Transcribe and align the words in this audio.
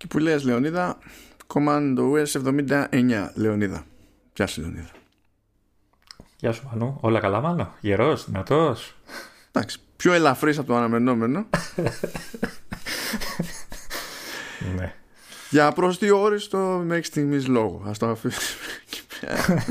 Και 0.00 0.06
που 0.06 0.18
λες 0.18 0.44
Λεωνίδα, 0.44 0.98
Command 1.54 1.96
OS 1.98 2.26
79 2.26 3.30
Λεωνίδα. 3.34 3.84
Γεια 4.34 4.46
σου 4.46 4.60
Λεωνίδα. 4.60 4.90
Γεια 6.36 6.52
σου 6.52 6.68
Μανώ. 6.70 6.98
Όλα 7.00 7.20
καλά 7.20 7.40
μάλλον. 7.40 7.72
Γερός, 7.80 8.24
δυνατός. 8.24 8.94
Εντάξει, 9.52 9.78
πιο 9.96 10.12
ελαφρύς 10.12 10.58
από 10.58 10.66
το 10.66 10.76
αναμενόμενο. 10.76 11.46
ναι. 14.76 14.94
Για 15.50 15.72
προσδιορίστο 15.72 16.82
μέχρι 16.84 17.04
στιγμής 17.04 17.46
λόγο. 17.46 17.82
Ας 17.86 17.98
το 17.98 18.08
αφήσουμε 18.08 18.72
εκεί 18.86 19.02
πέρα. 19.20 19.66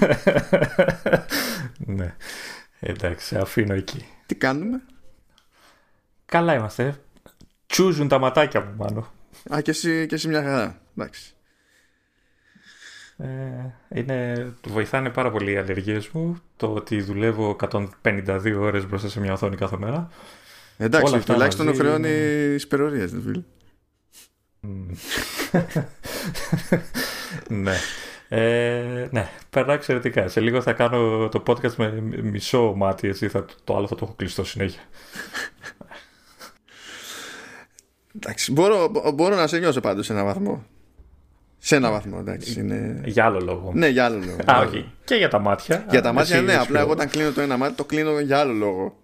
ναι. 1.78 2.16
Εντάξει, 2.80 3.36
αφήνω 3.36 3.74
εκεί. 3.74 4.06
Τι 4.26 4.36
κάνουμε; 4.36 4.82
Καλά 6.26 6.54
είμαστε. 6.54 7.02
Τσούζουν 7.66 8.08
τα 8.08 8.20
ματάκια 8.20 8.62
μου, 8.62 8.76
μάλλον. 8.78 9.08
Α, 9.54 9.62
και 9.62 9.72
εσύ, 9.72 10.06
και 10.06 10.16
εσύ 10.16 10.28
μια 10.28 10.44
χαρά. 10.44 10.82
Εντάξει. 10.98 11.34
Ε, 13.18 13.28
είναι, 14.00 14.54
βοηθάνε 14.68 15.10
πάρα 15.10 15.32
πολύ 15.32 15.52
οι 15.52 15.58
αλλεργίες 15.58 16.10
μου 16.10 16.42
το 16.56 16.74
ότι 16.74 17.02
δουλεύω 17.02 17.56
152 18.04 18.56
ώρες 18.60 18.88
μπροστά 18.88 19.10
σε 19.10 19.20
μια 19.20 19.34
οθόνη 19.34 19.56
κάθε 19.56 19.78
μέρα. 19.78 20.10
Εντάξει, 20.78 21.26
τουλάχιστον 21.26 21.66
μαζί... 21.66 21.80
χρεώνει 21.80 22.10
είναι... 22.10 22.56
υπερορίες, 22.60 23.12
φίλε. 23.24 23.42
ναι. 27.64 27.76
Ε, 28.30 29.08
ναι, 29.12 29.30
περνάω 29.50 29.76
εξαιρετικά. 29.76 30.28
Σε 30.28 30.40
λίγο 30.40 30.62
θα 30.62 30.74
κάνω 30.74 31.30
το 31.30 31.44
podcast 31.48 31.76
με 31.76 32.02
μισό 32.22 32.74
μάτι, 32.76 33.08
έτσι, 33.08 33.28
θα, 33.28 33.46
το 33.64 33.76
άλλο 33.76 33.88
θα 33.88 33.96
το 33.96 34.06
έχω 34.06 34.14
κλειστό 34.18 34.44
συνέχεια. 34.44 34.82
Εντάξει, 38.16 38.52
μπορώ, 38.52 38.92
μπορώ 39.14 39.36
να 39.36 39.48
σε 39.48 39.58
νιώσω 39.58 39.80
πάντως 39.80 40.06
σε 40.06 40.14
έναν 40.14 40.26
βαθμό. 40.26 40.66
Σε 41.58 41.76
έναν 41.76 41.92
βαθμό, 41.92 42.18
εντάξει. 42.20 42.60
Είναι... 42.60 43.02
Για 43.06 43.26
άλλο 43.26 43.40
λόγο. 43.40 43.72
Ναι, 43.74 43.88
για 43.88 44.06
άλλο 44.06 44.18
λόγο. 44.18 44.38
Α, 44.46 44.60
όχι. 44.60 44.92
Και 45.04 45.16
για 45.16 45.30
τα 45.30 45.40
μάτια. 45.40 45.86
Για 45.90 46.02
τα 46.02 46.14
μάτια, 46.14 46.42
ναι. 46.42 46.56
Απλά 46.56 46.80
εγώ 46.80 46.92
όταν 46.92 47.10
κλείνω 47.10 47.32
το 47.32 47.42
ένα 47.42 47.58
μάτι, 47.58 47.76
το 47.76 47.86
κλείνω 47.86 48.20
για 48.20 48.40
άλλο 48.40 48.54
λόγο. 48.54 48.98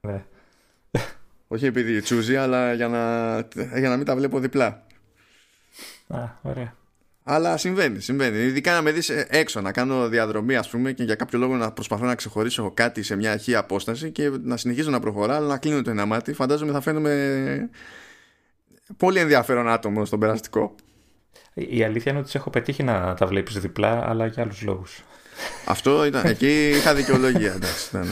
Ναι. 0.00 0.24
Όχι 1.48 1.66
επειδή 1.66 2.00
τσούζει, 2.00 2.36
αλλά 2.36 2.72
για 2.72 2.88
να, 2.88 3.36
για 3.78 3.88
να 3.88 3.96
μην 3.96 4.04
τα 4.04 4.16
βλέπω 4.16 4.38
διπλά. 4.38 4.86
Α, 6.06 6.18
ωραία. 6.42 6.74
Αλλά 7.24 7.56
συμβαίνει, 7.56 8.00
συμβαίνει. 8.00 8.38
Ειδικά 8.38 8.72
να 8.72 8.82
με 8.82 8.92
δεις 8.92 9.08
έξω, 9.28 9.60
να 9.60 9.72
κάνω 9.72 10.08
διαδρομή, 10.08 10.56
ας 10.56 10.68
πούμε, 10.68 10.92
και 10.92 11.02
για 11.02 11.14
κάποιο 11.14 11.38
λόγο 11.38 11.56
να 11.56 11.72
προσπαθώ 11.72 12.04
να 12.04 12.14
ξεχωρίσω 12.14 12.70
κάτι 12.74 13.02
σε 13.02 13.16
μια 13.16 13.32
αρχή 13.32 13.54
απόσταση 13.54 14.10
και 14.10 14.30
να 14.42 14.56
συνεχίζω 14.56 14.90
να 14.90 15.00
προχωρά, 15.00 15.36
αλλά 15.36 15.46
να 15.46 15.58
κλείνω 15.58 15.82
το 15.82 15.90
ένα 15.90 16.06
μάτι. 16.06 16.32
Φαντάζομαι 16.32 16.72
θα 16.72 16.80
φαίνομαι 16.80 17.70
πολύ 18.96 19.18
ενδιαφέρον 19.18 19.68
άτομο 19.68 20.04
στον 20.04 20.18
περαστικό. 20.18 20.74
Η 21.54 21.84
αλήθεια 21.84 22.10
είναι 22.12 22.20
ότι 22.20 22.30
σε 22.30 22.38
έχω 22.38 22.50
πετύχει 22.50 22.82
να 22.82 23.14
τα 23.14 23.26
βλέπεις 23.26 23.58
διπλά, 23.58 24.08
αλλά 24.08 24.26
για 24.26 24.42
άλλους 24.42 24.62
λόγους. 24.62 25.02
Αυτό 25.64 26.04
ήταν. 26.04 26.26
Εκεί 26.26 26.68
είχα 26.68 26.94
δικαιολογία. 26.94 27.52
Εντάξει, 27.52 27.88
ήταν, 27.88 28.08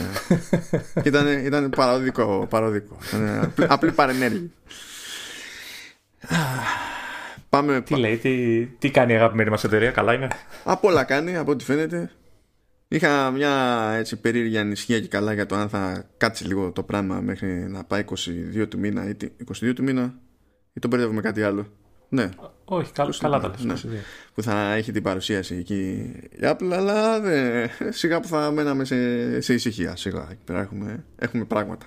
ήταν, 1.05 1.45
ήταν 1.45 1.71
παροδικό. 1.71 2.47
παροδικό. 2.51 2.99
Ήταν 3.09 3.53
απλή 3.69 3.93
παρενέργεια. 3.93 4.51
Πάμε, 7.49 7.81
τι 7.81 7.97
λέει, 7.97 8.17
τι, 8.17 8.67
τι 8.67 8.91
κάνει 8.91 9.13
η 9.13 9.17
αγαπημένη 9.17 9.51
μας 9.51 9.65
εταιρεία, 9.65 9.91
καλά 9.91 10.15
είναι; 10.15 10.29
Από 10.65 10.89
όλα 10.89 11.05
κάνει, 11.05 11.37
από 11.37 11.51
ό,τι 11.51 11.65
φαίνεται. 11.65 12.11
Είχα 12.89 13.31
μια 13.31 13.53
έτσι 13.97 14.17
περίεργη 14.17 14.59
ανησυχία 14.59 15.01
και 15.01 15.09
καλά 15.09 15.33
για 15.33 15.47
το 15.47 15.55
αν 15.55 15.69
θα 15.69 16.05
κάτσει 16.17 16.45
λίγο 16.47 16.73
το 16.73 16.83
πράγμα 16.83 17.21
μέχρι 17.21 17.49
να 17.69 17.85
πάει 17.85 18.05
22 18.61 18.69
του 18.69 18.79
μήνα 18.79 19.09
ή 19.09 19.17
22 19.63 19.73
του 19.75 19.83
μήνα 19.83 20.15
ή 20.77 20.79
τον 20.79 20.91
μπερδεύουμε 20.91 21.21
κάτι 21.21 21.43
άλλο. 21.43 21.67
Ναι. 22.09 22.29
Όχι, 22.65 22.93
καλά, 22.93 23.15
καλά 23.19 23.41
τα 23.41 23.55
ναι. 23.63 23.75
Που 24.35 24.43
θα 24.43 24.75
έχει 24.75 24.93
την 24.93 25.03
παρουσίαση 25.03 25.55
εκεί 25.55 25.75
η 26.31 26.39
Apple, 26.43 26.71
αλλά 26.73 27.21
δε, 27.21 27.67
σιγά 27.89 28.21
που 28.21 28.29
θα 28.29 28.51
μέναμε 28.51 28.85
σε, 28.85 29.41
σε 29.41 29.55
ησυχία. 29.55 29.97
Σιγά, 29.97 30.29
εκεί 30.31 30.41
πέρα 30.45 30.61
έχουμε, 30.61 31.05
έχουμε 31.17 31.45
πράγματα. 31.45 31.87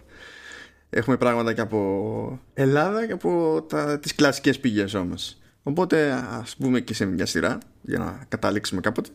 Έχουμε 0.90 1.18
πράγματα 1.18 1.53
και 1.53 1.62
από 1.62 2.40
Ελλάδα 2.53 3.06
και 3.06 3.12
από 3.12 3.62
τα, 3.69 4.00
τις 4.00 4.16
κλασικές 4.16 4.59
πηγές 4.59 4.94
όμως. 4.94 5.38
Οπότε 5.63 6.12
ας 6.30 6.56
πούμε 6.56 6.80
και 6.80 6.94
σε 6.94 7.06
μια 7.06 7.25
σειρά 7.25 7.58
για 7.81 7.97
να 8.00 8.25
καταλήξουμε 8.28 8.81
κάποτε. 8.81 9.09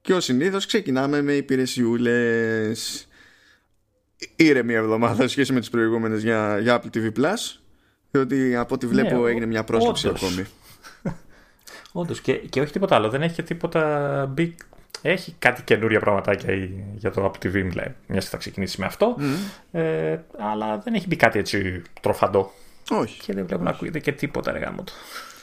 Και 0.00 0.14
ως 0.14 0.24
συνήθως 0.24 0.66
ξεκινάμε 0.66 1.22
με 1.22 1.32
υπηρεσιούλες 1.32 3.08
ήρεμη 4.36 4.74
εβδομάδα 4.74 5.28
σχέση 5.28 5.52
με 5.52 5.60
τις 5.60 5.70
προηγούμενες 5.70 6.22
για, 6.22 6.58
για 6.58 6.82
Apple 6.82 6.96
TV 6.96 7.12
Plus 7.12 7.58
διότι 8.10 8.56
από 8.56 8.74
ό,τι 8.74 8.86
βλέπω 8.86 9.16
ναι, 9.16 9.30
έγινε 9.30 9.46
μια 9.46 9.64
πρόσκληση 9.64 10.08
ακόμη. 10.08 10.46
Όντως 11.92 12.20
και, 12.20 12.32
και 12.32 12.60
όχι 12.60 12.72
τίποτα 12.72 12.94
άλλο. 12.94 13.08
Δεν 13.08 13.22
έχει 13.22 13.42
τίποτα 13.42 14.34
big. 14.38 14.52
Έχει 15.02 15.34
κάτι 15.38 15.62
καινούρια 15.62 16.00
πραγματάκια 16.00 16.54
για 16.96 17.10
το 17.10 17.24
Apple 17.24 17.46
TV, 17.46 17.50
δηλαδή. 17.50 17.94
Μια 18.06 18.20
θα 18.20 18.36
ξεκινήσει 18.36 18.80
με 18.80 18.86
αυτό. 18.86 19.16
Ε, 19.72 20.18
αλλά 20.38 20.78
δεν 20.78 20.94
έχει 20.94 21.06
μπει 21.06 21.16
κάτι 21.16 21.38
έτσι 21.38 21.82
τροφαντό. 22.00 22.52
Όχι. 22.90 23.20
Και 23.20 23.32
δεν 23.32 23.46
βλέπω 23.46 23.62
να 23.62 23.70
ακούγεται 23.70 23.98
και 23.98 24.12
τίποτα, 24.12 24.52
ρε 24.52 24.58
γάμο 24.58 24.84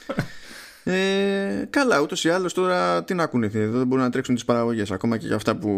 ε, 0.88 1.66
καλά, 1.70 2.00
ούτως 2.00 2.24
ή 2.24 2.28
άλλως 2.28 2.52
τώρα 2.54 3.04
τι 3.04 3.14
να 3.14 3.22
ακούνε 3.22 3.50
εδώ 3.52 3.78
δεν 3.78 3.86
μπορούν 3.86 4.04
να 4.04 4.10
τρέξουν 4.10 4.34
τις 4.34 4.44
παραγωγές. 4.44 4.90
Ακόμα 4.90 5.16
και 5.16 5.26
για 5.26 5.36
αυτά 5.36 5.56
που 5.56 5.70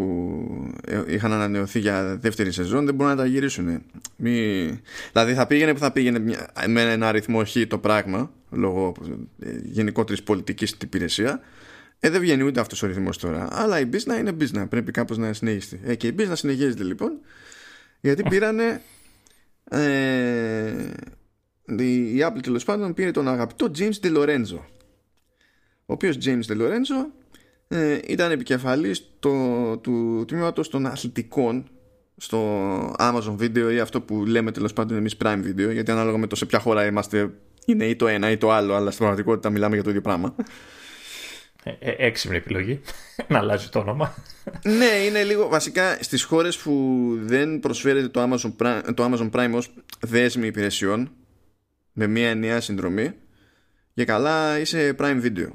ε, 0.85 1.03
είχαν 1.07 1.33
ανανεωθεί 1.33 1.79
για 1.79 2.17
δεύτερη 2.21 2.53
σεζόν 2.53 2.85
δεν 2.85 2.95
μπορούν 2.95 3.13
να 3.13 3.19
τα 3.19 3.27
γυρίσουν. 3.27 3.83
Μη... 4.17 4.81
Δηλαδή 5.13 5.35
θα 5.35 5.47
πήγαινε 5.47 5.73
που 5.73 5.79
θα 5.79 5.93
πήγαινε 5.93 6.19
με 6.67 6.83
ένα 6.83 7.09
αριθμό 7.09 7.45
χ 7.45 7.57
το 7.69 7.79
πράγμα 7.79 8.31
λόγω 8.51 8.95
ε, 9.41 9.51
γενικότερης 9.63 10.23
πολιτικής 10.23 10.69
στην 10.69 10.81
υπηρεσία. 10.85 11.41
Ε, 12.01 12.11
δεν 12.11 12.21
βγαίνει 12.21 12.43
ούτε 12.43 12.61
αυτός 12.61 12.83
ο 12.83 12.87
ρυθμός 12.87 13.19
τώρα. 13.19 13.49
Αλλά 13.51 13.81
η 13.81 13.89
business 13.93 14.19
είναι 14.19 14.37
business. 14.41 14.67
Πρέπει 14.69 14.91
κάπως 14.91 15.19
να 15.19 15.33
συνεχίσει. 15.33 15.81
Ε, 15.85 15.95
και 15.95 16.07
η 16.07 16.15
business 16.19 16.33
συνεχίζεται 16.33 16.85
λοιπόν. 16.85 17.13
Γιατί 18.01 18.23
πήρανε. 18.23 18.81
Ε, 19.71 20.73
η 21.77 22.19
Apple 22.21 22.43
τέλος 22.43 22.65
πάντων 22.65 22.95
πήρε 22.95 23.11
τον 23.11 23.29
αγαπητό 23.29 23.71
James 23.79 24.07
DeLorenzo 24.07 24.61
ο 25.89 25.93
οποίος 25.93 26.19
James 26.25 26.53
DeLorenzo 26.53 27.07
ε, 27.69 27.99
ήταν 28.07 28.31
επικεφαλής 28.31 29.11
το, 29.19 29.33
του 29.77 30.25
τμήματος 30.27 30.69
των 30.69 30.87
αθλητικών 30.87 31.69
στο 32.17 32.39
Amazon 32.99 33.37
Video 33.41 33.73
ή 33.73 33.79
αυτό 33.79 34.01
που 34.01 34.27
λέμε 34.27 34.53
τέλος 34.53 34.73
πάντων 34.73 34.97
εμείς 34.97 35.17
Prime 35.25 35.43
Video 35.45 35.73
γιατί 35.73 35.91
ανάλογα 35.91 36.19
με 36.19 36.27
το 36.27 36.37
σε 36.37 36.47
ποια 36.47 36.59
χώρα 36.59 36.87
είμαστε 36.87 37.31
είναι 37.65 37.85
ή 37.85 37.97
το 37.97 38.07
ένα 38.07 38.31
ή 38.31 38.37
το 38.37 38.51
άλλο 38.51 38.75
αλλά 38.75 38.87
στην 38.87 38.99
πραγματικότητα 38.99 39.51
μιλάμε 39.51 39.75
για 39.75 39.85
το 39.85 39.89
ίδιο 39.91 40.03
πράγμα. 40.03 40.35
Ε, 41.63 41.71
ε, 41.79 42.07
έξυπνη 42.07 42.37
επιλογή 42.37 42.81
να 43.29 43.39
αλλάζει 43.39 43.69
το 43.69 43.79
όνομα. 43.79 44.15
Ναι 44.63 45.05
είναι 45.07 45.23
λίγο 45.23 45.49
βασικά 45.49 45.99
στις 46.01 46.23
χώρες 46.23 46.59
που 46.59 47.05
δεν 47.21 47.61
προσφέρεται 47.61 48.09
το 48.09 48.23
Amazon 48.23 48.53
Prime, 48.63 48.81
το 48.95 49.11
Amazon 49.13 49.31
Prime 49.31 49.53
ως 49.55 49.75
δέσμη 50.01 50.47
υπηρεσιών 50.47 51.11
με 51.93 52.07
μια 52.07 52.29
ενιαία 52.29 52.61
συνδρομή 52.61 53.13
και 53.95 54.05
καλά 54.05 54.59
είσαι 54.59 54.97
Prime 54.99 55.23
Video 55.23 55.49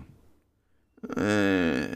ε, 1.16 1.88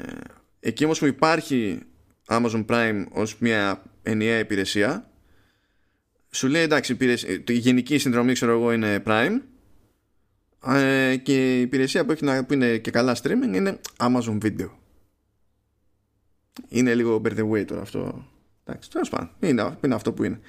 εκεί 0.60 0.84
όμως 0.84 1.00
που 1.00 1.06
υπάρχει 1.06 1.80
Amazon 2.28 2.66
Prime 2.66 3.06
ως 3.12 3.38
μια 3.40 3.84
ενιαία 4.04 4.40
υπηρεσία 4.40 5.12
σου 6.30 6.48
λέει 6.48 6.62
εντάξει 6.62 6.98
η 7.48 7.54
γενική 7.54 7.98
συνδρομή 7.98 8.34
ξέρω 8.34 8.52
εγώ 8.52 8.72
είναι 8.72 9.04
Prime. 9.06 9.42
Ε, 10.66 11.16
και 11.16 11.58
η 11.58 11.62
υπηρεσία 11.62 12.06
που, 12.06 12.12
έχει 12.12 12.26
να, 12.26 12.46
που 12.46 12.54
είναι 12.54 12.78
και 12.78 12.92
καλά 12.92 13.16
streaming 13.24 13.54
είναι 13.54 13.80
Amazon 13.98 14.38
Video. 14.42 14.70
Είναι 16.68 16.96
λίγο 16.96 17.22
by 17.26 17.38
the 17.38 17.50
way 17.50 17.66
τώρα 17.66 17.82
αυτό. 17.82 18.28
Εντάξει 18.64 18.92
τέλος 18.92 19.10
πάντων 19.10 19.30
είναι, 19.40 19.78
είναι 19.84 19.96
αυτό 19.96 20.14
που 20.14 20.24
είναι. 20.24 20.40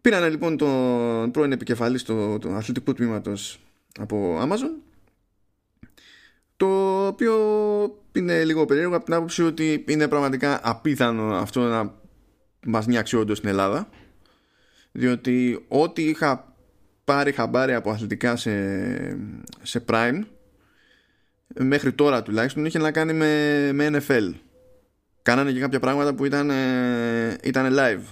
Πήρανε 0.00 0.28
λοιπόν 0.28 0.56
τον 0.56 1.30
πρώην 1.30 1.52
επικεφαλής 1.52 2.02
του, 2.02 2.38
του 2.40 2.52
αθλητικού 2.52 2.92
τμήματος 2.92 3.60
από 3.98 4.38
Amazon 4.42 4.85
το 6.56 7.06
οποίο 7.06 7.34
είναι 8.12 8.44
λίγο 8.44 8.64
περίεργο 8.64 8.96
από 8.96 9.04
την 9.04 9.14
άποψη 9.14 9.42
ότι 9.42 9.84
είναι 9.88 10.08
πραγματικά 10.08 10.60
απίθανο 10.62 11.34
αυτό 11.34 11.60
να 11.60 11.94
μας 12.66 12.86
νιάξει 12.86 13.16
όντως 13.16 13.36
στην 13.36 13.48
Ελλάδα. 13.48 13.88
Διότι 14.92 15.64
ό,τι 15.68 16.02
είχα 16.02 16.54
πάρει 17.04 17.32
χαμπάρι 17.32 17.74
από 17.74 17.90
αθλητικά 17.90 18.36
σε, 18.36 18.52
σε 19.62 19.84
Prime 19.88 20.20
μέχρι 21.58 21.92
τώρα 21.92 22.22
τουλάχιστον 22.22 22.64
είχε 22.64 22.78
να 22.78 22.90
κάνει 22.90 23.12
με, 23.12 23.70
με 23.72 23.90
NFL 23.92 24.32
κάνανε 25.26 25.52
και 25.52 25.60
κάποια 25.60 25.80
πράγματα 25.80 26.14
που 26.14 26.24
ήταν, 26.24 26.50
ε, 26.50 27.36
ήταν 27.42 27.76
live 27.78 28.02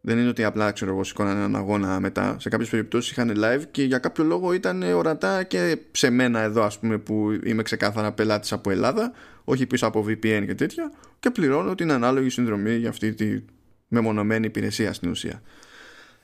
δεν 0.00 0.18
είναι 0.18 0.28
ότι 0.28 0.44
απλά 0.44 0.72
ξέρω 0.72 0.90
εγώ 0.90 1.04
σηκώνανε 1.04 1.38
έναν 1.38 1.56
αγώνα 1.56 2.00
μετά. 2.00 2.36
Σε 2.38 2.48
κάποιες 2.48 2.68
περιπτώσεις 2.68 3.10
είχαν 3.10 3.32
live 3.36 3.62
και 3.70 3.82
για 3.82 3.98
κάποιο 3.98 4.24
λόγο 4.24 4.52
ήταν 4.52 4.82
ορατά 4.82 5.42
και 5.42 5.78
σε 5.90 6.10
μένα 6.10 6.40
εδώ, 6.40 6.62
ας 6.62 6.78
πούμε, 6.78 6.98
που 6.98 7.38
είμαι 7.44 7.62
ξεκάθαρα 7.62 8.12
πελάτης 8.12 8.52
από 8.52 8.70
Ελλάδα, 8.70 9.12
όχι 9.44 9.66
πίσω 9.66 9.86
από 9.86 10.04
VPN 10.08 10.42
και 10.46 10.54
τέτοια, 10.54 10.92
και 11.20 11.30
πληρώνω 11.30 11.74
την 11.74 11.92
ανάλογη 11.92 12.28
συνδρομή 12.28 12.74
για 12.74 12.88
αυτή 12.88 13.14
τη 13.14 13.42
μεμονωμένη 13.88 14.46
υπηρεσία 14.46 14.92
στην 14.92 15.10
ουσία. 15.10 15.42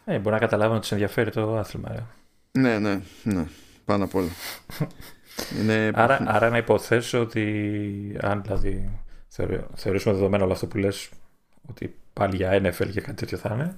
Ε, 0.05 0.19
μπορεί 0.19 0.35
να 0.35 0.41
καταλάβουν 0.41 0.77
ότι 0.77 0.87
σε 0.87 0.95
ενδιαφέρει 0.95 1.31
το 1.31 1.57
άθλημα. 1.57 1.93
Ε. 1.93 2.03
Ναι, 2.59 2.79
ναι, 2.79 3.01
ναι. 3.23 3.45
πάνω 3.85 4.05
απ' 4.05 4.15
όλα. 4.15 4.29
Είναι... 5.61 5.91
Άρα, 5.95 6.25
άρα 6.27 6.51
να 6.51 6.57
υποθέσω 6.57 7.21
ότι 7.21 8.17
αν 8.21 8.43
δηλαδή 8.43 8.91
θεωρήσουμε 9.75 10.15
δεδομένο 10.15 10.45
όλο 10.45 10.53
αυτό 10.53 10.67
που 10.67 10.77
λες 10.77 11.11
ότι 11.69 11.95
πάλι 12.15 12.37
για 12.37 12.61
NFL 12.63 12.89
και 12.93 13.01
κάτι 13.01 13.15
τέτοιο 13.15 13.39
θα 13.39 13.51
είναι 13.55 13.77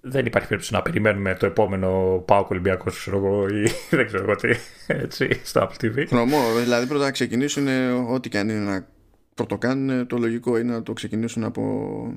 δεν 0.00 0.26
υπάρχει 0.26 0.48
περίπτωση 0.48 0.74
να 0.74 0.82
περιμένουμε 0.82 1.34
το 1.34 1.46
επόμενο 1.46 2.22
Πάο 2.26 2.46
Ολυμπιακός, 2.50 2.98
ξέρω 2.98 3.16
εγώ, 3.16 3.48
ή 3.48 3.70
δεν 3.96 4.06
ξέρω 4.06 4.22
εγώ 4.22 4.36
τι, 4.36 4.48
έτσι, 4.86 5.40
στο 5.44 5.68
Apple 5.68 5.84
TV. 5.84 6.04
Χρωμό, 6.06 6.38
δηλαδή 6.62 6.86
πρώτα 6.86 7.04
να 7.04 7.10
ξεκινήσουν 7.10 7.68
ό,τι 8.08 8.28
και 8.28 8.38
αν 8.38 8.48
είναι 8.48 8.70
να 8.70 8.86
πρωτοκάνουν, 9.34 10.06
το 10.06 10.18
λογικό 10.18 10.58
είναι 10.58 10.72
να 10.72 10.82
το 10.82 10.92
ξεκινήσουν 10.92 11.44
από, 11.44 12.14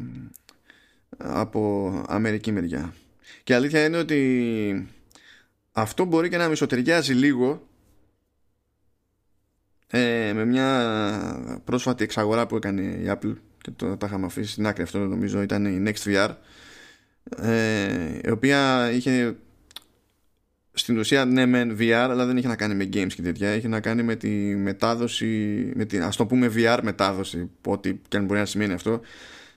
από 1.17 1.91
Αμερική 2.07 2.51
μεριά. 2.51 2.93
Και 3.43 3.53
η 3.53 3.55
αλήθεια 3.55 3.85
είναι 3.85 3.97
ότι 3.97 4.89
αυτό 5.71 6.05
μπορεί 6.05 6.29
και 6.29 6.37
να 6.37 6.47
μισοτεριάζει 6.47 7.13
λίγο 7.13 7.67
ε, 9.87 10.31
με 10.33 10.45
μια 10.45 11.61
πρόσφατη 11.63 12.03
εξαγορά 12.03 12.47
που 12.47 12.55
έκανε 12.55 12.81
η 12.81 13.05
Apple 13.07 13.35
και 13.61 13.71
το, 13.71 13.97
τα 13.97 14.05
είχαμε 14.05 14.25
αφήσει 14.25 14.51
στην 14.51 14.67
άκρη. 14.67 14.83
Αυτό 14.83 14.99
νομίζω 14.99 15.41
ήταν 15.41 15.65
η 15.65 15.91
NextVR 15.91 16.35
ε, 17.37 18.19
η 18.23 18.29
οποία 18.29 18.91
είχε 18.91 19.35
στην 20.73 20.97
ουσία 20.97 21.25
ναι 21.25 21.45
μεν 21.45 21.77
VR 21.79 21.91
αλλά 21.91 22.25
δεν 22.25 22.37
είχε 22.37 22.47
να 22.47 22.55
κάνει 22.55 22.75
με 22.75 22.89
games 22.93 23.13
και 23.13 23.21
τέτοια. 23.21 23.55
Είχε 23.55 23.67
να 23.67 23.79
κάνει 23.79 24.03
με 24.03 24.15
τη 24.15 24.29
μετάδοση 24.55 25.25
με 25.75 25.85
την, 25.85 26.03
ας 26.03 26.15
το 26.15 26.25
πούμε 26.25 26.51
VR 26.55 26.79
μετάδοση 26.83 27.49
ό,τι 27.65 27.99
και 28.07 28.17
αν 28.17 28.25
μπορεί 28.25 28.39
να 28.39 28.45
σημαίνει 28.45 28.73
αυτό 28.73 29.01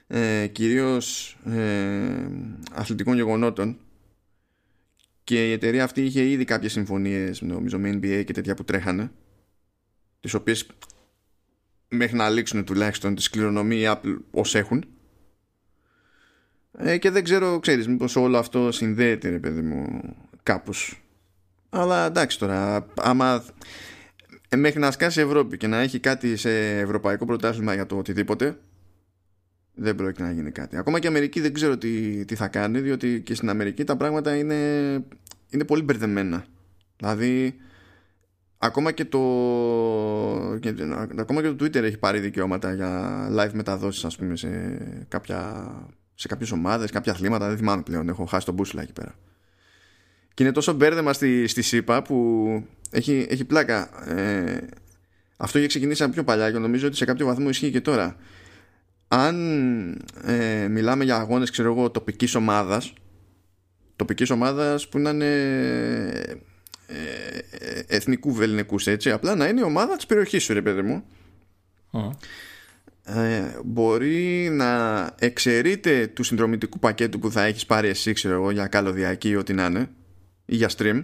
ε, 0.07 0.47
κυρίως 0.47 1.37
ε, 1.45 2.27
αθλητικών 2.71 3.15
γεγονότων. 3.15 3.77
Και 5.23 5.49
η 5.49 5.51
εταιρεία 5.51 5.83
αυτή 5.83 6.01
είχε 6.01 6.29
ήδη 6.29 6.45
κάποιες 6.45 6.71
συμφωνίες 6.71 7.41
νομίζω 7.41 7.79
με 7.79 7.99
NBA 8.01 8.23
και 8.25 8.33
τέτοια 8.33 8.53
που 8.55 8.63
τρέχανε 8.63 9.11
τις 10.19 10.33
οποίες 10.33 10.67
μέχρι 11.95 12.15
να 12.15 12.29
λήξουν 12.29 12.65
τουλάχιστον 12.65 13.15
τη 13.15 13.29
κληρονομία 13.29 13.99
Apple 14.01 14.17
ως 14.31 14.55
έχουν 14.55 14.85
ε, 16.77 16.97
και 16.97 17.09
δεν 17.09 17.23
ξέρω, 17.23 17.59
ξέρεις, 17.59 17.87
μήπως 17.87 18.15
όλο 18.15 18.37
αυτό 18.37 18.71
συνδέεται, 18.71 19.29
ρε 19.29 19.39
παιδί 19.39 19.61
μου, 19.61 20.01
κάπως. 20.43 21.03
Αλλά 21.69 22.05
εντάξει 22.05 22.39
τώρα, 22.39 22.85
άμα 23.01 23.45
ε, 24.49 24.55
μέχρι 24.55 24.79
να 24.79 24.91
σκάσει 24.91 25.19
η 25.19 25.23
Ευρώπη 25.23 25.57
και 25.57 25.67
να 25.67 25.79
έχει 25.79 25.99
κάτι 25.99 26.35
σε 26.37 26.79
ευρωπαϊκό 26.79 27.25
πρωτάθλημα 27.25 27.73
για 27.73 27.85
το 27.85 27.97
οτιδήποτε, 27.97 28.57
δεν 29.73 29.95
πρόκειται 29.95 30.23
να 30.23 30.31
γίνει 30.31 30.51
κάτι. 30.51 30.77
Ακόμα 30.77 30.99
και 30.99 31.05
η 31.05 31.09
Αμερική 31.09 31.39
δεν 31.41 31.53
ξέρω 31.53 31.77
τι, 31.77 32.25
τι 32.25 32.35
θα 32.35 32.47
κάνει, 32.47 32.79
διότι 32.79 33.21
και 33.25 33.35
στην 33.35 33.49
Αμερική 33.49 33.83
τα 33.83 33.95
πράγματα 33.95 34.35
είναι, 34.35 34.55
είναι 35.49 35.63
πολύ 35.65 35.81
μπερδεμένα. 35.81 36.45
Δηλαδή, 36.97 37.55
ακόμα 38.57 38.91
και 38.91 39.05
το 39.05 39.19
ακόμα 41.17 41.41
και 41.41 41.51
το 41.51 41.65
Twitter 41.65 41.83
έχει 41.83 41.97
πάρει 41.97 42.19
δικαιώματα 42.19 42.73
για 42.73 43.27
live 43.37 43.53
μεταδόσεις 43.53 44.05
ας 44.05 44.15
πούμε 44.15 44.35
σε 44.35 44.47
κάποια 45.07 45.69
σε 46.15 46.27
κάποιες 46.27 46.51
ομάδες, 46.51 46.91
κάποια 46.91 47.11
αθλήματα, 47.11 47.47
δεν 47.47 47.57
θυμάμαι 47.57 47.81
πλέον, 47.81 48.09
έχω 48.09 48.25
χάσει 48.25 48.45
τον 48.45 48.55
μπούσουλα 48.55 48.81
εκεί 48.81 48.93
πέρα. 48.93 49.15
Και 50.33 50.43
είναι 50.43 50.51
τόσο 50.51 50.73
μπέρδεμα 50.73 51.13
στη, 51.13 51.47
στη 51.47 51.61
ΣΥΠΑ 51.61 52.01
που 52.01 52.47
έχει, 52.91 53.27
έχει 53.29 53.45
πλάκα. 53.45 54.09
Ε, 54.09 54.67
αυτό 55.37 55.57
είχε 55.57 55.67
ξεκινήσει 55.67 56.03
από 56.03 56.11
πιο 56.11 56.23
παλιά 56.23 56.51
και 56.51 56.57
νομίζω 56.57 56.87
ότι 56.87 56.95
σε 56.95 57.05
κάποιο 57.05 57.25
βαθμό 57.25 57.49
ισχύει 57.49 57.71
και 57.71 57.81
τώρα. 57.81 58.15
Αν 59.07 59.35
ε, 60.23 60.67
μιλάμε 60.67 61.03
για 61.03 61.15
αγώνες, 61.15 61.49
ξέρω 61.49 61.71
εγώ, 61.71 61.91
τοπικής 61.91 62.35
ομάδας, 62.35 62.93
τοπικής 63.95 64.29
ομάδας 64.29 64.89
που 64.89 64.99
να 64.99 65.09
είναι 65.09 65.25
ε, 65.25 66.19
ε, 66.19 66.35
εθνικού 67.87 68.33
βεληνικούς 68.33 68.87
έτσι, 68.87 69.11
απλά 69.11 69.35
να 69.35 69.47
είναι 69.47 69.59
η 69.59 69.63
ομάδα 69.63 69.95
της 69.95 70.05
περιοχής 70.05 70.43
σου 70.43 70.53
ρε 70.53 70.61
παιδί 70.61 70.81
μου. 70.81 71.03
Ε, 73.03 73.59
μπορεί 73.63 74.49
να 74.51 75.03
εξαιρείται 75.19 76.07
του 76.07 76.23
συνδρομητικού 76.23 76.79
πακέτου 76.79 77.19
που 77.19 77.31
θα 77.31 77.43
έχεις 77.43 77.65
πάρει 77.65 77.87
εσύ 77.87 78.13
ξέρω 78.13 78.33
εγώ 78.33 78.51
για 78.51 78.67
καλωδιακή 78.67 79.29
ή 79.29 79.35
ό,τι 79.35 79.53
να 79.53 79.65
είναι 79.65 79.89
ή 80.45 80.55
για 80.55 80.69
stream. 80.77 81.03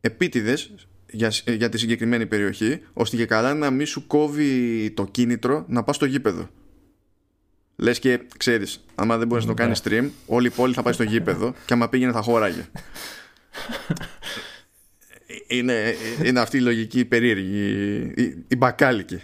Επίτηδες 0.00 0.74
για, 1.10 1.32
για 1.44 1.68
τη 1.68 1.78
συγκεκριμένη 1.78 2.26
περιοχή 2.26 2.80
ώστε 2.92 3.16
και 3.16 3.26
καλά 3.26 3.54
να 3.54 3.70
μην 3.70 3.86
σου 3.86 4.06
κόβει 4.06 4.90
το 4.90 5.06
κίνητρο 5.06 5.64
να 5.68 5.82
πας 5.82 5.96
στο 5.96 6.04
γήπεδο. 6.04 6.48
Λες 7.76 7.98
και 7.98 8.20
ξέρεις 8.36 8.84
άμα 8.94 9.18
δεν 9.18 9.26
μπορείς 9.26 9.44
να 9.44 9.50
το 9.50 9.62
κάνεις 9.62 9.82
stream 9.84 10.08
όλη 10.26 10.46
η 10.46 10.50
πόλη 10.50 10.74
θα 10.74 10.82
πάει 10.82 10.92
στο 10.92 11.02
γήπεδο 11.02 11.54
και 11.66 11.72
άμα 11.72 11.88
πήγαινε 11.88 12.12
θα 12.12 12.22
χώραγε 12.22 12.64
είναι, 15.48 15.94
είναι 16.24 16.40
αυτή 16.40 16.56
η 16.56 16.60
λογική 16.60 17.04
περίεργη 17.04 17.66
η, 18.16 18.44
η 18.48 18.56
μπακάλικη 18.56 19.22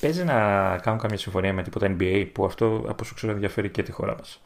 Παίζει 0.00 0.24
να 0.24 0.34
κάνουν 0.82 1.00
καμία 1.00 1.18
συμφωνία 1.18 1.52
με 1.52 1.62
τίποτα 1.62 1.96
NBA 1.98 2.26
που 2.32 2.44
αυτό 2.44 2.84
από 2.88 2.96
όσο 3.00 3.14
ξέρω 3.14 3.32
ενδιαφέρει 3.32 3.68
και 3.68 3.82
τη 3.82 3.92
χώρα 3.92 4.16
μας. 4.18 4.42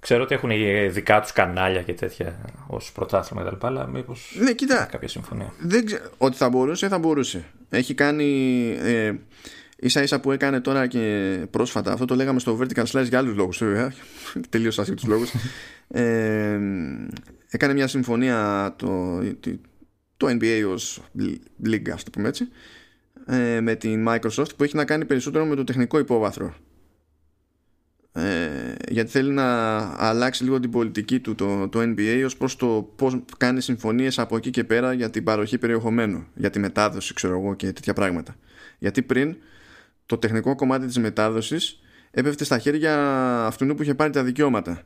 Ξέρω 0.00 0.22
ότι 0.22 0.34
έχουν 0.34 0.50
δικά 0.90 1.20
τους 1.20 1.32
κανάλια 1.32 1.82
και 1.82 1.94
τέτοια 1.94 2.40
ως 2.66 2.92
πρωτάθλημα 2.92 3.42
κτλ. 3.42 3.66
Αλλά 3.66 3.86
μήπως. 3.86 4.36
Ναι, 4.38 4.52
κοίτα. 4.52 4.88
Κάποια 4.90 5.08
συμφωνία. 5.08 5.52
Δεν 5.58 5.86
ξέ... 5.86 6.10
Ότι 6.18 6.36
θα 6.36 6.48
μπορούσε, 6.48 6.88
θα 6.88 6.98
μπορούσε. 6.98 7.44
Έχει 7.70 7.94
κάνει. 7.94 8.70
Ε, 8.82 9.12
ίσα 9.82 10.02
ίσα 10.02 10.20
που 10.20 10.32
έκανε 10.32 10.60
τώρα 10.60 10.86
και 10.86 11.36
πρόσφατα. 11.50 11.92
Αυτό 11.92 12.04
το 12.04 12.14
λέγαμε 12.14 12.40
στο 12.40 12.58
Vertical 12.60 12.84
Slice 12.84 13.08
για 13.08 13.18
άλλους 13.18 13.36
λόγους. 13.36 13.60
Ε, 13.60 13.94
Τελείω 14.48 14.70
άσχετου 14.76 15.08
λόγους. 15.08 15.32
ε, 15.88 16.58
έκανε 17.48 17.72
μια 17.72 17.86
συμφωνία 17.86 18.74
το, 18.78 19.18
το 20.16 20.26
NBA 20.28 20.64
ως 20.68 21.02
League, 21.64 21.90
ας 21.92 22.02
το 22.02 22.10
πούμε 22.10 22.28
έτσι 22.28 22.48
ε, 23.26 23.60
με 23.60 23.74
την 23.74 24.06
Microsoft 24.08 24.56
που 24.56 24.64
έχει 24.64 24.76
να 24.76 24.84
κάνει 24.84 25.04
περισσότερο 25.04 25.44
με 25.44 25.54
το 25.54 25.64
τεχνικό 25.64 25.98
υπόβαθρο 25.98 26.54
ε, 28.12 28.74
γιατί 28.88 29.10
θέλει 29.10 29.30
να 29.30 29.78
αλλάξει 29.96 30.44
λίγο 30.44 30.60
την 30.60 30.70
πολιτική 30.70 31.20
του 31.20 31.34
το, 31.34 31.68
το 31.68 31.80
NBA 31.80 32.22
ως 32.24 32.36
προς 32.36 32.56
το 32.56 32.92
πώς 32.96 33.22
κάνει 33.36 33.60
συμφωνίες 33.60 34.18
από 34.18 34.36
εκεί 34.36 34.50
και 34.50 34.64
πέρα 34.64 34.92
για 34.92 35.10
την 35.10 35.24
παροχή 35.24 35.58
περιεχομένου 35.58 36.26
για 36.34 36.50
τη 36.50 36.58
μετάδοση 36.58 37.14
ξέρω 37.14 37.38
εγώ 37.38 37.54
και 37.54 37.72
τέτοια 37.72 37.92
πράγματα 37.92 38.34
γιατί 38.78 39.02
πριν 39.02 39.36
το 40.06 40.18
τεχνικό 40.18 40.54
κομμάτι 40.54 40.86
της 40.86 40.98
μετάδοσης 40.98 41.80
έπεφτε 42.10 42.44
στα 42.44 42.58
χέρια 42.58 42.96
αυτού 43.46 43.74
που 43.74 43.82
είχε 43.82 43.94
πάρει 43.94 44.12
τα 44.12 44.22
δικαιώματα. 44.24 44.82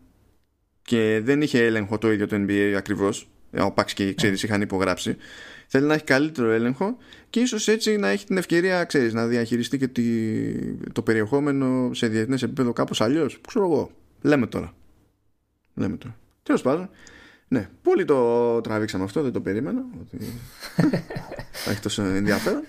Και 0.82 1.20
δεν 1.24 1.42
είχε 1.42 1.64
έλεγχο 1.64 1.98
το 1.98 2.12
ίδιο 2.12 2.26
το 2.26 2.36
NBA 2.36 2.74
ακριβώς. 2.76 3.28
Ο 3.58 3.74
Pax 3.76 3.90
και 3.94 4.08
οι 4.08 4.14
ξέρεις 4.14 4.42
είχαν 4.42 4.60
υπογράψει. 4.60 5.16
Θέλει 5.66 5.86
να 5.86 5.94
έχει 5.94 6.04
καλύτερο 6.04 6.50
έλεγχο 6.50 6.96
και 7.30 7.40
ίσως 7.40 7.68
έτσι 7.68 7.96
να 7.96 8.08
έχει 8.08 8.26
την 8.26 8.36
ευκαιρία 8.36 8.84
ξέρεις, 8.84 9.12
να 9.12 9.26
διαχειριστεί 9.26 9.78
και 9.78 9.88
το 10.92 11.02
περιεχόμενο 11.02 11.90
σε 11.94 12.06
διεθνές 12.08 12.42
επίπεδο 12.42 12.72
κάπως 12.72 13.00
αλλιώς. 13.00 13.40
Ξέρω 13.48 13.64
εγώ, 13.64 13.90
λέμε 14.22 14.46
τώρα. 14.46 14.74
Λέμε 15.74 15.96
τώρα. 15.96 16.16
Τέλος 16.42 16.62
πάντων 16.62 16.90
ναι, 17.48 17.68
πολύ 17.82 18.04
το 18.04 18.60
τραβήξαμε 18.60 19.04
αυτό, 19.04 19.22
δεν 19.22 19.32
το 19.32 19.40
περίμενα 19.40 19.84
ότι 20.00 20.24
θα 21.52 21.70
έχει 21.70 21.80
τόσο 21.80 22.02
ενδιαφέρον 22.02 22.62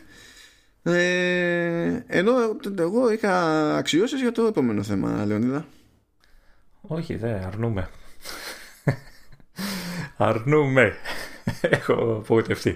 ε, 0.92 2.04
ενώ 2.08 2.32
εγώ 2.78 3.12
είχα 3.12 3.76
αξιώσεις 3.76 4.22
για 4.22 4.32
το 4.32 4.46
επόμενο 4.46 4.84
θέμα 4.84 5.26
Λεωνίδα 5.26 5.66
όχι 6.82 7.16
δεν 7.16 7.44
αρνούμε 7.44 7.90
αρνούμε 10.18 10.94
Έχω 11.62 11.94
απογοητευτεί. 11.94 12.76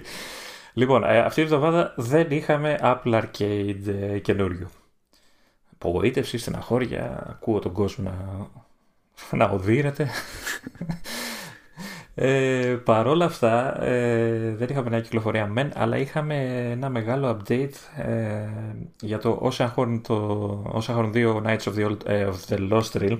Λοιπόν, 0.72 1.04
ε, 1.04 1.18
αυτή 1.18 1.40
τη 1.40 1.54
εβδομάδα 1.54 1.94
δεν 1.96 2.30
είχαμε 2.30 2.78
Apple 2.82 3.22
Arcade 3.22 3.86
ε, 3.86 4.18
καινούριο. 4.18 4.70
Απογοήτευση, 5.72 6.38
στεναχώρια, 6.38 7.26
ακούω 7.28 7.58
τον 7.58 7.72
κόσμο 7.72 8.10
να, 9.30 9.36
να 9.36 9.44
οδύρεται. 9.50 10.10
Ε, 12.14 12.76
Παρ' 12.84 13.06
όλα 13.06 13.24
αυτά 13.24 13.84
ε, 13.84 14.54
δεν 14.58 14.68
είχαμε 14.70 14.90
νέα 14.90 15.00
κυκλοφορία 15.00 15.46
μεν, 15.46 15.72
αλλά 15.74 15.96
είχαμε 15.96 16.68
ένα 16.70 16.88
μεγάλο 16.88 17.36
update 17.36 18.02
ε, 18.06 18.48
για 19.00 19.18
το 19.18 19.50
Oceanhorn, 19.52 20.00
το 20.08 20.80
Oceanhorn 20.80 21.10
2 21.14 21.42
Knights 21.42 21.72
of 21.72 21.74
the, 21.76 21.86
Old, 21.86 21.96
ε, 22.06 22.26
of 22.26 22.54
the 22.54 22.72
Lost 22.72 23.02
Realm, 23.02 23.16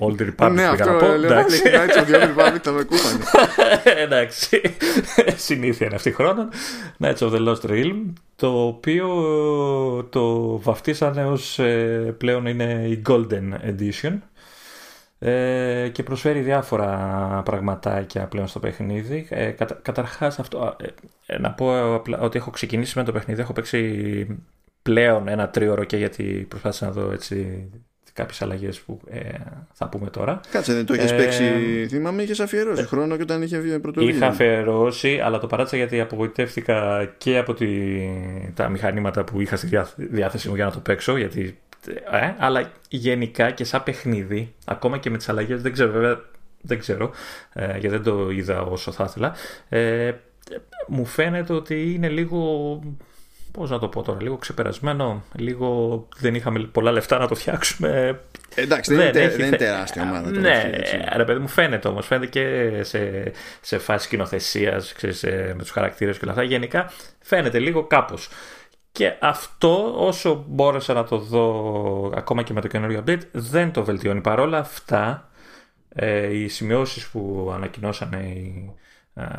Old 0.00 0.20
Republic. 0.20 0.52
ναι, 0.52 0.64
αυτό 0.64 0.90
πω, 0.92 1.12
εντάξει. 1.12 1.62
Knights 1.64 2.00
of 2.00 2.10
the 2.10 2.20
Old 2.20 2.36
Republic 2.36 2.58
θα 2.62 2.70
με 2.70 2.82
κούφανε. 2.82 3.24
εντάξει, 4.04 4.60
συνήθεια 5.36 5.86
είναι 5.86 5.94
αυτή 5.94 6.12
χρόνο. 6.12 6.48
Knights 6.98 7.18
of 7.18 7.32
the 7.32 7.48
Lost 7.48 7.70
Realm, 7.70 8.12
το 8.36 8.66
οποίο 8.66 9.08
το 10.10 10.56
βαφτίσανε 10.58 11.24
ως 11.24 11.58
ε, 11.58 12.14
πλέον 12.18 12.46
είναι 12.46 12.84
η 12.88 13.02
Golden 13.08 13.52
Edition 13.66 14.18
ε, 15.24 15.88
και 15.92 16.02
προσφέρει 16.02 16.40
διάφορα 16.40 17.42
πραγματάκια 17.44 18.26
πλέον 18.26 18.46
στο 18.46 18.58
παιχνίδι. 18.58 19.26
Ε, 19.30 19.50
κατα, 19.50 19.78
καταρχάς 19.82 20.38
αυτό, 20.38 20.76
ε, 21.26 21.38
να 21.38 21.50
πω 21.50 21.94
απλά 21.94 22.20
ότι 22.20 22.38
έχω 22.38 22.50
ξεκινήσει 22.50 22.98
με 22.98 23.04
το 23.04 23.12
παιχνίδι, 23.12 23.40
έχω 23.40 23.52
παίξει 23.52 24.26
πλέον 24.82 25.28
ένα 25.28 25.48
τρίωρο 25.48 25.84
και 25.84 25.96
γιατί 25.96 26.46
προσπάθησα 26.48 26.86
να 26.86 26.92
δω 26.92 27.12
έτσι 27.12 27.68
κάποιες 28.12 28.42
αλλαγές 28.42 28.80
που 28.80 29.00
ε, 29.10 29.20
θα 29.72 29.88
πούμε 29.88 30.10
τώρα. 30.10 30.40
Κάτσε, 30.50 30.72
δεν 30.72 30.86
το 30.86 30.94
έχεις 30.94 31.10
ε, 31.10 31.16
παίξει, 31.16 31.44
θυμάμαι, 31.88 32.22
είχες 32.22 32.40
αφιερώσει 32.40 32.86
χρόνο 32.86 33.16
και 33.16 33.22
όταν 33.22 33.42
είχε 33.42 33.58
πρωτοβουλία. 33.58 34.16
Είχα 34.16 34.26
αφιερώσει, 34.26 35.20
αλλά 35.24 35.38
το 35.38 35.46
παράτησα 35.46 35.76
γιατί 35.76 36.00
απογοητεύτηκα 36.00 37.04
και 37.18 37.38
από 37.38 37.54
τη, 37.54 37.68
τα 38.54 38.68
μηχανήματα 38.68 39.24
που 39.24 39.40
είχα 39.40 39.56
στη 39.56 39.68
διάθεση 39.96 40.48
μου 40.48 40.54
για 40.54 40.64
να 40.64 40.70
το 40.70 40.78
παίξω, 40.78 41.16
γιατί 41.16 41.58
ε, 41.86 42.34
αλλά 42.38 42.72
γενικά 42.88 43.50
και 43.50 43.64
σαν 43.64 43.82
παιχνίδι, 43.82 44.54
ακόμα 44.64 44.98
και 44.98 45.10
με 45.10 45.16
τις 45.16 45.28
αλλαγές, 45.28 45.62
δεν 45.62 45.72
ξέρω 45.72 45.90
βέβαια, 45.90 46.20
δεν 46.60 46.78
ξέρω, 46.78 47.10
ε, 47.52 47.66
γιατί 47.66 47.88
δεν 47.88 48.02
το 48.02 48.30
είδα 48.30 48.62
όσο 48.62 48.92
θα 48.92 49.04
ήθελα, 49.08 49.34
ε, 49.68 50.12
μου 50.88 51.04
φαίνεται 51.04 51.52
ότι 51.52 51.92
είναι 51.92 52.08
λίγο 52.08 52.80
πώς 53.52 53.70
να 53.70 53.78
το 53.78 53.88
πω 53.88 54.02
τώρα, 54.02 54.22
λίγο 54.22 54.36
ξεπερασμένο, 54.36 55.24
λίγο 55.36 56.08
δεν 56.16 56.34
είχαμε 56.34 56.68
πολλά 56.72 56.92
λεφτά 56.92 57.18
να 57.18 57.28
το 57.28 57.34
φτιάξουμε. 57.34 58.20
Εντάξει, 58.54 58.94
δεν, 58.94 59.12
δεν, 59.12 59.22
είναι, 59.22 59.36
δεν 59.36 59.46
είναι 59.46 59.56
τεράστια 59.56 60.02
ομάδα. 60.02 60.30
ναι, 60.30 60.70
ρε 61.16 61.24
παιδί 61.24 61.38
μου 61.38 61.48
φαίνεται 61.48 61.88
όμως, 61.88 62.06
φαίνεται 62.06 62.26
και 62.26 62.82
σε, 62.82 63.32
σε 63.60 63.78
φάση 63.78 64.04
σκηνοθεσίας 64.04 64.94
με 65.26 65.56
τους 65.58 65.70
χαρακτήρες 65.70 66.18
και 66.18 66.24
όλα 66.24 66.32
αυτά. 66.32 66.44
Γενικά 66.44 66.92
φαίνεται 67.20 67.58
λίγο 67.58 67.84
κάπως. 67.86 68.28
Και 68.92 69.16
αυτό 69.20 70.06
όσο 70.06 70.44
μπόρεσα 70.48 70.92
να 70.92 71.04
το 71.04 71.18
δω 71.18 72.12
ακόμα 72.16 72.42
και 72.42 72.52
με 72.52 72.60
το 72.60 72.68
καινούριο 72.68 73.04
update 73.06 73.22
δεν 73.32 73.72
το 73.72 73.84
βελτιώνει. 73.84 74.20
Παρόλα 74.20 74.58
αυτά 74.58 75.30
ε, 75.88 76.36
οι 76.36 76.48
σημειώσεις 76.48 77.08
που 77.08 77.50
ανακοινώσανε 77.54 78.18
οι, 78.18 78.74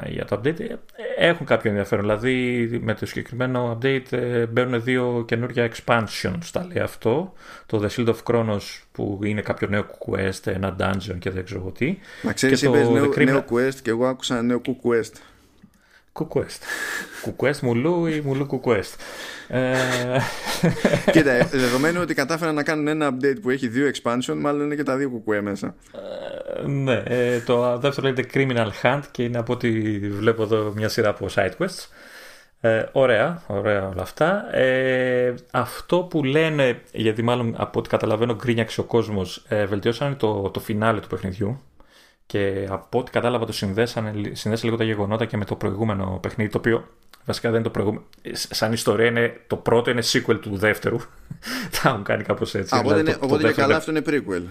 για 0.08 0.26
το 0.26 0.40
update 0.40 0.60
ε, 0.60 0.76
έχουν 1.18 1.46
κάποιο 1.46 1.70
ενδιαφέρον. 1.70 2.06
Δηλαδή 2.06 2.68
με 2.84 2.94
το 2.94 3.06
συγκεκριμένο 3.06 3.78
update 3.78 4.12
ε, 4.12 4.46
μπαίνουν 4.46 4.84
δύο 4.84 5.24
καινούργια 5.28 5.72
expansions, 5.72 6.46
τα 6.52 6.66
λέει 6.66 6.84
αυτό. 6.84 7.34
Το 7.66 7.84
The 7.84 7.90
Shield 7.90 8.08
of 8.08 8.24
Kronos 8.24 8.62
που 8.92 9.20
είναι 9.24 9.42
κάποιο 9.42 9.68
νέο 9.68 9.86
quest, 10.08 10.48
ένα 10.48 10.76
dungeon 10.80 11.16
και 11.20 11.30
δεν 11.30 11.46
ξέρω 11.46 11.72
τι. 11.72 11.98
Μα 12.22 12.34
ξέρεις 12.34 12.60
και 12.60 12.68
είπες 12.68 12.90
νέο, 12.90 13.10
Criminal... 13.16 13.26
νέο 13.26 13.46
quest 13.50 13.76
και 13.82 13.90
εγώ 13.90 14.06
άκουσα 14.06 14.42
νέο 14.42 14.62
quest. 14.66 15.12
Κουκουέστ. 16.14 16.64
Κουκουέστ 17.22 17.62
μουλού 17.62 18.06
ή 18.06 18.22
μουλού 18.26 18.46
κουκουέστ. 18.46 19.02
Ε, 19.48 19.74
Κοίτα, 21.12 21.46
δεδομένου 21.52 22.02
ότι 22.02 22.14
κατάφεραν 22.14 22.56
να 22.56 22.64
κάνουν 22.64 22.88
ένα 22.88 23.14
update 23.14 23.38
που 23.42 23.50
έχει 23.50 23.68
δύο 23.68 23.92
expansion, 23.94 24.36
μάλλον 24.38 24.66
είναι 24.66 24.76
και 24.76 24.84
τα 24.84 24.98
δύο 24.98 25.10
κουκουέ 25.10 25.42
μέσα. 25.42 25.76
Ε, 26.64 26.68
ναι, 26.68 27.04
ε, 27.06 27.40
το 27.40 27.78
δεύτερο 27.78 28.08
είναι 28.08 28.26
Criminal 28.34 28.70
Hunt 28.82 29.02
και 29.12 29.24
είναι 29.24 29.38
από 29.38 29.54
ό,τι 29.54 30.00
βλέπω 30.00 30.44
εδώ 30.44 30.74
μια 30.76 30.90
σειρά 30.90 31.10
από 31.10 31.28
side 31.36 31.52
quests. 31.58 31.88
Ε, 32.62 32.86
ωραία, 32.92 33.42
ωραία 33.48 33.88
όλα 33.88 34.02
αυτά. 34.02 34.56
Ε, 34.56 35.34
αυτό 35.52 35.98
που 36.00 36.24
λένε, 36.24 36.82
γιατί 36.92 37.22
μάλλον 37.22 37.56
από 37.58 37.80
ό,τι 37.80 37.90
καταλαβαίνω 37.90 38.36
γκρίνιαξε 38.36 38.80
ο 38.80 38.84
κόσμος, 38.84 39.46
ε, 39.48 39.66
βελτιώσανε 39.66 40.16
το, 40.16 40.50
το 40.50 40.60
φινάλε 40.60 41.00
του 41.00 41.08
παιχνιδιού 41.08 41.62
και 42.26 42.68
από 42.70 43.00
ό,τι 43.00 43.12
κατάλαβα 43.12 43.46
το 43.46 43.54
συνδέσανε, 43.54 44.12
συνδέσανε 44.12 44.58
λίγο 44.62 44.78
τα 44.78 44.84
γεγονότα 44.84 45.26
και 45.26 45.38
με 45.38 45.46
το 45.46 45.56
προηγούμενο 45.56 46.20
παιχνίδι, 46.22 46.52
το 46.52 46.58
οποίο 46.58 46.88
βασικά 47.26 47.50
δεν 47.50 47.60
είναι 47.60 47.68
το 47.68 47.74
προηγούμενο. 47.74 48.06
Σαν 48.34 48.74
ιστορία 48.74 49.06
είναι 49.06 49.42
το 49.48 49.56
πρώτο 49.56 49.90
είναι 49.90 50.04
sequel 50.06 50.40
του 50.42 50.58
δεύτερου. 50.58 50.98
Θα 51.72 51.90
έχουν 51.90 52.04
κάνει 52.04 52.24
κάπως 52.24 52.56
έτσι. 52.56 52.76
οπότε 52.76 52.96
δηλαδή, 52.96 53.18
οπότε 53.22 53.44
και 53.44 53.54
καλά 53.54 53.76
αυτό 53.76 53.92
είναι 53.92 54.02
prequel. 54.06 54.44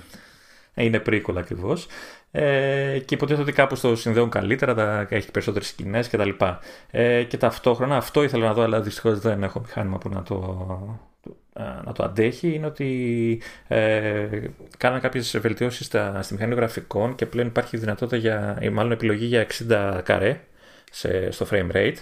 Είναι 0.75 1.03
prequel 1.07 1.35
ακριβώς. 1.37 1.87
Ε, 2.31 2.99
και 3.05 3.15
υποτίθεται 3.15 3.43
ότι 3.43 3.53
κάπως 3.53 3.81
το 3.81 3.97
συνδέουν 3.97 4.31
καλύτερα, 4.31 4.75
τα, 4.75 5.07
έχει 5.11 5.31
περισσότερες 5.31 5.69
σκηνές 5.69 6.09
κτλ. 6.09 6.31
Ε, 6.91 7.23
και 7.23 7.37
ταυτόχρονα 7.37 7.97
αυτό 7.97 8.23
ήθελα 8.23 8.47
να 8.47 8.53
δω, 8.53 8.63
αλλά 8.63 8.81
δυστυχώς 8.81 9.19
δεν 9.19 9.43
έχω 9.43 9.61
μηχάνημα 9.61 9.99
που 9.99 10.09
να 10.09 10.23
το, 10.23 10.67
ε, 10.81 11.12
να 11.85 11.93
το 11.93 12.05
αντέχει 12.05 12.55
είναι 12.55 12.67
ότι 12.67 13.43
ε, 13.69 14.29
κάναν 14.79 15.01
κάποιες 15.01 15.39
βελτιώσεις 15.39 15.87
στα, 15.87 16.23
στη 16.23 16.35
μηχανή 16.35 16.55
γραφικών 16.55 17.15
και 17.15 17.27
πλέον 17.27 17.47
υπάρχει 17.47 17.77
δυνατότητα 17.77 18.17
για, 18.17 18.59
ή 18.61 18.69
μάλλον 18.69 18.93
επιλογή 18.93 19.25
για 19.25 19.47
60 19.69 20.01
καρέ 20.05 20.41
σε, 20.91 21.31
στο 21.31 21.47
frame 21.51 21.73
rate. 21.73 21.97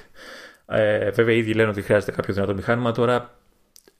Ε, 0.66 1.10
βέβαια 1.10 1.34
ήδη 1.34 1.54
λένε 1.54 1.68
ότι 1.68 1.82
χρειάζεται 1.82 2.12
κάποιο 2.12 2.34
δυνατό 2.34 2.54
μηχάνημα. 2.54 2.92
Τώρα 2.92 3.38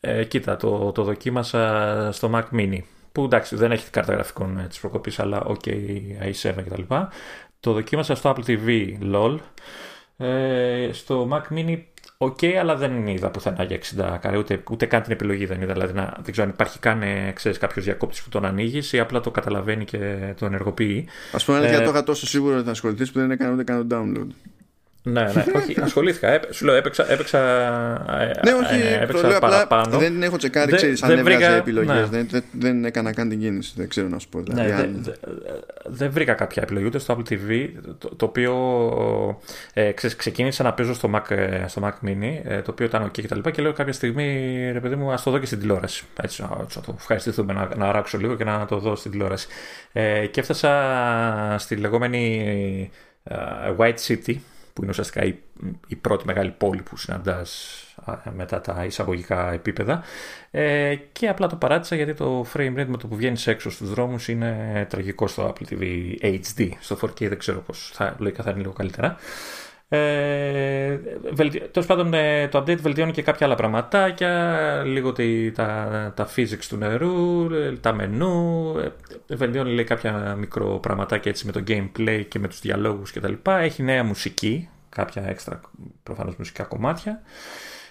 ε, 0.01 0.25
κοίτα, 0.25 0.57
το, 0.57 0.93
το 0.93 1.03
δοκίμασα 1.03 2.09
στο 2.13 2.31
Mac 2.35 2.57
Mini 2.57 2.79
που 3.13 3.25
εντάξει 3.25 3.57
δεν 3.57 3.73
έχει 3.73 3.91
κάρτα 3.91 4.13
γραφικών 4.13 4.59
ε, 4.59 4.67
της 4.67 4.81
προκοπής 4.81 5.19
αλλά 5.19 5.47
OK 5.47 5.67
i7 6.33 6.55
κτλ. 6.65 6.83
Το 7.61 7.73
δοκίμασα 7.73 8.15
στο 8.15 8.35
Apple 8.37 8.45
TV 8.47 8.99
LOL. 9.13 9.39
Ε, 10.17 10.91
στο 10.93 11.29
Mac 11.33 11.55
Mini 11.55 11.83
OK, 12.23 12.39
okay, 12.41 12.53
αλλά 12.53 12.77
δεν 12.77 13.07
είδα 13.07 13.31
πουθενά 13.31 13.63
για 13.63 13.79
60 14.15 14.19
καρέ, 14.21 14.37
ούτε, 14.37 14.63
ούτε 14.71 14.87
καν 14.87 15.03
την 15.03 15.13
επιλογή 15.13 15.47
δεν 15.47 15.61
είδα. 15.61 15.73
Δηλαδή, 15.73 15.93
να, 15.93 16.17
δεν 16.23 16.33
ξέρω 16.33 16.47
αν 16.47 16.53
υπάρχει 16.53 16.79
καν 16.79 17.03
ε, 17.03 17.35
κάποιος 17.59 17.85
διακόπτης 17.85 18.23
που 18.23 18.29
τον 18.29 18.45
ανοίγεις 18.45 18.93
ή 18.93 18.99
απλά 18.99 19.21
το 19.21 19.31
καταλαβαίνει 19.31 19.85
και 19.85 20.35
το 20.39 20.47
ενεργοποιεί. 20.47 21.09
Α 21.33 21.45
πούμε, 21.45 21.59
αν 21.59 21.65
ε, 21.65 21.79
το 21.79 21.91
είχα 21.91 22.05
τόσο 22.05 22.27
σίγουρο 22.27 22.55
ότι 22.57 22.65
θα 22.65 22.71
ασχοληθείς 22.71 23.13
που 23.13 23.19
δεν 23.19 23.31
έκανε 23.31 23.53
ούτε 23.53 23.65
καν 23.65 23.87
download. 23.91 24.27
Ναι, 25.03 25.23
ναι, 25.23 25.45
όχι, 25.59 25.81
ασχολήθηκα. 25.81 26.41
Σου 26.51 26.65
λέω, 26.65 26.75
έπαιξα, 26.75 27.13
έπαιξα, 27.13 27.41
ναι, 28.45 28.53
όχι, 28.53 28.75
ε, 28.75 29.03
έπαιξα 29.03 29.23
το 29.23 29.29
λέω 29.29 29.39
παραπάνω. 29.39 29.99
δεν 29.99 30.23
έχω 30.23 30.37
τσεκάρει, 30.37 30.73
ξέρεις, 30.73 31.03
αν 31.03 31.19
έβγαζε 31.19 31.57
επιλογές. 31.57 31.95
Ναι. 31.95 32.05
Δεν, 32.05 32.27
δεν, 32.31 32.45
δεν, 32.53 32.85
έκανα 32.85 33.13
καν 33.13 33.29
την 33.29 33.41
κίνηση. 33.41 33.73
Δεν 33.77 33.89
ξέρω 33.89 34.09
να 34.09 34.19
σου 34.19 34.29
πω. 34.29 34.41
Δηλαδή, 34.41 34.71
ναι, 34.71 34.75
αν... 34.75 35.01
δεν 35.03 35.15
δε, 35.85 36.09
βρήκα 36.09 36.35
κάποια 36.35 36.63
επιλογή 36.63 36.87
ούτε 36.87 36.99
στο 36.99 37.17
Apple 37.17 37.33
TV, 37.33 37.69
το, 37.99 38.15
το 38.17 38.25
οποίο 38.25 38.55
ε, 39.73 39.93
ξε, 39.93 40.17
ξεκίνησα 40.17 40.63
να 40.63 40.73
παίζω 40.73 40.95
στο 40.95 41.11
Mac, 41.15 41.31
ε, 41.31 41.65
στο 41.67 41.83
Mac 41.85 42.09
Mini, 42.09 42.41
ε, 42.45 42.63
το 42.63 42.71
οποίο 42.71 42.87
ήταν 42.87 43.07
OK 43.07 43.11
και 43.11 43.29
τα 43.29 43.37
λοιπά 43.37 43.51
και 43.51 43.63
λέω 43.63 43.73
κάποια 43.73 43.93
στιγμή, 43.93 44.57
ρε 44.73 44.81
παιδί 44.81 44.95
μου, 44.95 45.13
ας 45.13 45.23
το 45.23 45.31
δω 45.31 45.39
και 45.39 45.47
στην 45.47 45.61
τηλεόραση. 45.61 46.05
Έτσι, 46.23 46.43
να, 46.43 46.49
να 46.49 46.83
το 46.87 46.95
ευχαριστηθούμε, 46.99 47.53
να, 47.53 47.69
να 47.77 47.93
ράξω 47.93 48.19
λίγο 48.19 48.37
και 48.37 48.45
να 48.45 48.67
το 48.67 48.79
δω 48.79 48.97
στην 48.97 49.11
τηλεόραση. 49.11 49.47
Ε, 49.93 50.27
και 50.27 50.41
έφτασα 50.41 51.57
στη 51.59 51.77
λεγόμενη 51.77 52.91
uh, 53.31 53.77
White 53.77 53.99
City, 54.07 54.37
που 54.81 54.87
είναι 54.87 54.95
ουσιαστικά 55.01 55.25
η, 55.25 55.39
η 55.87 55.97
πρώτη 55.97 56.27
μεγάλη 56.27 56.51
πόλη 56.51 56.83
που 56.83 56.97
συναντάς 56.97 57.85
μετά 58.37 58.61
τα 58.61 58.85
εισαγωγικά 58.85 59.53
επίπεδα. 59.53 60.03
Ε, 60.51 60.95
και 61.13 61.29
απλά 61.29 61.47
το 61.47 61.57
παράτησα 61.57 61.97
γιατί 61.97 62.15
το 62.15 62.47
frame 62.55 62.79
rate 62.79 62.87
με 62.87 62.97
το 62.97 63.07
που 63.07 63.17
βγαίνεις 63.17 63.47
έξω 63.47 63.71
στους 63.71 63.91
δρόμους 63.91 64.29
είναι 64.29 64.87
τραγικό 64.91 65.27
στο 65.27 65.53
Apple 65.53 65.73
TV 65.73 65.83
HD 66.23 66.69
στο 66.81 66.99
4K 67.03 67.29
δεν 67.29 67.39
ξέρω 67.39 67.61
πως 67.61 67.91
θα, 67.95 68.17
λογικά 68.19 68.43
θα 68.43 68.51
είναι 68.51 68.61
λίγο 68.61 68.73
καλύτερα 68.73 69.17
ε, 69.93 71.01
Τέλος 71.71 71.87
πάντων, 71.87 72.15
ε, 72.15 72.49
το 72.49 72.59
update 72.59 72.81
βελτιώνει 72.81 73.13
και 73.13 73.23
κάποια 73.23 73.47
άλλα 73.47 73.55
πραγματάκια, 73.55 74.83
λίγο 74.87 75.13
τα, 75.55 76.13
τα 76.17 76.29
physics 76.37 76.65
του 76.69 76.77
νερού, 76.77 77.55
ε, 77.55 77.73
τα 77.73 77.93
μενού, 77.93 78.75
ε, 79.29 79.35
βελτιώνει 79.35 79.73
λέει, 79.73 79.85
κάποια 79.85 80.35
μικρό 80.39 80.79
πραγματάκια 80.79 81.31
έτσι 81.31 81.47
με 81.47 81.53
το 81.53 81.63
gameplay 81.69 82.25
και 82.29 82.39
με 82.39 82.49
τους 82.49 82.61
διαλόγους 82.61 83.13
κτλ. 83.13 83.33
Έχει 83.45 83.83
νέα 83.83 84.05
μουσική, 84.05 84.69
κάποια 84.89 85.23
έξτρα 85.29 85.61
προφανώς 86.03 86.37
μουσικά 86.37 86.65
κομμάτια. 86.65 87.23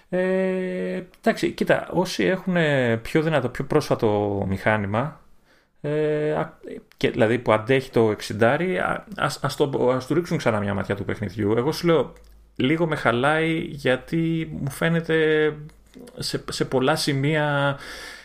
Ε, 0.09 1.03
εντάξει, 1.19 1.51
κοίτα, 1.51 1.87
όσοι 1.91 2.23
έχουν 2.23 2.55
πιο 3.01 3.21
δυνατό, 3.21 3.49
πιο 3.49 3.63
πρόσφατο 3.63 4.45
μηχάνημα, 4.47 5.19
ε, 5.81 6.43
και, 6.97 7.09
δηλαδή 7.09 7.39
που 7.39 7.51
αντέχει 7.51 7.89
το 7.91 8.15
60 8.39 8.57
ας, 9.15 9.39
ας, 9.41 9.55
το, 9.55 9.91
ας 9.95 10.07
του 10.07 10.13
ρίξουν 10.13 10.37
ξανά 10.37 10.59
μια 10.59 10.73
ματιά 10.73 10.95
του 10.95 11.05
παιχνιδιού 11.05 11.53
εγώ 11.57 11.71
σου 11.71 11.87
λέω 11.87 12.13
λίγο 12.55 12.87
με 12.87 12.95
χαλάει 12.95 13.57
γιατί 13.59 14.49
μου 14.61 14.69
φαίνεται 14.69 15.55
σε, 16.17 16.43
σε 16.49 16.65
πολλά 16.65 16.95
σημεία 16.95 17.77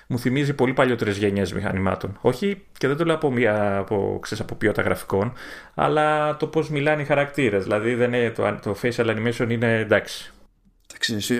μου 0.06 0.18
θυμίζει 0.18 0.54
πολύ 0.54 0.72
παλιότερες 0.72 1.16
γενιές 1.16 1.52
μηχανημάτων. 1.52 2.18
Όχι, 2.20 2.62
και 2.78 2.88
δεν 2.88 2.96
το 2.96 3.04
λέω 3.04 3.14
από, 3.14 3.30
μια, 3.30 3.76
από, 3.76 4.18
ξέρεις, 4.22 4.44
από 4.44 4.54
ποιότητα 4.54 4.82
γραφικών, 4.82 5.32
αλλά 5.74 6.36
το 6.36 6.46
πώς 6.46 6.70
μιλάνε 6.70 7.02
οι 7.02 7.04
χαρακτήρες. 7.04 7.62
Δηλαδή 7.62 7.94
δεν 7.94 8.12
είναι, 8.12 8.30
το, 8.30 8.58
το 8.62 8.76
facial 8.82 9.06
animation 9.06 9.50
είναι 9.50 9.78
εντάξει 9.78 10.33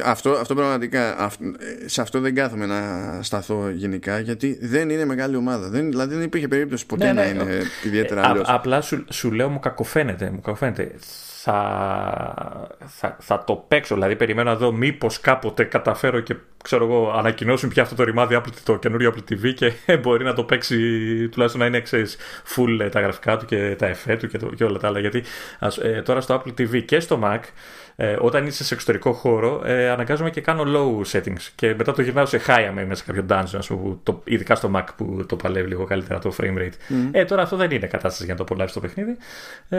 αυτό, 0.04 0.30
αυτό 0.30 0.54
πραγματικά 0.54 1.30
σε 1.84 2.00
αυτό 2.00 2.20
δεν 2.20 2.34
κάθομαι 2.34 2.66
να 2.66 2.82
σταθώ 3.22 3.70
γενικά 3.70 4.18
γιατί 4.18 4.58
δεν 4.60 4.90
είναι 4.90 5.04
μεγάλη 5.04 5.36
ομάδα. 5.36 5.68
Δεν, 5.68 5.90
δηλαδή 5.90 6.14
δεν 6.14 6.22
υπήρχε 6.22 6.48
περίπτωση 6.48 6.86
ποτέ 6.86 7.12
ναι, 7.12 7.12
ναι, 7.12 7.32
να 7.32 7.44
είναι 7.44 7.62
ιδιαίτερα 7.84 8.20
ε, 8.36 8.40
απλά 8.44 8.80
σου, 8.80 9.04
σου 9.10 9.32
λέω 9.32 9.48
μου 9.48 9.58
κακοφαίνεται, 9.58 10.30
μου 10.30 10.40
κακοφαίνεται. 10.40 10.94
Θα, 11.46 12.78
θα, 12.86 13.16
θα 13.20 13.44
το 13.44 13.64
παίξω 13.68 13.94
δηλαδή 13.94 14.16
περιμένω 14.16 14.50
να 14.50 14.56
δω 14.56 14.72
μήπως 14.72 15.20
κάποτε 15.20 15.64
καταφέρω 15.64 16.20
και 16.20 16.36
ξέρω 16.62 16.84
εγώ 16.84 17.12
ανακοινώσουν 17.16 17.68
πια 17.68 17.82
αυτό 17.82 17.94
το 17.94 18.02
ρημάδι 18.02 18.36
Apple, 18.38 18.52
το 18.64 18.76
καινούριο 18.76 19.14
Apple 19.14 19.32
TV 19.32 19.54
και 19.54 19.72
μπορεί 20.02 20.24
να 20.24 20.32
το 20.32 20.44
παίξει 20.44 20.76
τουλάχιστον 21.28 21.60
να 21.60 21.66
είναι 21.66 21.80
ξέρεις, 21.80 22.16
full 22.56 22.80
ε, 22.80 22.88
τα 22.88 23.00
γραφικά 23.00 23.36
του 23.36 23.44
και 23.44 23.74
τα 23.78 23.86
εφέ 23.86 24.16
του 24.16 24.28
και, 24.28 24.38
το, 24.38 24.46
και 24.46 24.64
όλα 24.64 24.78
τα 24.78 24.86
άλλα. 24.86 24.98
Γιατί 24.98 25.22
ε, 25.82 26.02
τώρα 26.02 26.20
στο 26.20 26.42
Apple 26.42 26.60
TV 26.60 26.84
και 26.84 27.00
στο 27.00 27.20
Mac 27.24 27.40
ε, 27.96 28.16
όταν 28.20 28.46
είσαι 28.46 28.64
σε 28.64 28.74
εξωτερικό 28.74 29.12
χώρο, 29.12 29.62
ε, 29.64 29.90
αναγκάζομαι 29.90 30.30
και 30.30 30.40
κάνω 30.40 30.64
low 30.66 31.12
settings. 31.12 31.48
Και 31.54 31.74
μετά 31.74 31.92
το 31.92 32.02
γυρνάω 32.02 32.26
σε 32.26 32.40
high 32.46 32.66
αν 32.68 32.78
είμαι 32.78 32.94
σε 32.94 33.04
κάποιο 33.06 33.24
dungeon, 33.28 33.58
πούμε, 33.68 33.98
το, 34.02 34.22
ειδικά 34.24 34.54
στο 34.54 34.70
Mac 34.74 34.84
που 34.96 35.24
το 35.28 35.36
παλεύει 35.36 35.68
λίγο 35.68 35.84
καλύτερα 35.84 36.18
το 36.18 36.34
frame 36.40 36.58
rate. 36.58 36.68
Mm. 36.68 37.08
Ε, 37.12 37.24
τώρα 37.24 37.42
αυτό 37.42 37.56
δεν 37.56 37.70
είναι 37.70 37.86
κατάσταση 37.86 38.24
για 38.24 38.32
να 38.32 38.38
το 38.38 38.44
απολαύσει 38.44 38.74
το 38.74 38.80
παιχνίδι. 38.80 39.16
Ε, 39.68 39.78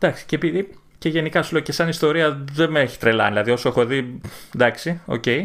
εντάξει, 0.00 0.24
και 0.26 0.36
επειδή. 0.36 0.68
Και 0.98 1.08
γενικά 1.08 1.42
σου 1.42 1.52
λέω 1.52 1.62
και 1.62 1.72
σαν 1.72 1.88
ιστορία 1.88 2.44
δεν 2.52 2.70
με 2.70 2.80
έχει 2.80 2.98
τρελάνει. 2.98 3.30
Δηλαδή, 3.30 3.50
όσο 3.50 3.68
έχω 3.68 3.84
δει. 3.84 4.20
Εντάξει, 4.54 5.00
OK. 5.06 5.22
Okay. 5.26 5.44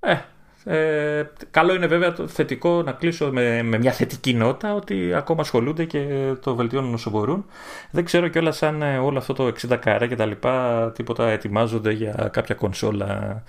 Ε, 0.00 0.16
Ε, 0.64 1.30
καλό 1.50 1.74
είναι 1.74 1.86
βέβαια 1.86 2.12
το 2.12 2.28
θετικό 2.28 2.82
να 2.82 2.92
κλείσω 2.92 3.32
με, 3.32 3.62
με 3.62 3.78
μια 3.78 3.92
θετική 3.92 4.34
νότα 4.34 4.74
ότι 4.74 5.14
ακόμα 5.14 5.40
ασχολούνται 5.40 5.84
και 5.84 6.32
το 6.40 6.54
βελτιώνουν 6.54 6.94
όσο 6.94 7.10
μπορούν. 7.10 7.44
Δεν 7.90 8.04
ξέρω 8.04 8.28
κιόλας 8.28 8.62
αν 8.62 8.82
ε, 8.82 8.98
όλο 8.98 9.18
αυτό 9.18 9.32
το 9.32 9.52
60 9.68 9.78
καρέ 9.80 10.06
και 10.06 10.16
τα 10.16 10.26
λοιπά 10.26 10.92
τίποτα 10.94 11.30
ετοιμάζονται 11.30 11.92
για 11.92 12.30
κάποια 12.32 12.54
κονσόλα 12.54 13.42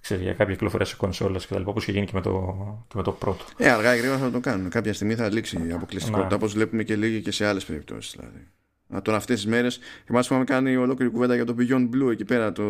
ξέρεις, 0.00 0.24
για 0.24 0.32
κάποια 0.32 0.54
κυκλοφορία 0.54 0.86
σε 0.86 0.96
κονσόλες 0.96 1.46
και 1.46 1.52
τα 1.52 1.58
λοιπά, 1.58 1.70
όπως 1.70 1.82
είχε 1.82 1.92
γίνει 1.92 2.06
και 2.06 2.12
με, 2.14 2.20
το, 2.20 2.56
και 2.88 2.96
με 2.96 3.02
το 3.02 3.12
πρώτο. 3.12 3.44
Ε, 3.56 3.70
αργά 3.70 3.94
ή 3.94 3.98
γρήγορα 3.98 4.18
θα 4.18 4.30
το 4.30 4.40
κάνουν. 4.40 4.68
Κάποια 4.68 4.94
στιγμή 4.94 5.14
θα 5.14 5.32
λήξει 5.32 5.66
η 5.68 5.72
αποκλειστικότητα, 5.72 6.36
όπως 6.36 6.52
βλέπουμε 6.52 6.82
και 6.82 6.96
λίγοι 6.96 7.20
και 7.20 7.30
σε 7.30 7.46
άλλες 7.46 7.64
περιπτώσεις. 7.64 8.16
Δηλαδή. 8.18 8.48
Α, 8.94 9.02
τώρα 9.02 9.16
αυτές 9.16 9.36
τις 9.36 9.46
μέρες, 9.46 9.78
θυμάσαι 10.04 10.28
που 10.28 10.34
είχαμε 10.34 10.44
κάνει 10.44 10.76
ολόκληρη 10.76 11.12
κουβέντα 11.12 11.34
για 11.34 11.44
το 11.44 11.54
Beyond 11.58 11.88
Blue 11.94 12.10
εκεί 12.10 12.24
πέρα 12.24 12.52
το, 12.52 12.62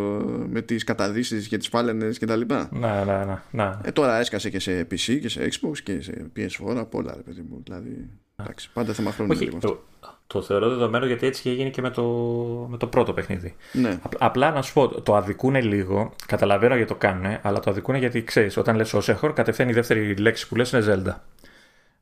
με 0.49 0.63
τις 0.63 0.85
καταδύσεις 0.85 1.49
και 1.49 1.57
τις 1.57 1.69
φάλαινες 1.69 2.19
κτλ. 2.19 2.41
Ναι, 2.41 3.05
ναι, 3.05 3.25
ναι, 3.25 3.39
ναι. 3.51 3.71
Ε, 3.83 3.91
τώρα 3.93 4.19
έσκασε 4.19 4.51
και 4.51 4.59
σε 4.59 4.81
PC 4.81 5.19
και 5.21 5.29
σε 5.29 5.49
Xbox 5.53 5.79
και 5.83 6.01
σε 6.01 6.31
PS4 6.37 6.77
από 6.77 6.99
όλα, 6.99 7.13
ρε 7.17 7.23
παιδί 7.23 7.45
μου. 7.51 7.61
Δηλαδή, 7.65 8.09
εντάξει, 8.37 8.71
πάντα 8.73 8.93
θέμα 8.93 9.13
χρόνου 9.13 9.31
Όχι, 9.33 9.45
λίγο. 9.45 9.59
Το, 9.59 9.83
το 10.27 10.43
θεωρώ 10.43 10.69
δεδομένο 10.69 11.07
γιατί 11.07 11.27
έτσι 11.27 11.49
είχε 11.49 11.57
γίνει 11.57 11.71
και 11.71 11.81
με 11.81 11.91
το, 11.91 12.03
με 12.71 12.77
το 12.77 12.87
πρώτο 12.87 13.13
παιχνίδι. 13.13 13.55
Ναι. 13.73 13.99
Απλά 14.19 14.51
να 14.51 14.63
σου 14.63 14.73
πω, 14.73 15.01
το 15.01 15.17
αδικούνε 15.17 15.61
λίγο, 15.61 16.15
καταλαβαίνω 16.27 16.75
γιατί 16.75 16.93
το 16.93 16.99
κάνουν, 16.99 17.39
αλλά 17.43 17.61
το 17.61 17.71
αδικούνε 17.71 17.99
γιατί 17.99 18.23
ξέρεις, 18.23 18.57
όταν 18.57 18.77
λες 18.77 18.95
ω 18.95 19.03
έχορ, 19.07 19.33
κατευθείαν 19.33 19.69
η 19.69 19.73
δεύτερη 19.73 20.17
λέξη 20.17 20.49
που 20.49 20.57
λες 20.57 20.73
είναι 20.73 20.85
Zelda. 20.87 21.15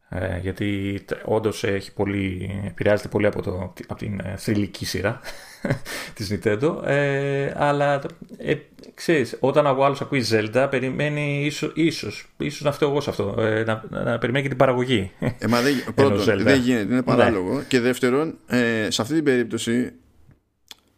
Ε, 0.09 0.39
γιατί 0.39 1.01
όντως 1.25 1.65
έχει 1.65 1.93
πολύ, 1.93 2.51
επηρεάζεται 2.67 3.09
πολύ 3.09 3.27
από, 3.27 3.43
το, 3.43 3.73
από 3.89 3.99
την 3.99 4.21
ε, 4.25 4.35
θρηλυκή 4.37 4.85
σειρά 4.87 5.21
της 6.15 6.33
Nintendo. 6.33 6.83
Ε, 6.85 7.53
αλλά 7.57 8.03
ε, 8.37 8.55
ξέρεις, 8.95 9.37
όταν 9.41 9.67
ο 9.67 9.85
άλλος 9.85 10.01
ακούει 10.01 10.25
Zelda 10.31 10.67
περιμένει 10.71 11.45
ίσως, 11.45 11.73
ίσως, 11.75 12.35
ίσως 12.37 12.63
να 12.63 12.73
φταίω 12.73 12.89
εγώ 12.89 13.01
σε 13.01 13.11
αυτό 13.11 13.35
ε, 13.39 13.65
να, 13.65 13.85
να, 13.91 14.19
περιμένει 14.19 14.43
και 14.43 14.49
την 14.49 14.59
παραγωγή. 14.59 15.11
Ε, 15.19 15.47
μα 15.47 15.61
δεν, 15.61 15.75
πρώτον, 15.95 16.43
δεν 16.43 16.61
γίνεται, 16.61 16.93
είναι 16.93 17.03
παράλογο. 17.03 17.55
Ναι. 17.57 17.63
και 17.69 17.81
δεύτερον, 17.81 18.39
ε, 18.47 18.91
σε 18.91 19.03
αυτή 19.03 19.15
την 19.15 19.25
περίπτωση 19.25 19.93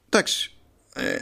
εντάξει 0.09 0.51
ε, 0.95 1.17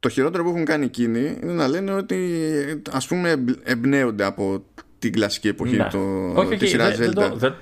το 0.00 0.08
χειρότερο 0.08 0.42
που 0.42 0.48
έχουν 0.48 0.64
κάνει 0.64 0.84
εκείνοι 0.84 1.38
είναι 1.42 1.52
να 1.52 1.68
λένε 1.68 1.92
ότι 1.92 2.42
ας 2.90 3.06
πούμε 3.06 3.44
εμπνέονται 3.62 4.24
από 4.24 4.64
την 5.00 5.12
κλασική 5.12 5.48
εποχή 5.48 5.76
ναι. 5.76 5.88
το, 5.90 5.98
όχι, 6.34 6.56
της 6.56 6.70
σειράς 6.70 6.96
δεν, 6.96 7.10
Zelda. 7.10 7.30
Δεν, 7.34 7.54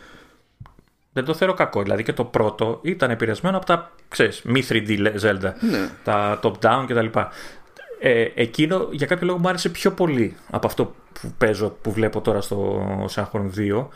δεν, 1.12 1.24
το 1.24 1.34
θεωρώ 1.34 1.54
κακό. 1.54 1.82
Δηλαδή 1.82 2.02
και 2.02 2.12
το 2.12 2.24
πρώτο 2.24 2.78
ήταν 2.82 3.10
επηρεασμένο 3.10 3.56
από 3.56 3.66
τα 3.66 3.92
ξέρεις, 4.08 4.42
μη 4.44 4.66
3D 4.68 5.12
Zelda. 5.20 5.52
Ναι. 5.70 5.88
Τα 6.04 6.40
top-down 6.42 6.84
κτλ. 6.88 7.06
Ε, 8.00 8.26
εκείνο 8.34 8.88
για 8.90 9.06
κάποιο 9.06 9.26
λόγο 9.26 9.38
μου 9.38 9.48
άρεσε 9.48 9.68
πιο 9.68 9.92
πολύ 9.92 10.36
από 10.50 10.66
αυτό 10.66 10.94
που 11.20 11.32
παίζω, 11.38 11.76
που 11.82 11.92
βλέπω 11.92 12.20
τώρα 12.20 12.40
στο 12.40 12.82
Sanhorn 13.14 13.50
2. 13.56 13.86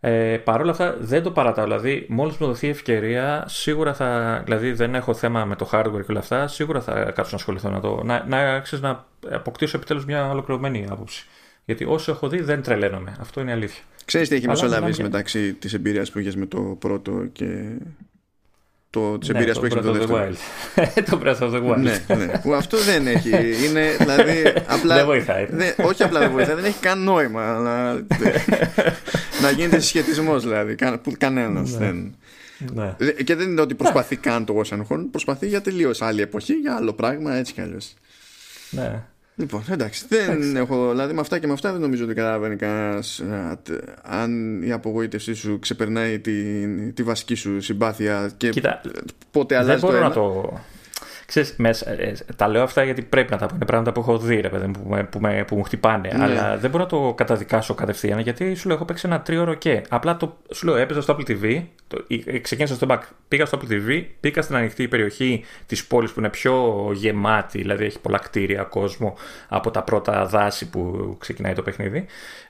Ε, 0.00 0.36
Παρ' 0.36 0.60
όλα 0.60 0.70
αυτά 0.70 0.96
δεν 0.98 1.22
το 1.22 1.30
παρατάω. 1.30 1.64
Δηλαδή, 1.64 2.06
μόλις 2.08 2.36
μου 2.36 2.46
δοθεί 2.46 2.68
ευκαιρία, 2.68 3.44
σίγουρα 3.48 3.94
θα. 3.94 4.40
Δηλαδή, 4.44 4.72
δεν 4.72 4.94
έχω 4.94 5.14
θέμα 5.14 5.44
με 5.44 5.56
το 5.56 5.68
hardware 5.72 6.04
και 6.04 6.10
όλα 6.10 6.18
αυτά. 6.18 6.48
Σίγουρα 6.48 6.80
θα 6.80 6.92
κάτσω 6.92 7.30
να 7.30 7.36
ασχοληθώ 7.36 7.70
να 7.70 7.80
το. 7.80 8.00
Να, 8.04 8.24
να, 8.28 8.60
ξέρεις, 8.60 8.84
να 8.84 9.04
αποκτήσω 9.30 9.76
επιτέλους 9.76 10.04
μια 10.04 10.30
ολοκληρωμένη 10.30 10.86
άποψη. 10.90 11.26
Γιατί 11.64 11.84
όσο 11.84 12.12
έχω 12.12 12.28
δει 12.28 12.40
δεν 12.40 12.62
τρελαίνομαι. 12.62 13.16
Αυτό 13.20 13.40
είναι 13.40 13.52
αλήθεια. 13.52 13.82
Ξέρεις 14.04 14.28
τι 14.28 14.34
έχει 14.34 14.48
μεσολαβήσει 14.48 15.02
μεταξύ 15.02 15.52
της 15.52 15.74
εμπειρίας 15.74 16.10
που 16.10 16.18
είχες 16.18 16.36
με 16.36 16.46
το 16.46 16.60
πρώτο 16.60 17.26
και 17.32 17.76
το, 18.90 19.18
της 19.18 19.28
ναι, 19.28 19.34
εμπειρίας 19.34 19.58
που 19.58 19.64
έχεις 19.64 19.76
με 19.76 19.82
το 19.82 19.92
δεύτερο. 19.92 20.34
το 21.10 21.20
Breath 21.24 21.38
of 21.38 21.54
the 21.54 21.70
Wild. 21.70 21.78
ναι, 21.78 22.14
ναι. 22.14 22.38
Που 22.42 22.54
αυτό 22.54 22.78
δεν 22.78 23.06
έχει. 23.06 23.28
Είναι, 23.66 23.96
δηλαδή, 23.98 24.42
απλά, 24.76 24.94
δεν 24.94 25.04
βοηθάει. 25.04 25.46
Δεν, 25.50 25.74
όχι 25.82 26.02
απλά 26.02 26.20
δεν 26.20 26.30
βοηθάει, 26.30 26.54
δεν 26.54 26.64
έχει 26.64 26.80
καν 26.80 27.02
νόημα 27.02 27.58
να, 27.58 27.92
να 29.42 29.50
γίνεται 29.50 29.80
συσχετισμός 29.80 30.42
δηλαδή. 30.42 30.74
Κα, 30.74 31.00
Κανένας. 31.18 31.70
Ναι. 31.70 31.78
Δεν. 31.78 32.14
Ναι. 32.74 32.94
Και 33.24 33.34
δεν 33.34 33.50
είναι 33.50 33.60
ότι 33.60 33.74
προσπαθεί 33.74 34.16
καν 34.16 34.44
το 34.44 34.62
Ocean 34.64 35.06
Προσπαθεί 35.10 35.46
για 35.46 35.60
τελείως 35.60 36.02
άλλη 36.02 36.20
εποχή, 36.20 36.52
για 36.52 36.76
άλλο 36.76 36.92
πράγμα, 36.92 37.34
έτσι 37.34 37.52
κι 37.52 37.60
αλλιώς. 37.60 37.94
Ναι. 38.70 39.02
Λοιπόν, 39.36 39.64
εντάξει. 39.70 40.04
Δεν 40.08 40.56
έχω, 40.56 40.90
δηλαδή 40.90 41.14
με 41.14 41.20
αυτά 41.20 41.38
και 41.38 41.46
με 41.46 41.52
αυτά 41.52 41.72
δεν 41.72 41.80
νομίζω 41.80 42.04
ότι 42.04 42.14
καταλαβαίνει 42.14 42.56
κανένας 42.56 43.22
αν 44.02 44.62
η 44.62 44.72
απογοήτευσή 44.72 45.34
σου 45.34 45.58
ξεπερνάει 45.58 46.18
τη, 46.18 46.32
τη 46.92 47.02
βασική 47.02 47.34
σου 47.34 47.60
συμπάθεια 47.60 48.30
και 48.36 48.50
Κοίτα, 48.50 48.80
πότε 49.30 49.56
αλλάζει 49.56 49.70
δεν 49.70 49.78
μπορώ 49.80 49.92
το 49.92 49.98
ένα. 49.98 50.08
Να 50.08 50.14
το... 50.14 50.60
Ξέρεις, 51.26 51.54
μέσα, 51.56 51.90
ε, 51.90 52.14
τα 52.36 52.48
λέω 52.48 52.62
αυτά 52.62 52.84
γιατί 52.84 53.02
πρέπει 53.02 53.30
να 53.30 53.38
τα 53.38 53.46
πω. 53.46 53.54
Είναι 53.54 53.64
πράγματα 53.64 53.92
που 53.92 54.00
έχω 54.00 54.18
δει, 54.18 54.40
ρε 54.40 54.48
παιδί, 54.48 54.70
που, 54.70 54.88
με, 54.88 55.04
που, 55.04 55.20
με, 55.20 55.44
που 55.46 55.56
μου 55.56 55.62
χτυπάνε. 55.62 56.10
Ναι. 56.16 56.22
Αλλά 56.22 56.56
δεν 56.56 56.70
μπορώ 56.70 56.82
να 56.82 56.88
το 56.88 57.14
καταδικάσω 57.14 57.74
κατευθείαν 57.74 58.18
γιατί 58.18 58.54
σου 58.54 58.66
λέω: 58.66 58.76
Έχω 58.76 58.84
παίξει 58.84 59.06
ένα 59.06 59.20
τρίωρο 59.20 59.54
και. 59.54 59.82
Απλά 59.88 60.16
το, 60.16 60.36
σου 60.52 60.66
λέω: 60.66 60.76
Έπαιζα 60.76 61.02
στο 61.02 61.16
Apple 61.16 61.30
TV, 61.30 61.62
το, 61.86 62.04
ξεκίνησα 62.40 62.74
στο 62.74 62.86
back, 62.90 63.00
πήγα 63.28 63.46
στο 63.46 63.58
Apple 63.58 63.72
TV, 63.72 64.04
πήγα 64.20 64.42
στην 64.42 64.56
ανοιχτή 64.56 64.88
περιοχή 64.88 65.44
της 65.66 65.86
πόλης 65.86 66.12
που 66.12 66.20
είναι 66.20 66.30
πιο 66.30 66.90
γεμάτη, 66.94 67.58
δηλαδή 67.58 67.84
έχει 67.84 68.00
πολλά 68.00 68.18
κτίρια, 68.18 68.62
κόσμο 68.62 69.16
από 69.48 69.70
τα 69.70 69.82
πρώτα 69.82 70.26
δάση 70.26 70.70
που 70.70 71.14
ξεκινάει 71.20 71.52
το 71.52 71.62
παιχνίδι. 71.62 72.06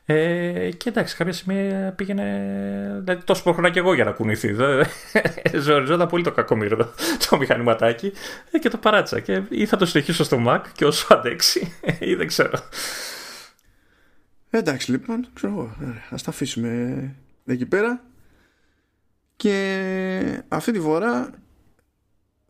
Ε, 0.06 0.70
και 0.76 0.88
εντάξει, 0.88 1.16
κάποια 1.16 1.32
στιγμή 1.32 1.92
πήγαινε. 1.96 3.00
Δηλαδή, 3.04 3.24
τόσο 3.24 3.42
προχωρά 3.42 3.70
και 3.70 3.78
εγώ 3.78 3.94
για 3.94 4.04
να 4.04 4.10
κουνηθεί. 4.10 4.54
Ζοριζόταν 5.64 6.08
πολύ 6.08 6.22
το 6.22 6.32
κακομίρο 6.32 6.76
το, 6.76 6.92
το 7.30 7.36
μηχανηματάκι 7.36 8.12
ε, 8.50 8.58
και 8.58 8.68
το 8.68 8.78
παράτησα. 8.78 9.20
Και 9.20 9.42
ή 9.48 9.66
θα 9.66 9.76
το 9.76 9.86
συνεχίσω 9.86 10.24
στο 10.24 10.44
Mac 10.46 10.60
και 10.72 10.84
όσο 10.84 11.14
αντέξει, 11.14 11.72
ή 11.98 12.14
δεν 12.14 12.26
ξέρω. 12.26 12.58
Εντάξει, 14.50 14.90
λοιπόν, 14.90 15.26
ξέρω 15.32 15.52
εγώ. 15.52 15.62
Α 16.10 16.16
τα 16.24 16.30
αφήσουμε 16.30 17.14
εκεί 17.44 17.66
πέρα. 17.66 18.02
Και 19.36 20.42
αυτή 20.48 20.72
τη 20.72 20.80
φορά 20.80 21.30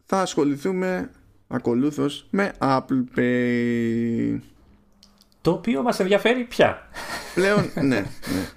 θα 0.07 0.21
ασχοληθούμε 0.21 1.11
ακολούθως 1.49 2.27
με 2.31 2.53
Apple 2.59 3.05
Pay. 3.17 4.39
Το 5.45 5.51
οποίο 5.51 5.83
μας 5.83 6.01
ενδιαφέρει 6.01 6.45
πια. 6.45 6.89
Πλέον, 7.35 7.71
ναι, 7.75 7.83
ναι. 7.83 8.07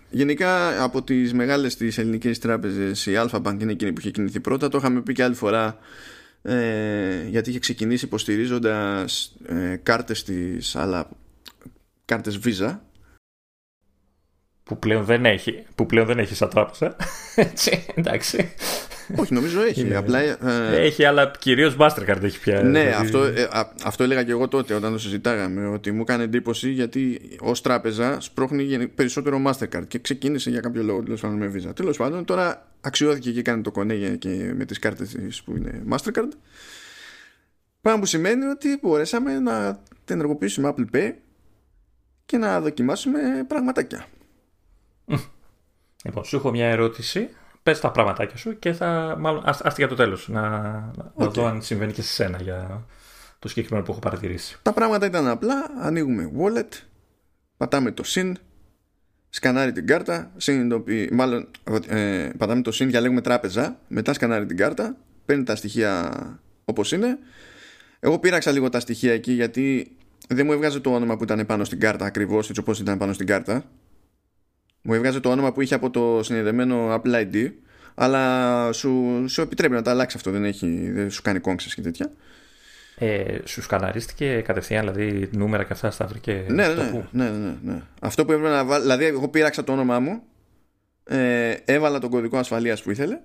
Γενικά 0.09 0.83
από 0.83 1.03
τις 1.03 1.33
μεγάλες 1.33 1.75
τις 1.75 1.97
ελληνικές 1.97 2.39
τράπεζες 2.39 3.05
η 3.05 3.13
Alpha 3.15 3.41
Bank 3.41 3.57
είναι 3.61 3.71
εκείνη 3.71 3.93
που 3.93 3.99
είχε 3.99 4.11
κινηθεί 4.11 4.39
πρώτα. 4.39 4.69
Το 4.69 4.77
είχαμε 4.77 5.01
πει 5.01 5.13
και 5.13 5.23
άλλη 5.23 5.35
φορά 5.35 5.77
ε, 6.41 7.27
γιατί 7.27 7.49
είχε 7.49 7.59
ξεκινήσει 7.59 8.05
υποστηρίζοντας 8.05 9.35
ε, 9.45 9.75
κάρτες 9.83 10.23
της 10.23 10.75
αλλά 10.75 11.09
κάρτες 12.05 12.39
Visa 12.43 12.77
που 14.63 14.79
πλέον 14.79 15.03
δεν 15.03 15.25
έχει, 15.25 15.65
που 15.75 15.85
πλέον 15.85 16.05
δεν 16.05 16.19
έχει 16.19 16.35
σαν 16.35 16.49
τράπεζα. 16.49 16.95
Έτσι, 17.35 17.85
εντάξει. 17.95 18.53
Όχι, 19.15 19.33
νομίζω 19.33 19.61
έχει. 19.61 19.95
Απλά, 19.95 20.19
ε, 20.19 20.37
έχει, 20.71 21.05
αλλά 21.05 21.31
κυρίως 21.39 21.75
Mastercard 21.79 22.23
έχει 22.23 22.39
πια. 22.39 22.61
Ναι, 22.61 22.83
δηλαδή... 22.83 23.05
αυτό, 23.05 23.23
ε, 23.23 23.47
αυτό 23.83 24.03
έλεγα 24.03 24.23
και 24.23 24.31
εγώ 24.31 24.47
τότε 24.47 24.73
όταν 24.73 24.91
το 24.91 24.97
συζητάγαμε. 24.97 25.67
Ότι 25.67 25.91
μου 25.91 26.01
έκανε 26.01 26.23
εντύπωση 26.23 26.69
γιατί 26.69 27.21
ως 27.39 27.61
τράπεζα 27.61 28.21
σπρώχνει 28.21 28.87
περισσότερο 28.87 29.41
Mastercard 29.45 29.87
και 29.87 29.99
ξεκίνησε 29.99 30.49
για 30.49 30.59
κάποιο 30.59 30.83
λόγο 30.83 31.03
τέλος 31.03 31.21
πάντων 31.21 31.37
με 31.37 31.51
Visa. 31.55 31.75
Τέλος 31.75 31.97
πάντων, 31.97 32.25
τώρα 32.25 32.67
αξιώθηκε 32.81 33.31
και 33.31 33.39
έκανε 33.39 33.61
το 33.61 33.71
κονέ 33.71 33.95
και 33.95 34.53
με 34.55 34.65
τις 34.65 34.79
κάρτες 34.79 35.41
που 35.45 35.55
είναι 35.55 35.83
Mastercard. 35.91 36.31
Πράγμα 37.81 37.99
που 37.99 38.07
σημαίνει 38.07 38.45
ότι 38.45 38.79
μπορέσαμε 38.81 39.39
να 39.39 39.81
την 40.05 40.15
ενεργοποιήσουμε 40.15 40.73
Apple 40.75 40.95
Pay 40.95 41.11
και 42.25 42.37
να 42.37 42.61
δοκιμάσουμε 42.61 43.19
πραγματάκια. 43.47 44.05
Λοιπόν, 46.03 46.23
σου 46.23 46.35
έχω 46.35 46.51
μια 46.51 46.67
ερώτηση. 46.67 47.29
Πες 47.67 47.79
τα 47.79 47.91
πραγματάκια 47.91 48.37
σου 48.37 48.59
και 48.59 48.73
θα. 48.73 49.15
Μάλλον, 49.19 49.41
άστι 49.45 49.73
για 49.77 49.87
το 49.87 49.95
τέλος. 49.95 50.27
Να, 50.27 50.49
να 51.15 51.27
δω 51.27 51.45
αν 51.45 51.61
συμβαίνει 51.61 51.91
και 51.91 52.01
σε 52.01 52.13
σένα 52.13 52.41
για 52.41 52.85
το 53.39 53.47
συγκεκριμένο 53.47 53.85
που 53.85 53.91
έχω 53.91 53.99
παρατηρήσει. 53.99 54.57
Τα 54.61 54.73
πράγματα 54.73 55.05
ήταν 55.05 55.27
απλά. 55.27 55.55
Ανοίγουμε 55.81 56.31
wallet, 56.39 56.67
πατάμε 57.57 57.91
το 57.91 58.03
SIN, 58.05 58.31
σκανάρει 59.29 59.71
την 59.71 59.87
κάρτα, 59.87 60.31
συνειδητοποιεί, 60.37 61.09
μάλλον 61.11 61.47
ε, 61.87 62.29
πατάμε 62.37 62.61
το 62.61 62.71
SIN, 62.73 62.85
διαλέγουμε 62.87 63.21
τράπεζα, 63.21 63.79
μετά 63.87 64.13
σκανάρει 64.13 64.45
την 64.45 64.57
κάρτα, 64.57 64.95
παίρνει 65.25 65.43
τα 65.43 65.55
στοιχεία 65.55 66.11
όπως 66.65 66.91
είναι. 66.91 67.17
Εγώ 67.99 68.19
πήραξα 68.19 68.51
λίγο 68.51 68.69
τα 68.69 68.79
στοιχεία 68.79 69.13
εκεί 69.13 69.31
γιατί 69.31 69.95
δεν 70.27 70.45
μου 70.45 70.51
έβγαζε 70.51 70.79
το 70.79 70.93
όνομα 70.93 71.17
που 71.17 71.23
ήταν 71.23 71.45
πάνω 71.45 71.63
στην 71.63 71.79
κάρτα 71.79 72.05
ακριβώς 72.05 72.49
έτσι 72.49 72.61
όπως 72.61 72.79
ήταν 72.79 72.97
πάνω 72.97 73.13
στην 73.13 73.27
κάρτα 73.27 73.63
μου 74.81 74.93
έβγαζε 74.93 75.19
το 75.19 75.29
όνομα 75.29 75.51
που 75.51 75.61
είχε 75.61 75.75
από 75.75 75.89
το 75.89 76.23
συνδεδεμένο 76.23 76.93
Apple 76.93 77.13
ID 77.13 77.51
αλλά 77.95 78.71
σου, 78.73 79.23
σου 79.27 79.41
επιτρέπει 79.41 79.73
να 79.73 79.81
τα 79.81 79.91
αλλάξει 79.91 80.17
αυτό 80.17 80.31
δεν, 80.31 80.45
έχει, 80.45 80.91
δεν 80.91 81.11
σου 81.11 81.21
κάνει 81.21 81.39
κόμξες 81.39 81.75
και 81.75 81.81
τέτοια 81.81 82.11
ε, 82.99 83.37
σου 83.45 83.61
σκαναρίστηκε 83.61 84.41
κατευθείαν, 84.41 84.93
δηλαδή 84.93 85.29
νούμερα 85.31 85.63
και 85.63 85.73
αυτά 85.73 85.91
στα 85.91 86.05
βρήκε. 86.05 86.45
Ναι, 86.47 86.67
ναι, 86.67 87.05
ναι, 87.11 87.29
ναι, 87.29 87.57
ναι, 87.63 87.81
Αυτό 87.99 88.25
που 88.25 88.31
έπρεπε 88.31 88.49
να 88.49 88.65
βάλω. 88.65 88.81
Δηλαδή, 88.81 89.05
εγώ 89.05 89.27
πήραξα 89.27 89.63
το 89.63 89.71
όνομά 89.71 89.99
μου, 89.99 90.23
ε, 91.03 91.51
έβαλα 91.65 91.99
τον 91.99 92.09
κωδικό 92.09 92.37
ασφαλείας 92.37 92.81
που 92.81 92.91
ήθελε. 92.91 93.19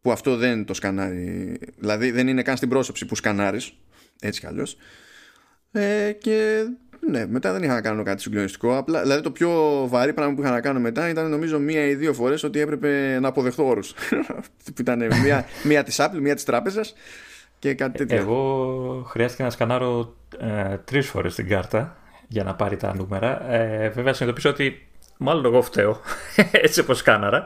Που 0.00 0.12
αυτό 0.12 0.36
δεν 0.36 0.64
το 0.64 0.74
σκανάρει. 0.74 1.58
Δηλαδή, 1.76 2.10
δεν 2.10 2.28
είναι 2.28 2.42
καν 2.42 2.56
στην 2.56 2.68
πρόσωψη 2.68 3.06
που 3.06 3.14
σκανάρεις. 3.14 3.72
Έτσι 4.20 4.40
κι 4.40 4.46
αλλιώς. 4.46 4.76
Ε, 5.72 6.12
και 6.12 6.66
ναι, 7.00 7.26
μετά 7.26 7.52
δεν 7.52 7.62
είχα 7.62 7.74
να 7.74 7.80
κάνω 7.80 8.02
κάτι 8.02 8.22
συγκλονιστικό. 8.22 8.76
Απλά, 8.76 9.02
δηλαδή 9.02 9.22
το 9.22 9.30
πιο 9.30 9.50
βαρύ 9.88 10.12
πράγμα 10.12 10.34
που 10.34 10.42
είχα 10.42 10.50
να 10.50 10.60
κάνω 10.60 10.80
μετά 10.80 11.08
ήταν 11.08 11.30
νομίζω 11.30 11.58
μία 11.58 11.86
ή 11.86 11.94
δύο 11.94 12.12
φορές 12.12 12.42
ότι 12.42 12.60
έπρεπε 12.60 13.18
να 13.20 13.28
αποδεχτώ 13.28 13.66
όρους. 13.66 13.94
που 14.64 14.80
ήταν 14.80 14.98
μία, 15.22 15.44
μία 15.64 15.82
της 15.82 15.96
Apple, 16.00 16.18
μία 16.20 16.34
της 16.34 16.44
τράπεζας 16.44 16.94
και 17.58 17.74
κάτι 17.74 17.98
τέτοιο. 17.98 18.16
Εγώ 18.16 19.02
χρειάστηκε 19.08 19.42
να 19.42 19.50
σκανάρω 19.50 20.14
ε, 20.38 20.76
τρεις 20.84 21.08
φορές 21.08 21.34
την 21.34 21.48
κάρτα 21.48 21.96
για 22.28 22.44
να 22.44 22.54
πάρει 22.54 22.76
τα 22.76 22.94
νούμερα. 22.94 23.52
Ε, 23.52 23.88
βέβαια, 23.88 24.12
συνειδητοποίησα 24.12 24.48
ότι 24.48 24.87
Μάλλον 25.20 25.44
εγώ 25.44 25.62
φταίω, 25.62 26.00
έτσι 26.50 26.80
όπως 26.80 27.02
κάναρα, 27.02 27.42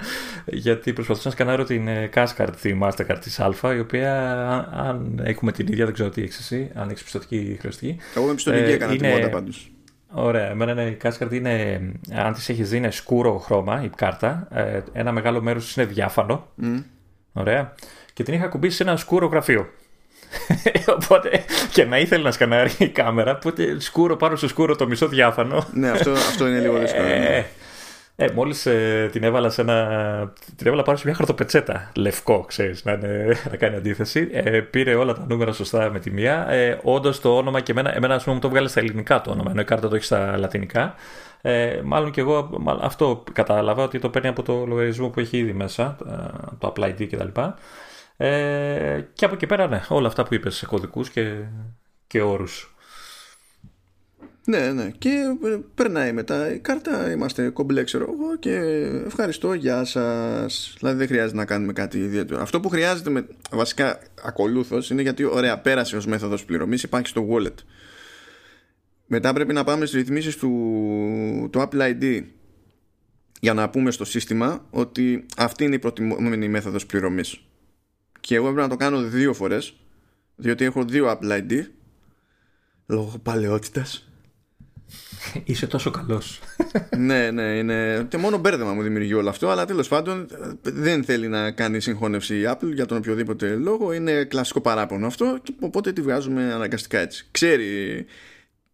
γιατί 0.47 0.93
προσπαθούσα 0.93 1.29
να 1.29 1.35
σκανάρω 1.35 1.65
την 1.65 1.89
ε, 1.89 2.11
Cashcard, 2.15 2.53
τη 2.61 2.79
Mastercard 2.83 3.19
της 3.21 3.41
Α, 3.41 3.75
η 3.75 3.79
οποία 3.79 4.15
αν 4.73 5.21
έχουμε 5.25 5.53
την 5.53 5.67
ίδια, 5.67 5.85
δεν 5.85 5.95
ξέρω 5.95 6.09
τι 6.09 6.23
έχεις 6.23 6.39
εσύ, 6.39 6.71
αν 6.75 6.89
έχεις 6.89 7.03
πιστοτική 7.03 7.57
χρεωστική. 7.61 7.97
Εγώ 8.17 8.27
με 8.27 8.35
πιστοτική 8.35 8.71
ε, 8.71 8.73
έκανα 8.73 8.93
είναι... 8.93 9.09
τη 9.09 9.15
μότα 9.15 9.29
πάντως. 9.29 9.71
Ωραία, 10.15 10.51
εμένα 10.51 10.73
είναι, 10.73 10.85
η 10.85 10.97
Cashcard 11.03 11.33
είναι, 11.33 11.81
αν 12.15 12.33
της 12.33 12.49
έχεις 12.49 12.71
δει 12.71 12.77
είναι 12.77 12.91
σκούρο 12.91 13.39
χρώμα 13.39 13.83
η 13.85 13.89
κάρτα, 13.97 14.49
ε, 14.51 14.81
ένα 14.93 15.13
μεγάλο 15.13 15.43
μέρος 15.43 15.77
είναι 15.77 15.87
διάφανο, 15.87 16.49
mm. 16.63 16.83
ωραία, 17.33 17.75
και 18.13 18.23
την 18.23 18.35
είχα 18.35 18.47
κουμπίσει 18.47 18.77
σε 18.77 18.83
ένα 18.83 18.97
σκούρο 18.97 19.27
γραφείο. 19.27 19.69
Οπότε 20.97 21.45
και 21.73 21.85
να 21.85 21.99
ήθελε 21.99 22.23
να 22.23 22.31
σκανάρει 22.31 22.73
η 22.79 22.89
κάμερα, 22.89 23.35
οπότε 23.37 23.81
σκούρο 23.81 24.17
πάνω 24.17 24.37
στο 24.37 24.49
σκούρο 24.49 24.77
το 24.77 24.87
μισό 24.87 25.09
διάφανο. 25.09 25.67
ναι, 25.73 25.91
αυτό, 25.91 26.13
αυτό 26.13 26.47
είναι 26.47 26.59
λίγο 26.59 26.79
δύσκολο. 26.79 27.07
Ναι. 28.17 28.25
Ε, 28.25 28.33
μόλις 28.33 28.67
ε, 28.67 29.09
την 29.13 29.23
έβαλα 29.23 29.51
σε 29.51 29.61
ένα. 29.61 30.33
Την 30.57 30.67
έβαλα 30.67 30.83
πάνω 30.83 30.99
σε 30.99 31.07
μια 31.07 31.17
χαρτοπετσέτα. 31.17 31.91
Λευκό, 31.97 32.45
ξέρεις, 32.45 32.85
να, 32.85 32.97
να 33.51 33.57
κάνει 33.57 33.77
αντίθεση. 33.77 34.29
Ε, 34.33 34.61
πήρε 34.61 34.95
όλα 34.95 35.15
τα 35.15 35.27
νούμερα 35.29 35.53
σωστά 35.53 35.91
με 35.91 35.99
τη 35.99 36.11
μία. 36.11 36.51
Ε, 36.51 36.81
Όντως 36.83 37.21
το 37.21 37.37
όνομα 37.37 37.61
και 37.61 37.73
εμένα, 37.73 37.95
εμένα 37.95 38.15
ας 38.15 38.23
πούμε, 38.23 38.35
μου 38.35 38.41
το 38.41 38.49
βγάλε 38.49 38.69
στα 38.69 38.81
ελληνικά 38.81 39.21
το 39.21 39.31
όνομα, 39.31 39.51
ενώ 39.51 39.61
η 39.61 39.65
κάρτα 39.65 39.89
το 39.89 39.95
έχει 39.95 40.05
στα 40.05 40.39
λατινικά. 40.39 40.95
Ε, 41.45 41.81
μάλλον 41.85 42.11
και 42.11 42.21
εγώ 42.21 42.51
αυτό 42.81 43.25
κατάλαβα 43.33 43.83
ότι 43.83 43.99
το 43.99 44.11
παίρνει 44.11 44.29
από 44.29 44.43
το 44.43 44.67
λογαριασμό 44.67 45.09
που 45.09 45.21
έχει 45.21 45.39
ήδη 45.39 45.53
μέσα, 45.53 45.97
ε, 46.07 46.13
το 46.59 46.73
Apple 46.77 46.83
ID 46.83 47.07
κτλ. 47.11 47.41
Ε, 48.17 49.01
και 49.13 49.25
από 49.25 49.35
εκεί 49.35 49.47
πέρα, 49.47 49.67
ναι, 49.67 49.83
όλα 49.89 50.07
αυτά 50.07 50.23
που 50.23 50.35
είπες 50.35 50.57
σε 50.57 50.67
κωδικούς 50.67 51.11
και, 51.11 51.35
και 52.07 52.21
όρους. 52.21 52.72
Ναι, 54.45 54.73
ναι. 54.73 54.91
Και 54.99 55.09
ε, 55.45 55.59
περνάει 55.75 56.13
μετά 56.13 56.55
η 56.55 56.59
κάρτα, 56.59 57.11
είμαστε 57.11 57.49
κομπλέ, 57.49 57.85
ξέρω 57.85 58.05
εγώ, 58.05 58.37
και 58.39 58.55
ευχαριστώ, 59.07 59.53
γεια 59.55 59.85
σας. 59.85 60.75
Δηλαδή 60.79 60.99
δεν 60.99 61.07
χρειάζεται 61.07 61.37
να 61.37 61.45
κάνουμε 61.45 61.73
κάτι 61.73 61.99
ιδιαίτερο. 61.99 62.41
Αυτό 62.41 62.61
που 62.61 62.69
χρειάζεται 62.69 63.11
με, 63.11 63.27
βασικά 63.51 63.99
ακολούθως 64.23 64.91
είναι 64.91 65.03
γιατί, 65.03 65.25
ωραία, 65.25 65.59
πέρασε 65.59 65.97
ως 65.97 66.07
μέθοδος 66.07 66.45
πληρωμής, 66.45 66.83
υπάρχει 66.83 67.07
στο 67.07 67.29
wallet. 67.31 67.55
Μετά 69.07 69.33
πρέπει 69.33 69.53
να 69.53 69.65
πάμε 69.65 69.87
στις 69.87 69.99
ρυθμίσεις 69.99 70.37
του, 70.37 70.51
του 71.53 71.61
Apple 71.61 71.81
ID 71.81 72.25
για 73.41 73.55
να 73.55 73.71
πούμε 73.71 73.91
στο 73.91 74.05
σύστημα 74.05 74.67
ότι 74.71 75.27
αυτή 75.37 75.65
είναι 75.65 75.75
η 75.75 75.79
προτιμόμενη 75.79 76.49
μέθοδος 76.49 76.87
πληρωμής. 76.87 77.45
Και 78.21 78.35
εγώ 78.35 78.47
έπρεπε 78.47 78.63
να 78.63 78.69
το 78.69 78.77
κάνω 78.77 79.01
δύο 79.01 79.35
φορές 79.35 79.77
διότι 80.37 80.65
έχω 80.65 80.85
δύο 80.85 81.19
Apple 81.19 81.31
ID 81.31 81.65
λόγω 82.87 83.19
παλαιότητας 83.23 84.12
Είσαι 85.45 85.67
τόσο 85.67 85.91
καλός. 85.91 86.41
ναι, 86.97 87.31
ναι, 87.31 87.43
είναι. 87.43 88.07
Και 88.09 88.17
μόνο 88.17 88.39
μπέρδεμα 88.39 88.73
μου 88.73 88.83
δημιουργεί 88.83 89.15
όλο 89.15 89.29
αυτό, 89.29 89.49
αλλά 89.49 89.65
τέλος 89.65 89.89
πάντων 89.89 90.27
δεν 90.63 91.05
θέλει 91.05 91.29
να 91.29 91.51
κάνει 91.51 91.81
συγχώνευση 91.81 92.39
η 92.39 92.45
Apple 92.47 92.73
για 92.75 92.87
τον 92.87 92.97
οποιοδήποτε 92.97 93.55
λόγο. 93.55 93.93
Είναι 93.93 94.25
κλασικό 94.25 94.61
παράπονο 94.61 95.07
αυτό, 95.07 95.39
και 95.43 95.53
οπότε 95.61 95.93
τη 95.93 96.01
βγάζουμε 96.01 96.53
αναγκαστικά 96.53 96.99
έτσι. 96.99 97.27
Ξέρει 97.31 98.07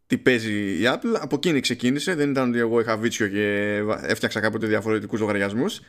τι 0.07 0.19
παίζει 0.19 0.53
η 0.53 0.83
Apple, 0.85 1.19
από 1.21 1.37
εκείνη 1.37 1.61
ξεκίνησε. 1.61 2.15
Δεν 2.15 2.31
ήταν 2.31 2.49
ότι 2.49 2.59
εγώ 2.59 2.81
είχα 2.81 2.97
βίτσιο 2.97 3.29
και 3.29 3.79
έφτιαξα 4.03 4.41
κάποτε 4.41 4.67
διαφορετικούς 4.67 5.21
λογαριασμούς. 5.21 5.81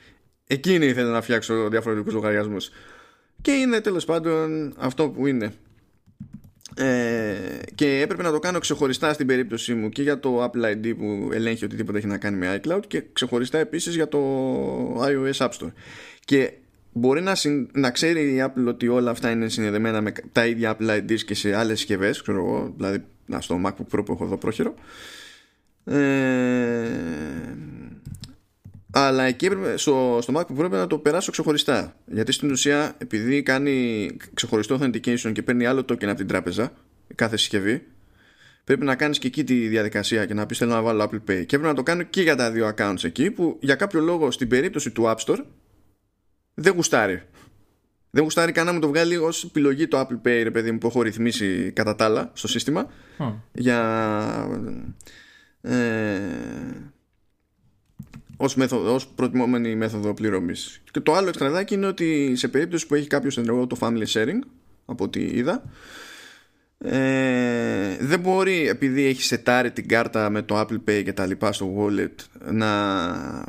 Εκείνη 0.48 0.86
ήθελε 0.86 1.10
να 1.10 1.22
φτιάξω 1.22 1.70
διαφορετικούς 1.70 2.14
λογαριασμούς. 2.14 2.70
Και 3.42 3.52
είναι 3.52 3.82
τέλος 3.82 4.06
πάντων 4.06 4.74
αυτό 4.78 5.10
που 5.10 5.28
είναι. 5.28 5.54
Ε, 6.76 7.36
και 7.76 8.00
έπρεπε 8.02 8.24
να 8.24 8.32
το 8.32 8.40
κάνω 8.40 8.60
ξεχωριστά 8.60 9.14
στην 9.14 9.28
περίπτωσή 9.28 9.74
μου 9.74 9.90
και 9.90 10.02
για 10.02 10.20
το 10.20 10.44
Apple 10.44 10.76
ID 10.76 10.94
που 10.98 11.30
ελέγχει 11.34 11.66
οτιδήποτε 11.66 11.98
έχει 11.98 12.08
να 12.08 12.18
κάνει 12.18 12.38
με 12.38 12.62
iCloud 12.64 12.82
και 12.88 13.04
ξεχωριστά 13.14 13.58
επίσης 13.58 13.96
για 13.96 14.08
το 14.08 14.20
iOS 15.02 15.38
App 15.38 15.50
Store. 15.50 15.72
Και 16.26 16.54
μπορεί 16.92 17.22
να, 17.22 17.36
να 17.72 17.92
ξέρει 17.92 18.22
η 18.22 18.44
Apple 18.46 18.68
ότι 18.68 18.88
όλα 18.88 19.12
αυτά 19.12 19.32
είναι 19.32 19.50
συνδεδεμένα 19.50 20.02
με 20.02 20.12
τα 20.32 20.46
ίδια 20.46 20.78
Apple 20.78 20.98
IDs 20.98 21.20
και 21.20 21.36
σε 21.36 21.56
άλλες 21.56 21.78
συσκευές, 21.78 22.22
ξέρω 22.22 22.38
εγώ, 22.38 22.74
δηλαδή 22.76 23.04
να, 23.26 23.42
στο 23.42 23.62
MacBook 23.66 23.98
Pro 23.98 24.06
που 24.06 24.12
έχω 24.12 24.24
εδώ 24.24 24.38
πρόχειρο. 24.38 24.74
Ε, 25.86 25.98
αλλά 28.92 29.24
εκεί 29.24 29.46
έπρεπε, 29.46 29.78
στο, 29.78 30.20
στο 30.22 30.40
Mac 30.40 30.48
που 30.48 30.54
πρέπει 30.54 30.76
να 30.76 30.88
το 30.88 30.98
περάσω 30.98 31.32
ξεχωριστά. 31.32 31.96
Γιατί 32.06 32.32
στην 32.32 32.52
ουσία, 32.52 32.96
επειδή 32.98 33.44
κάνει 33.44 34.08
ξεχωριστό 34.34 34.80
authentication 34.82 35.32
και 35.32 35.42
παίρνει 35.42 35.66
άλλο 35.66 35.80
token 35.80 36.06
από 36.06 36.16
την 36.16 36.28
τράπεζα, 36.28 36.72
κάθε 37.16 37.38
συσκευή, 37.38 37.88
πρέπει 38.64 38.86
να 38.86 38.96
κάνεις 38.96 39.20
και 39.20 39.28
εκεί 39.28 39.44
τη 39.44 39.68
διαδικασία 39.68 40.26
και 40.26 40.34
να 40.34 40.46
πεις 40.46 40.58
θέλω 40.58 40.72
να 40.72 40.82
βάλω 40.82 41.04
Apple 41.04 41.16
Pay. 41.16 41.46
Και 41.46 41.56
έπρεπε 41.56 41.68
να 41.68 41.74
το 41.74 41.84
κάνω 41.84 42.04
και 42.04 42.22
για 42.22 42.36
τα 42.36 42.52
δύο 42.52 42.74
accounts 42.76 43.04
εκεί, 43.04 43.32
που 43.32 43.58
για 43.62 43.76
κάποιο 43.76 44.00
λόγο 44.00 44.32
στην 44.32 44.48
περίπτωση 44.48 44.92
του 44.92 45.04
App 45.06 45.18
Store 45.26 45.44
δεν 46.54 46.74
γουστάρει. 46.74 47.24
Δεν 48.12 48.24
γουστάρει 48.24 48.52
καν 48.52 48.66
να 48.66 48.74
μου 48.74 48.80
το 48.80 48.88
βγάλει 48.88 49.18
ως 49.18 49.44
επιλογή 49.44 49.88
το 49.88 50.00
Apple 50.00 50.28
Pay, 50.28 50.42
ρε 50.44 50.52
παιδί 50.52 50.72
μου, 50.72 50.78
που 50.78 50.88
έχω 50.88 51.02
ρυθμίσει 51.02 51.72
κατά 51.72 51.96
τα 51.96 52.06
άλλα 52.06 52.32
στο 52.34 52.48
σύστημα. 52.48 52.88
Για. 53.52 53.80
Ε, 55.62 56.20
ως, 58.42 58.56
μέθοδο, 58.56 58.94
ως 58.94 59.08
προτιμόμενη 59.08 59.76
μέθοδο 59.76 60.14
πληρωμής. 60.14 60.82
Και 60.92 61.00
το 61.00 61.14
άλλο 61.14 61.28
εξτραδάκι 61.28 61.74
είναι 61.74 61.88
ότι 61.88 62.32
σε 62.36 62.48
περίπτωση 62.48 62.88
που 62.88 62.96
έχει 62.96 63.08
κάποιος 63.08 63.38
ενεργό 63.38 63.68
το 63.68 63.78
family 63.80 64.06
sharing, 64.14 64.40
από 64.86 65.04
ό,τι 65.04 65.22
είδα, 65.22 65.64
ε, 66.78 67.98
δεν 68.00 68.20
μπορεί 68.20 68.68
επειδή 68.68 69.06
έχει 69.06 69.24
σετάρει 69.24 69.72
την 69.72 69.88
κάρτα 69.88 70.30
με 70.30 70.42
το 70.42 70.60
Apple 70.60 70.80
Pay 70.90 71.02
και 71.04 71.14
τα 71.14 71.26
λοιπά 71.26 71.54
στο 71.54 71.76
wallet 71.78 72.46
να 72.52 73.44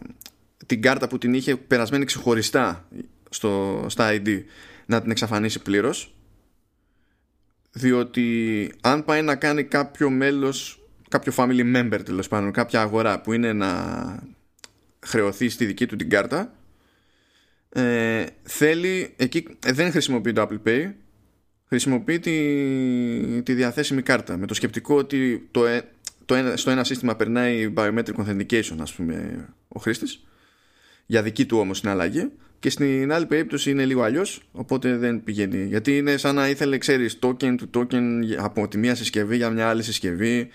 την 0.67 0.83
κάρτα 0.83 1.09
που 1.09 1.19
την 1.19 1.35
είχε 1.35 1.57
περασμένη 1.57 2.05
ξεχωριστά 2.05 2.89
στο, 3.31 3.85
στα 3.89 4.11
ID 4.13 4.43
να 4.87 5.03
την 5.03 5.11
εξαφανίσει 5.11 5.63
πλήρως 5.63 6.15
διότι 7.73 8.71
αν 8.81 9.05
πάει 9.05 9.23
να 9.23 9.37
κάνει 9.37 9.65
κάποιο 9.65 10.11
μέλος 10.11 10.81
κάποιο 11.09 11.33
family 11.37 11.77
member 11.77 12.01
τέλος 12.05 12.29
πάντων 12.29 12.53
κάποια 12.53 12.81
αγορά 12.81 13.21
που 13.21 13.33
είναι 13.33 13.53
να 13.53 13.69
χρεωθεί 15.07 15.49
στη 15.49 15.65
δική 15.65 15.87
του 15.87 15.97
την 15.97 16.11
κάρτα. 16.11 16.55
Ε, 17.69 18.25
θέλει 18.43 19.15
εκεί 19.17 19.47
ε, 19.67 19.73
δεν 19.73 19.91
χρησιμοποιεί 19.91 20.33
το 20.33 20.49
Apple 20.51 20.69
Pay. 20.69 20.93
Χρησιμοποιεί 21.69 22.19
τη, 22.19 23.43
τη 23.43 23.55
διαθέσιμη 23.55 24.03
κάρτα 24.03 24.37
με 24.37 24.47
το 24.47 24.55
σκεπτικό 24.55 24.97
ότι 24.97 25.49
το, 25.51 25.67
ε, 25.67 25.89
το 26.25 26.53
στο 26.55 26.71
ένα 26.71 26.85
σύστημα 26.85 27.17
περνάει 27.17 27.73
biometric 27.77 28.15
authentication 28.17 28.77
ας 28.81 28.93
πούμε 28.93 29.49
ο 29.69 29.81
χρήστης. 29.81 30.25
Για 31.07 31.23
δική 31.23 31.47
του 31.47 31.59
όμως 31.59 31.79
συναλλαγή 31.79 32.31
και 32.61 32.71
στην 32.71 33.13
άλλη 33.13 33.27
περίπτωση 33.27 33.71
είναι 33.71 33.85
λίγο 33.85 34.03
αλλιώς, 34.03 34.43
οπότε 34.53 34.97
δεν 34.97 35.23
πηγαίνει. 35.25 35.65
Γιατί 35.65 35.97
είναι 35.97 36.17
σαν 36.17 36.35
να 36.35 36.49
ήθελε, 36.49 36.79
ξέρεις, 36.79 37.19
token 37.23 37.55
του 37.57 37.71
token 37.75 38.03
από 38.39 38.69
τη 38.69 38.79
μία 38.79 38.95
συσκευή 38.95 39.37
για 39.37 39.51
μια 39.51 39.69
άλλη 39.69 39.83
συσκευή, 39.83 40.49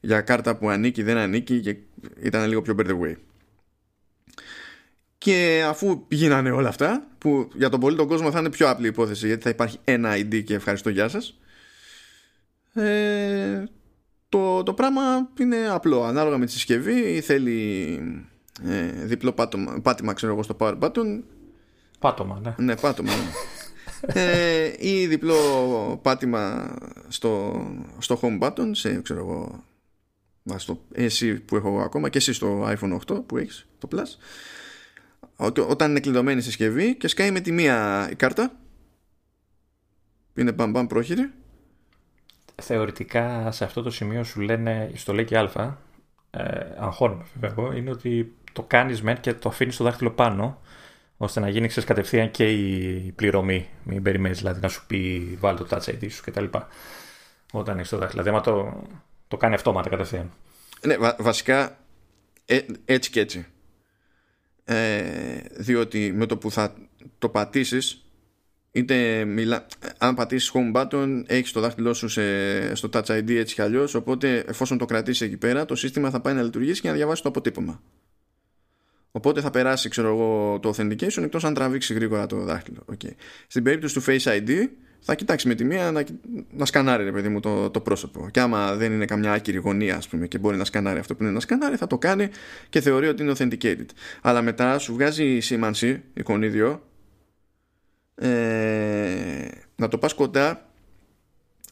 για 0.00 0.20
κάρτα 0.20 0.56
που 0.56 0.70
ανήκει, 0.70 1.02
δεν 1.02 1.16
ανήκει 1.16 1.60
και 1.60 1.76
ήταν 2.22 2.48
λίγο 2.48 2.62
πιο 2.62 2.74
better 2.78 2.98
way. 3.00 3.14
Και 5.20 5.64
αφού 5.66 6.06
γίνανε 6.08 6.50
όλα 6.50 6.68
αυτά, 6.68 7.06
που 7.18 7.50
για 7.54 7.68
τον 7.68 7.80
πολύ 7.80 7.96
τον 7.96 8.06
κόσμο 8.06 8.30
θα 8.30 8.38
είναι 8.38 8.50
πιο 8.50 8.68
απλή 8.68 8.86
υπόθεση, 8.86 9.26
γιατί 9.26 9.42
θα 9.42 9.50
υπάρχει 9.50 9.78
ένα 9.84 10.14
ID 10.14 10.44
και 10.44 10.54
ευχαριστώ 10.54 10.90
γεια 10.90 11.08
σας, 11.08 11.38
ε, 12.72 13.64
το, 14.28 14.62
το 14.62 14.74
πράγμα 14.74 15.02
είναι 15.40 15.56
απλό. 15.68 16.04
Ανάλογα 16.04 16.38
με 16.38 16.46
τη 16.46 16.52
συσκευή, 16.52 17.20
θέλει 17.20 17.54
ε, 18.66 19.04
διπλό 19.04 19.32
πάτωμα, 19.32 19.80
πάτημα, 19.82 20.12
ξέρω 20.12 20.32
εγώ, 20.32 20.42
στο 20.42 20.56
power 20.58 20.78
button. 20.78 21.22
Πάτωμα, 21.98 22.40
ναι. 22.42 22.54
Ναι, 22.58 22.76
πάτωμα. 22.76 23.12
Ναι. 23.12 24.22
ε, 24.22 24.74
ή 24.78 25.06
διπλό 25.06 25.36
πάτημα 26.02 26.74
στο, 27.08 27.62
στο 27.98 28.20
home 28.22 28.40
button, 28.40 28.70
σε, 28.70 29.00
ξέρω 29.02 29.20
εγώ, 29.20 29.64
στο 30.56 30.84
εσύ 30.92 31.40
που 31.40 31.56
έχω 31.56 31.68
εγώ 31.68 31.80
ακόμα 31.80 32.08
και 32.08 32.18
εσύ 32.18 32.32
στο 32.32 32.68
iPhone 32.68 32.98
8 33.06 33.22
που 33.26 33.36
έχεις, 33.36 33.66
το 33.78 33.88
Plus 33.92 34.16
όταν 35.68 35.90
είναι 35.90 36.00
κλειδωμένη 36.00 36.38
η 36.38 36.42
συσκευή 36.42 36.96
και 36.96 37.08
σκάει 37.08 37.30
με 37.30 37.40
τη 37.40 37.52
μία 37.52 38.08
η 38.10 38.14
κάρτα. 38.14 38.52
Είναι 40.34 40.52
μπαμ 40.52 40.70
μπαμ 40.70 40.86
πρόχειρη. 40.86 41.30
Θεωρητικά 42.62 43.50
σε 43.50 43.64
αυτό 43.64 43.82
το 43.82 43.90
σημείο 43.90 44.24
σου 44.24 44.40
λένε 44.40 44.90
στο 44.94 45.12
λέει 45.12 45.24
και 45.24 45.38
α 45.38 45.76
ε, 46.30 46.76
αγχώνουμε 46.78 47.24
βέβαια 47.40 47.76
είναι 47.76 47.90
ότι 47.90 48.34
το 48.52 48.62
κάνεις 48.62 49.02
μεν 49.02 49.20
και 49.20 49.34
το 49.34 49.48
αφήνεις 49.48 49.76
το 49.76 49.84
δάχτυλο 49.84 50.10
πάνω 50.10 50.60
ώστε 51.16 51.40
να 51.40 51.48
γίνει 51.48 51.68
ξέρεις, 51.68 51.88
κατευθείαν 51.88 52.30
και 52.30 52.50
η 52.52 53.12
πληρωμή. 53.12 53.68
Μην 53.84 54.02
περιμένεις 54.02 54.38
δηλαδή 54.38 54.60
να 54.60 54.68
σου 54.68 54.86
πει 54.86 55.36
βάλει 55.40 55.58
το 55.58 55.66
touch 55.70 55.90
ID 55.90 56.10
σου 56.10 56.22
κτλ. 56.22 56.44
Όταν 57.52 57.78
έχεις 57.78 57.90
το 57.90 57.98
δάχτυλο. 57.98 58.22
Δηλαδή 58.22 58.44
το, 58.44 58.82
Το 59.28 59.36
κάνει 59.36 59.54
αυτόματα 59.54 59.88
κατευθείαν. 59.88 60.30
Ναι, 60.86 60.96
βασικά 61.18 61.78
ε, 62.44 62.60
έτσι 62.84 63.10
και 63.10 63.20
έτσι. 63.20 63.46
Ε, 64.72 65.40
διότι 65.56 66.12
με 66.12 66.26
το 66.26 66.36
που 66.36 66.50
θα 66.50 66.74
το 67.18 67.28
πατήσεις 67.28 68.04
είτε 68.72 69.24
μιλά, 69.24 69.66
αν 69.98 70.14
πατήσεις 70.14 70.52
home 70.54 70.72
button 70.76 71.22
έχεις 71.26 71.52
το 71.52 71.60
δάχτυλό 71.60 71.94
σου 71.94 72.08
σε, 72.08 72.74
στο 72.74 72.88
touch 72.92 73.04
ID 73.04 73.30
έτσι 73.30 73.54
κι 73.54 73.62
αλλιώς 73.62 73.94
οπότε 73.94 74.38
εφόσον 74.38 74.78
το 74.78 74.84
κρατήσεις 74.84 75.20
εκεί 75.20 75.36
πέρα 75.36 75.64
το 75.64 75.74
σύστημα 75.74 76.10
θα 76.10 76.20
πάει 76.20 76.34
να 76.34 76.42
λειτουργήσει 76.42 76.80
και 76.80 76.88
να 76.88 76.94
διαβάσει 76.94 77.22
το 77.22 77.28
αποτύπωμα 77.28 77.82
οπότε 79.10 79.40
θα 79.40 79.50
περάσει 79.50 79.88
ξέρω 79.88 80.08
εγώ 80.08 80.58
το 80.60 80.74
authentication 80.76 81.22
εκτός 81.22 81.44
αν 81.44 81.54
τραβήξει 81.54 81.94
γρήγορα 81.94 82.26
το 82.26 82.36
δάχτυλο 82.36 82.84
okay. 82.92 83.12
στην 83.46 83.62
περίπτωση 83.62 83.94
του 83.94 84.02
Face 84.06 84.22
ID 84.22 84.68
θα 85.00 85.14
κοιτάξει 85.14 85.48
με 85.48 85.54
τη 85.54 85.64
μία 85.64 85.90
να, 85.90 86.04
να 86.50 86.64
σκανάρει 86.64 87.04
ρε 87.04 87.12
παιδί 87.12 87.28
μου 87.28 87.40
το, 87.40 87.70
το 87.70 87.80
πρόσωπο. 87.80 88.28
Και 88.30 88.40
άμα 88.40 88.74
δεν 88.74 88.92
είναι 88.92 89.04
καμιά 89.04 89.32
άκυρη 89.32 89.56
γωνία, 89.56 89.96
ας 89.96 90.08
πούμε, 90.08 90.26
και 90.26 90.38
μπορεί 90.38 90.56
να 90.56 90.64
σκανάρει 90.64 90.98
αυτό 90.98 91.14
που 91.14 91.22
είναι 91.22 91.32
να 91.32 91.40
σκανάρει, 91.40 91.76
θα 91.76 91.86
το 91.86 91.98
κάνει 91.98 92.28
και 92.68 92.80
θεωρεί 92.80 93.08
ότι 93.08 93.22
είναι 93.22 93.32
authenticated. 93.38 93.86
Αλλά 94.20 94.42
μετά 94.42 94.78
σου 94.78 94.92
βγάζει 94.92 95.40
σήμανση, 95.40 96.02
εικονίδιο, 96.14 96.82
ε, 98.14 99.48
να 99.76 99.88
το 99.88 99.98
πας 99.98 100.14
κοντά 100.14 100.70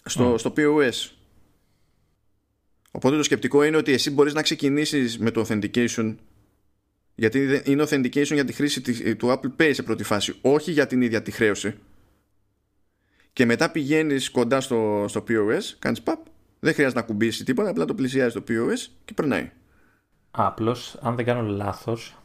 στο, 0.05 0.39
στο 0.39 0.53
POS. 0.57 1.11
Οπότε 2.91 3.17
το 3.17 3.23
σκεπτικό 3.23 3.63
είναι 3.63 3.77
ότι 3.77 3.93
εσύ 3.93 4.11
μπορείς 4.11 4.35
να 4.35 4.43
ξεκινήσεις 4.43 5.19
με 5.19 5.31
το 5.31 5.47
authentication 5.49 6.15
γιατί 7.15 7.63
είναι 7.65 7.83
authentication 7.89 8.33
για 8.33 8.45
τη 8.45 8.53
χρήση 8.53 9.15
του 9.15 9.29
Apple 9.29 9.63
Pay 9.63 9.71
σε 9.73 9.83
πρώτη 9.83 10.05
φάση, 10.05 10.35
όχι 10.41 10.73
για 10.73 10.87
την 10.87 11.03
ίδια 11.03 11.23
τη 11.23 11.31
χρέωση 11.31 11.75
και 13.39 13.47
μετά 13.47 13.71
πηγαίνεις 13.71 14.31
κοντά 14.31 14.61
στο, 14.61 15.05
στο 15.09 15.25
POS, 15.29 15.63
κάνεις 15.79 16.03
παπ, 16.03 16.19
δεν 16.61 16.75
χρειάζεται 16.75 17.01
να 17.01 17.07
κουμπίσει 17.07 17.45
τίποτα, 17.45 17.71
απλά 17.71 17.85
το 17.85 17.95
πλησιάζει 17.95 18.35
το 18.35 18.43
POS 18.49 18.91
και 19.05 19.15
περνάει. 19.15 19.51
Απλώς, 20.31 20.99
αν 21.03 21.15
δεν 21.15 21.25
κάνω 21.25 21.43
λάθος, 21.43 22.19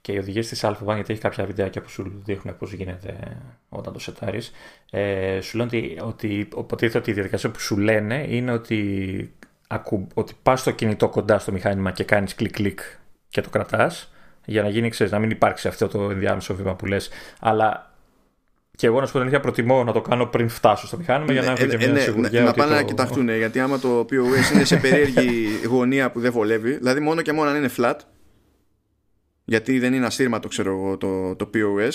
και 0.00 0.12
οι 0.12 0.18
οδηγίες 0.18 0.48
της 0.48 0.64
Alpha 0.64 0.94
γιατί 0.94 1.12
έχει 1.12 1.20
κάποια 1.20 1.46
βιντεάκια 1.46 1.80
που 1.80 1.88
σου 1.88 2.22
δείχνουν 2.24 2.56
πώς 2.56 2.72
γίνεται 2.72 3.36
όταν 3.68 3.92
το 3.92 3.98
σετάρεις, 3.98 4.50
ε, 4.90 5.40
σου 5.40 5.56
λένε 5.56 5.70
ότι, 5.72 5.98
ότι 6.02 6.38
υποτίθεται 6.38 6.98
ότι 6.98 7.10
η 7.10 7.14
διαδικασία 7.14 7.50
που 7.50 7.60
σου 7.60 7.76
λένε 7.78 8.26
είναι 8.28 8.52
ότι, 8.52 9.34
ότι 10.14 10.34
πας 10.42 10.60
στο 10.60 10.70
κινητό 10.70 11.08
κοντά 11.08 11.38
στο 11.38 11.52
μηχάνημα 11.52 11.92
και 11.92 12.04
κάνεις 12.04 12.34
κλικ-κλικ 12.34 12.80
και 13.28 13.40
το 13.40 13.50
κρατάς 13.50 14.12
για 14.44 14.62
να 14.62 14.68
γίνει, 14.68 14.88
ξέρεις, 14.88 15.12
να 15.12 15.18
μην 15.18 15.30
υπάρξει 15.30 15.68
αυτό 15.68 15.88
το 15.88 16.10
ενδιάμεσο 16.10 16.54
βήμα 16.54 16.74
που 16.74 16.86
λες. 16.86 17.08
Αλλά 17.40 17.95
και 18.76 18.86
εγώ 18.86 19.00
να 19.00 19.06
σου 19.06 19.12
πω 19.12 19.18
την 19.18 19.20
αλήθεια, 19.20 19.40
προτιμώ 19.40 19.84
να 19.84 19.92
το 19.92 20.00
κάνω 20.00 20.26
πριν 20.26 20.48
φτάσω 20.48 20.86
στο 20.86 20.96
μηχάνημα 20.96 21.32
για 21.32 21.42
να 21.42 21.50
έχω 21.50 21.66
και 21.66 21.76
μια 21.76 21.86
ναι, 21.86 22.00
σιγουριά. 22.00 22.40
Ναι, 22.40 22.46
να 22.46 22.52
πάνε 22.52 22.70
το... 22.70 22.76
να 22.76 22.82
κοιταχτούν, 22.82 23.28
γιατί 23.36 23.60
άμα 23.60 23.78
το 23.78 24.00
POS 24.00 24.54
είναι 24.54 24.64
σε 24.64 24.76
περίεργη 24.76 25.48
γωνία 25.72 26.10
που 26.10 26.20
δεν 26.20 26.32
βολεύει, 26.32 26.76
δηλαδή 26.76 27.00
μόνο 27.00 27.22
και 27.22 27.32
μόνο 27.32 27.50
αν 27.50 27.56
είναι 27.56 27.70
flat, 27.76 27.94
γιατί 29.44 29.78
δεν 29.78 29.94
είναι 29.94 30.06
ασύρματο, 30.06 30.48
ξέρω 30.48 30.70
εγώ, 30.70 30.96
το, 30.96 31.36
το 31.36 31.50
POS, 31.54 31.92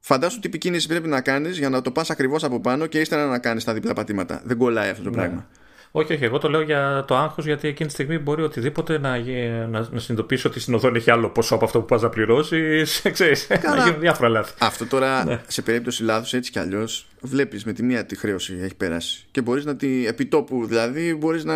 φαντάσου 0.00 0.38
τι 0.38 0.46
κίνηση 0.46 0.88
πρέπει 0.88 1.08
να 1.08 1.20
κάνεις 1.20 1.58
για 1.58 1.68
να 1.68 1.80
το 1.80 1.90
πας 1.90 2.10
ακριβώς 2.10 2.44
από 2.44 2.60
πάνω 2.60 2.86
και 2.86 3.00
ύστερα 3.00 3.26
να 3.26 3.38
κάνεις 3.38 3.64
τα 3.64 3.72
διπλά 3.72 3.92
πατήματα. 3.92 4.42
Δεν 4.44 4.56
κολλάει 4.56 4.90
αυτό 4.90 5.02
το 5.02 5.10
ναι. 5.10 5.16
πράγμα. 5.16 5.48
Όχι, 5.96 6.12
όχι. 6.12 6.24
Εγώ 6.24 6.38
το 6.38 6.48
λέω 6.48 6.60
για 6.60 7.04
το 7.06 7.16
άγχος 7.16 7.44
γιατί 7.44 7.68
εκείνη 7.68 7.88
τη 7.88 7.94
στιγμή 7.94 8.18
μπορεί 8.18 8.42
οτιδήποτε 8.42 8.98
να, 8.98 9.18
να, 9.18 9.66
να 9.66 9.78
συνειδητοποιήσει 9.82 10.46
ότι 10.46 10.60
στην 10.60 10.74
οθόνη 10.74 10.96
έχει 10.96 11.10
άλλο 11.10 11.28
ποσό 11.28 11.54
από 11.54 11.64
αυτό 11.64 11.80
που 11.80 11.84
πας 11.84 12.02
να 12.02 12.08
πληρώσεις. 12.08 13.02
Ξέρεις. 13.12 13.46
Να 13.48 13.84
γίνουν 13.84 14.00
διάφορα 14.00 14.28
λάθη. 14.28 14.52
Αυτό 14.58 14.86
τώρα 14.86 15.24
ναι. 15.24 15.40
σε 15.46 15.62
περίπτωση 15.62 16.02
λάθους 16.02 16.32
έτσι 16.32 16.50
κι 16.50 16.58
αλλιώς 16.58 17.06
βλέπεις 17.20 17.64
με 17.64 17.72
τη 17.72 17.82
μία 17.82 18.04
τη 18.06 18.16
χρέωση 18.16 18.58
έχει 18.62 18.74
περάσει. 18.74 19.24
Και 19.30 19.40
μπορείς 19.40 19.64
να 19.64 19.76
τη. 19.76 20.06
επιτόπου 20.06 20.66
δηλαδή 20.66 21.14
μπορείς 21.14 21.44
να 21.44 21.54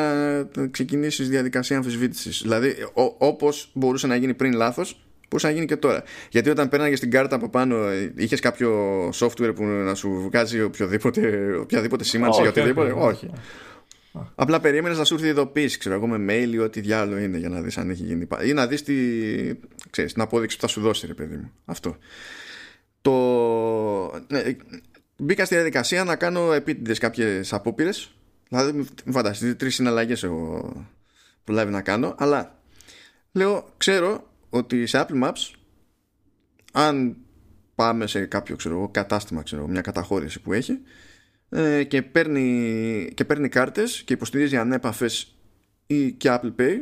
ξεκινήσεις 0.71 1.29
διαδικασία 1.29 1.77
αμφισβήτησης. 1.77 2.41
Δηλαδή 2.43 2.75
όπως 3.19 3.71
μπορούσε 3.73 4.07
να 4.07 4.17
γίνει 4.17 4.35
πριν 4.35 4.53
λάθος, 4.53 5.01
μπορούσε 5.29 5.47
να 5.47 5.53
γίνει 5.53 5.67
και 5.67 5.77
τώρα. 5.77 6.03
Γιατί 6.31 6.51
όταν 6.51 6.69
πέρναγες 6.69 6.99
στην 6.99 7.11
κάρτα 7.11 7.37
από 7.37 7.49
πάνω, 7.49 7.77
είχες 8.17 8.41
κάποιο 8.41 8.73
software 9.09 9.55
που 9.55 9.65
να 9.65 9.95
σου 9.95 10.29
βγάζει 10.31 10.63
οποιοδήποτε, 10.63 11.55
οποιαδήποτε 11.61 12.05
σήμανση 12.05 12.41
για 12.41 12.51
οτιδήποτε; 12.51 12.95
όχι. 12.97 13.31
Απλά 14.35 14.61
περίμενες 14.61 14.99
να 14.99 15.05
σου 15.05 15.15
έρθει 15.15 15.27
η 15.27 15.29
ειδοποίηση, 15.29 15.79
ξέρω 15.79 15.95
εγώ, 15.95 16.07
με 16.07 16.33
mail 16.33 16.53
ή 16.53 16.59
ό,τι 16.59 16.81
διάλογο 16.81 17.19
είναι 17.19 17.39
για 17.39 17.49
να 17.49 17.61
δεις 17.61 17.79
αν 17.79 17.91
έχει 17.91 18.03
γίνει. 18.03 18.27
ή 18.45 18.53
να 18.53 18.67
δεις 18.67 18.83
την 19.91 20.21
απόδειξη 20.21 20.57
που 20.57 20.63
θα 20.63 20.69
σου 20.69 20.81
δώσει, 20.81 21.07
ρε 21.07 21.15
παιδί 21.15 21.37
μου. 21.37 21.53
Αυτό. 21.65 21.97
Το... 23.01 23.15
Ναι, 24.29 24.57
μπήκα 25.17 25.45
στη 25.45 25.55
διαδικασία 25.55 26.05
να 26.05 26.17
κάνω 26.17 26.53
επίτηδες 26.53 26.99
κάποιες 26.99 27.53
απόπειρες. 27.53 28.13
Δηλαδή, 28.49 28.73
μην 28.73 29.13
φανταστείτε, 29.13 29.55
τρεις 29.55 29.75
συναλλαγές 29.75 30.23
εγώ 30.23 30.73
προλάβει 31.45 31.73
να 31.73 31.83
κάνω. 31.83 32.15
Αλλά 32.19 32.61
λέω, 33.33 33.73
ξέρω 33.77 34.31
ότι 34.51 34.87
σε 34.87 35.07
Apple 35.07 35.25
Maps, 35.25 35.55
αν 36.73 37.17
πάμε 37.75 38.07
σε 38.07 38.27
κάποιο 38.27 38.57
ξέρω, 38.57 38.89
κατάστημα, 38.91 39.43
ξέρω, 39.43 39.67
μια 39.67 39.81
καταχώρηση 39.81 40.41
που 40.41 40.53
έχει, 40.53 40.81
ε, 41.49 41.85
και, 41.85 42.03
παίρνει, 42.03 43.11
και 43.15 43.25
παίρνει 43.25 43.49
κάρτες 43.49 44.03
και 44.03 44.13
υποστηρίζει 44.13 44.57
ανέπαφες 44.57 45.37
ή 45.87 46.13
και 46.13 46.29
Apple 46.33 46.53
Pay. 46.61 46.81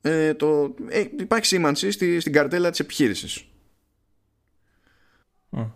Ε, 0.00 0.34
το, 0.34 0.74
ε, 0.88 1.04
υπάρχει 1.18 1.46
σήμανση 1.46 1.90
στη, 1.90 2.20
στην 2.20 2.32
καρτέλα 2.32 2.70
της 2.70 2.80
επιχείρησης. 2.80 3.44
Mm. 5.50 5.70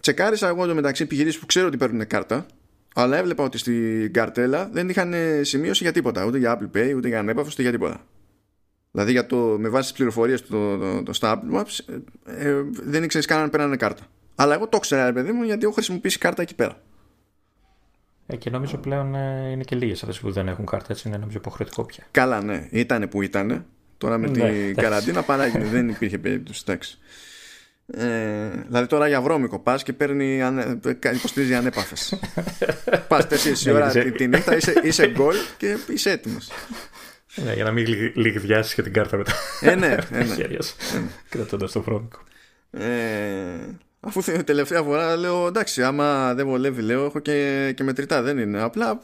τσεκάρισα 0.00 0.48
εγώ 0.48 0.66
το 0.66 0.74
μεταξύ 0.74 1.02
επιχειρήσεις 1.02 1.40
που 1.40 1.46
ξέρω 1.46 1.66
ότι 1.66 1.76
παίρνουν 1.76 2.06
κάρτα 2.06 2.46
αλλά 2.94 3.16
έβλεπα 3.16 3.44
ότι 3.44 3.58
στην 3.58 4.12
καρτέλα 4.12 4.68
δεν 4.72 4.88
είχαν 4.88 5.14
σημείωση 5.42 5.82
για 5.82 5.92
τίποτα 5.92 6.24
ούτε 6.24 6.38
για 6.38 6.58
Apple 6.58 6.76
Pay 6.76 6.92
ούτε 6.96 7.08
για 7.08 7.18
ανέπαφες 7.18 7.52
ούτε 7.52 7.62
για 7.62 7.70
τίποτα. 7.70 8.06
Δηλαδή 8.90 9.12
για 9.12 9.26
το, 9.26 9.36
με 9.36 9.68
βάση 9.68 9.88
τις 9.88 9.96
πληροφορίες 9.96 10.42
του 10.42 10.48
το, 10.48 10.78
το, 10.78 11.02
το, 11.02 11.12
στο 11.12 11.32
Apple 11.32 11.58
Maps 11.58 11.78
ε, 12.26 12.48
ε, 12.48 12.62
δεν 12.72 13.02
ήξερες 13.02 13.26
καν 13.26 13.40
αν 13.40 13.50
παίρνανε 13.50 13.76
κάρτα 13.76 14.06
αλλά 14.34 14.54
εγώ 14.54 14.68
το 14.68 14.76
ήξερα, 14.76 15.12
παιδί 15.12 15.32
μου, 15.32 15.42
γιατί 15.42 15.64
έχω 15.64 15.74
χρησιμοποιήσει 15.74 16.18
κάρτα 16.18 16.42
εκεί 16.42 16.54
πέρα. 16.54 16.80
Ε, 18.26 18.36
και 18.36 18.50
νομίζω 18.50 18.76
πλέον 18.76 19.14
ε, 19.14 19.50
είναι 19.50 19.62
και 19.62 19.76
λίγες 19.76 20.02
αυτές 20.02 20.20
που 20.20 20.30
δεν 20.30 20.48
έχουν 20.48 20.66
κάρτα, 20.66 20.86
έτσι 20.90 21.08
είναι 21.08 21.16
νομίζω 21.16 21.38
υποχρεωτικό 21.38 21.84
πια. 21.84 22.04
Καλά, 22.10 22.42
ναι. 22.42 22.68
Ήτανε 22.70 23.06
που 23.06 23.22
ήταν. 23.22 23.66
Τώρα 23.98 24.18
με 24.18 24.28
ναι, 24.28 24.48
την 24.48 24.74
καραντίνα 24.74 25.22
παράγει, 25.22 25.58
δεν 25.74 25.88
υπήρχε 25.88 26.18
περίπτωση. 26.18 26.62
Εντάξει. 26.66 26.98
Ε, 27.86 28.48
δηλαδή 28.66 28.86
τώρα 28.86 29.08
για 29.08 29.20
βρώμικο 29.20 29.58
πας 29.58 29.82
και 29.82 29.92
παίρνει, 29.92 30.42
ανε, 30.42 30.80
υποστηρίζει 31.14 31.54
ανέπαφες. 31.54 32.18
πας 33.08 33.26
4 33.66 33.72
ώρα 33.72 33.90
τη, 33.90 34.12
τη 34.12 34.26
νύχτα, 34.28 34.56
είσαι, 34.56 34.80
είσαι 34.82 35.10
γκολ 35.10 35.34
και 35.56 35.76
είσαι 35.88 36.10
έτοιμος. 36.10 36.50
Ναι, 37.34 37.52
για 37.54 37.64
να 37.64 37.72
μην 37.72 37.86
λιγδιάσεις 38.14 38.74
και 38.74 38.82
την 38.82 38.92
κάρτα 38.92 39.16
μετά. 39.16 39.32
Ε, 39.60 39.74
ναι, 39.74 39.96
ε, 40.10 40.24
ναι. 40.24 40.46
Κρατώντας 41.28 41.72
το 41.72 41.82
βρώμικο. 41.82 42.18
Ε, 42.70 42.86
Αφού 44.06 44.42
τελευταία 44.44 44.82
φορά 44.82 45.16
λέω 45.16 45.46
εντάξει, 45.46 45.82
άμα 45.82 46.34
δεν 46.34 46.46
βολεύει, 46.46 46.82
λέω 46.82 47.04
έχω 47.04 47.18
και, 47.18 47.72
και 47.76 47.82
μετρητά. 47.82 48.22
Δεν 48.22 48.38
είναι. 48.38 48.62
Απλά 48.62 49.00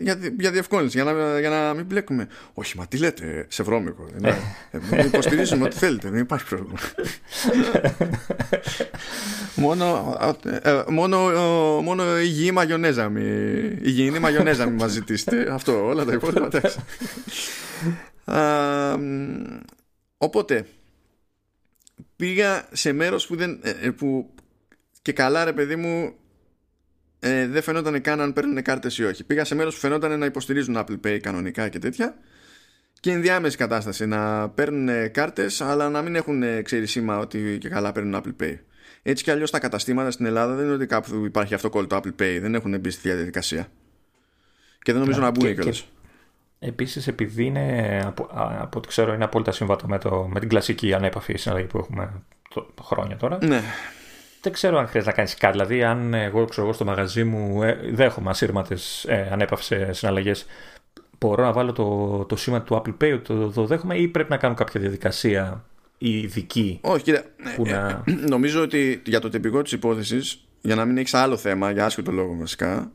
για, 0.00 0.18
για 0.38 0.50
διευκόλυνση, 0.50 1.02
για 1.02 1.12
να, 1.12 1.40
για 1.40 1.48
να 1.48 1.74
μην 1.74 1.84
μπλέκουμε. 1.84 2.28
Όχι, 2.54 2.76
μα 2.76 2.86
τι 2.86 2.98
λέτε, 2.98 3.46
σε 3.48 3.62
βρώμικο. 3.62 4.06
Ναι, 4.20 4.38
ε, 4.90 5.04
υποστηρίζουμε 5.06 5.64
ό,τι 5.64 5.76
θέλετε, 5.76 6.10
δεν 6.10 6.20
υπάρχει 6.20 6.48
πρόβλημα. 6.48 6.78
μόνο, 9.54 10.16
ε, 10.62 10.82
μόνο, 10.88 11.18
μόνο 11.82 12.18
υγιή 12.18 12.50
μαγιονέζα 12.52 13.08
μη, 13.08 13.22
υγιεινή 13.82 14.18
μαγιονέζα 14.18 14.66
μη 14.66 14.76
μας 14.76 14.90
ζητήσετε. 14.90 15.52
Αυτό, 15.52 15.86
όλα 15.86 16.04
τα 16.04 16.12
υπόλοιπα, 16.12 16.46
εντάξει. 16.46 16.78
οπότε, 20.26 20.66
πήγα 22.18 22.68
σε 22.72 22.92
μέρος 22.92 23.26
που, 23.26 23.36
δεν, 23.36 23.60
ε, 23.62 23.70
ε, 23.80 23.90
που 23.90 24.34
και 25.02 25.12
καλά 25.12 25.44
ρε 25.44 25.52
παιδί 25.52 25.76
μου 25.76 26.14
ε, 27.20 27.46
δεν 27.46 27.62
φαινόταν 27.62 28.00
καν 28.00 28.20
αν 28.20 28.32
παίρνουν 28.32 28.62
κάρτες 28.62 28.98
ή 28.98 29.04
όχι. 29.04 29.24
Πήγα 29.24 29.44
σε 29.44 29.54
μέρος 29.54 29.74
που 29.74 29.80
φαινόταν 29.80 30.18
να 30.18 30.26
υποστηρίζουν 30.26 30.76
Apple 30.78 31.00
Pay 31.06 31.18
κανονικά 31.18 31.68
και 31.68 31.78
τέτοια 31.78 32.16
και 33.00 33.10
ενδιάμεση 33.10 33.56
κατάσταση 33.56 34.06
να 34.06 34.48
παίρνουν 34.48 35.10
κάρτες 35.10 35.60
αλλά 35.60 35.88
να 35.88 36.02
μην 36.02 36.16
έχουν 36.16 36.62
ξέρει 36.62 36.86
σήμα 36.86 37.18
ότι 37.18 37.58
και 37.60 37.68
καλά 37.68 37.92
παίρνουν 37.92 38.22
Apple 38.22 38.42
Pay. 38.42 38.58
Έτσι 39.02 39.24
κι 39.24 39.30
αλλιώς 39.30 39.50
τα 39.50 39.58
καταστήματα 39.58 40.10
στην 40.10 40.26
Ελλάδα 40.26 40.54
δεν 40.54 40.64
είναι 40.64 40.74
ότι 40.74 40.86
κάπου 40.86 41.24
υπάρχει 41.24 41.54
αυτό 41.54 41.70
το 41.70 41.86
Apple 41.96 42.22
Pay. 42.22 42.38
Δεν 42.40 42.54
έχουν 42.54 42.80
μπει 42.80 42.90
στη 42.90 43.08
διαδικασία. 43.08 43.68
Και 44.82 44.92
δεν 44.92 45.00
νομίζω 45.00 45.20
να 45.20 45.30
μπουν 45.30 45.54
κιόλας. 45.54 45.88
Επίσης 46.58 47.06
επειδή 47.06 47.44
είναι, 47.44 47.98
από, 48.06 48.28
από 48.60 48.78
ό,τι 48.78 48.88
ξέρω 48.88 49.14
είναι 49.14 49.24
απόλυτα 49.24 49.52
σύμβατο 49.52 49.86
με, 49.86 49.98
το, 49.98 50.28
με 50.32 50.40
την 50.40 50.48
κλασική 50.48 50.94
ανέπαφη 50.94 51.36
συναλλαγή 51.36 51.66
που 51.66 51.78
έχουμε 51.78 52.22
το, 52.54 52.66
χρόνια 52.82 53.16
τώρα. 53.16 53.38
Ναι. 53.42 53.62
Δεν 54.42 54.52
ξέρω 54.52 54.78
αν 54.78 54.86
χρειάζεται 54.86 55.10
να 55.10 55.16
κάνεις 55.16 55.34
κάτι. 55.34 55.52
Δηλαδή 55.52 55.84
αν 55.84 56.14
εγώ, 56.14 56.44
ξέρω, 56.44 56.66
εγώ 56.66 56.74
στο 56.74 56.84
μαγαζί 56.84 57.24
μου 57.24 57.62
ε, 57.62 57.80
δέχομαι 57.92 58.30
ασύρματες 58.30 59.04
ε, 59.04 59.28
ανέπαυσε 59.32 59.92
συναλλαγές 59.92 60.46
μπορώ 61.18 61.42
να 61.42 61.52
βάλω 61.52 61.72
το, 61.72 62.24
το 62.24 62.36
σήμα 62.36 62.62
του 62.62 62.82
Apple 62.82 63.04
Pay 63.04 63.20
το, 63.22 63.50
το 63.50 63.64
δέχομαι 63.64 63.96
ή 63.96 64.08
πρέπει 64.08 64.30
να 64.30 64.36
κάνω 64.36 64.54
κάποια 64.54 64.80
διαδικασία 64.80 65.64
ειδική. 65.98 66.78
Όχι, 66.82 67.02
κύριε. 67.02 67.22
Που 67.56 67.66
ε, 67.66 67.70
να... 67.70 68.02
Ε, 68.06 68.12
νομίζω 68.28 68.62
ότι 68.62 69.02
για 69.04 69.20
το 69.20 69.28
τυπικό 69.28 69.62
της 69.62 69.72
υπόθεσης, 69.72 70.48
για 70.60 70.74
να 70.74 70.84
μην 70.84 70.96
έχεις 70.96 71.14
άλλο 71.14 71.36
θέμα, 71.36 71.70
για 71.70 71.84
άσχετο 71.84 72.12
λόγο 72.12 72.36
βασικά, 72.38 72.90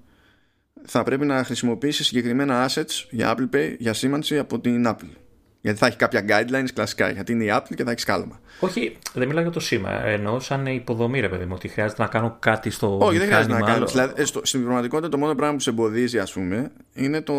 θα 0.85 1.03
πρέπει 1.03 1.25
να 1.25 1.43
χρησιμοποιήσεις 1.43 2.07
συγκεκριμένα 2.07 2.69
assets 2.69 3.05
για 3.09 3.35
Apple 3.35 3.55
Pay 3.55 3.75
για 3.77 3.93
σήμανση 3.93 4.37
από 4.37 4.59
την 4.59 4.87
Apple. 4.87 5.09
Γιατί 5.61 5.77
θα 5.77 5.85
έχει 5.87 5.97
κάποια 5.97 6.25
guidelines 6.27 6.69
κλασικά, 6.73 7.09
γιατί 7.09 7.31
είναι 7.31 7.43
η 7.43 7.49
Apple 7.51 7.75
και 7.75 7.83
θα 7.83 7.91
έχεις 7.91 8.01
σκάλωμα. 8.01 8.39
Όχι, 8.59 8.97
δεν 9.13 9.27
μιλάω 9.27 9.43
για 9.43 9.51
το 9.51 9.59
σήμα. 9.59 10.05
Εννοώ 10.05 10.39
σαν 10.39 10.65
υποδομή, 10.65 11.19
ρε 11.19 11.29
παιδί 11.29 11.45
μου, 11.45 11.51
ότι 11.55 11.67
χρειάζεται 11.67 12.01
να 12.01 12.07
κάνω 12.07 12.37
κάτι 12.39 12.69
στο. 12.69 12.97
Όχι, 12.97 13.17
δεν 13.17 13.27
χρειάζεται 13.27 13.53
να 13.53 13.61
κάνεις. 13.61 13.91
Δηλαδή, 13.91 14.21
ε, 14.21 14.25
στην 14.25 14.63
πραγματικότητα, 14.63 15.09
το 15.09 15.17
μόνο 15.17 15.35
πράγμα 15.35 15.55
που 15.55 15.61
σε 15.61 15.69
εμποδίζει, 15.69 16.19
ας 16.19 16.33
πούμε, 16.33 16.71
είναι 16.93 17.21
το 17.21 17.33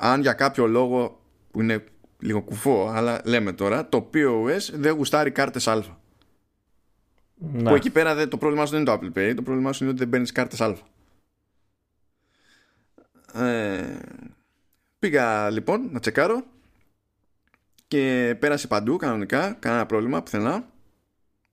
αν 0.00 0.20
για 0.20 0.32
κάποιο 0.32 0.66
λόγο 0.66 1.20
που 1.50 1.62
είναι 1.62 1.84
λίγο 2.18 2.42
κουφό, 2.42 2.90
αλλά 2.94 3.20
λέμε 3.24 3.52
τώρα, 3.52 3.88
το 3.88 4.10
POS 4.14 4.72
δεν 4.72 4.94
γουστάρει 4.94 5.30
κάρτες 5.30 5.68
Α. 5.68 5.82
Να. 7.38 7.70
Που 7.70 7.76
εκεί 7.76 7.90
πέρα 7.90 8.14
δεν, 8.14 8.28
το 8.28 8.36
πρόβλημά 8.36 8.66
σου 8.66 8.70
δεν 8.72 8.80
είναι 8.80 8.90
το 8.90 8.98
Apple 9.02 9.18
Pay, 9.18 9.32
το 9.36 9.42
πρόβλημά 9.42 9.72
σου 9.72 9.82
είναι 9.82 9.92
ότι 9.92 10.00
δεν 10.00 10.10
παίρνεις 10.10 10.32
κάρτες 10.32 10.60
Α. 10.60 10.76
Ε, 13.44 13.98
πήγα 14.98 15.50
λοιπόν 15.50 15.88
να 15.92 16.00
τσεκάρω 16.00 16.44
και 17.88 18.36
πέρασε 18.38 18.66
παντού 18.66 18.96
κανονικά, 18.96 19.52
κανένα 19.52 19.86
πρόβλημα 19.86 20.22
πουθενά. 20.22 20.68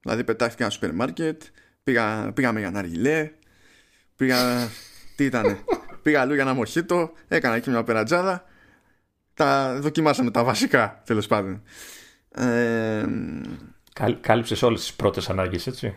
Δηλαδή 0.00 0.24
πετάχτηκα 0.24 0.62
ένα 0.62 0.72
σούπερ 0.72 0.92
μάρκετ, 0.92 1.42
πήγα, 1.82 2.32
πήγαμε 2.32 2.58
για 2.58 2.68
ένα 2.68 2.78
αργιλέ, 2.78 3.30
πήγα. 4.16 4.68
τι 5.16 5.24
ήτανε, 5.24 5.58
πήγα 6.02 6.20
αλλού 6.20 6.34
για 6.34 6.42
ένα 6.42 6.54
μοχίτο, 6.54 7.12
έκανα 7.28 7.54
εκεί 7.54 7.70
μια 7.70 7.82
περατζάδα. 7.82 8.44
Τα 9.34 9.78
δοκιμάσαμε 9.80 10.30
τα 10.30 10.44
βασικά 10.44 11.02
τέλος 11.04 11.26
πάντων. 11.26 11.62
Ε, 12.34 13.06
Κάλυψες 14.20 14.62
όλες 14.62 14.80
τις 14.80 14.94
πρώτες 14.94 15.28
ανάγκες, 15.28 15.66
έτσι. 15.66 15.96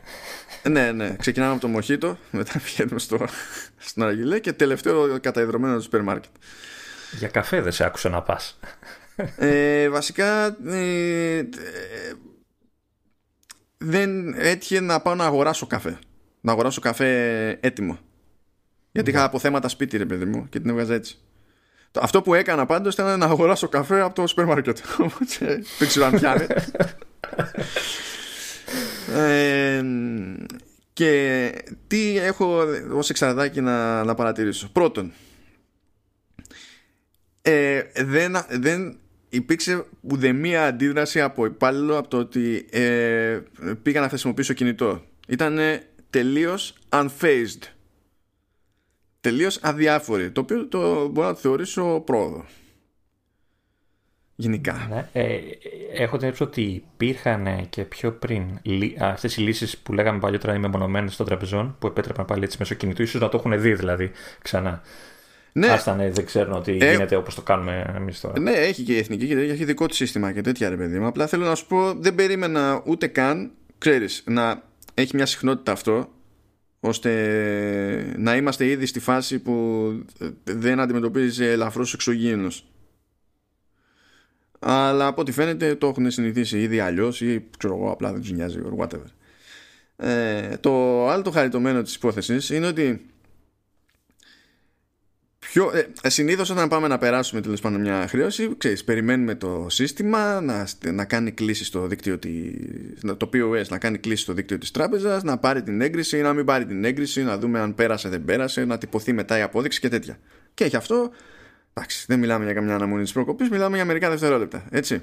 ναι, 0.70 0.92
ναι. 0.92 1.16
Ξεκινάμε 1.20 1.52
από 1.52 1.62
το 1.62 1.68
μοχίτο, 1.68 2.18
μετά 2.32 2.62
πηγαίνουμε 2.64 3.00
στο, 3.00 3.28
στον 3.78 4.04
αργιλέ 4.04 4.40
και 4.40 4.54
τελευταίο 4.54 5.20
καταϊδρωμένο 5.20 5.74
στο 5.74 5.82
σούπερ 5.82 6.02
μάρκετ. 6.02 6.32
Για 7.12 7.28
καφέ 7.28 7.62
δεν 7.62 7.72
σε 7.72 7.84
άκουσα 7.84 8.10
να 8.10 8.22
πας 8.22 8.60
ε, 9.36 9.90
βασικά 9.90 10.58
ε, 10.66 11.44
δεν 13.78 14.34
έτυχε 14.34 14.80
να 14.80 15.02
πάω 15.02 15.16
να 15.16 15.26
αγοράσω 15.26 15.68
καφέ. 15.68 16.00
Να 16.42 16.52
αγοράσω 16.52 16.82
καφέ 16.82 17.50
έτοιμο. 17.62 18.00
Γιατί 18.92 19.10
είχα 19.10 19.24
αποθέματα 19.24 19.68
σπίτι, 19.68 19.98
ρε 19.98 20.06
παιδί 20.06 20.26
μου, 20.26 20.50
και 20.50 20.60
την 20.60 20.70
έβγαζα 20.70 20.94
έτσι. 20.94 21.18
Αυτό 21.94 22.22
που 22.22 22.34
έκανα 22.34 22.66
πάντως 22.66 22.94
ήταν 22.94 23.20
να 23.20 23.26
αγοράσω 23.26 23.68
καφέ 23.68 24.02
από 24.02 24.16
το 24.16 24.28
σούπερ 24.28 24.46
μάρκετ. 24.46 24.78
δεν 25.80 25.88
ξέρω 25.88 26.06
αν 26.06 26.12
πιάνει. 26.12 26.46
Ε, 29.16 29.84
και 30.94 31.52
τι 31.88 32.18
έχω 32.18 32.64
ως 32.92 33.10
εξαρτάκι 33.10 33.62
να, 33.62 34.04
να 34.04 34.16
παρατηρήσω. 34.16 34.70
Πρώτον, 34.72 35.12
ε, 37.42 37.82
δεν, 37.96 38.38
δεν 38.50 38.98
υπήρξε 39.30 39.86
ουδέμια 40.02 40.66
αντίδραση 40.66 41.22
από 41.22 41.46
υπάλληλο 41.46 41.98
από 41.98 42.08
το 42.08 42.18
ότι 42.18 42.68
ε, 42.72 43.40
πήγα 43.84 44.02
να 44.02 44.10
χρησιμοποιήσω 44.10 44.54
κινητό. 44.54 45.02
Ήταν 45.28 45.60
τελείως 46.10 46.74
unfazed. 46.90 47.62
Τελείως 49.22 49.60
αδιάφοροι. 49.62 50.32
Το 50.32 50.42
οποίο 50.42 50.68
το 50.68 51.08
μπορώ 51.08 51.28
να 51.28 51.34
το 51.34 51.40
θεωρήσω 51.40 52.00
πρόοδο. 52.06 52.46
Γενικά. 54.40 54.88
Ναι, 54.90 55.22
ε, 55.22 55.40
έχω 55.94 56.18
την 56.18 56.34
ότι 56.40 56.62
υπήρχαν 56.62 57.70
και 57.70 57.84
πιο 57.84 58.12
πριν 58.12 58.44
αυτές 59.00 59.38
οι 59.38 59.42
λύσεις 59.42 59.78
που 59.78 59.94
λέγαμε 59.94 60.20
παλιότερα 60.20 60.56
οι 60.56 60.60
μεμονωμένες 60.60 61.16
των 61.16 61.26
τραπεζών 61.26 61.76
που 61.80 61.88
επέτρεπαν 61.88 62.26
πάλι 62.26 62.44
έτσι 62.44 62.58
μέσω 62.60 62.76
κινητού, 62.76 63.02
ίσως 63.02 63.22
να 63.22 63.30
το 63.30 63.38
έχουν 63.38 63.62
δει 63.62 63.74
δηλαδή 63.74 64.12
ξανά. 64.42 64.82
Ναι. 65.52 65.68
Άστα 65.68 65.96
ναι, 65.96 66.10
δεν 66.10 66.26
ξέρουν 66.26 66.54
ότι 66.54 66.78
ε, 66.82 66.92
γίνεται 66.92 67.16
όπως 67.16 67.36
το 67.36 67.42
κάνουμε 67.42 67.94
εμείς 67.96 68.20
τώρα. 68.20 68.40
Ναι, 68.40 68.52
έχει 68.52 68.84
και 68.84 68.94
η 68.94 68.98
εθνική 68.98 69.28
και 69.28 69.34
έχει 69.34 69.66
δικό 69.66 69.86
της 69.86 69.98
σύστημα 69.98 70.32
και 70.32 70.42
τέτοια 70.42 70.70
ρε 70.70 70.78
παιδί 70.78 71.00
μου. 71.00 71.08
Απλά 71.08 71.28
θέλω 71.28 71.46
να 71.46 71.56
σου 71.56 71.68
πω, 71.68 71.94
δεν 71.94 72.16
περίμενα 72.16 72.82
ούτε 72.86 73.08
καν, 73.08 73.52
ξέρεις, 73.78 74.24
να 74.26 74.64
έχει 74.94 75.16
μια 75.16 75.26
συχνότητα 75.26 75.72
αυτό, 75.72 76.10
ώστε 76.80 77.12
να 78.18 78.36
είμαστε 78.36 78.66
ήδη 78.66 78.86
στη 78.86 79.00
φάση 79.00 79.40
που 79.40 79.88
δεν 80.44 80.80
αντιμετωπίζει 80.80 81.46
ελαφρώς 81.46 81.94
εξωγήινος. 81.94 82.66
Αλλά 84.60 85.08
από 85.08 85.22
ό,τι 85.22 85.32
φαίνεται 85.32 85.76
το 85.76 85.88
έχουν 85.88 86.12
συνηθίσει 86.12 86.60
ήδη 86.62 86.80
αλλιώς 86.80 87.22
ή 87.22 87.48
ξέρω 87.58 87.76
εγώ 87.76 87.92
απλά 87.92 88.12
δεν 88.12 88.22
τους 88.22 88.32
νοιάζει 88.32 88.60
or 88.66 88.84
whatever. 88.84 89.06
Ε, 89.96 90.58
το 90.58 91.08
άλλο 91.10 91.22
το 91.22 91.32
χαριτωμένο 91.32 91.82
της 91.82 91.96
υπόθεσης 91.96 92.50
είναι 92.50 92.68
ότι 92.68 93.06
Πιο, 95.40 95.72
ε, 95.74 95.88
ε 96.02 96.10
Συνήθως 96.10 96.50
όταν 96.50 96.68
πάμε 96.68 96.88
να 96.88 96.98
περάσουμε 96.98 97.42
τέλος 97.42 97.62
πάντων 97.62 97.82
μια 97.82 98.08
χρέωση, 98.08 98.56
ξέρεις, 98.58 98.84
περιμένουμε 98.84 99.36
το 99.36 99.66
σύστημα 99.70 100.42
να, 100.42 100.68
να 100.92 101.06
κάνει 101.06 101.32
κλίση 101.32 101.66
στο 101.66 101.88
δίκτυο 101.88 102.18
τη, 102.18 102.54
το 103.18 103.30
POS 103.34 103.68
να 103.70 103.78
κάνει 103.78 103.98
κλίση 103.98 104.22
στο 104.22 104.34
δίκτυο 104.34 104.58
της 104.58 104.72
τράπεζας, 104.72 105.24
να 105.24 105.38
πάρει 105.38 105.64
την 105.64 105.82
έγκριση 105.82 106.18
ή 106.18 106.22
να 106.22 106.34
μην 106.34 106.46
πάρει 106.46 106.66
την 106.66 106.84
έγκριση, 106.84 107.24
να 107.24 107.38
δούμε 107.38 107.60
αν 107.60 107.76
πέρασε 107.76 108.10
δεν 108.10 108.26
πέρασε, 108.26 108.66
να 108.66 108.78
τυπωθεί 108.78 109.14
μετά 109.14 109.38
η 109.38 109.42
απόδειξη 109.42 109.80
και 109.80 109.90
τέτοια. 109.90 110.20
Και 110.54 110.64
έχει 110.64 110.76
αυτό, 110.76 111.12
εντάξει, 111.78 112.06
δεν 112.08 112.20
μιλάμε 112.20 112.44
για 112.44 112.54
καμιά 112.54 112.76
αναμονή 112.76 113.04
της 113.04 113.12
προκοπής, 113.12 113.50
μιλάμε 113.50 113.76
για 113.76 113.86
μερικά 113.86 114.10
δευτερόλεπτα, 114.10 114.66
έτσι. 114.70 115.02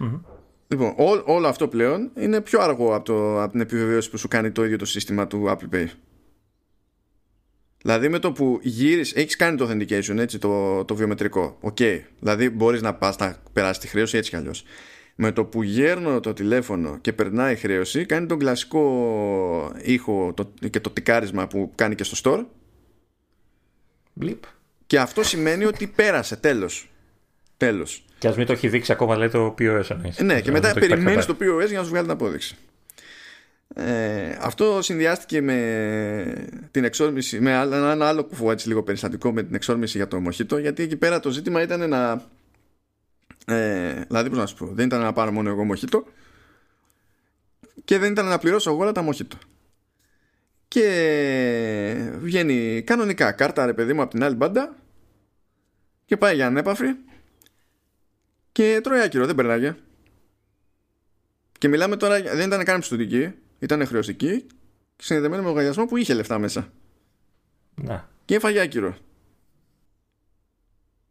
Mm-hmm. 0.00 0.20
Λοιπόν, 0.68 0.94
ό, 0.96 1.22
όλο 1.24 1.46
αυτό 1.48 1.68
πλέον 1.68 2.10
είναι 2.14 2.40
πιο 2.40 2.60
αργό 2.60 2.94
από, 2.94 3.04
το, 3.04 3.42
από 3.42 3.52
την 3.52 3.60
επιβεβαίωση 3.60 4.10
που 4.10 4.16
σου 4.16 4.28
κάνει 4.28 4.50
το 4.50 4.64
ίδιο 4.64 4.78
το 4.78 4.84
σύστημα 4.84 5.26
του 5.26 5.44
Apple 5.48 5.74
Pay. 5.74 5.86
Δηλαδή 7.82 8.08
με 8.08 8.18
το 8.18 8.32
που 8.32 8.58
γείρεις, 8.62 9.14
έχεις 9.14 9.36
κάνει 9.36 9.56
το 9.56 9.68
authentication, 9.70 10.16
έτσι, 10.16 10.38
το, 10.38 10.84
το 10.84 10.94
βιομετρικό. 10.94 11.56
OK. 11.60 11.76
Okay. 11.80 12.00
Δηλαδή 12.18 12.50
μπορείς 12.50 12.82
να 12.82 12.94
πας 12.94 13.16
να 13.16 13.36
περάσεις 13.52 13.78
τη 13.78 13.88
χρέωση 13.88 14.16
έτσι 14.16 14.30
κι 14.30 14.36
αλλιώς. 14.36 14.64
Με 15.14 15.32
το 15.32 15.44
που 15.44 15.62
γέρνω 15.62 16.20
το 16.20 16.32
τηλέφωνο 16.32 16.98
και 17.00 17.12
περνάει 17.12 17.52
η 17.52 17.56
χρέωση, 17.56 18.06
κάνει 18.06 18.26
τον 18.26 18.38
κλασικό 18.38 19.72
ήχο 19.82 20.32
το, 20.36 20.52
και 20.70 20.80
το 20.80 20.90
τικάρισμα 20.90 21.46
που 21.46 21.72
κάνει 21.74 21.94
και 21.94 22.04
στο 22.04 22.16
store. 22.22 22.44
Blip. 24.20 24.40
Και 24.90 24.98
αυτό 24.98 25.22
σημαίνει 25.22 25.64
ότι 25.64 25.86
πέρασε, 25.86 26.36
τέλος. 26.36 26.90
Τέλος. 27.56 28.04
Και 28.18 28.28
ας 28.28 28.36
μην 28.36 28.46
το 28.46 28.52
έχει 28.52 28.68
δείξει 28.68 28.92
ακόμα, 28.92 29.16
λέει 29.16 29.28
το 29.28 29.54
POS. 29.58 29.96
Ναι, 30.22 30.40
και 30.40 30.50
μετά 30.50 30.72
περιμένεις 30.72 31.26
το 31.26 31.36
POS 31.40 31.66
για 31.68 31.78
να 31.78 31.84
σου 31.84 31.90
βγάλει 31.90 32.06
την 32.06 32.10
απόδειξη. 32.10 32.56
Ε, 33.74 34.36
αυτό 34.40 34.82
συνδυάστηκε 34.82 35.40
με 35.40 36.48
την 36.70 36.84
εξόρμηση, 36.84 37.40
με 37.40 37.50
ένα 37.52 38.08
άλλο 38.08 38.24
κουφό 38.24 38.50
έτσι 38.50 38.68
λίγο 38.68 38.82
περιστατικό 38.82 39.32
με 39.32 39.42
την 39.42 39.54
εξόρμηση 39.54 39.96
για 39.96 40.08
το 40.08 40.20
μοχίτο, 40.20 40.58
γιατί 40.58 40.82
εκεί 40.82 40.96
πέρα 40.96 41.20
το 41.20 41.30
ζήτημα 41.30 41.62
ήταν 41.62 41.88
να. 41.88 42.24
Ε, 43.46 44.02
δηλαδή, 44.06 44.28
πώς 44.28 44.38
να 44.38 44.46
σου 44.46 44.54
πω, 44.54 44.66
δεν 44.66 44.86
ήταν 44.86 45.00
να 45.00 45.12
πάρω 45.12 45.32
μόνο 45.32 45.48
εγώ 45.48 45.64
μοχίτο 45.64 46.04
και 47.84 47.98
δεν 47.98 48.12
ήταν 48.12 48.26
να 48.26 48.38
πληρώσω 48.38 48.70
εγώ 48.70 48.80
όλα 48.80 48.92
τα 48.92 49.02
μοχίτο. 49.02 49.36
Και 50.70 52.10
βγαίνει 52.18 52.82
κανονικά 52.82 53.32
κάρτα 53.32 53.66
ρε 53.66 53.74
παιδί 53.74 53.92
μου 53.92 54.02
από 54.02 54.10
την 54.10 54.24
άλλη 54.24 54.34
μπάντα 54.34 54.76
και 56.04 56.16
πάει 56.16 56.34
για 56.34 56.46
ανέπαφρη 56.46 56.96
και 58.52 58.80
τρώει 58.82 59.00
άκυρο, 59.00 59.26
δεν 59.26 59.34
περνάγε. 59.34 59.76
Και 61.58 61.68
μιλάμε 61.68 61.96
τώρα, 61.96 62.22
δεν 62.22 62.46
ήταν 62.46 62.64
καν 62.64 62.80
πιστοτική, 62.80 63.32
ήταν 63.58 63.86
χρεωστική 63.86 64.46
και 64.96 65.04
συνδεδεμένη 65.04 65.42
με 65.42 65.48
λογαριασμό 65.48 65.86
που 65.86 65.96
είχε 65.96 66.14
λεφτά 66.14 66.38
μέσα. 66.38 66.72
Να. 67.74 68.08
Και 68.24 68.34
έφαγε 68.34 68.60
άκυρο. 68.60 68.96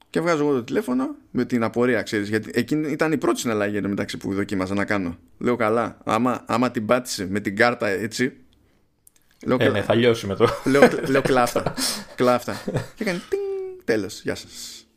Και 0.09 0.21
βγάζω 0.21 0.43
εγώ 0.43 0.53
το 0.53 0.63
τηλέφωνο 0.63 1.15
με 1.31 1.45
την 1.45 1.63
απορία, 1.63 2.01
ξέρεις, 2.01 2.29
γιατί 2.29 2.49
εκείνη 2.53 2.91
ήταν 2.91 3.11
η 3.11 3.17
πρώτη 3.17 3.39
συναλλαγή 3.39 3.81
μεταξύ 3.81 4.17
που 4.17 4.33
δοκίμαζα 4.33 4.73
να 4.73 4.85
κάνω. 4.85 5.17
Λέω 5.37 5.55
καλά, 5.55 5.97
άμα, 6.03 6.43
άμα 6.47 6.71
την 6.71 6.85
πάτησε 6.85 7.27
με 7.29 7.39
την 7.39 7.55
κάρτα 7.55 7.87
έτσι. 7.87 8.37
Λέω, 9.45 9.57
ε, 9.59 9.69
ναι, 9.69 9.81
θα 9.81 9.93
λιώσει 9.93 10.27
με 10.27 10.35
το. 10.35 10.47
Λέω, 10.65 10.81
λέω 11.07 11.21
κλάφτα. 11.21 11.73
κλάφτα. 12.15 12.61
και 12.95 13.03
έκανε 13.03 13.21
τέλος, 13.83 14.21
γεια 14.21 14.35
σας. 14.35 14.87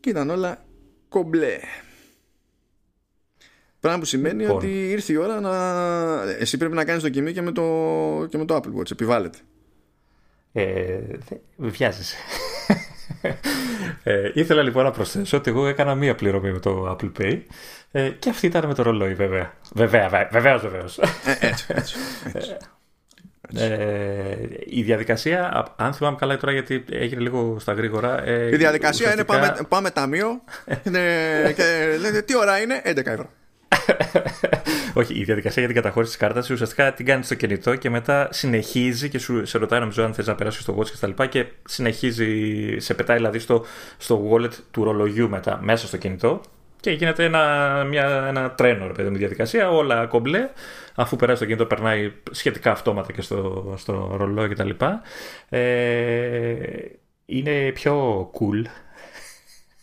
Και 0.00 0.10
ήταν 0.10 0.30
όλα 0.30 0.64
κομπλέ. 1.08 1.58
Πράγμα 3.80 3.98
που 3.98 4.06
σημαίνει 4.06 4.40
λοιπόν. 4.40 4.56
ότι 4.56 4.90
ήρθε 4.90 5.12
η 5.12 5.16
ώρα 5.16 5.40
να. 5.40 5.52
Εσύ 6.22 6.56
πρέπει 6.56 6.74
να 6.74 6.84
κάνεις 6.84 7.02
δοκιμή 7.02 7.32
και 7.32 7.42
με 7.42 7.52
το, 7.52 7.62
και 8.28 8.38
με 8.38 8.44
το 8.44 8.56
Apple 8.56 8.80
Watch. 8.80 8.90
Επιβάλλεται. 8.90 9.38
Ε, 10.52 11.00
βιάζεσαι. 11.56 12.16
Ε, 14.02 14.30
ήθελα 14.34 14.62
λοιπόν 14.62 14.84
να 14.84 14.90
προσθέσω 14.90 15.36
ότι 15.36 15.50
εγώ 15.50 15.66
έκανα 15.66 15.94
μία 15.94 16.14
πληρωμή 16.14 16.52
με 16.52 16.58
το 16.58 16.96
Apple 16.98 17.12
Pay 17.20 17.40
ε, 17.92 18.08
και 18.08 18.30
αυτή 18.30 18.46
ήταν 18.46 18.66
με 18.66 18.74
το 18.74 18.82
ρολόι 18.82 19.14
βέβαια. 19.14 19.52
Βέβαια, 19.72 20.28
βεβαίως, 20.30 20.62
βεβαίως. 20.62 20.98
Ε, 20.98 21.06
έτσι, 21.40 21.66
έτσι. 21.68 21.96
έτσι. 22.34 22.56
Ε, 23.56 24.36
η 24.64 24.82
διαδικασία, 24.82 25.66
αν 25.76 25.92
θυμάμαι 25.92 26.16
καλά 26.16 26.36
τώρα 26.36 26.52
γιατί 26.52 26.84
έγινε 26.90 27.20
λίγο 27.20 27.56
στα 27.60 27.72
γρήγορα. 27.72 28.24
Ε, 28.24 28.46
η 28.46 28.56
διαδικασία 28.56 29.06
ουσιαστικά... 29.08 29.36
είναι 29.36 29.46
πάμε, 29.46 29.66
πάμε 29.68 29.90
ταμείο 29.90 30.42
και 31.56 31.96
λέτε 32.00 32.22
τι 32.22 32.36
ώρα 32.36 32.60
είναι, 32.60 32.82
11 32.84 32.96
ευρώ. 32.96 33.30
Όχι, 34.94 35.18
η 35.18 35.24
διαδικασία 35.24 35.62
για 35.62 35.72
την 35.72 35.82
καταχώρηση 35.82 36.12
της 36.12 36.20
κάρτας 36.20 36.50
ουσιαστικά 36.50 36.92
την 36.92 37.06
κάνει 37.06 37.24
στο 37.24 37.34
κινητό 37.34 37.76
και 37.76 37.90
μετά 37.90 38.28
συνεχίζει 38.30 39.08
και 39.08 39.18
σου 39.18 39.46
σε 39.46 39.58
ρωτάει 39.58 39.80
νομίζω 39.80 40.04
αν 40.04 40.14
θες 40.14 40.26
να 40.26 40.34
περάσεις 40.34 40.62
στο 40.62 40.76
watch 40.78 40.86
και 40.86 40.96
τα 41.00 41.06
λοιπά 41.06 41.26
και 41.26 41.46
συνεχίζει, 41.64 42.76
σε 42.78 42.94
πετάει 42.94 43.16
δηλαδή 43.16 43.38
στο, 43.38 43.64
στο 43.96 44.30
wallet 44.30 44.52
του 44.70 44.84
ρολογιού 44.84 45.28
μετά 45.28 45.58
μέσα 45.62 45.86
στο 45.86 45.96
κινητό 45.96 46.40
και 46.84 46.90
γίνεται 46.90 47.24
ένα, 47.24 47.84
μια, 47.88 48.24
ένα 48.28 48.50
τρένο, 48.50 48.86
ρε 48.86 48.92
παιδί 48.92 49.10
μου, 49.10 49.16
διαδικασία, 49.16 49.70
όλα 49.70 50.06
κομπλέ. 50.06 50.48
Αφού 50.94 51.16
περάσει 51.16 51.40
το 51.40 51.46
κινητό, 51.46 51.66
περνάει 51.66 52.12
σχετικά 52.30 52.70
αυτόματα 52.70 53.12
και 53.12 53.22
στο, 53.22 53.74
στο 53.76 54.14
ρολόι 54.16 54.48
κτλ. 54.48 54.70
Ε, 55.48 56.54
είναι 57.26 57.70
πιο 57.74 58.30
cool. 58.34 58.64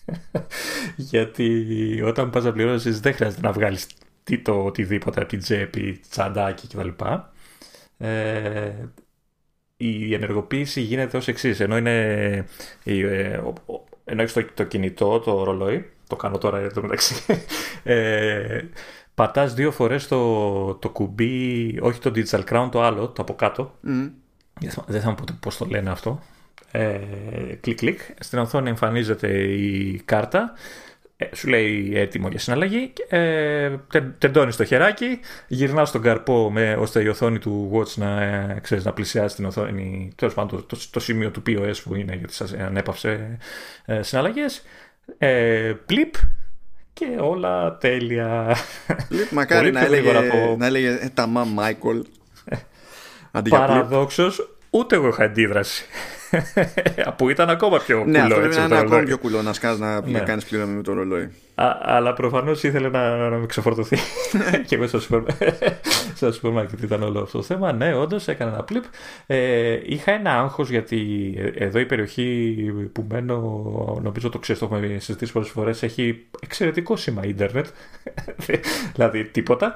Γιατί 1.12 2.02
όταν 2.06 2.30
πας 2.30 2.44
να 2.44 2.52
πληρώσεις 2.52 3.00
δεν 3.00 3.14
χρειάζεται 3.14 3.42
να 3.42 3.52
βγάλεις 3.52 3.88
τι 4.24 4.38
το 4.38 4.64
οτιδήποτε 4.64 5.20
από 5.20 5.30
την 5.30 5.40
τσέπη, 5.40 6.02
τσαντάκι 6.10 6.68
κτλ. 6.68 6.90
Ε, 7.98 8.72
η 9.78 10.14
ενεργοποίηση 10.14 10.82
γίνεται 10.82 11.18
ως 11.18 11.28
εξής. 11.28 11.60
Ενώ, 11.60 11.78
είναι, 11.78 12.46
ε, 12.84 13.40
ενώ 14.06 14.22
έχεις 14.22 14.34
το, 14.34 14.46
το 14.54 14.64
κινητό, 14.64 15.20
το 15.20 15.44
ρολόι, 15.44 15.90
το 16.08 16.16
κάνω 16.16 16.38
τώρα 16.38 16.60
εδώ 16.60 16.82
μεταξύ. 16.82 17.16
Ε, 17.84 18.62
πατάς 19.16 19.54
δύο 19.54 19.72
φορές 19.72 20.08
το, 20.08 20.76
το 20.76 20.90
κουμπί, 20.90 21.78
όχι 21.82 22.00
το 22.00 22.12
Digital 22.16 22.44
Crown, 22.44 22.70
το 22.72 22.82
άλλο, 22.82 23.08
το 23.08 23.22
από 23.22 23.34
κάτω. 23.34 23.76
Δεν 24.88 25.02
θα 25.02 25.10
μου 25.10 25.16
πω 25.16 25.24
πώς 25.40 25.58
το 25.58 25.66
λένε 25.66 25.90
αυτό. 25.90 26.22
Ε, 26.72 27.00
κλικ 27.60 27.78
κλικ. 27.78 28.00
Στην 28.20 28.40
οθόνη 28.40 28.70
εμφανίζεται 28.70 29.28
η 29.38 30.02
κάρτα. 30.06 30.54
Ε, 31.18 31.36
σου 31.36 31.48
λέει 31.48 31.92
έτοιμο 31.96 32.28
για 32.28 32.40
συναλλαγή. 32.40 32.94
Ε, 33.10 33.72
τεντώνεις 34.18 34.56
το 34.56 34.64
χεράκι, 34.64 35.20
γυρνάς 35.48 35.90
στον 35.90 36.02
καρπό 36.02 36.52
με, 36.52 36.76
ώστε 36.80 37.04
η 37.04 37.08
οθόνη 37.08 37.40
του 37.40 37.72
Watch 37.74 37.94
να, 37.96 38.22
ε, 38.22 38.60
ξέρεις, 38.62 38.86
να 38.86 38.94
πλησιάσει 38.94 39.36
την 39.36 39.46
οθόνη, 39.46 40.12
τέλος 40.16 40.34
πάντων 40.34 40.66
το, 40.68 40.78
το, 40.92 41.00
σημείο 41.00 41.32
του 41.32 41.44
POS 41.48 41.76
που 41.84 41.96
είναι 41.96 42.16
γιατί 42.16 42.34
σας 42.34 42.54
ανέπαυσε 42.54 43.38
ε, 43.86 44.02
συναλλαγές 44.02 44.64
ε, 45.18 45.74
πλιπ 45.86 46.14
και 46.94 47.06
όλα 47.20 47.78
τέλεια. 47.78 48.56
Πλιπ, 49.08 49.32
μακάρι 49.32 49.72
να 49.72 49.86
έλεγε, 49.86 50.18
από... 50.18 50.56
να 50.58 50.66
έλεγε 50.66 50.98
ε, 51.02 51.10
τα 51.14 51.26
μα 51.26 51.44
Μάικολ. 51.44 52.04
Παραδόξως, 53.50 54.58
ούτε 54.70 54.96
εγώ 54.96 55.08
είχα 55.08 55.24
αντίδραση. 55.24 55.86
που 57.18 57.30
ήταν 57.30 57.50
ακόμα 57.50 57.80
πιο 57.80 58.00
κουλό. 58.00 58.12
Ναι, 58.12 58.20
αυτό 58.20 58.46
ήταν 58.46 58.74
ακόμα 58.74 59.04
πιο 59.04 59.18
κουλό 59.18 59.42
να 59.42 59.54
σκάς 59.54 59.80
να, 59.80 60.02
ναι. 60.02 60.20
κάνεις 60.20 60.46
πλήρωμα 60.46 60.72
με 60.72 60.82
το 60.82 60.94
ρολόι. 60.94 61.30
Α, 61.56 61.78
αλλά 61.82 62.14
προφανώς 62.14 62.64
ήθελε 62.64 62.90
να, 62.90 63.30
να 63.30 63.38
με 63.38 63.46
ξεφορτωθεί. 63.46 63.98
και 64.68 64.76
εγώ 64.76 64.88
στο 64.88 66.32
σούπερ 66.32 66.52
μάρκετ 66.54 66.82
ήταν 66.82 67.04
όλο 67.04 67.22
αυτό 67.22 67.38
το 67.38 67.44
θέμα. 67.44 67.72
Ναι, 67.72 67.96
όντως 67.96 68.28
έκανα 68.28 68.52
ένα 68.52 68.64
πλήπ. 68.64 68.84
Ε, 69.28 69.80
είχα 69.84 70.12
ένα 70.12 70.40
άγχος 70.40 70.70
γιατί 70.70 71.34
εδώ 71.56 71.80
η 71.80 71.86
περιοχή 71.86 72.56
που 72.92 73.06
μένω, 73.10 73.38
νομίζω 74.04 74.30
το 74.30 74.40
ξέρω, 74.40 74.60
το 74.60 74.66
έχουμε 74.66 75.00
συζητήσει 75.00 75.32
πολλές 75.32 75.50
φορές, 75.50 75.84
έχει 75.84 76.26
εξαιρετικό 76.42 76.96
σήμα 76.96 77.26
ίντερνετ. 77.26 77.66
δηλαδή 78.94 79.26
τίποτα. 79.26 79.74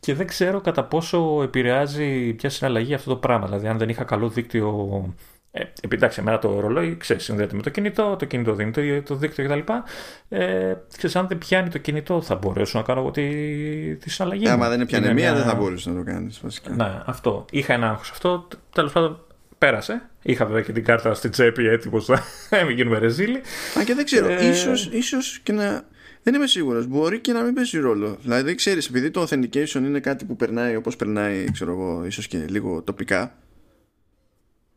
Και 0.00 0.14
δεν 0.14 0.26
ξέρω 0.26 0.60
κατά 0.60 0.84
πόσο 0.84 1.40
επηρεάζει 1.42 2.32
πια 2.32 2.48
συναλλαγή 2.48 2.94
αυτό 2.94 3.10
το 3.10 3.16
πράγμα. 3.16 3.46
Δηλαδή, 3.46 3.68
αν 3.68 3.78
δεν 3.78 3.88
είχα 3.88 4.04
καλό 4.04 4.28
δίκτυο 4.28 5.14
ε, 5.54 5.62
εντάξει, 5.90 6.20
εμένα 6.20 6.38
το 6.38 6.60
ρολόι 6.60 6.96
ξέρεις, 6.96 7.24
συνδέεται 7.24 7.56
με 7.56 7.62
το 7.62 7.70
κινητό, 7.70 8.16
το 8.18 8.24
κινητό 8.24 8.54
δίνει 8.54 8.70
το, 8.70 9.02
το 9.02 9.14
δίκτυο 9.14 9.44
κτλ. 9.44 9.72
Ε, 10.28 10.74
ξέρεις, 10.96 11.16
αν 11.16 11.26
δεν 11.28 11.38
πιάνει 11.38 11.68
το 11.68 11.78
κινητό, 11.78 12.22
θα 12.22 12.34
μπορέσω 12.34 12.78
να 12.78 12.84
κάνω 12.84 13.00
εγώ 13.00 13.10
τη, 13.10 13.26
τη 13.96 14.10
συναλλαγή. 14.10 14.48
Άμα 14.48 14.68
δεν 14.68 14.86
πιάνει 14.86 15.04
μία, 15.04 15.14
μια... 15.14 15.34
δεν 15.34 15.44
θα 15.44 15.54
μπορούσε 15.54 15.90
να 15.90 15.96
το 15.96 16.02
κάνεις. 16.02 16.40
Ναι, 16.76 17.02
αυτό. 17.06 17.44
Είχα 17.50 17.72
ένα 17.72 17.90
άγχος 17.90 18.10
αυτό. 18.10 18.48
Τέλος 18.72 18.92
πάντων, 18.92 19.24
πέρασε. 19.58 20.02
Είχα 20.22 20.46
βέβαια 20.46 20.62
και 20.62 20.72
την 20.72 20.84
κάρτα 20.84 21.14
στην 21.14 21.30
τσέπη 21.30 21.66
έτοιμο 21.66 22.04
να 22.50 22.64
μην 22.66 22.76
γίνουμε 22.76 22.98
ρεζίλοι. 22.98 23.40
Αν 23.78 23.84
και 23.84 23.94
δεν 23.94 24.04
ξέρω, 24.04 24.28
ε... 24.28 24.48
ίσως, 24.48 24.86
ίσως 24.92 25.40
και 25.42 25.52
να. 25.52 25.84
Δεν 26.22 26.34
είμαι 26.34 26.46
σίγουρος. 26.46 26.86
Μπορεί 26.86 27.18
και 27.18 27.32
να 27.32 27.42
μην 27.42 27.54
παίζει 27.54 27.78
ρόλο. 27.78 28.16
Δηλαδή, 28.22 28.42
δεν 28.42 28.56
ξέρεις, 28.56 28.88
επειδή 28.88 29.10
το 29.10 29.22
authentication 29.22 29.74
είναι 29.74 30.00
κάτι 30.00 30.24
που 30.24 30.36
περνάει 30.36 30.76
όπως 30.76 30.96
περνάει, 30.96 31.50
ξέρω 31.52 31.70
εγώ, 31.70 32.04
ίσως 32.06 32.26
και 32.26 32.44
λίγο 32.48 32.82
τοπικά. 32.82 33.34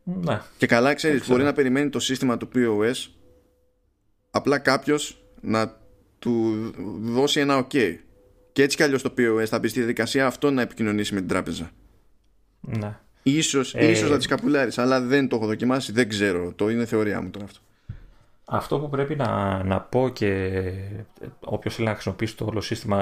Ναι. 0.08 0.40
Και 0.56 0.66
καλά 0.66 0.94
ξέρεις, 0.94 1.28
μπορεί 1.28 1.42
να 1.42 1.52
περιμένει 1.52 1.90
το 1.90 2.00
σύστημα 2.00 2.36
του 2.36 2.48
POS 2.54 3.10
απλά 4.30 4.58
κάποιος 4.58 5.24
να 5.40 5.80
του 6.18 6.54
δώσει 7.00 7.40
ένα 7.40 7.66
OK. 7.66 7.96
Και 8.52 8.62
έτσι 8.62 8.76
κι 8.76 8.82
αλλιώς 8.82 9.02
το 9.02 9.14
POS 9.18 9.44
θα 9.46 9.58
μπει 9.58 9.68
στη 9.68 9.78
διαδικασία 9.78 10.26
αυτό 10.26 10.50
να 10.50 10.62
επικοινωνήσει 10.62 11.14
με 11.14 11.20
την 11.20 11.28
τράπεζα. 11.28 11.70
Ναι. 12.60 12.98
Ίσως, 13.22 13.74
ε... 13.74 13.90
ίσως 13.90 14.10
να 14.10 14.16
τις 14.16 14.26
καπουλάρεις 14.26 14.78
αλλά 14.78 15.00
δεν 15.00 15.28
το 15.28 15.36
έχω 15.36 15.46
δοκιμάσει, 15.46 15.92
δεν 15.92 16.08
ξέρω. 16.08 16.52
Το 16.52 16.70
είναι 16.70 16.84
θεωρία 16.84 17.20
μου 17.20 17.30
τώρα 17.30 17.44
αυτό. 17.44 17.60
Αυτό 18.48 18.78
που 18.78 18.88
πρέπει 18.88 19.16
να, 19.16 19.62
να 19.64 19.80
πω 19.80 20.08
και 20.08 20.50
όποιος 21.40 21.74
θέλει 21.74 21.86
να 21.86 21.92
χρησιμοποιήσει 21.92 22.36
το 22.36 22.44
όλο 22.44 22.60
σύστημα 22.60 22.96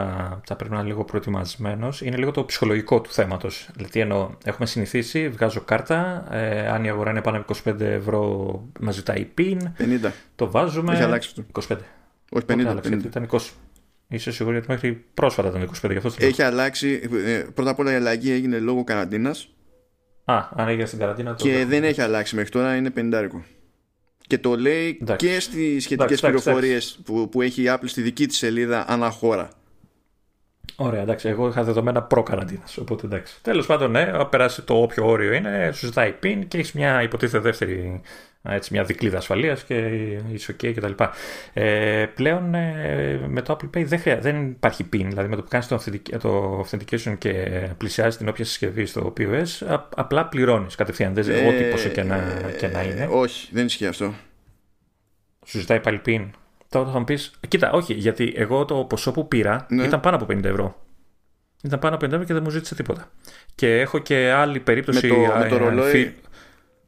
θα 0.47 0.57
πρέπει 0.57 0.73
να 0.73 0.79
είναι 0.79 0.89
λίγο 0.89 1.05
προετοιμασμένος 1.05 2.01
είναι 2.01 2.17
λίγο 2.17 2.31
το 2.31 2.45
ψυχολογικό 2.45 3.01
του 3.01 3.11
θέματος. 3.11 3.69
Δηλαδή, 3.75 4.01
ενώ 4.01 4.39
έχουμε 4.45 4.67
συνηθίσει, 4.67 5.29
βγάζω 5.29 5.61
κάρτα, 5.61 6.27
ε, 6.31 6.69
αν 6.69 6.85
η 6.85 6.89
αγορά 6.89 7.11
είναι 7.11 7.21
πάνω 7.21 7.37
από 7.37 7.55
25 7.65 7.81
ευρώ, 7.81 8.63
μας 8.81 8.95
ζητάει 8.95 9.29
PIN. 9.39 9.59
50. 9.79 10.11
Το 10.35 10.51
βάζουμε. 10.51 10.93
Έχει 10.93 11.03
αλλάξει 11.03 11.29
αυτό. 11.29 11.75
25. 11.75 11.79
Όχι 12.31 12.45
50. 12.49 12.65
Άλλαξε, 12.67 12.91
50. 12.91 13.05
Ήταν 13.05 13.29
20. 13.31 13.39
Είσαι 14.09 14.33
σίγουρη 14.33 14.57
ότι 14.57 14.67
μέχρι 14.69 15.05
πρόσφατα 15.15 15.49
ήταν 15.49 15.71
25 15.87 15.91
γι' 15.91 15.97
αυτό 15.97 16.25
Έχει 16.25 16.43
αλλάξει. 16.43 17.09
Ε, 17.27 17.45
πρώτα 17.55 17.71
απ' 17.71 17.79
όλα 17.79 17.93
η 17.93 17.95
αλλαγή 17.95 18.33
έγινε 18.33 18.59
λόγω 18.59 18.85
καραντίνας. 18.85 19.49
Α, 20.25 20.49
αν 20.55 20.69
έγινε 20.69 20.85
στην 20.85 20.99
καραντίνα. 20.99 21.35
Και 21.35 21.65
δεν 21.65 21.85
έχει 21.85 22.01
αλλάξει 22.01 22.35
μέχρι 22.35 22.51
τώρα, 22.51 22.77
είναι 22.77 22.91
50. 22.97 23.29
Και 24.27 24.39
το 24.39 24.57
λέει 24.57 24.99
και 25.17 25.41
στις 25.41 25.85
σχετικές 25.85 26.21
πληροφορίες 26.21 26.99
που, 27.05 27.29
που 27.29 27.43
έχει 27.43 27.63
η 27.63 27.67
Apple 27.69 27.85
στη 27.85 28.03
δική 28.03 28.27
της 28.27 28.37
σελίδα 28.37 28.85
αναχώρα. 28.89 29.51
Ωραία, 30.77 31.01
εντάξει. 31.01 31.29
Εγώ 31.29 31.49
είχα 31.49 31.63
δεδομένα 31.63 32.03
προ-καραντίνας. 32.03 32.77
Οπότε 32.77 33.07
εντάξει. 33.07 33.39
Τέλος 33.43 33.67
πάντων, 33.67 33.91
ναι, 33.91 34.25
περάσει 34.31 34.63
το 34.63 34.75
όποιο 34.75 35.07
όριο 35.07 35.33
είναι, 35.33 35.71
σου 35.73 35.87
ζητάει 35.87 36.15
PIN 36.23 36.43
και 36.49 36.59
έχεις 36.59 36.73
μια 36.73 37.03
υποτίθεται 37.03 37.43
δεύτερη 37.43 38.01
έτσι, 38.49 38.73
μια 38.73 38.85
δικλίδα 38.85 39.17
ασφαλείας 39.17 39.65
και 39.65 39.75
είσαι 40.33 40.57
OK 40.57 40.73
κτλ. 40.75 40.93
Ε, 41.53 42.07
πλέον 42.15 42.55
ε, 42.55 43.21
με 43.29 43.43
το 43.43 43.57
Apple 43.57 43.79
Pay 43.79 43.85
δεν, 43.85 43.99
χρειά, 43.99 44.19
δεν 44.19 44.47
υπάρχει 44.47 44.85
PIN. 44.93 45.07
Δηλαδή 45.09 45.29
με 45.29 45.37
το 45.37 45.43
που 45.43 45.49
κάνεις 45.49 45.67
το, 45.67 45.81
το 46.19 46.61
authentication 46.61 47.15
και 47.19 47.49
πλησιάζεις 47.77 48.17
την 48.17 48.29
όποια 48.29 48.45
συσκευή 48.45 48.87
στο 48.87 49.13
POS, 49.17 49.67
α, 49.69 49.85
απλά 49.97 50.27
πληρώνεις 50.27 50.75
κατευθείαν. 50.75 51.15
Δεν, 51.15 51.31
ε, 51.31 51.49
ό,τι 51.49 51.65
πόσο 51.65 51.89
και 51.89 52.03
να, 52.03 52.21
και 52.59 52.67
να 52.67 52.83
είναι. 52.83 53.09
Όχι, 53.11 53.49
δεν 53.53 53.67
ισχύει 53.67 53.87
αυτό. 53.87 54.15
Σου 55.47 55.59
ζητάει 55.59 55.81
πάλι 55.81 56.01
PIN. 56.07 56.31
Τώρα 56.75 56.91
θα 56.91 56.99
μου 56.99 57.05
πεις, 57.05 57.31
κοίτα, 57.49 57.71
όχι, 57.73 57.95
γιατί 57.95 58.33
εγώ 58.37 58.65
το 58.65 58.75
ποσό 58.85 59.13
που 59.13 59.29
πήρα 59.29 59.67
ναι. 59.69 59.85
ήταν 59.85 60.01
πάνω 60.01 60.17
από 60.17 60.27
50 60.31 60.45
ευρώ. 60.45 60.77
Ήταν 61.63 61.79
πάνω 61.79 61.95
από 61.95 62.07
50 62.07 62.13
ευρώ 62.13 62.25
και 62.25 62.33
δεν 62.33 62.43
μου 62.43 62.51
ζήτησε 62.51 62.75
τίποτα. 62.75 63.11
Και 63.55 63.81
έχω 63.81 63.99
και 63.99 64.31
άλλη 64.31 64.61
περίπτωση. 64.61 65.07
Με 65.07 65.15
το, 65.15 65.39
με 65.39 65.49
το 65.49 65.57
ρολόι; 65.57 66.15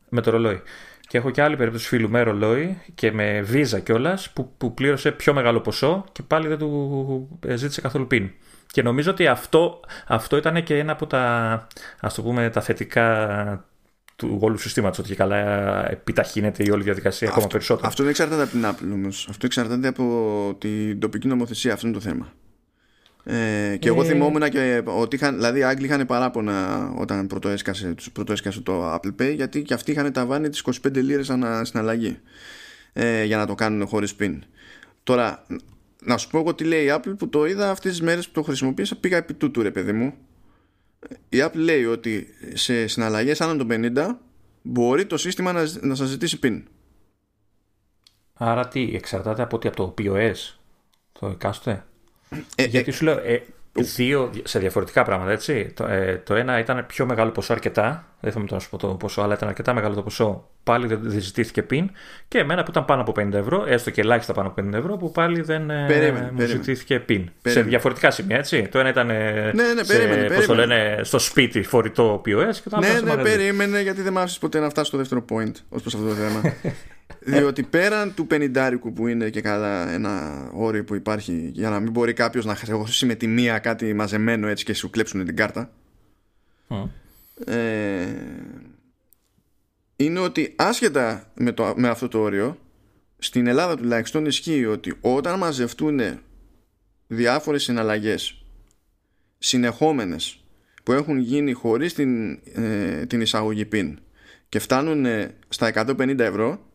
Με 0.08 0.20
το 0.20 0.30
ρολόι. 0.30 0.62
Και 1.00 1.18
έχω 1.18 1.30
και 1.30 1.42
άλλη 1.42 1.56
περίπτωση 1.56 1.88
φίλου 1.88 2.10
με 2.10 2.22
ρολόι 2.22 2.78
και 2.94 3.12
με 3.12 3.40
βίζα 3.40 3.78
κιόλας 3.80 4.30
που, 4.30 4.52
που 4.56 4.74
πλήρωσε 4.74 5.12
πιο 5.12 5.34
μεγάλο 5.34 5.60
ποσό 5.60 6.04
και 6.12 6.22
πάλι 6.22 6.48
δεν 6.48 6.58
του 6.58 7.40
ζήτησε 7.54 7.80
καθόλου 7.80 8.06
πιν. 8.06 8.30
Και 8.66 8.82
νομίζω 8.82 9.10
ότι 9.10 9.26
αυτό, 9.26 9.80
αυτό 10.06 10.36
ήταν 10.36 10.62
και 10.62 10.78
ένα 10.78 10.92
από 10.92 11.06
τα, 11.06 11.66
ας 12.00 12.14
το 12.14 12.22
πούμε, 12.22 12.50
τα 12.50 12.60
θετικά 12.60 13.64
του 14.16 14.38
όλου 14.40 14.58
συστήματος. 14.58 14.98
Ότι 14.98 15.08
και 15.08 15.14
καλά 15.14 15.90
επιταχύνεται 15.90 16.64
η 16.66 16.70
όλη 16.70 16.82
διαδικασία 16.82 17.28
αυτό, 17.28 17.40
ακόμα 17.40 17.52
περισσότερο. 17.52 17.86
Αυτό 17.86 18.02
δεν 18.02 18.10
εξαρτάται 18.10 18.42
από 18.42 18.50
την 18.50 18.64
Apple 18.64 18.92
όμω. 18.92 19.08
Αυτό 19.08 19.46
εξαρτάται 19.46 19.88
από 19.88 20.56
την 20.58 21.00
τοπική 21.00 21.28
νομοθεσία. 21.28 21.72
Αυτό 21.72 21.86
είναι 21.86 21.96
το 21.96 22.02
θέμα. 22.02 22.32
Ε, 23.28 23.76
και 23.76 23.88
εγώ 23.88 24.02
ε. 24.02 24.04
θυμόμουν 24.04 24.48
και 24.48 24.82
ότι 24.84 25.16
είχαν, 25.16 25.34
δηλαδή 25.34 25.58
οι 25.58 25.62
Άγγλοι 25.62 25.86
είχαν 25.86 26.06
παράπονα 26.06 26.88
όταν 26.98 27.26
πρωτοέσκασε, 27.26 27.94
τους 27.94 28.10
πρωτοέσκασε 28.10 28.60
το 28.60 28.94
Apple 28.94 29.22
Pay 29.22 29.34
γιατί 29.34 29.62
και 29.62 29.74
αυτοί 29.74 29.90
είχαν 29.90 30.12
τα 30.12 30.26
βάνη 30.26 30.48
τις 30.48 30.62
25 30.84 30.92
λίρες 30.92 31.30
ανά 31.30 31.64
συναλλαγή 31.64 32.18
ε, 32.92 33.24
για 33.24 33.36
να 33.36 33.46
το 33.46 33.54
κάνουν 33.54 33.86
χωρίς 33.86 34.14
PIN. 34.20 34.38
Τώρα, 35.02 35.46
να 36.02 36.16
σου 36.16 36.28
πω 36.28 36.38
εγώ 36.38 36.54
τι 36.54 36.64
λέει 36.64 36.84
η 36.84 36.88
Apple 36.90 37.14
που 37.18 37.28
το 37.28 37.46
είδα 37.46 37.70
αυτές 37.70 37.90
τις 37.90 38.00
μέρες 38.00 38.26
που 38.26 38.32
το 38.32 38.42
χρησιμοποίησα 38.42 38.96
πήγα 38.96 39.16
επί 39.16 39.34
τούτου 39.34 39.62
ρε 39.62 39.70
παιδί 39.70 39.92
μου. 39.92 40.14
Η 41.28 41.38
Apple 41.40 41.54
λέει 41.54 41.84
ότι 41.84 42.26
σε 42.54 42.86
συναλλαγές 42.86 43.40
άνω 43.40 43.56
των 43.56 43.68
50 43.96 44.14
μπορεί 44.62 45.06
το 45.06 45.16
σύστημα 45.16 45.52
να, 45.52 45.62
να 45.80 45.94
σας 45.94 46.08
ζητήσει 46.08 46.38
PIN. 46.42 46.62
Άρα 48.34 48.68
τι, 48.68 48.94
εξαρτάται 48.94 49.42
από, 49.42 49.58
τι, 49.58 49.68
από 49.68 49.76
το 49.76 49.94
POS, 49.98 50.34
το 51.12 51.26
εκάστοτε. 51.26 51.84
Ε, 52.54 52.64
Γιατί 52.64 52.90
ε, 52.90 52.92
σου 52.92 53.04
λέω, 53.04 53.18
ε, 53.18 53.42
δύο 53.82 54.30
σε 54.44 54.58
διαφορετικά 54.58 55.02
πράγματα, 55.04 55.30
έτσι. 55.30 55.72
Το, 55.74 55.86
ε, 55.86 56.22
το 56.24 56.34
ένα 56.34 56.58
ήταν 56.58 56.84
πιο 56.86 57.06
μεγάλο 57.06 57.30
ποσό 57.30 57.52
αρκετά. 57.52 58.06
Δεν 58.20 58.32
θα 58.32 58.44
να 58.50 58.58
σου 58.58 58.70
πω 58.70 58.76
το 58.76 58.86
ποσό, 58.88 59.22
αλλά 59.22 59.34
ήταν 59.34 59.48
αρκετά 59.48 59.74
μεγάλο 59.74 59.94
το 59.94 60.02
ποσό. 60.02 60.48
Πάλι 60.62 60.86
δεν, 60.86 60.98
δεν 61.02 61.20
ζητήθηκε 61.20 61.62
πιν. 61.62 61.90
Και 62.28 62.38
εμένα 62.38 62.62
που 62.62 62.70
ήταν 62.70 62.84
πάνω 62.84 63.00
από 63.00 63.12
50 63.16 63.32
ευρώ, 63.32 63.64
έστω 63.68 63.90
και 63.90 64.00
ελάχιστα 64.00 64.32
πάνω 64.32 64.48
από 64.48 64.62
50 64.68 64.72
ευρώ, 64.72 64.96
που 64.96 65.10
πάλι 65.10 65.40
δεν 65.40 65.70
ε, 65.70 65.84
Περίμενε, 65.86 66.10
μου 66.30 66.36
περίμενε. 66.36 66.46
ζητήθηκε 66.46 66.98
πιν. 66.98 67.30
Περίμενε. 67.42 67.64
Σε 67.64 67.70
διαφορετικά 67.70 68.10
σημεία, 68.10 68.36
έτσι. 68.36 68.68
Το 68.70 68.78
ένα 68.78 68.88
ήταν 68.88 69.10
ε, 69.10 69.50
Ναι, 69.54 69.72
ναι, 69.72 69.82
σε, 69.84 69.96
περίμενε, 69.96 70.26
πώς 70.34 70.46
το 70.46 70.54
περίμενε. 70.54 70.84
λένε, 70.84 71.04
στο 71.04 71.18
σπίτι 71.18 71.62
φορητό 71.62 72.14
POS 72.26 72.54
και 72.62 72.68
το 72.68 72.76
άλλο 72.76 72.86
Ναι, 72.86 72.92
στο 72.96 73.04
ναι, 73.04 73.10
μαγαζί. 73.10 73.36
περίμενε 73.36 73.80
γιατί 73.80 74.02
δεν 74.02 74.12
μ' 74.12 74.18
άφησε 74.18 74.38
ποτέ 74.38 74.60
να 74.60 74.68
φτάσει 74.70 74.86
στο 74.88 74.96
δεύτερο 74.98 75.24
point 75.30 75.52
ως 75.68 75.82
προς 75.82 75.94
αυτό 75.94 76.06
το 76.06 76.14
θέμα. 76.14 76.40
Διότι 77.26 77.62
πέραν 77.62 78.14
του 78.14 78.26
πενιντάρικου 78.26 78.92
που 78.92 79.06
είναι 79.06 79.30
και 79.30 79.40
καλά 79.40 79.90
ένα 79.90 80.44
όριο 80.52 80.84
που 80.84 80.94
υπάρχει 80.94 81.50
για 81.52 81.70
να 81.70 81.80
μην 81.80 81.90
μπορεί 81.90 82.12
κάποιος 82.12 82.44
να 82.44 82.54
χρεώσει 82.54 83.06
με 83.06 83.14
τη 83.14 83.26
μία 83.26 83.58
κάτι 83.58 83.94
μαζεμένο 83.94 84.46
έτσι 84.46 84.64
και 84.64 84.74
σου 84.74 84.90
κλέψουν 84.90 85.24
την 85.24 85.36
κάρτα. 85.36 85.70
Μμ. 86.66 86.84
ε, 87.46 88.06
είναι 89.96 90.18
ότι 90.18 90.54
άσχετα 90.56 91.32
με, 91.34 91.52
το, 91.52 91.74
με 91.76 91.88
αυτό 91.88 92.08
το 92.08 92.18
όριο 92.18 92.58
στην 93.18 93.46
Ελλάδα 93.46 93.76
τουλάχιστον 93.76 94.26
ισχύει 94.26 94.66
ότι 94.66 94.94
όταν 95.00 95.38
μαζευτούν 95.38 96.00
διάφορες 97.06 97.62
συναλλαγές 97.62 98.44
συνεχόμενες 99.38 100.44
που 100.82 100.92
έχουν 100.92 101.18
γίνει 101.18 101.52
χωρίς 101.52 101.94
την, 101.94 102.38
ε, 102.54 103.06
την 103.06 103.20
εισαγωγή 103.20 103.68
PIN 103.72 103.94
και 104.48 104.58
φτάνουν 104.58 105.04
ε, 105.04 105.34
στα 105.48 105.72
150 105.74 106.18
ευρώ 106.18 106.66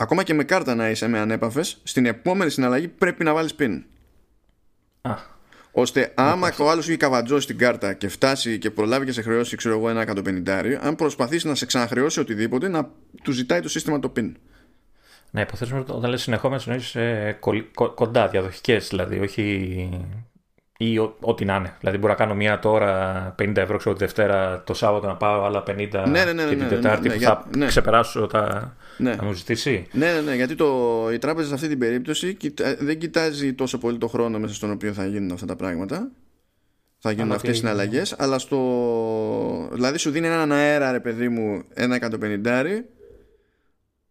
ακόμα 0.00 0.22
και 0.22 0.34
με 0.34 0.44
κάρτα 0.44 0.74
να 0.74 0.90
είσαι 0.90 1.08
με 1.08 1.18
ανέπαφες 1.18 1.80
στην 1.82 2.06
επόμενη 2.06 2.50
συναλλαγή 2.50 2.88
πρέπει 2.88 3.24
να 3.24 3.34
βάλεις 3.34 3.54
PIN 3.58 3.82
Α, 5.00 5.14
ώστε 5.72 6.12
άμα 6.16 6.52
ο 6.58 6.70
άλλος 6.70 6.88
έχει 6.88 6.96
καβατζώσει 6.96 7.46
την 7.46 7.58
κάρτα 7.58 7.92
και 7.92 8.08
φτάσει 8.08 8.58
και 8.58 8.70
προλάβει 8.70 9.04
και 9.06 9.12
σε 9.12 9.22
χρεώσει, 9.22 9.56
ξέρω 9.56 9.74
εγώ, 9.76 9.88
ένα 9.88 10.04
150, 10.46 10.78
αν 10.80 10.94
προσπαθήσει 10.94 11.46
να 11.46 11.54
σε 11.54 11.66
ξαναχρεώσει 11.66 12.20
οτιδήποτε, 12.20 12.68
να 12.68 12.90
του 13.22 13.32
ζητάει 13.32 13.60
το 13.60 13.68
σύστημα 13.68 14.00
το 14.00 14.12
PIN. 14.16 14.32
ναι, 15.30 15.40
υποθέσουμε 15.40 15.80
ότι 15.80 15.92
όταν 15.92 16.10
λες 16.10 16.22
συνεχόμενες 16.22 16.66
εννοείς 16.66 16.94
ε, 16.94 17.36
κολ- 17.40 17.64
κο- 17.74 17.90
κοντά, 17.90 18.28
διαδοχικές 18.28 18.88
δηλαδή, 18.88 19.18
όχι 19.18 19.88
ή 20.80 20.98
ο- 20.98 21.16
ό,τι 21.20 21.44
να 21.44 21.56
είναι. 21.56 21.76
Δηλαδή 21.80 21.98
μπορώ 21.98 22.12
να 22.12 22.18
κάνω 22.18 22.34
μία 22.34 22.58
τώρα 22.58 23.34
50 23.38 23.56
ευρώ 23.56 23.76
ξέρω 23.76 23.94
τη 23.94 24.04
Δευτέρα, 24.04 24.62
το 24.66 24.74
Σάββατο 24.74 25.06
να 25.06 25.16
πάω 25.16 25.44
άλλα 25.44 25.62
50 25.66 26.04
Ναι, 26.08 26.24
ναι, 26.24 26.32
ναι, 26.32 26.42
και 26.42 26.48
ναι, 26.48 26.48
την 26.48 26.58
ναι, 26.58 26.68
Τετάρτη 26.68 27.08
ναι, 27.08 27.14
που 27.14 27.18
για- 27.20 27.28
θα 27.28 27.44
ναι. 27.56 27.66
ξεπεράσω 27.66 28.26
τα... 28.26 28.76
Ναι. 28.98 29.14
να 29.14 29.24
μου 29.24 29.32
ζητήσει. 29.32 29.86
Ναι, 29.92 30.12
ναι, 30.12 30.20
ναι, 30.20 30.34
γιατί 30.34 30.54
το, 30.54 30.66
η 31.12 31.18
τράπεζα 31.18 31.48
σε 31.48 31.54
αυτή 31.54 31.68
την 31.68 31.78
περίπτωση 31.78 32.34
κοιτά- 32.34 32.76
δεν 32.80 32.98
κοιτάζει 32.98 33.52
τόσο 33.52 33.78
πολύ 33.78 33.98
το 33.98 34.08
χρόνο 34.08 34.38
μέσα 34.38 34.54
στον 34.54 34.70
οποίο 34.70 34.92
θα 34.92 35.06
γίνουν 35.06 35.30
αυτά 35.32 35.46
τα 35.46 35.56
πράγματα. 35.56 36.10
Θα 36.98 37.10
γίνουν 37.10 37.26
Αλλά 37.26 37.34
αυτές 37.34 37.50
οι 37.50 37.52
τι- 37.52 37.58
συναλλαγές, 37.58 38.14
αλλά 38.18 38.38
στο. 38.38 38.58
Δηλαδή 39.72 39.98
σου 39.98 40.10
δίνει 40.10 40.26
έναν 40.26 40.52
αέρα, 40.52 40.92
ρε 40.92 41.00
παιδί 41.00 41.28
μου, 41.28 41.62
ένα 41.74 41.94
150 41.96 42.84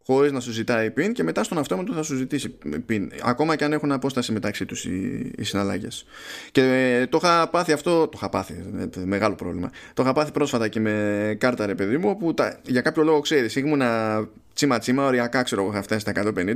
χωρίς 0.08 0.32
να 0.32 0.40
σου 0.40 0.52
ζητάει 0.52 0.94
PIN 0.98 1.12
και 1.14 1.24
μετά 1.24 1.44
στον 1.44 1.58
αυτόματο 1.58 1.94
θα 1.94 2.04
σου 2.04 2.16
ζητήσει 2.16 2.58
PIN. 2.90 3.08
Ακόμα 3.24 3.56
και 3.56 3.64
αν 3.64 3.74
έχουν 3.74 3.92
απόσταση 3.92 4.32
μεταξύ 4.32 4.66
τους 4.66 4.86
οι, 4.86 5.32
οι 5.38 5.44
συναλλαγές. 5.44 6.06
Και 6.52 6.62
ε, 6.62 7.08
το 7.08 7.20
είχα 7.24 7.50
πάθει 7.50 7.72
αυτό, 7.72 8.08
το 8.08 8.14
είχα 8.16 8.30
πάθει, 8.30 8.66
ε, 8.80 9.06
μεγάλο 9.06 9.36
πρόβλημα. 9.36 9.72
Το 9.94 10.04
είχα 10.04 10.14
πάθει 10.14 10.32
πρόσφατα 10.32 10.68
και 10.68 10.80
με 10.80 11.36
κάρτα 11.40 11.66
ρε 11.66 11.76
παιδί 11.76 11.98
μου, 11.98 12.10
όπου 12.10 12.34
τα, 12.34 12.60
για 12.66 12.82
κάποιο 12.82 13.04
λόγο 13.04 13.20
ξέρεις, 13.20 13.56
ήμουνα 13.56 14.22
τσίμα 14.54 14.80
τσίμα, 14.80 15.06
οριακά 15.06 15.44
ξέρω 15.44 15.62
εγώ 15.62 15.72
είχα 15.72 15.82
φτάσει 15.82 16.02
στα 16.02 16.12
150 16.16 16.56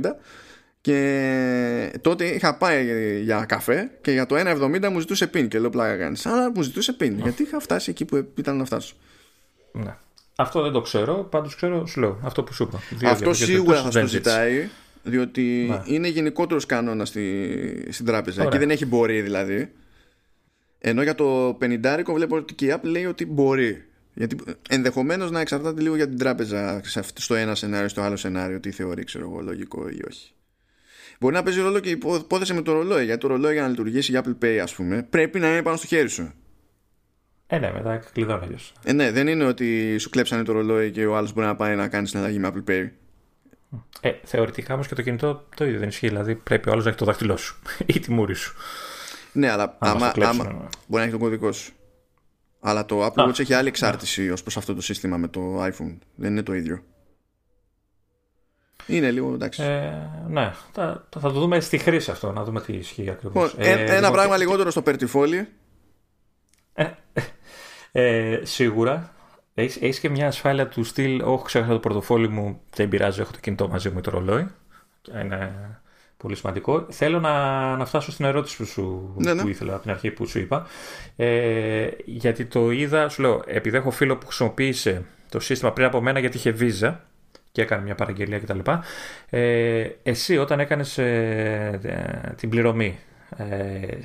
και 0.80 1.98
τότε 2.00 2.24
είχα 2.24 2.56
πάει 2.56 3.20
για 3.22 3.44
καφέ 3.44 3.90
και 4.00 4.10
για 4.10 4.26
το 4.26 4.36
1,70 4.38 4.88
μου 4.90 5.00
ζητούσε 5.00 5.30
PIN 5.34 5.48
και 5.48 5.58
λέω 5.58 5.70
πλάκα 5.70 5.96
κάνεις. 5.96 6.26
Αλλά 6.26 6.50
μου 6.54 6.62
ζητούσε 6.62 6.96
PIN 7.00 7.12
γιατί 7.22 7.42
είχα 7.42 7.60
φτάσει 7.60 7.90
εκεί 7.90 8.04
που 8.04 8.28
ήταν 8.34 8.56
να 8.56 8.64
φτάσω. 8.64 8.94
Ναι. 9.72 9.96
Αυτό 10.42 10.62
δεν 10.62 10.72
το 10.72 10.80
ξέρω, 10.80 11.14
πάντως 11.30 11.54
ξέρω, 11.56 11.86
σου 11.86 12.00
λέω, 12.00 12.18
αυτό 12.22 12.42
που 12.42 12.52
σου 12.52 12.62
είπα. 12.62 12.78
Δύο 12.90 13.08
Αυτό 13.08 13.30
διαφορετικές 13.32 13.46
σίγουρα 13.48 13.76
θα 13.82 13.88
περιπτώσεις 13.88 13.90
στο 13.90 13.98
δεν 14.00 14.08
ζήτησε. 14.08 14.30
ζητάει 14.58 14.68
διότι 15.02 15.66
Ναι. 15.68 15.82
είναι 15.94 16.08
γενικότερος 16.08 16.66
κανόνα 16.66 17.04
στη, 17.04 17.88
στην 17.90 18.06
τράπεζα. 18.06 18.36
Ωραία. 18.42 18.48
Εκεί 18.48 18.58
δεν 18.66 18.70
έχει 18.74 18.86
μπορεί 18.86 19.20
δηλαδή. 19.20 19.72
Ενώ 20.78 21.02
για 21.02 21.14
το 21.14 21.58
50 21.60 22.02
βλέπω 22.14 22.36
ότι 22.36 22.54
και 22.54 22.66
η 22.66 22.74
Apple 22.76 22.84
λέει 22.88 23.04
ότι 23.04 23.26
μπορεί. 23.26 23.84
Γιατί 24.14 24.36
ενδεχομένως 24.68 25.30
να 25.30 25.40
εξαρτάται 25.40 25.80
λίγο 25.80 25.96
για 25.96 26.08
την 26.08 26.18
τράπεζα 26.18 26.80
σε 26.84 26.98
αυτό- 26.98 27.20
στο 27.20 27.34
ένα 27.34 27.54
σενάριο, 27.54 27.88
στο 27.88 28.00
άλλο 28.00 28.16
σενάριο, 28.16 28.60
τι 28.60 28.70
θεωρεί, 28.70 29.04
ξέρω 29.04 29.24
εγώ, 29.30 29.40
λογικό 29.40 29.88
ή 29.88 30.00
όχι. 30.10 30.32
Μπορεί 31.20 31.34
να 31.34 31.42
παίζει 31.42 31.60
ρόλο 31.60 31.78
και 31.78 31.88
η 31.88 31.92
υπό- 31.92 32.16
υπόθεση 32.20 32.52
με 32.54 32.62
το 32.62 32.72
ρολόι. 32.72 33.04
Γιατί 33.04 33.20
το 33.20 33.28
ρολόι 33.28 33.52
για 33.52 33.62
να 33.62 33.68
λειτουργήσει 33.68 34.10
για 34.10 34.22
Apple 34.24 34.44
Pay, 34.44 34.58
ας 34.62 34.74
πούμε, 34.74 35.06
πρέπει 35.10 35.38
να 35.38 35.50
είναι 35.52 35.62
πάνω 35.62 35.76
στο 35.76 35.86
χέρι 35.86 36.08
σου. 36.08 36.32
Ε, 37.54 37.58
ναι, 37.58 37.72
μετά 37.72 37.96
κλειδώνει 38.12 38.44
αλλιώς. 38.44 38.72
Ε, 38.84 38.92
ναι, 38.92 39.10
δεν 39.10 39.28
είναι 39.28 39.44
ότι 39.44 39.98
σου 39.98 40.10
κλέψανε 40.10 40.42
το 40.42 40.52
ρολόι 40.52 40.90
και 40.90 41.06
ο 41.06 41.16
άλλος 41.16 41.32
μπορεί 41.32 41.46
να 41.46 41.56
πάει 41.56 41.76
να 41.76 41.88
κάνει 41.88 42.06
συναλλαγή 42.06 42.38
με 42.38 42.52
Apple 42.54 42.70
Pay. 42.70 42.88
Ε, 44.00 44.12
θεωρητικά 44.24 44.74
όμως 44.74 44.86
και 44.88 44.94
το 44.94 45.02
κινητό 45.02 45.48
το 45.56 45.64
ίδιο 45.64 45.78
δεν 45.78 45.88
ισχύει. 45.88 46.08
Δηλαδή 46.08 46.34
πρέπει 46.34 46.68
ο 46.68 46.72
άλλος 46.72 46.84
να 46.84 46.90
έχει 46.90 46.98
το 46.98 47.04
δάχτυλό 47.04 47.36
σου 47.36 47.56
ή 47.86 48.00
τη 48.00 48.10
μούρη 48.12 48.34
σου. 48.34 48.54
Ναι, 49.32 49.50
αλλά 49.50 49.76
Άμα 49.78 49.92
άμα, 49.92 50.06
σου 50.06 50.12
κλέψουν, 50.12 50.40
άμα- 50.40 50.52
ναι. 50.52 50.58
μπορεί 50.58 50.68
να 50.88 51.02
έχει 51.02 51.10
τον 51.10 51.20
κωδικό 51.20 51.52
σου. 51.52 51.72
Αλλά 52.60 52.84
το 52.84 53.06
Apple 53.06 53.22
Α, 53.22 53.26
Watch 53.28 53.38
έχει 53.40 53.54
άλλη 53.54 53.68
εξάρτηση 53.68 54.30
ως 54.30 54.42
προς 54.42 54.56
αυτό 54.56 54.74
το 54.74 54.80
σύστημα 54.80 55.16
με 55.16 55.28
το 55.28 55.64
iPhone. 55.64 55.96
Δεν 56.14 56.30
είναι 56.30 56.42
το 56.42 56.54
ίδιο. 56.54 56.82
Είναι 58.86 59.10
λίγο 59.10 59.34
εντάξει. 59.34 59.62
Ε, 59.62 59.92
ναι, 60.28 60.52
θα, 60.72 61.06
θα 61.10 61.20
το 61.20 61.30
δούμε 61.30 61.60
στη 61.60 61.78
χρήση 61.78 62.10
αυτό, 62.10 62.32
να 62.32 62.44
δούμε 62.44 62.60
τι 62.60 62.72
ισχύει 62.72 63.10
ακριβώς. 63.10 63.50
Λοιπόν, 63.56 63.66
ε- 63.66 63.96
ένα 63.96 64.10
πράγμα 64.10 64.36
λιγότερο 64.36 64.70
στο 64.70 64.82
περτιφόλι. 64.82 65.48
Ε, 67.92 68.40
σίγουρα. 68.42 69.12
Έχεις, 69.54 69.76
έχεις 69.76 70.00
και 70.00 70.08
μια 70.08 70.26
ασφάλεια 70.26 70.68
του 70.68 70.84
στυλ, 70.84 71.20
όχι 71.22 71.44
ξέχασα 71.44 71.72
το 71.72 71.78
πορτοφόλι 71.78 72.28
μου, 72.28 72.60
δεν 72.74 72.88
πειράζει, 72.88 73.20
έχω 73.20 73.32
το 73.32 73.38
κινητό 73.40 73.68
μαζί 73.68 73.90
μου 73.90 73.98
ή 73.98 74.00
το 74.00 74.10
ρολόι. 74.10 74.46
Είναι 75.22 75.52
πολύ 76.16 76.36
σημαντικό. 76.36 76.86
Θέλω 76.90 77.20
να, 77.20 77.76
να 77.76 77.84
φτάσω 77.84 78.12
στην 78.12 78.24
ερώτηση 78.24 78.56
που, 78.56 78.64
σου, 78.64 79.14
Ναι, 79.16 79.34
ναι. 79.34 79.42
που 79.42 79.48
ήθελα 79.48 79.72
από 79.72 79.82
την 79.82 79.90
αρχή 79.90 80.10
που 80.10 80.26
σου 80.26 80.38
είπα. 80.38 80.66
Ε, 81.16 81.88
γιατί 82.04 82.44
το 82.44 82.70
είδα, 82.70 83.08
σου 83.08 83.22
λέω, 83.22 83.42
επειδή 83.46 83.76
έχω 83.76 83.90
φίλο 83.90 84.16
που 84.16 84.26
χρησιμοποίησε 84.26 85.04
το 85.28 85.40
σύστημα 85.40 85.72
πριν 85.72 85.86
από 85.86 86.00
μένα 86.00 86.18
γιατί 86.18 86.36
είχε 86.36 86.50
βίζα 86.50 87.04
και 87.52 87.62
έκανε 87.62 87.82
μια 87.82 87.94
παραγγελία 87.94 88.38
κτλ. 88.38 88.58
Ε, 89.30 89.88
εσύ 90.02 90.38
όταν 90.38 90.60
έκανες 90.60 90.98
ε, 90.98 91.80
ε, 91.82 92.32
την 92.34 92.48
πληρωμή, 92.48 92.98
ε, 93.36 93.98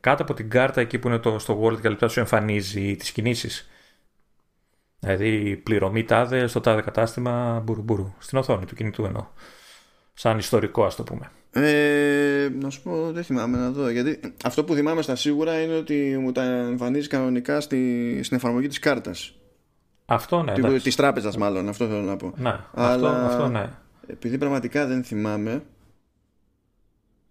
κάτω 0.00 0.22
από 0.22 0.34
την 0.34 0.50
κάρτα 0.50 0.80
εκεί 0.80 0.98
που 0.98 1.08
είναι 1.08 1.18
το, 1.18 1.38
στο 1.38 1.62
wallet 1.62 1.80
και 1.80 1.88
λεπτά 1.88 2.08
σου 2.08 2.20
εμφανίζει 2.20 2.96
τις 2.96 3.12
κινήσεις. 3.12 3.68
Δηλαδή 4.98 5.56
πληρωμή 5.56 6.04
τάδε 6.04 6.46
στο 6.46 6.60
τάδε 6.60 6.80
κατάστημα 6.80 7.62
μπουρουμπουρου. 7.64 8.12
Στην 8.18 8.38
οθόνη 8.38 8.64
του 8.64 8.74
κινητού 8.74 9.04
εννοώ. 9.04 9.26
Σαν 10.14 10.38
ιστορικό 10.38 10.84
ας 10.84 10.96
το 10.96 11.02
πούμε. 11.02 11.30
Ε, 11.54 12.48
να 12.60 12.70
σου 12.70 12.82
πω, 12.82 13.12
δεν 13.12 13.24
θυμάμαι 13.24 13.58
να 13.58 13.70
δω. 13.70 13.88
Γιατί 13.88 14.20
αυτό 14.44 14.64
που 14.64 14.74
θυμάμαι 14.74 15.02
στα 15.02 15.16
σίγουρα 15.16 15.62
είναι 15.62 15.74
ότι 15.74 16.16
μου 16.20 16.32
τα 16.32 16.42
εμφανίζει 16.42 17.08
κανονικά 17.08 17.60
στη, 17.60 18.20
στην 18.22 18.36
εφαρμογή 18.36 18.68
της 18.68 18.78
κάρτας. 18.78 19.34
Αυτό 20.06 20.42
ναι. 20.42 20.52
Τη, 20.52 20.60
εντάξει. 20.60 20.82
της 20.82 20.96
τράπεζας 20.96 21.36
μάλλον, 21.36 21.68
αυτό 21.68 21.86
θέλω 21.86 22.02
να 22.02 22.16
πω. 22.16 22.32
Ναι, 22.36 22.48
αυτό, 22.48 22.70
Αλλά- 22.74 23.26
αυτό 23.26 23.48
ναι. 23.48 23.70
Επειδή 24.06 24.38
πραγματικά 24.38 24.86
δεν 24.86 25.04
θυμάμαι. 25.04 25.62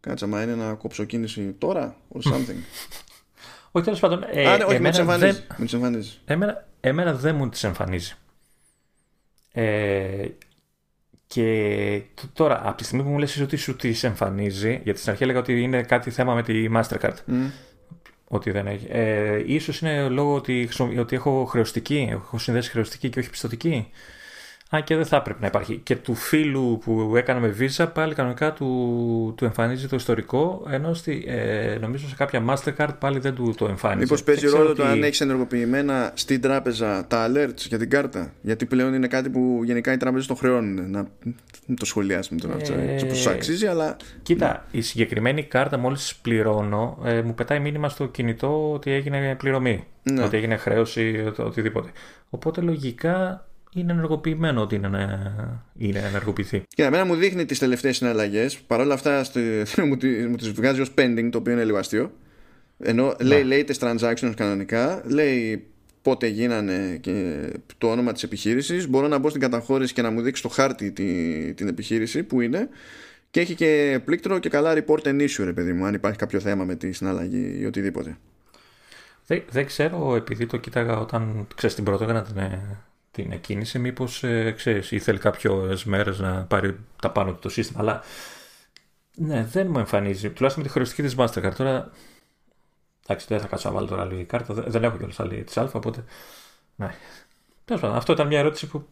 Κάτσα, 0.01 0.27
μα 0.27 0.41
είναι 0.41 0.55
να 0.55 0.73
κόψω 0.73 1.03
κίνηση 1.03 1.55
τώρα 1.57 1.95
or 2.13 2.31
something. 2.31 2.55
Όχι 3.71 3.83
τέλος 3.85 3.99
πάντων. 3.99 4.23
Ε, 4.31 4.47
Α, 4.47 4.57
ναι, 4.57 4.63
όχι, 4.63 4.79
με 4.79 4.89
τις 4.89 4.99
εμένα, 4.99 5.13
εμφανίζει. 5.13 5.37
δεν, 5.47 5.55
Με 5.57 5.65
τις 5.65 5.73
εμφανίζει. 5.73 6.17
εμένα, 6.25 6.67
εμένα 6.79 7.13
δεν 7.13 7.35
μου 7.35 7.49
τις 7.49 7.63
εμφανίζει. 7.63 8.13
Ε, 9.51 10.27
και 11.27 12.01
τ- 12.13 12.25
τώρα, 12.33 12.67
από 12.67 12.77
τη 12.77 12.83
στιγμή 12.83 13.03
που 13.03 13.09
μου 13.09 13.17
λες 13.17 13.31
εσύ 13.31 13.43
ότι 13.43 13.55
σου 13.55 13.75
τις 13.75 14.03
εμφανίζει, 14.03 14.79
γιατί 14.83 14.99
στην 14.99 15.11
αρχή 15.11 15.23
έλεγα 15.23 15.39
ότι 15.39 15.61
είναι 15.61 15.83
κάτι 15.83 16.11
θέμα 16.11 16.33
με 16.35 16.43
τη 16.43 16.65
Mastercard. 16.75 17.15
Μμ. 17.25 17.45
Ότι 18.27 18.51
δεν 18.51 18.67
έχει. 18.67 18.85
Ε, 18.89 19.43
ίσως 19.45 19.79
είναι 19.81 20.07
λόγω 20.09 20.33
ότι, 20.35 20.63
χρησιμο- 20.65 20.99
ότι 21.01 21.15
έχω 21.15 21.45
χρεωστική, 21.45 22.07
έχω 22.11 22.37
συνδέσει 22.37 22.69
χρεωστική 22.69 23.09
και 23.09 23.19
όχι 23.19 23.29
πιστοτική. 23.29 23.89
Αν 24.73 24.83
και 24.83 24.95
δεν 24.95 25.05
θα 25.05 25.15
έπρεπε 25.15 25.39
να 25.41 25.47
υπάρχει. 25.47 25.77
Και 25.83 25.95
του 25.95 26.15
φίλου 26.15 26.79
που 26.83 27.13
έκανα 27.15 27.39
με 27.39 27.55
Visa 27.59 27.87
πάλι 27.93 28.13
κανονικά 28.13 28.53
του, 28.53 29.33
του 29.37 29.45
εμφανίζει 29.45 29.87
το 29.87 29.95
ιστορικό, 29.95 30.65
ενώ 30.69 30.93
στη, 30.93 31.23
ε, 31.27 31.77
νομίζω 31.81 32.07
σε 32.07 32.15
κάποια 32.15 32.43
Mastercard 32.47 32.89
πάλι 32.99 33.19
δεν 33.19 33.35
του 33.35 33.53
το 33.57 33.65
εμφάνιζε. 33.65 33.99
Μήπως 34.01 34.23
παίζει 34.23 34.39
Δεν 34.41 34.49
ξέρω 34.49 34.63
ρόλο 34.63 34.75
το 34.75 34.83
τι- 34.83 34.89
αν 34.89 35.03
έχεις 35.03 35.21
ενεργοποιημένα 35.21 36.11
στην 36.13 36.41
τράπεζα 36.41 37.07
τα 37.07 37.27
alerts 37.31 37.55
για 37.67 37.77
την 37.77 37.89
κάρτα. 37.89 38.33
Γιατί 38.41 38.65
πλέον 38.65 38.93
είναι 38.93 39.07
κάτι 39.07 39.29
που 39.29 39.61
γενικά 39.63 39.91
οι 39.93 39.97
τράπεζες 39.97 40.27
το 40.27 40.35
χρεώνουν. 40.35 40.91
Να 40.91 41.07
μην 41.65 41.77
το 41.77 41.85
σχολιάσουμε 41.85 42.39
τώρα 42.39 42.55
αυτό. 42.55 42.73
Ε, 42.73 42.91
Έτσι 42.93 43.05
όπω 43.05 43.29
αξίζει, 43.35 43.65
αλλά. 43.67 43.97
Κοίτα, 44.23 44.65
η 44.71 44.81
συγκεκριμένη 44.81 45.43
κάρτα 45.43 45.77
μόλις 45.77 46.15
πληρώνω, 46.21 46.97
ε, 47.03 47.21
μου 47.21 47.33
πετάει 47.33 47.59
μήνυμα 47.59 47.89
στο 47.89 48.05
κινητό 48.07 48.71
ότι 48.71 48.91
έγινε 48.91 49.35
πληρωμή. 49.35 49.83
Ναι. 50.03 50.23
Ότι 50.23 50.37
έγινε 50.37 50.55
χρέωση, 50.57 51.31
το- 51.35 51.43
οτιδήποτε. 51.45 51.89
Οπότε 52.29 52.61
λογικά 52.61 53.45
είναι 53.73 53.91
ενεργοποιημένο 53.91 54.61
ότι 54.61 54.75
είναι, 54.75 54.87
να- 54.87 55.63
είναι 55.77 55.99
να 55.99 56.07
ενεργοποιηθεί. 56.07 56.63
Και 56.67 56.83
εμένα 56.83 57.05
μου 57.05 57.15
δείχνει 57.15 57.45
τις 57.45 57.59
τελευταίες 57.59 57.97
συναλλαγές. 57.97 58.57
Παρ' 58.59 58.79
όλα 58.79 58.93
αυτά 58.93 59.23
στη- 59.23 59.63
μου, 59.87 59.97
τι- 59.97 60.27
μου 60.27 60.35
τις 60.35 60.51
βγάζει 60.51 60.81
ως 60.81 60.93
pending, 60.97 61.29
το 61.31 61.37
οποίο 61.37 61.53
είναι 61.53 61.63
λίγο 61.63 61.77
αστείο. 61.77 62.11
Ενώ 62.79 63.15
λέει 63.21 63.43
latest 63.49 63.87
transactions 63.89 64.33
κανονικά, 64.35 65.01
λέει 65.05 65.65
πότε 66.01 66.27
γίνανε 66.27 66.97
και 67.01 67.45
το 67.77 67.91
όνομα 67.91 68.11
της 68.11 68.23
επιχείρησης 68.23 68.87
μπορώ 68.87 69.07
να 69.07 69.17
μπω 69.17 69.29
στην 69.29 69.41
καταχώρηση 69.41 69.93
και 69.93 70.01
να 70.01 70.11
μου 70.11 70.21
δείξει 70.21 70.41
το 70.41 70.49
χάρτη 70.49 70.91
τη, 70.91 71.03
την 71.53 71.67
επιχείρηση 71.67 72.23
που 72.23 72.41
είναι 72.41 72.69
και 73.31 73.39
έχει 73.39 73.55
και 73.55 73.99
πλήκτρο 74.05 74.39
και 74.39 74.49
καλά 74.49 74.73
report 74.73 75.01
an 75.03 75.21
issue 75.21 75.43
ρε 75.43 75.53
παιδί 75.53 75.73
μου 75.73 75.85
αν 75.85 75.93
υπάρχει 75.93 76.17
κάποιο 76.17 76.39
θέμα 76.39 76.63
με 76.63 76.75
τη 76.75 76.91
συναλλαγή 76.91 77.57
ή 77.59 77.65
οτιδήποτε 77.65 78.17
δεν, 79.27 79.43
δεν 79.51 79.65
ξέρω 79.65 80.15
επειδή 80.15 80.45
το 80.45 80.57
κοίταγα 80.57 80.97
όταν 80.99 81.47
ξέρεις 81.55 81.75
την 81.75 81.83
πρώτη 81.83 82.05
την, 82.05 82.59
την 83.11 83.31
εκκίνηση 83.31 83.79
μήπως 83.79 84.23
ε, 84.23 84.51
ξέρεις 84.51 84.91
ήθελε 84.91 85.17
κάποιο 85.17 85.77
μέρες 85.85 86.19
να 86.19 86.43
πάρει 86.43 86.79
τα 87.01 87.11
πάνω 87.11 87.31
του 87.31 87.39
το 87.39 87.49
σύστημα 87.49 87.79
αλλά 87.79 88.03
ναι 89.15 89.45
δεν 89.45 89.67
μου 89.67 89.79
εμφανίζει 89.79 90.29
τουλάχιστον 90.29 90.63
με 90.63 90.69
τη 90.69 90.73
χωριστική 90.73 91.01
της 91.01 91.15
Mastercard 91.17 91.55
τώρα 91.57 91.91
Εντάξει, 93.11 93.25
δεν 93.29 93.39
θα 93.39 93.47
κάτσω 93.47 93.67
να 93.67 93.75
βάλω 93.75 93.87
τώρα 93.87 94.01
άλλη 94.01 94.23
κάρτα. 94.23 94.53
Δεν 94.53 94.83
έχω 94.83 94.97
κιόλας 94.97 95.19
άλλη 95.19 95.43
της 95.43 95.57
Α, 95.57 95.69
οπότε. 95.73 96.03
Ναι. 96.75 96.95
Τέλος 97.65 97.81
πάντων, 97.81 97.97
αυτό 97.97 98.13
ήταν 98.13 98.27
μια 98.27 98.39
ερώτηση 98.39 98.67
που 98.67 98.87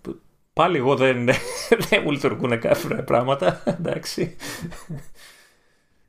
πάλι 0.53 0.77
εγώ 0.77 0.95
δεν, 0.95 1.25
δεν 1.89 2.01
μου 2.03 2.11
λειτουργούν 2.11 2.59
κάποια 2.59 3.03
πράγματα. 3.03 3.63
Εντάξει. 3.65 4.35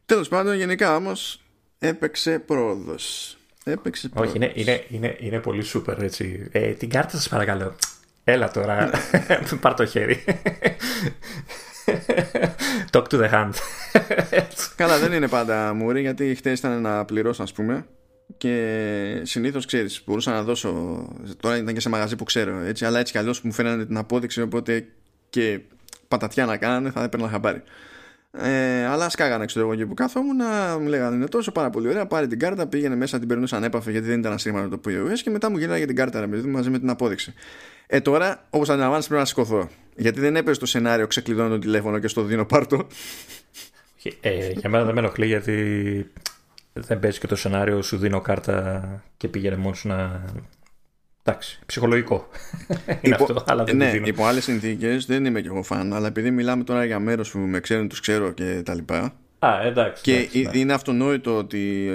Τέλος 0.06 0.28
πάντων, 0.28 0.54
γενικά 0.54 0.96
όμως 0.96 1.42
έπαιξε 1.78 2.38
πρόοδος. 2.38 3.36
Έπαιξε 3.64 4.08
πρόοδος. 4.08 4.34
Όχι, 4.34 4.44
είναι, 4.44 4.52
είναι, 4.54 4.84
είναι, 4.88 5.16
είναι 5.20 5.40
πολύ 5.40 5.62
σούπερ 5.62 6.02
έτσι. 6.02 6.48
Ε, 6.52 6.72
την 6.72 6.90
κάρτα 6.90 7.10
σας 7.16 7.28
παρακαλώ. 7.28 7.74
Έλα 8.30 8.50
τώρα. 8.50 8.90
Πάρ 9.60 9.74
το 9.74 9.86
χέρι. 9.86 10.24
Talk 12.90 13.02
to 13.02 13.20
the 13.20 13.30
hand. 13.30 13.50
Καλά, 14.76 14.98
δεν 14.98 15.12
είναι 15.12 15.28
πάντα 15.28 15.74
μουρή 15.74 16.00
γιατί 16.00 16.34
χτες 16.34 16.58
ήταν 16.58 16.80
να 16.80 17.04
πληρώσω, 17.04 17.42
ας 17.42 17.52
πούμε. 17.52 17.86
Και 18.36 19.20
συνήθως 19.22 19.66
ξέρεις, 19.66 20.02
μπορούσα 20.06 20.32
να 20.32 20.42
δώσω. 20.42 21.02
Τώρα 21.40 21.56
ήταν 21.56 21.74
και 21.74 21.80
σε 21.80 21.88
μαγαζί 21.88 22.16
που 22.16 22.24
ξέρω, 22.24 22.60
έτσι, 22.60 22.84
αλλά 22.84 22.98
έτσι 22.98 23.12
κι 23.12 23.18
αλλιώς 23.18 23.40
μου 23.40 23.52
φαίνανε 23.52 23.84
την 23.84 23.96
απόδειξη. 23.96 24.42
Οπότε 24.42 24.86
και 25.30 25.60
πατατιά 26.08 26.46
να 26.46 26.56
κάνανε 26.56 26.90
θα 26.90 27.02
έπαιρνα 27.02 27.28
χαμπάρι. 27.28 27.62
Ε, 28.32 28.86
αλλά 28.86 29.08
σκάγανε 29.08 29.44
ξέρω 29.44 29.66
εγώ 29.66 29.74
και 29.74 29.86
που 29.86 29.94
κάθομαι 29.94 30.32
να 30.32 30.78
μου 30.78 30.86
λέγανε 30.86 31.16
είναι 31.16 31.26
τόσο 31.26 31.52
πάρα 31.52 31.70
πολύ 31.70 31.88
ωραία. 31.88 32.06
Πάρε 32.06 32.26
την 32.26 32.38
κάρτα, 32.38 32.66
πήγαινε 32.66 32.96
μέσα, 32.96 33.18
την 33.18 33.28
περνούσαν 33.28 33.64
έπαφε 33.64 33.90
γιατί 33.90 34.06
δεν 34.06 34.18
ήταν 34.18 34.32
ασύρματο 34.32 34.78
το 34.78 34.80
POS 34.90 35.18
και 35.22 35.30
μετά 35.30 35.50
μου 35.50 35.58
γυρνάγε 35.58 35.86
την 35.86 35.96
κάρτα 35.96 36.20
ρε, 36.20 36.26
μαζί 36.46 36.70
με 36.70 36.78
την 36.78 36.90
απόδειξη. 36.90 37.34
Ε, 37.86 38.00
τώρα, 38.00 38.46
όπως 38.50 38.68
αντιλαμβάνεσαι, 38.68 39.08
πρέπει 39.08 39.22
να 39.22 39.28
σηκωθώ. 39.28 39.68
Γιατί 39.96 40.20
δεν 40.20 40.36
έπαιζε 40.36 40.60
το 40.60 40.66
σενάριο, 40.66 41.06
ξεκλειδώνω 41.06 41.48
το 41.48 41.58
τηλέφωνο 41.58 41.98
και 41.98 42.08
στο 42.08 42.22
δίνω 42.22 42.44
πάρτο. 42.44 42.86
Ε, 44.20 44.50
για 44.50 44.68
μένα 44.68 44.84
δεν 44.84 44.94
με 44.94 45.00
ενοχλεί 45.00 45.26
γιατί 45.26 46.06
δεν 46.72 46.98
παίζει 46.98 47.18
και 47.18 47.26
το 47.26 47.36
σενάριο, 47.36 47.82
σου 47.82 47.96
δίνω 47.96 48.20
κάρτα 48.20 48.82
και 49.16 49.28
πήγαινε 49.28 49.56
μόνος 49.56 49.78
σου 49.78 49.88
να. 49.88 50.24
Εντάξει, 51.22 51.58
ψυχολογικό. 51.66 52.28
είναι 53.02 53.14
αυτό, 53.14 53.44
αλλά 53.46 53.64
δεν 53.64 53.76
ναι, 53.76 54.00
υπό 54.04 54.24
άλλες 54.24 54.44
συνθήκες 54.44 55.06
δεν 55.06 55.24
είμαι 55.24 55.40
και 55.40 55.48
εγώ 55.48 55.62
φαν, 55.62 55.92
αλλά 55.92 56.06
επειδή 56.06 56.30
μιλάμε 56.30 56.64
τώρα 56.64 56.84
για 56.84 56.98
μέρος 56.98 57.30
που 57.30 57.38
με 57.38 57.60
ξέρουν, 57.60 57.88
τους 57.88 58.00
ξέρω 58.00 58.32
και 58.32 58.62
τα 58.64 58.74
λοιπά. 58.74 59.14
Α, 59.38 59.60
εντάξει. 59.64 60.02
Και 60.02 60.14
εντάξει, 60.14 60.42
ναι. 60.42 60.58
είναι 60.58 60.72
αυτονόητο 60.72 61.36
ότι 61.36 61.88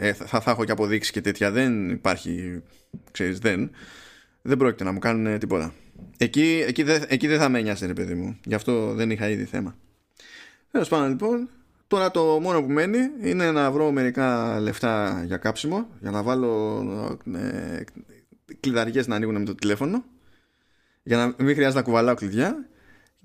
ε, 0.00 0.12
θα, 0.12 0.40
θα 0.40 0.50
έχω 0.50 0.64
και 0.64 0.72
αποδείξεις 0.72 1.12
και 1.12 1.20
τέτοια. 1.20 1.50
Δεν 1.50 1.90
υπάρχει, 1.90 2.62
ξέρεις, 3.10 3.38
δεν. 3.38 3.70
Δεν 4.42 4.56
πρόκειται 4.56 4.84
να 4.84 4.92
μου 4.92 4.98
κάνουν 4.98 5.38
τίποτα. 5.38 5.72
Εκεί, 6.18 6.64
εκεί, 6.66 6.82
δεν, 6.82 7.04
εκεί 7.08 7.26
δεν 7.26 7.38
θα 7.38 7.48
με 7.48 7.60
νοιάσει, 7.60 7.86
ρε 7.86 7.92
παιδί 7.92 8.14
μου. 8.14 8.38
Γι' 8.44 8.54
αυτό 8.54 8.94
δεν 8.94 9.10
είχα 9.10 9.28
ήδη 9.28 9.44
θέμα. 9.44 9.76
Τέλος 10.70 10.88
πάντων, 10.88 11.08
λοιπόν, 11.08 11.48
τώρα 11.88 12.10
το 12.10 12.38
μόνο 12.40 12.62
που 12.62 12.70
μένει 12.70 12.98
είναι 13.22 13.50
να 13.50 13.70
βρω 13.70 13.90
μερικά 13.90 14.58
λεφτά 14.60 15.22
για 15.26 15.36
κάψιμο, 15.36 15.86
για 16.00 16.10
να 16.10 16.22
βάλω 16.22 16.82
ε, 17.34 17.84
κλειδαριές 18.60 19.06
να 19.06 19.14
ανοίγουν 19.14 19.38
με 19.38 19.44
το 19.44 19.54
τηλέφωνο, 19.54 20.04
για 21.02 21.16
να 21.16 21.44
μην 21.44 21.54
χρειάζεται 21.54 21.78
να 21.78 21.82
κουβαλάω 21.82 22.14
κλειδιά. 22.14 22.68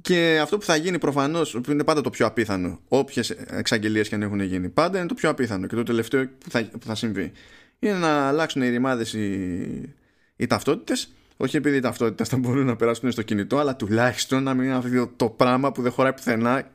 Και 0.01 0.39
αυτό 0.41 0.57
που 0.57 0.65
θα 0.65 0.75
γίνει 0.75 0.99
προφανώς, 0.99 1.59
που 1.63 1.71
είναι 1.71 1.83
πάντα 1.83 2.01
το 2.01 2.09
πιο 2.09 2.25
απίθανο, 2.25 2.79
όποιες 2.87 3.29
εξαγγελίες 3.29 4.09
και 4.09 4.15
αν 4.15 4.21
έχουν 4.21 4.39
γίνει, 4.39 4.69
πάντα 4.69 4.97
είναι 4.97 5.07
το 5.07 5.13
πιο 5.13 5.29
απίθανο 5.29 5.67
και 5.67 5.75
το 5.75 5.83
τελευταίο 5.83 6.27
που 6.27 6.49
θα, 6.49 6.63
που 6.63 6.85
θα 6.85 6.95
συμβεί, 6.95 7.31
είναι 7.79 7.93
να 7.93 8.27
αλλάξουν 8.27 8.61
οι 8.61 8.69
ρημάδες 8.69 9.13
οι, 9.13 9.95
οι 10.35 10.47
ταυτότητες 10.47 11.13
όχι 11.37 11.57
επειδή 11.57 11.77
οι 11.77 11.79
ταυτότητες 11.79 12.29
θα 12.29 12.37
μπορούν 12.37 12.65
να 12.65 12.75
περάσουν 12.75 13.11
στο 13.11 13.21
κινητό, 13.21 13.57
αλλά 13.57 13.75
τουλάχιστον 13.75 14.43
να 14.43 14.53
μην 14.53 14.65
είναι 14.65 14.75
αυτό 14.75 15.11
το 15.15 15.29
πράγμα 15.29 15.71
που 15.71 15.81
δεν 15.81 15.91
χωράει 15.91 16.13
πουθενά 16.13 16.69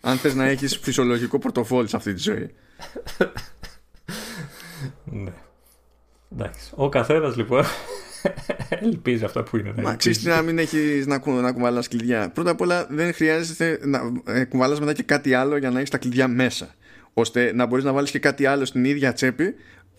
αν 0.00 0.16
θες 0.16 0.34
να 0.34 0.44
έχεις 0.44 0.76
φυσιολογικό 0.76 1.38
πορτοφόλι 1.38 1.88
σε 1.88 1.96
αυτή 1.96 2.14
τη 2.14 2.20
ζωή. 2.20 2.54
ναι. 5.24 5.32
Εντάξει. 6.32 6.70
Ο 6.74 6.88
καθένας 6.88 7.36
λοιπόν 7.36 7.64
ελπίζει 8.68 9.24
αυτά 9.24 9.42
που 9.42 9.56
είναι. 9.56 9.74
Μα 9.82 9.96
ξέρεις 9.96 10.24
να 10.24 10.42
μην 10.42 10.58
έχεις 10.58 11.06
να, 11.06 11.18
κου, 11.18 11.30
να 11.30 11.52
κουβαλάς 11.52 11.88
κλειδιά. 11.88 12.30
Πρώτα 12.30 12.50
απ' 12.50 12.60
όλα 12.60 12.86
δεν 12.90 13.12
χρειάζεται 13.12 13.78
να 13.82 14.00
ε, 14.26 14.44
κουβαλάς 14.44 14.80
μετά 14.80 14.92
και 14.92 15.02
κάτι 15.02 15.34
άλλο 15.34 15.56
για 15.56 15.70
να 15.70 15.78
έχεις 15.78 15.90
τα 15.90 15.98
κλειδιά 15.98 16.28
μέσα. 16.28 16.74
ώστε 17.12 17.52
να 17.54 17.66
μπορείς 17.66 17.84
να 17.84 17.92
βάλεις 17.92 18.10
και 18.10 18.18
κάτι 18.18 18.46
άλλο 18.46 18.64
στην 18.64 18.84
ίδια 18.84 19.12
τσέπη 19.12 19.54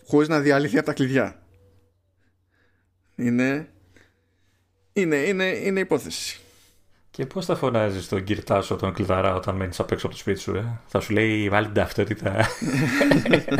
χωρίς 0.06 0.28
να 0.28 0.40
διαλυθεί 0.40 0.76
από 0.76 0.86
τα 0.86 0.92
κλειδιά. 0.92 1.42
Είναι 3.14 3.68
είναι, 4.92 5.16
είναι, 5.16 5.44
είναι 5.44 5.80
υπόθεση. 5.80 6.40
Και 7.10 7.26
πώς 7.26 7.46
θα 7.46 7.56
φωνάζεις 7.56 8.08
τον 8.08 8.24
κυρτά 8.24 8.60
σου 8.62 8.76
τον 8.76 8.92
κλειδαρά 8.92 9.34
όταν 9.34 9.56
μένεις 9.56 9.80
απ' 9.80 9.92
έξω 9.92 10.06
από 10.06 10.14
το 10.14 10.20
σπίτι 10.20 10.40
σου, 10.40 10.54
ε; 10.54 10.80
Θα 10.86 11.00
σου 11.00 11.12
λέει 11.12 11.48
βάλει 11.48 11.66
την 11.66 11.74
ταυτότητα. 11.74 12.36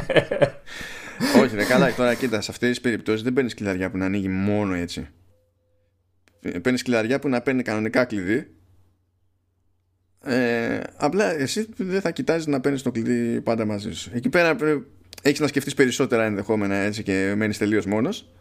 Όχι, 1.42 1.54
ρε, 1.54 1.64
καλά. 1.64 1.94
Τώρα 1.94 2.14
κοίτα, 2.14 2.40
σε 2.40 2.50
αυτές 2.50 2.68
τις 2.68 2.80
περιπτώσεις 2.80 3.22
δεν 3.22 3.32
παίρνεις 3.32 3.54
κλειδαριά 3.54 3.90
που 3.90 3.98
να 3.98 4.04
ανοίγει 4.04 4.28
μόνο 4.28 4.74
έτσι. 4.74 5.08
Παίρνεις 6.62 6.82
κλειδαριά 6.82 7.18
που 7.18 7.28
να 7.28 7.40
παίρνει 7.40 7.62
κανονικά 7.62 8.04
κλειδί. 8.04 8.54
Ε, 10.24 10.80
απλά 10.96 11.32
εσύ 11.32 11.68
δεν 11.76 12.00
θα 12.00 12.10
κοιτάζεις 12.10 12.46
να 12.46 12.60
παίρνεις 12.60 12.82
το 12.82 12.90
κλειδί 12.90 13.40
πάντα 13.40 13.64
μαζί 13.64 13.92
σου. 13.92 14.10
Εκεί 14.14 14.28
πέρα 14.28 14.56
έχεις 15.22 15.40
να 15.40 15.46
σκεφτείς 15.46 15.74
περισσότερα 15.74 16.24
ενδεχόμενα 16.24 16.74
έτσι 16.74 17.02
και 17.02 17.34
μένεις 17.36 17.58
τελείως 17.58 17.86
μόνος. 17.86 18.32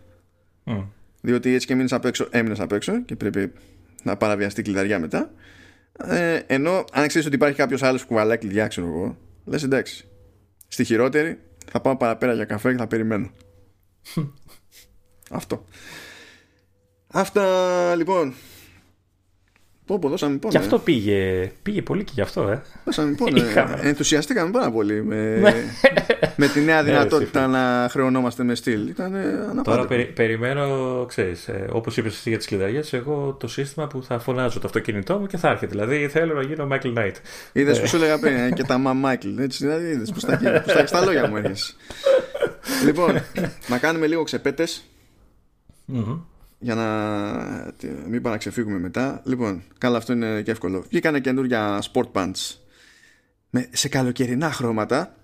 Mm. 0.65 0.87
Διότι 1.21 1.53
έτσι 1.53 1.67
και 1.67 1.75
μείνεις 1.75 1.93
απ' 1.93 2.05
έξω, 2.05 2.27
έμεινες 2.31 2.59
απ' 2.59 2.71
έξω 2.71 3.03
και 3.03 3.15
πρέπει 3.15 3.51
να 4.03 4.17
παραβιαστεί 4.17 4.61
κλειδαριά 4.61 4.99
μετά. 4.99 5.33
Ε, 6.05 6.39
ενώ 6.47 6.85
αν 6.91 7.07
ξέρεις 7.07 7.27
ότι 7.27 7.35
υπάρχει 7.35 7.57
κάποιος 7.57 7.83
άλλος 7.83 8.01
που 8.01 8.07
κουβαλάει 8.07 8.37
κλειδιά, 8.37 8.67
ξέρω 8.67 8.87
εγώ, 8.87 9.17
λες 9.45 9.63
εντάξει. 9.63 10.07
Στη 10.67 10.83
χειρότερη 10.83 11.39
θα 11.71 11.81
πάω 11.81 11.97
παραπέρα 11.97 12.33
για 12.33 12.45
καφέ 12.45 12.71
και 12.71 12.77
θα 12.77 12.87
περιμένω. 12.87 13.29
Αυτό. 15.31 15.65
Αυτά 17.07 17.95
λοιπόν. 17.95 18.33
Πω, 19.89 19.99
πω, 19.99 20.09
δώσαμε 20.09 20.37
πόνο. 20.37 20.53
Και 20.53 20.57
αυτό 20.57 20.79
πήγε, 20.79 21.51
πήγε 21.63 21.81
πολύ 21.81 22.03
και 22.03 22.11
γι' 22.15 22.21
αυτό, 22.21 22.41
ε. 22.41 22.61
Δώσαμε 22.85 23.11
πόνο. 23.11 23.43
Ενθουσιαστήκαμε 23.81 24.51
πάρα 24.51 24.71
πολύ 24.71 25.03
με, 25.03 25.35
ναι. 25.35 25.53
με 26.35 26.47
τη 26.47 26.61
νέα 26.61 26.81
ναι, 26.81 26.89
δυνατότητα 26.89 27.47
να 27.47 27.87
χρεωνόμαστε 27.91 28.43
με 28.43 28.55
στυλ. 28.55 28.87
Ήταν 28.87 29.13
Τώρα 29.63 29.87
περι, 29.87 30.05
περιμένω, 30.05 31.05
ξέρεις, 31.07 31.47
ε, 31.47 31.67
όπως 31.71 31.97
είπες 31.97 32.13
εσύ 32.13 32.29
για 32.29 32.37
τις 32.37 32.47
κλειδαριές, 32.47 32.93
εγώ 32.93 33.37
το 33.39 33.47
σύστημα 33.47 33.87
που 33.87 34.03
θα 34.03 34.19
φωνάζω 34.19 34.59
το 34.59 34.67
αυτοκίνητό 34.67 35.17
μου 35.17 35.25
και 35.25 35.37
θα 35.37 35.49
έρχεται. 35.49 35.71
Δηλαδή 35.71 36.07
θέλω 36.07 36.33
να 36.33 36.41
γίνω 36.41 36.67
Michael 36.71 36.97
Knight. 36.97 37.15
Είδες 37.51 37.77
ε. 37.77 37.81
που 37.81 37.87
σου 37.87 37.95
έλεγα 37.95 38.19
πριν, 38.19 38.35
ε, 38.35 38.51
και 38.51 38.63
τα 38.63 38.77
μα 38.77 38.93
Michael. 39.03 39.39
Έτσι, 39.39 39.65
δηλαδή, 39.65 39.87
είδες 39.87 40.11
πώς 40.11 40.25
τα, 40.25 40.39
στα 40.85 41.05
λόγια 41.05 41.27
μου 41.27 41.37
έρχεσαι. 41.37 41.73
λοιπόν, 42.85 43.21
να 43.67 43.77
κάνουμε 43.77 44.07
λίγο 44.07 44.23
ξεπέτες 44.23 44.83
για 46.59 46.75
να 46.75 46.85
μην 48.07 48.21
παραξεφύγουμε 48.21 48.79
μετά. 48.79 49.21
Λοιπόν, 49.25 49.63
καλά, 49.77 49.97
αυτό 49.97 50.13
είναι 50.13 50.41
και 50.41 50.51
εύκολο. 50.51 50.85
Βγήκανε 50.89 51.19
καινούργια 51.19 51.83
sport 51.93 52.11
pants 52.13 52.55
με, 53.49 53.69
σε 53.71 53.89
καλοκαιρινά 53.89 54.51
χρώματα. 54.51 55.15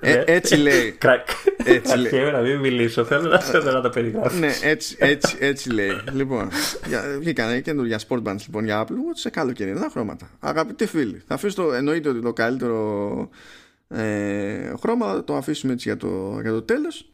ε, 0.00 0.22
έτσι 0.26 0.56
λέει. 0.56 0.92
Κρακ. 0.92 1.28
Έτσι 1.64 1.96
λέει. 1.98 2.30
να 2.30 2.40
μην 2.40 2.58
μιλήσω, 2.58 3.04
θέλω 3.04 3.28
να, 3.28 3.40
θέλω 3.40 3.72
να 3.72 3.80
τα 3.80 3.90
περιγράφω. 3.90 4.38
ναι, 4.38 4.52
έτσι, 4.62 4.96
έτσι, 4.98 5.36
έτσι 5.40 5.70
λέει. 5.70 5.90
λοιπόν, 6.12 6.48
βγήκανε 7.18 7.60
καινούργια 7.60 8.00
sport 8.08 8.22
pants 8.22 8.40
λοιπόν, 8.46 8.64
για 8.64 8.84
Apple 8.84 8.92
Watch 8.92 9.14
σε 9.14 9.30
καλοκαιρινά 9.30 9.88
χρώματα. 9.90 10.30
Αγαπητοί 10.38 10.86
φίλοι, 10.86 11.22
θα 11.26 11.34
αφήσω 11.34 11.62
το, 11.62 11.72
εννοείται 11.72 12.08
ότι 12.08 12.20
το 12.20 12.32
καλύτερο 12.32 13.28
ε, 13.88 14.72
χρώμα 14.80 15.24
το 15.24 15.36
αφήσουμε 15.36 15.72
έτσι 15.72 15.88
για 15.88 15.96
το, 15.96 16.38
για 16.42 16.50
το 16.50 16.62
τέλος. 16.62 17.10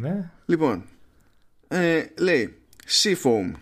Ναι. 0.00 0.30
Λοιπόν, 0.46 0.84
ε, 1.74 2.04
λέει 2.18 2.54
Seafoam 3.02 3.52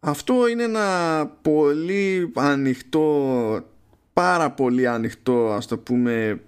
αυτό 0.00 0.48
είναι 0.48 0.62
ένα 0.62 1.26
πολύ 1.42 2.32
ανοιχτό 2.34 3.64
πάρα 4.12 4.50
πολύ 4.50 4.86
ανοιχτό 4.86 5.52
ας 5.52 5.66
το 5.66 5.78
πούμε 5.78 6.40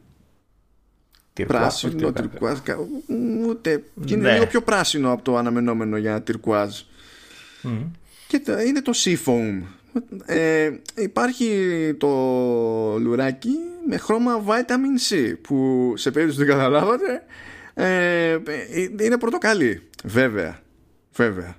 πράσινο 1.46 2.12
τυρκουάζ 2.12 2.58
ούτε 3.48 3.84
είναι 4.06 4.22
ναι. 4.22 4.32
λίγο 4.32 4.46
πιο 4.46 4.62
πράσινο 4.62 5.12
από 5.12 5.22
το 5.22 5.36
αναμενόμενο 5.36 5.96
για 5.96 6.22
τυρκουάζ 6.22 6.80
και 8.32 8.42
είναι 8.66 8.82
το 8.82 8.92
seafoam. 8.94 9.62
Ε, 10.26 10.70
υπάρχει 10.94 11.48
το 11.98 12.08
λουράκι 12.98 13.50
με 13.88 13.96
χρώμα 13.96 14.44
vitamin 14.46 15.12
C 15.12 15.34
που 15.42 15.92
σε 15.96 16.10
περίπτωση 16.10 16.40
που 16.40 16.46
δεν 16.46 16.56
καταλάβατε 16.56 17.22
ε, 17.74 18.38
είναι 19.00 19.18
πορτοκαλί. 19.18 19.82
Βέβαια, 20.04 20.60
βέβαια. 21.12 21.56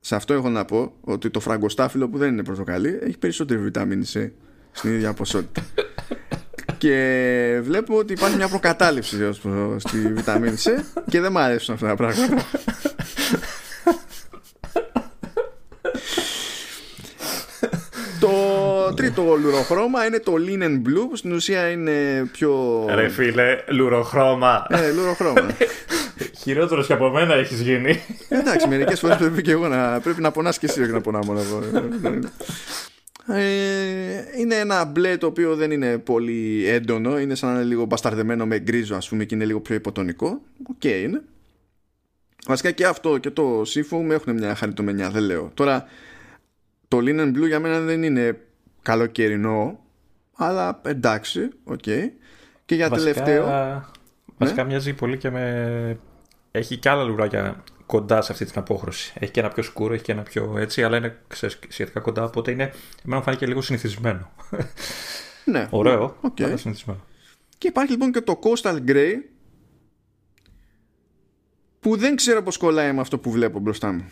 Σε 0.00 0.14
αυτό 0.14 0.34
έχω 0.34 0.48
να 0.48 0.64
πω 0.64 0.92
ότι 1.00 1.30
το 1.30 1.40
φραγκοστάφυλλο 1.40 2.08
που 2.08 2.18
δεν 2.18 2.32
είναι 2.32 2.42
πορτοκαλί 2.42 2.98
έχει 3.02 3.18
περισσότερη 3.18 3.60
βιταμίνη 3.60 4.04
C 4.12 4.30
στην 4.72 4.94
ίδια 4.94 5.12
ποσότητα. 5.12 5.66
και 6.78 7.60
βλέπω 7.62 7.96
ότι 7.96 8.12
υπάρχει 8.12 8.36
μια 8.36 8.48
προκατάληψη 8.48 9.32
στη 9.76 10.12
βιταμίνη 10.12 10.56
C 10.64 10.70
και 11.08 11.20
δεν 11.20 11.32
μου 11.32 11.38
αρέσουν 11.38 11.74
αυτά 11.74 11.86
τα 11.86 11.94
πράγματα. 11.94 12.44
Το 18.88 18.94
τρίτο 18.94 19.36
λουροχρώμα 19.42 20.06
είναι 20.06 20.18
το 20.18 20.34
linen 20.46 20.72
blue 20.86 21.08
που 21.08 21.16
στην 21.16 21.32
ουσία 21.32 21.68
είναι 21.68 22.28
πιο... 22.32 22.84
Ρε 22.94 23.08
φίλε, 23.08 23.58
λουροχρώμα. 23.68 24.66
Ε, 24.68 24.92
λουροχρώμα. 24.92 25.46
Χειρότερος 26.38 26.86
και 26.86 26.92
από 26.92 27.10
μένα 27.10 27.34
έχεις 27.34 27.60
γίνει. 27.60 28.00
Εντάξει, 28.28 28.68
μερικές 28.68 29.00
φορές 29.00 29.16
πρέπει 29.16 29.42
και 29.42 29.50
εγώ 29.50 29.68
να. 29.68 30.00
Πρέπει 30.00 30.20
να 30.20 30.30
πονάς 30.30 30.58
και 30.58 30.66
εσύ, 30.66 30.82
όχι 30.82 30.90
να 30.90 31.00
πονάω 31.00 31.24
μόνο 31.24 31.40
εγώ. 31.40 31.62
Ε, 33.26 34.24
είναι 34.38 34.54
ένα 34.54 34.84
μπλε 34.84 35.16
το 35.16 35.26
οποίο 35.26 35.54
δεν 35.56 35.70
είναι 35.70 35.98
πολύ 35.98 36.66
έντονο. 36.68 37.18
Είναι 37.18 37.34
σαν 37.34 37.52
να 37.52 37.54
είναι 37.54 37.68
λίγο 37.68 37.84
μπασταρδεμένο 37.84 38.46
με 38.46 38.58
γκρίζο, 38.58 38.96
ας 38.96 39.08
πούμε, 39.08 39.24
και 39.24 39.34
είναι 39.34 39.44
λίγο 39.44 39.60
πιο 39.60 39.74
υποτονικό. 39.74 40.40
OK, 40.68 40.76
okay, 40.82 41.00
είναι. 41.02 41.22
Βασικά 42.46 42.70
και 42.70 42.86
αυτό 42.86 43.18
και 43.18 43.30
το 43.30 43.62
Seafoam 43.62 44.10
έχουν 44.10 44.34
μια 44.34 44.54
χαριτωμενιά, 44.54 45.10
δεν 45.10 45.22
λέω. 45.22 45.50
Τώρα, 45.54 45.88
το 46.88 46.98
Linen 46.98 47.28
Blue 47.36 47.46
για 47.46 47.60
μένα 47.60 47.80
δεν 47.80 48.02
είναι 48.02 48.38
καλοκαιρινό, 48.88 49.78
αλλά 50.36 50.80
εντάξει, 50.84 51.48
OK. 51.64 51.80
Okay. 51.84 52.10
Και 52.64 52.74
για 52.74 52.88
βασικά, 52.88 53.12
τελευταίο. 53.12 53.44
Βασικά 54.36 54.62
ναι; 54.62 54.68
μοιάζει 54.68 54.94
πολύ 54.94 55.18
και 55.18 55.30
με. 55.30 56.00
Έχει 56.50 56.76
και 56.76 56.88
άλλα 56.88 57.02
λουράκια 57.02 57.64
κοντά 57.86 58.22
σε 58.22 58.32
αυτή 58.32 58.44
την 58.44 58.58
απόχρωση. 58.58 59.12
Έχει 59.18 59.32
και 59.32 59.40
ένα 59.40 59.48
πιο 59.48 59.62
σκούρο, 59.62 59.94
έχει 59.94 60.02
και 60.02 60.12
ένα 60.12 60.22
πιο 60.22 60.54
έτσι, 60.58 60.82
αλλά 60.82 60.96
είναι 60.96 61.18
σχετικά 61.68 62.00
κοντά. 62.00 62.24
Οπότε 62.24 62.50
είναι. 62.50 62.62
Εμένα 63.04 63.18
μου 63.18 63.22
φάνηκε 63.22 63.46
λίγο 63.46 63.60
συνηθισμένο. 63.60 64.30
Ναι. 65.44 65.68
Ωραίο, 65.70 66.16
okay. 66.22 66.42
αλλά 66.42 66.56
συνηθισμένο. 66.56 67.00
Και 67.58 67.68
υπάρχει 67.68 67.92
λοιπόν 67.92 68.12
και 68.12 68.20
το 68.20 68.40
Coastal 68.42 68.78
Grey 68.88 69.12
που 71.80 71.96
δεν 71.96 72.16
ξέρω 72.16 72.42
πως 72.42 72.56
κολλάει 72.56 72.92
με 72.92 73.00
αυτό 73.00 73.18
που 73.18 73.30
βλέπω 73.30 73.58
μπροστά 73.58 73.92
μου. 73.92 74.08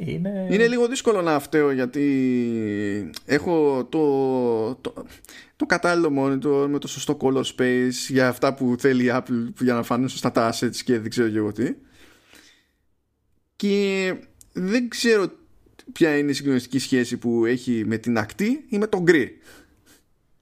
Είναι... 0.00 0.46
είναι 0.50 0.66
λίγο 0.66 0.88
δύσκολο 0.88 1.22
να 1.22 1.38
φταίω 1.38 1.70
γιατί 1.70 3.10
έχω 3.24 3.86
το, 3.88 4.74
το, 4.74 5.04
το 5.56 5.66
κατάλληλο 5.66 6.12
monitor 6.18 6.66
με 6.68 6.78
το 6.78 6.88
σωστό 6.88 7.16
color 7.20 7.42
space 7.56 7.92
για 8.08 8.28
αυτά 8.28 8.54
που 8.54 8.76
θέλει 8.78 9.04
η 9.04 9.10
Apple 9.12 9.52
για 9.60 9.74
να 9.74 9.82
φανούν 9.82 10.08
σωστά 10.08 10.32
τα 10.32 10.52
assets 10.52 10.76
και 10.76 10.98
δεν 10.98 11.10
ξέρω 11.10 11.28
και 11.28 11.36
εγώ 11.36 11.52
τι. 11.52 11.74
Και 13.56 14.14
δεν 14.52 14.88
ξέρω 14.88 15.30
ποια 15.92 16.18
είναι 16.18 16.30
η 16.30 16.34
συγκλονιστική 16.34 16.78
σχέση 16.78 17.16
που 17.16 17.44
έχει 17.44 17.82
με 17.86 17.96
την 17.96 18.18
ακτή 18.18 18.64
ή 18.68 18.78
με 18.78 18.86
τον 18.86 19.02
γκρι. 19.02 19.38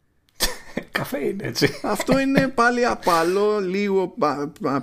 Καφέ 0.91 1.27
είναι 1.27 1.47
έτσι. 1.47 1.81
Αυτό 1.83 2.19
είναι 2.19 2.49
πάλι 2.49 2.85
απαλό, 2.85 3.61
λίγο 3.61 4.15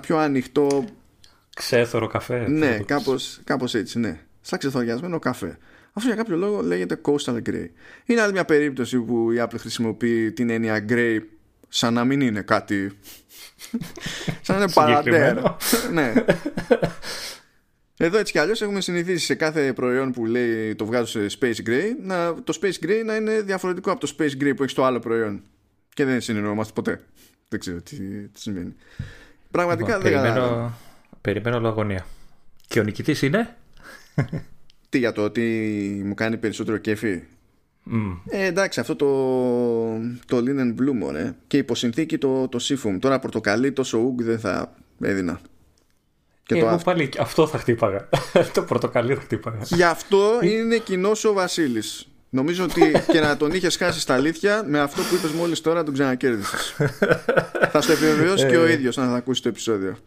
πιο 0.00 0.16
ανοιχτό. 0.18 0.84
Ξέθωρο 1.56 2.06
καφέ. 2.06 2.48
Ναι, 2.48 2.78
κάπως, 2.78 3.40
κάπως 3.44 3.74
έτσι, 3.74 3.98
ναι 3.98 4.23
σαν 4.44 4.58
ξεθοριασμένο 4.58 5.18
καφέ. 5.18 5.58
Αυτό 5.92 6.08
για 6.08 6.16
κάποιο 6.16 6.36
λόγο 6.36 6.62
λέγεται 6.62 7.00
Coastal 7.02 7.42
Grey. 7.48 7.68
Είναι 8.04 8.20
άλλη 8.20 8.32
μια 8.32 8.44
περίπτωση 8.44 8.98
που 8.98 9.32
η 9.32 9.36
Apple 9.40 9.58
χρησιμοποιεί 9.58 10.32
την 10.32 10.50
έννοια 10.50 10.84
Grey 10.88 11.18
σαν 11.68 11.94
να 11.94 12.04
μην 12.04 12.20
είναι 12.20 12.40
κάτι. 12.40 12.92
σαν 14.42 14.56
να 14.56 14.62
είναι 14.62 14.72
παρατέρα. 14.72 15.56
ναι. 15.92 16.12
Εδώ 17.96 18.18
έτσι 18.18 18.32
κι 18.32 18.38
αλλιώς 18.38 18.62
έχουμε 18.62 18.80
συνηθίσει 18.80 19.24
σε 19.24 19.34
κάθε 19.34 19.72
προϊόν 19.72 20.12
που 20.12 20.26
λέει 20.26 20.74
το 20.74 20.86
βγάζω 20.86 21.06
σε 21.06 21.38
Space 21.40 21.68
Gray 21.68 21.84
να, 22.02 22.42
το 22.42 22.58
Space 22.62 22.84
Gray 22.84 23.02
να 23.04 23.16
είναι 23.16 23.40
διαφορετικό 23.40 23.90
από 23.90 24.00
το 24.00 24.14
Space 24.18 24.42
Gray 24.42 24.52
που 24.56 24.62
έχει 24.62 24.72
στο 24.72 24.84
άλλο 24.84 24.98
προϊόν. 24.98 25.42
Και 25.94 26.04
δεν 26.04 26.20
συνεννοούμαστε 26.20 26.72
ποτέ. 26.72 27.00
Δεν 27.48 27.60
ξέρω 27.60 27.80
τι, 27.80 27.96
τι 28.28 28.40
σημαίνει. 28.40 28.74
Πραγματικά 29.50 29.96
λοιπόν, 29.96 30.02
δεν 30.02 30.20
περιμένω, 30.20 30.74
περιμένω 31.20 31.60
λογονία. 31.60 32.06
Και 32.66 32.80
ο 32.80 32.82
νικητής 32.82 33.22
είναι 33.22 33.56
τι 34.88 34.98
για 34.98 35.12
το 35.12 35.22
ότι 35.24 35.42
μου 36.04 36.14
κάνει 36.14 36.36
περισσότερο 36.36 36.76
κέφι; 36.76 37.22
Mm. 37.92 38.20
Ε, 38.28 38.44
εντάξει, 38.44 38.80
αυτό 38.80 38.96
το, 38.96 39.06
το 40.26 40.36
Linen 40.46 40.80
Blue 40.80 40.92
μωρέ. 40.94 41.34
Και 41.46 41.56
υποσυνθήκη 41.56 42.18
το, 42.18 42.48
το 42.48 42.58
Seafoam. 42.62 42.96
Τώρα 43.00 43.18
πορτοκαλί 43.18 43.72
τόσο 43.72 43.98
ουγ 43.98 44.22
δεν 44.22 44.38
θα 44.38 44.74
έδινα. 45.00 45.40
Και 46.42 46.54
Εγώ 46.54 46.70
το 46.70 46.80
πάλι 46.84 47.08
αυτό 47.18 47.46
θα 47.46 47.58
χτύπαγα. 47.58 48.08
το 48.54 48.62
πορτοκαλί 48.62 49.14
θα 49.14 49.20
χτύπαγα. 49.20 49.58
Γι' 49.62 49.82
αυτό 49.82 50.38
είναι 50.42 50.78
κοινός 50.78 51.24
ο 51.24 51.32
Βασίλης. 51.32 52.08
Νομίζω 52.30 52.64
ότι 52.64 52.92
και 53.12 53.20
να 53.20 53.36
τον 53.36 53.52
είχες 53.52 53.76
χάσει 53.76 54.00
στα 54.00 54.14
αλήθεια, 54.14 54.64
με 54.66 54.80
αυτό 54.80 55.02
που 55.02 55.14
είπες 55.14 55.30
μόλις 55.30 55.60
τώρα 55.60 55.82
τον 55.82 55.94
ξανακέρδισες. 55.94 56.76
θα 57.72 57.80
στο 57.80 57.92
επιβεβαιώσει 57.92 58.46
και 58.46 58.56
ο 58.56 58.64
ε. 58.64 58.72
ίδιος 58.72 58.96
να 58.96 59.06
θα 59.06 59.14
ακούσει 59.14 59.42
το 59.42 59.48
επεισόδιο. 59.48 59.98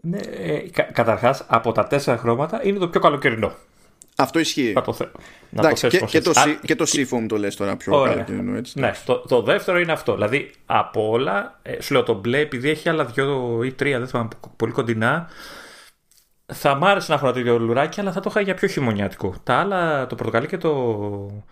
Ναι, 0.00 0.18
ε, 0.18 0.58
κα, 0.70 0.82
Καταρχάς, 0.82 1.44
από 1.46 1.72
τα 1.72 1.86
τέσσερα 1.86 2.18
χρώματα 2.18 2.60
είναι 2.66 2.78
το 2.78 2.88
πιο 2.88 3.00
καλοκαιρινό. 3.00 3.52
Αυτό 4.16 4.38
ισχύει. 4.38 4.72
Να 4.74 4.82
το, 4.82 4.92
θε... 4.92 5.04
Εντάξει, 5.56 5.84
να 5.84 5.90
το 5.90 5.98
και, 5.98 6.06
και, 6.06 6.20
το, 6.20 6.32
και 6.62 6.74
το 6.74 6.84
Seafoam 6.88 7.26
το 7.28 7.36
λες 7.36 7.56
τώρα 7.56 7.76
πιο 7.76 7.96
Ωραία. 7.96 8.12
καλοκαιρινό. 8.12 8.56
Έτσι, 8.56 8.80
ναι, 8.80 8.92
το, 9.04 9.18
το 9.18 9.42
δεύτερο 9.42 9.78
είναι 9.78 9.92
αυτό. 9.92 10.14
Δηλαδή, 10.14 10.50
από 10.66 11.08
όλα, 11.08 11.58
ε, 11.62 11.80
σου 11.80 11.92
λέω 11.92 12.02
το 12.02 12.14
μπλε, 12.14 12.38
επειδή 12.38 12.68
έχει 12.68 12.88
άλλα 12.88 13.04
δυο 13.04 13.60
ή 13.64 13.72
τρία, 13.72 13.98
δεν 13.98 14.08
θυμάμαι, 14.08 14.28
πολύ 14.56 14.72
κοντινά, 14.72 15.28
θα 16.52 16.74
μ' 16.74 16.84
άρεσε 16.84 17.06
να 17.08 17.14
έχω 17.14 17.26
ένα 17.26 17.34
τέτοιο 17.34 17.58
λουράκι, 17.58 18.00
αλλά 18.00 18.12
θα 18.12 18.20
το 18.20 18.28
είχα 18.30 18.40
για 18.40 18.54
πιο 18.54 18.68
χειμωνιάτικο. 18.68 19.34
Τα 19.42 19.54
άλλα, 19.54 20.06
το 20.06 20.14
πορτοκαλί 20.14 20.46
και 20.46 20.58
το. 20.58 21.44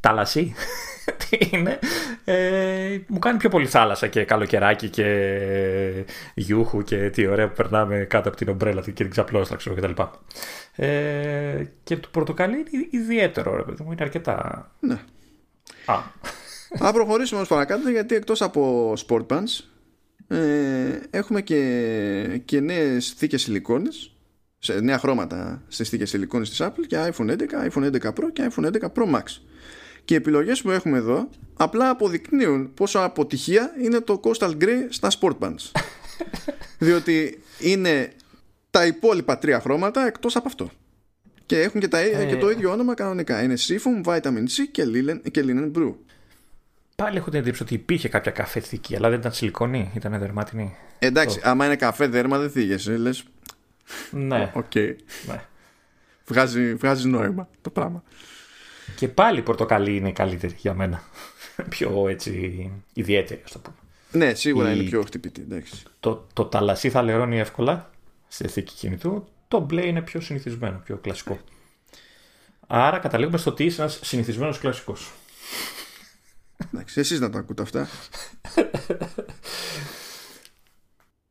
Τα 0.00 0.12
λασί. 0.12 0.44
τι 0.44 0.91
είναι, 1.50 1.78
ε, 2.24 2.98
μου 3.06 3.18
κάνει 3.18 3.38
πιο 3.38 3.48
πολύ 3.48 3.66
θάλασσα 3.66 4.06
και 4.06 4.24
καλοκαιράκι 4.24 4.88
και 4.88 6.04
γιούχου 6.34 6.82
και 6.82 7.10
τι 7.10 7.26
ωραία 7.26 7.48
που 7.48 7.54
περνάμε 7.54 8.06
κάτω 8.08 8.28
από 8.28 8.36
την 8.36 8.48
ομπρέλα 8.48 8.80
και 8.80 8.92
την 8.92 9.10
ξαπλώστα 9.10 9.56
ξέρω 9.56 9.74
κτλ. 9.74 10.02
Ε, 10.76 11.64
και 11.84 11.96
το 11.96 12.08
πορτοκαλί 12.10 12.56
είναι 12.56 12.86
ιδιαίτερο 12.90 13.56
ρε 13.56 13.62
παιδί 13.62 13.82
μου, 13.82 13.92
είναι 13.92 14.02
αρκετά... 14.02 14.70
Ναι. 14.80 15.00
Α. 15.84 15.98
Θα 16.78 16.92
προχωρήσουμε 16.92 17.36
όμως 17.36 17.48
παρακάτω 17.48 17.88
γιατί 17.88 18.14
εκτός 18.14 18.42
από 18.42 18.92
sport 19.06 19.26
pants 19.26 19.64
ε, 20.28 21.00
έχουμε 21.10 21.40
και, 21.40 22.40
και 22.44 22.60
νέες 22.60 23.14
θήκες 23.16 23.42
σιλικόνες 23.42 24.16
σε 24.58 24.80
νέα 24.80 24.98
χρώματα 24.98 25.62
στις 25.68 25.88
θήκες 25.88 26.10
σιλικόνες 26.10 26.48
της 26.48 26.60
Apple 26.62 26.86
και 26.86 26.96
iPhone 26.96 27.30
11, 27.30 27.36
iPhone 27.70 27.92
11 27.92 28.08
Pro 28.08 28.32
και 28.32 28.50
iPhone 28.50 28.64
11 28.64 28.72
Pro 28.72 29.14
Max. 29.14 29.24
Και 30.04 30.14
οι 30.14 30.16
επιλογές 30.16 30.62
που 30.62 30.70
έχουμε 30.70 30.98
εδώ 30.98 31.28
απλά 31.56 31.90
αποδεικνύουν 31.90 32.74
πόσο 32.74 32.98
αποτυχία 32.98 33.74
είναι 33.82 34.00
το 34.00 34.20
Coastal 34.24 34.50
Grey 34.60 34.86
στα 34.88 35.10
Sport 35.20 35.38
Bands. 35.38 35.70
Διότι 36.78 37.42
είναι 37.58 38.12
τα 38.70 38.86
υπόλοιπα 38.86 39.38
τρία 39.38 39.60
χρώματα 39.60 40.06
εκτός 40.06 40.36
από 40.36 40.48
αυτό. 40.48 40.70
Και 41.46 41.60
έχουν 41.60 41.80
και, 41.80 41.88
τα, 41.88 41.98
ε... 41.98 42.24
και 42.24 42.36
το 42.36 42.50
ίδιο 42.50 42.70
όνομα 42.70 42.94
κανονικά. 42.94 43.42
Είναι 43.42 43.54
Seafoam, 43.58 44.04
Vitamin 44.04 44.42
C 44.42 44.66
και 44.70 44.84
Linen, 44.86 45.30
και 45.30 45.44
Linen 45.46 45.72
Brew. 45.72 45.94
Πάλι 46.96 47.16
έχω 47.16 47.30
την 47.30 47.38
εντύπωση 47.38 47.62
ότι 47.62 47.74
υπήρχε 47.74 48.08
κάποια 48.08 48.30
καφέ 48.30 48.60
θήκη, 48.60 48.96
αλλά 48.96 49.08
δεν 49.10 49.18
ήταν 49.18 49.32
σιλικονή, 49.32 49.90
ήταν 49.94 50.18
δερμάτινη. 50.18 50.76
Εντάξει, 50.98 51.40
το... 51.40 51.48
άμα 51.48 51.66
είναι 51.66 51.76
καφέ 51.76 52.06
δέρμα 52.06 52.38
δεν 52.38 52.50
θίγεσαι, 52.50 52.96
λες. 52.96 53.24
Ναι. 54.10 54.50
OK. 54.54 54.64
Okay. 54.74 54.94
Ναι. 55.26 55.42
Βγάζει, 56.26 56.74
βγάζει 56.74 57.08
νόημα 57.08 57.48
το 57.60 57.70
πράγμα. 57.70 58.02
Και 58.96 59.08
πάλι 59.08 59.38
η 59.38 59.42
πορτοκαλί 59.42 59.96
είναι 59.96 60.12
καλύτερη 60.12 60.54
για 60.58 60.74
μένα. 60.74 61.02
Πιο 61.68 62.08
έτσι 62.08 62.70
ιδιαίτερη, 62.92 63.40
ας 63.44 63.52
το 63.52 63.58
πούμε. 63.58 63.76
Ναι, 64.12 64.34
σίγουρα 64.34 64.72
είναι 64.72 64.82
πιο 64.82 65.02
χτυπητή. 65.02 65.40
Εντάξει. 65.40 65.82
Το, 66.00 66.26
το 66.32 66.44
θαλασσί 66.44 66.90
θα 66.90 67.02
λερώνει 67.02 67.38
εύκολα 67.38 67.90
στη 68.28 68.48
θήκη 68.48 68.74
κινητού. 68.74 69.28
Το 69.48 69.60
μπλε 69.60 69.86
είναι 69.86 70.02
πιο 70.02 70.20
συνηθισμένο, 70.20 70.80
πιο 70.84 70.96
κλασικό. 70.96 71.38
Άρα 72.66 72.98
καταλήγουμε 72.98 73.38
στο 73.38 73.50
ότι 73.50 73.64
είσαι 73.64 73.80
ένας 73.80 73.98
συνηθισμένος 74.02 74.58
κλασικός. 74.58 75.12
Εντάξει, 76.72 77.00
εσείς 77.00 77.20
να 77.20 77.30
τα 77.30 77.38
ακούτε 77.38 77.62
αυτά. 77.62 77.88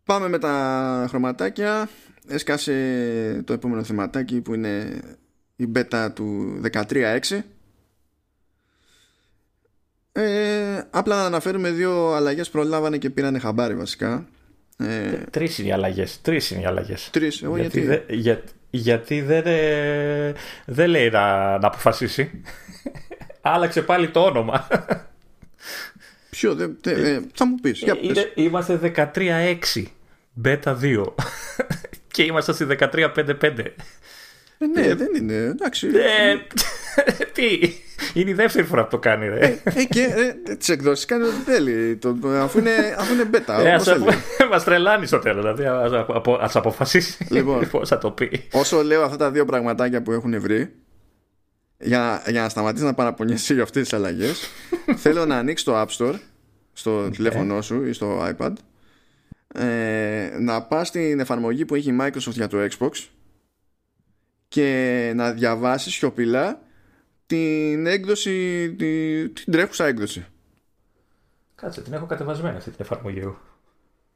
Πάμε 0.03 0.29
με 0.29 0.39
τα 0.39 1.05
χρωματάκια. 1.09 1.89
Έσκασε 2.27 3.43
το 3.45 3.53
επόμενο 3.53 3.83
θεματάκι 3.83 4.41
που 4.41 4.53
είναι 4.53 5.01
η 5.61 5.71
beta 5.75 6.07
του 6.13 6.59
13.6 6.71 7.41
ε, 10.11 10.81
απλά 10.89 11.15
να 11.15 11.25
αναφέρουμε 11.25 11.69
δύο 11.69 12.13
αλλαγές 12.13 12.49
προλάβανε 12.49 12.97
και 12.97 13.09
πήρανε 13.09 13.39
χαμπάρι 13.39 13.75
βασικά 13.75 14.27
ε, 14.77 15.11
Τρεις 15.29 15.57
είναι 15.57 15.67
οι 15.67 15.71
αλλαγές 15.71 16.21
Τρεις 16.21 16.51
είναι 16.51 16.61
οι 16.61 16.65
αλλαγές 16.65 17.09
Τρεις, 17.11 17.43
εγώ 17.43 17.57
γιατί 17.57 17.79
Γιατί, 17.79 18.03
δε, 18.07 18.15
για, 18.15 18.43
γιατί 18.69 19.21
δεν, 19.21 19.43
ε, 19.45 20.33
δεν 20.65 20.89
λέει 20.89 21.09
να, 21.09 21.57
να 21.57 21.67
αποφασίσει 21.67 22.41
Άλλαξε 23.41 23.81
πάλι 23.81 24.09
το 24.09 24.23
όνομα 24.23 24.67
Ποιο, 26.31 26.55
δε, 26.55 26.67
δε, 26.81 26.91
ε, 26.91 27.21
θα 27.33 27.47
μου 27.47 27.55
πεις. 27.55 27.79
Για 27.79 27.95
πες. 27.95 28.03
Είναι, 28.03 28.31
είμαστε 28.35 28.93
13-6. 28.95 29.83
Beta 30.43 30.77
2. 30.81 31.03
και 32.11 32.23
είμαστε 32.23 32.53
στη 32.53 32.65
13-5-5. 32.79 33.65
Ε, 34.61 34.65
ναι, 34.65 34.95
δεν 34.95 35.07
είναι. 35.15 35.33
Εντάξει. 35.33 35.87
Ε, 35.87 36.35
τι. 37.33 37.73
Είναι 38.13 38.29
η 38.29 38.33
δεύτερη 38.33 38.67
φορά 38.67 38.83
που 38.83 38.89
το 38.89 38.97
κάνει, 38.97 39.27
ρε. 39.27 39.59
Ε, 39.63 39.83
και 39.83 40.01
ε, 40.47 40.55
τις 40.55 40.69
εκδόσεις 40.69 41.05
κάνει 41.05 41.23
ό,τι 41.23 41.51
θέλει. 41.51 41.95
Το, 41.95 42.17
αφού, 42.41 42.59
είναι, 42.59 42.95
αφού 42.97 43.13
είναι 43.13 43.29
beta. 43.33 43.63
Ε, 43.63 43.73
όπως 43.73 43.87
ας, 43.87 43.97
θέλει. 43.97 44.05
μας 44.51 44.63
τρελάνει 44.63 45.05
στο 45.05 45.19
τέλος. 45.19 45.41
Δηλαδή, 45.55 45.65
ας, 45.65 46.05
απο- 46.07 46.37
ας 46.41 46.55
αποφασίσει 46.55 47.25
Λοιπόν. 47.29 47.67
πώς 47.71 47.89
θα 47.89 47.97
το 47.97 48.11
πει. 48.11 48.47
Όσο 48.51 48.83
λέω 48.83 49.03
αυτά 49.03 49.17
τα 49.17 49.31
δύο 49.31 49.45
πραγματάκια 49.45 50.01
που 50.01 50.11
έχουν 50.11 50.41
βρει, 50.41 50.73
για, 51.77 52.23
για 52.27 52.41
να 52.41 52.49
σταματήσεις 52.49 52.85
να 52.85 52.93
παραπονιέσαι 52.93 53.53
για 53.53 53.63
αυτές 53.63 53.81
τις 53.81 53.93
αλλαγές, 53.93 54.49
θέλω 54.95 55.25
να 55.25 55.37
ανοίξεις 55.37 55.65
το 55.65 55.81
App 55.81 55.87
Store 55.97 56.15
στο 56.73 57.09
τηλέφωνό 57.09 57.61
σου 57.61 57.85
ή 57.85 57.93
στο 57.93 58.27
iPad, 58.37 58.53
ε, 59.53 60.29
να 60.39 60.61
πας 60.61 60.87
στην 60.87 61.19
εφαρμογή 61.19 61.65
που 61.65 61.75
έχει 61.75 61.89
η 61.89 61.97
Microsoft 62.01 62.31
για 62.31 62.47
το 62.47 62.57
Xbox 62.69 62.89
και 64.51 65.11
να 65.15 65.31
διαβάσεις 65.31 65.93
σιωπηλά 65.93 66.61
την 67.25 67.85
έκδοση, 67.85 68.67
την, 68.77 69.33
την 69.33 69.51
τρέχουσα 69.53 69.85
έκδοση. 69.85 70.25
Κάτσε, 71.55 71.81
την 71.81 71.93
έχω 71.93 72.05
κατεβασμένη 72.05 72.57
αυτή 72.57 72.69
την 72.69 72.79
εφαρμογή 72.81 73.19
εγώ. 73.19 73.39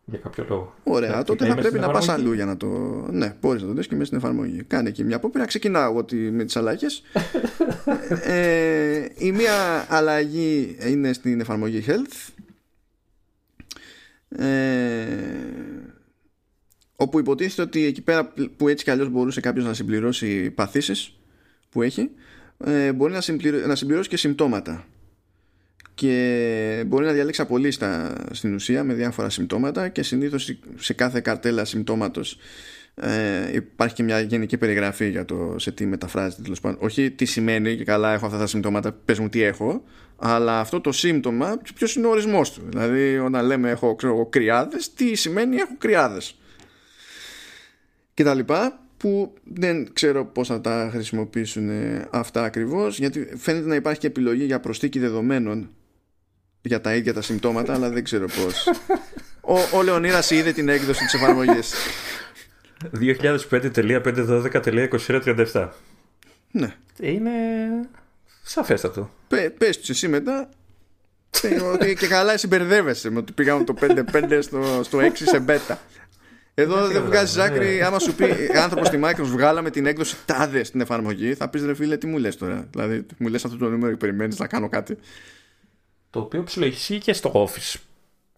Για 0.06 0.20
κάποιο 0.20 0.46
λόγο. 0.50 0.76
Ωραία, 0.84 1.18
Και 1.18 1.24
τότε 1.24 1.34
να 1.34 1.38
θα 1.40 1.46
είμαι 1.46 1.62
πρέπει 1.62 1.68
στην 1.78 1.82
να 1.88 1.92
πας 1.94 2.04
εφαρμογή. 2.04 2.28
αλλού 2.28 2.36
για 2.36 2.46
να 2.46 2.58
το... 2.58 2.68
Ναι, 3.12 3.36
μπορείς 3.42 3.62
να 3.62 3.68
το 3.68 3.74
δεις 3.74 3.88
και 3.88 3.94
μέσα 3.94 4.06
στην 4.06 4.18
εφαρμογή. 4.18 4.64
Κάνε 4.64 4.90
εκεί 4.90 5.04
μια 5.04 5.16
απόπειρα. 5.16 5.46
Ξεκινάω 5.46 5.90
εγώ 5.92 6.04
τη- 6.04 6.16
με 6.16 6.44
τις 6.44 6.56
αλλαγές. 6.56 7.04
ε, 8.24 9.06
η 9.18 9.32
μία 9.32 9.86
αλλαγή 9.90 10.78
είναι 10.88 11.14
στην 11.14 11.40
εφαρμογή 11.40 11.84
Health. 11.88 12.30
Ε, 14.30 15.06
όπου 16.96 17.20
υποτίθεται 17.20 17.62
ότι 17.62 17.86
εκεί 17.86 18.02
πέρα 18.02 18.34
που 18.58 18.68
έτσι 18.68 18.84
κι 18.84 18.89
αλλιώς 18.91 19.10
μπορούσε 19.10 19.39
κάποιος 19.41 19.66
να 19.66 19.74
συμπληρώσει 19.74 20.52
παθήσεις 20.52 21.18
που 21.70 21.82
έχει 21.82 22.10
ε, 22.66 22.93
μπορεί 22.93 23.14
να, 23.14 23.22
συμπληρω- 23.22 23.66
να 23.66 23.76
συμπληρώσει 23.76 24.10
και 24.10 24.18
συμπτώματα. 24.18 24.86
Και 25.93 26.84
μπορεί 26.88 27.06
να 27.06 27.12
διαλέξει 27.12 27.41
από 27.41 27.58
λίστα 27.58 28.16
στην 28.32 28.54
ουσία 28.54 28.84
με 28.84 28.93
διάφορα 28.93 29.30
συμπτώματα 29.30 29.88
και 29.88 30.04
συνήθως 30.04 30.58
σε 30.76 30.93
κάθε 30.93 31.20
καρτέλα 31.22 31.66
συμπτώματος 31.66 32.38
ε, 32.96 33.56
υπάρχει 33.56 33.96
και 33.96 34.04
μια 34.04 34.20
γενική 34.20 34.58
περιγραφή 34.58 35.10
για 35.10 35.26
το 35.26 35.56
σε 35.58 35.72
τι 35.72 35.86
μεταφράζεται 35.86 36.41
τέλος 36.41 36.60
πάντων. 36.60 36.78
όχι 36.82 37.12
τι 37.12 37.26
σημαίνει 37.26 37.76
και 37.76 37.84
καλά 37.84 38.14
έχω 38.14 38.26
αυτά 38.26 38.38
τα 38.38 38.48
συμπτώματα 38.48 38.91
πες 38.91 39.20
μου 39.20 39.30
τι 39.30 39.41
έχω 39.41 39.84
αλλά 40.18 40.60
αυτό 40.60 40.82
το 40.82 40.91
σύμπτωμα 40.91 41.62
ποιος 41.76 41.96
είναι 41.96 42.08
ο 42.08 42.10
ορισμός 42.10 42.52
του. 42.52 42.62
Δηλαδή 42.70 43.18
όταν 43.18 43.46
λέμε 43.46 43.70
έχω 43.70 43.96
ξέρω, 43.96 44.14
εγώ, 44.14 44.26
κρυάδες 44.26 44.93
τι 44.93 45.16
σημαίνει 45.16 45.56
έχω 45.56 45.74
κρυάδες 45.78 46.36
και 48.16 48.24
τα 48.24 48.34
λοιπά 48.34 48.80
που 48.97 49.34
δεν 49.43 49.93
ξέρω 49.93 50.26
πώς 50.26 50.47
θα 50.47 50.61
τα 50.61 50.89
χρησιμοποιήσουν 50.91 51.70
ε, 51.70 52.07
αυτά 52.11 52.43
ακριβώς 52.43 52.99
γιατί 52.99 53.30
φαίνεται 53.38 53.68
να 53.68 53.76
υπάρχει 53.76 53.99
και 53.99 54.07
επιλογή 54.07 54.43
για 54.43 54.59
προσθήκη 54.59 54.99
δεδομένων 54.99 55.70
για 56.61 56.82
τα 56.82 56.95
ίδια 56.95 57.13
τα 57.13 57.22
συμπτώματα 57.22 57.74
αλλά 57.74 57.89
δεν 57.89 58.03
ξέρω 58.03 58.26
πώς. 58.26 58.68
Ο, 59.47 59.57
ο 59.78 59.84
Λεωνίδας 59.84 60.32
είδε 60.32 60.51
την 60.51 60.70
έκδοση 60.70 61.03
της 61.03 61.13
εφαρμογής. 61.13 61.74
2005.512.2337 62.99 65.70
ναι. 66.51 66.76
Είναι 66.99 67.32
σαφέστατο. 68.43 69.09
Πε, 69.28 69.49
πες 69.57 69.80
τους 69.80 69.89
εσύ 69.89 70.07
μετά. 70.07 70.49
Ε, 71.41 71.61
ότι 71.61 71.95
και 71.95 72.07
καλά 72.07 72.34
εσύ 72.34 72.47
μπερδεύεσαι 72.47 73.09
με 73.09 73.18
ότι 73.18 73.32
πήγαμε 73.32 73.63
το 73.63 73.76
5-5 73.82 74.38
στο, 74.41 74.84
στο 74.84 74.99
6 74.99 75.11
σε 75.13 75.39
μπέτα 75.39 75.80
εδώ 76.58 76.88
δεν 76.88 77.03
βγάζει 77.03 77.41
άκρη. 77.41 77.82
Άμα 77.82 77.99
σου 77.99 78.16
πει 78.16 78.26
άνθρωπος 78.64 78.88
στη 78.88 78.99
Microsoft, 79.03 79.24
βγάλαμε 79.24 79.70
την 79.70 79.86
έκδοση 79.86 80.16
τάδες 80.26 80.68
στην 80.68 80.82
εφαρμογή, 80.82 81.34
θα 81.34 81.49
πεις 81.49 81.66
ρε 81.66 81.74
φίλε, 81.76 81.97
τι 81.97 82.08
μου 82.08 82.18
λες 82.18 82.38
τώρα; 82.38 82.68
Δηλαδή, 82.72 83.06
μου 83.18 83.28
λες 83.28 83.45
αυτό 83.45 83.58
το 83.58 83.70
νούμερο 83.70 83.91
και 83.91 83.97
περιμένεις 83.97 84.39
να 84.39 84.47
κάνω 84.47 84.70
κάτι. 84.70 84.97
Το 86.10 86.20
οποίο 86.20 86.43
ψιλοϊσεί 86.43 86.97
και 86.97 87.14
στο 87.14 87.32
Office. 87.34 87.80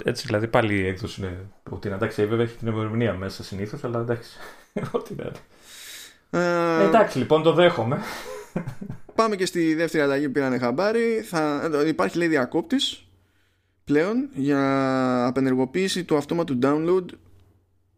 Έτσι, 0.03 0.26
δηλαδή 0.26 0.47
πάλι 0.47 0.80
η 0.80 0.88
έκδοση 0.88 1.22
είναι 1.22 1.45
ότι 1.70 1.89
εντάξει, 1.89 2.26
βέβαια 2.26 2.45
έχει 2.45 2.57
την 2.57 2.68
ημερομηνία 2.68 3.13
μέσα 3.13 3.43
συνήθως, 3.43 3.84
αλλά 3.84 3.99
εντάξει. 3.99 4.38
Ό,τι 4.91 5.15
να 5.15 5.24
είναι. 5.24 5.39
Ε, 6.30 6.86
Εντάξει, 6.86 7.18
λοιπόν, 7.18 7.43
το 7.43 7.53
δέχομαι. 7.53 8.01
Πάμε 9.15 9.36
και 9.36 9.45
στη 9.45 9.76
δεύτερη 9.76 10.03
αλλαγή 10.03 10.26
που 10.26 10.32
πήρανε 10.32 10.57
χαμπάρι. 10.57 11.26
Θα, 11.30 11.70
ε, 11.74 11.88
υπάρχει 11.88 12.18
λέει 12.18 12.28
διακόπτης 12.28 13.07
πλέον 13.84 14.30
για 14.34 15.26
απενεργοποίηση 15.26 16.03
του 16.03 16.18
αυτόματου 16.18 16.59
download 16.61 17.05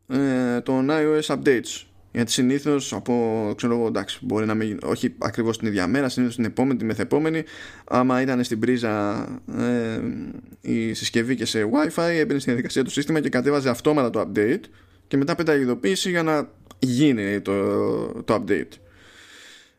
ε, 0.09 0.61
των 0.61 0.89
iOS 0.89 1.35
updates. 1.35 1.83
Γιατί 2.11 2.31
συνήθως 2.31 2.93
από 2.93 3.53
ξέρω 3.55 3.75
εγώ, 3.75 3.87
εντάξει, 3.87 4.19
μπορεί 4.21 4.45
να 4.45 4.53
μην, 4.53 4.79
όχι 4.83 5.15
ακριβώς 5.17 5.57
την 5.57 5.67
ίδια 5.67 5.87
μέρα, 5.87 6.09
συνήθως 6.09 6.35
την 6.35 6.45
επόμενη, 6.45 6.79
τη 6.79 6.85
μεθεπόμενη. 6.85 7.43
Άμα 7.85 8.21
ήταν 8.21 8.43
στην 8.43 8.59
πρίζα 8.59 9.25
ε, 9.57 9.99
η 10.61 10.93
συσκευή 10.93 11.35
και 11.35 11.45
σε 11.45 11.63
WiFi, 11.63 12.03
έμπαινε 12.09 12.39
στην 12.39 12.53
διαδικασία 12.53 12.83
του 12.83 12.89
σύστημα 12.89 13.19
και 13.19 13.29
κατέβαζε 13.29 13.69
αυτόματα 13.69 14.09
το 14.09 14.29
update 14.29 14.63
και 15.07 15.17
μετά 15.17 15.35
πέταγε 15.35 15.61
ειδοποίηση 15.61 16.09
για 16.09 16.23
να 16.23 16.49
γίνει 16.79 17.41
το, 17.41 17.53
το 18.23 18.43
update. 18.43 18.77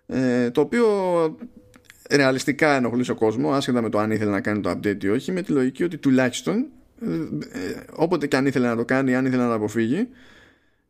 Ε, 0.06 0.50
το 0.50 0.60
οποίο 0.60 0.86
ρεαλιστικά 2.10 2.74
ενοχλούσε 2.74 3.10
ο 3.10 3.14
κόσμο, 3.14 3.52
άσχετα 3.52 3.82
με 3.82 3.88
το 3.88 3.98
αν 3.98 4.10
ήθελε 4.10 4.30
να 4.30 4.40
κάνει 4.40 4.60
το 4.60 4.70
update 4.70 5.04
ή 5.04 5.08
όχι, 5.08 5.32
με 5.32 5.42
τη 5.42 5.52
λογική 5.52 5.84
ότι 5.84 5.98
τουλάχιστον 5.98 6.54
ε, 6.54 6.62
ε, 6.62 6.79
όποτε 7.94 8.26
και 8.26 8.36
αν 8.36 8.46
ήθελε 8.46 8.68
να 8.68 8.76
το 8.76 8.84
κάνει, 8.84 9.14
αν 9.14 9.26
ήθελε 9.26 9.42
να 9.42 9.48
το 9.48 9.54
αποφύγει, 9.54 10.08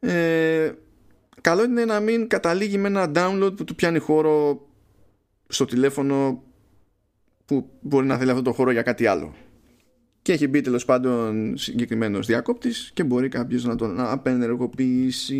ε, 0.00 0.72
καλό 1.40 1.64
είναι 1.64 1.84
να 1.84 2.00
μην 2.00 2.28
καταλήγει 2.28 2.78
με 2.78 2.88
ένα 2.88 3.10
download 3.14 3.52
που 3.56 3.64
του 3.64 3.74
πιάνει 3.74 3.98
χώρο 3.98 4.66
στο 5.48 5.64
τηλέφωνο 5.64 6.42
που 7.44 7.70
μπορεί 7.80 8.06
να 8.06 8.18
θέλει 8.18 8.30
αυτό 8.30 8.42
το 8.42 8.52
χώρο 8.52 8.70
για 8.70 8.82
κάτι 8.82 9.06
άλλο. 9.06 9.34
Και 10.22 10.32
έχει 10.32 10.48
μπει 10.48 10.60
τέλος 10.60 10.84
πάντων 10.84 11.56
συγκεκριμένος 11.56 12.26
διακόπτης 12.26 12.90
και 12.94 13.04
μπορεί 13.04 13.28
κάποιος 13.28 13.64
να 13.64 13.76
τον 13.76 14.00
απενεργοποιήσει. 14.00 15.36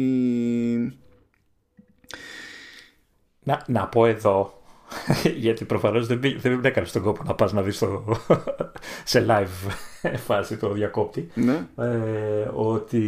Να, 3.43 3.65
να 3.67 3.89
πω 3.89 4.07
εδώ, 4.07 4.60
γιατί 5.37 5.65
προφανώς 5.65 6.07
δεν, 6.07 6.19
μπή- 6.19 6.41
δεν 6.41 6.61
έκανες 6.65 6.93
τον 6.93 7.03
κόπο 7.03 7.23
να 7.27 7.35
πας 7.35 7.53
να 7.53 7.63
δεις 7.63 7.79
το, 7.79 8.05
σε 9.05 9.27
live 9.29 9.71
φάση 10.27 10.57
το 10.57 10.73
διακόπτη. 10.73 11.31
Ναι. 11.35 11.67
Ε, 11.77 12.51
ότι 12.53 13.01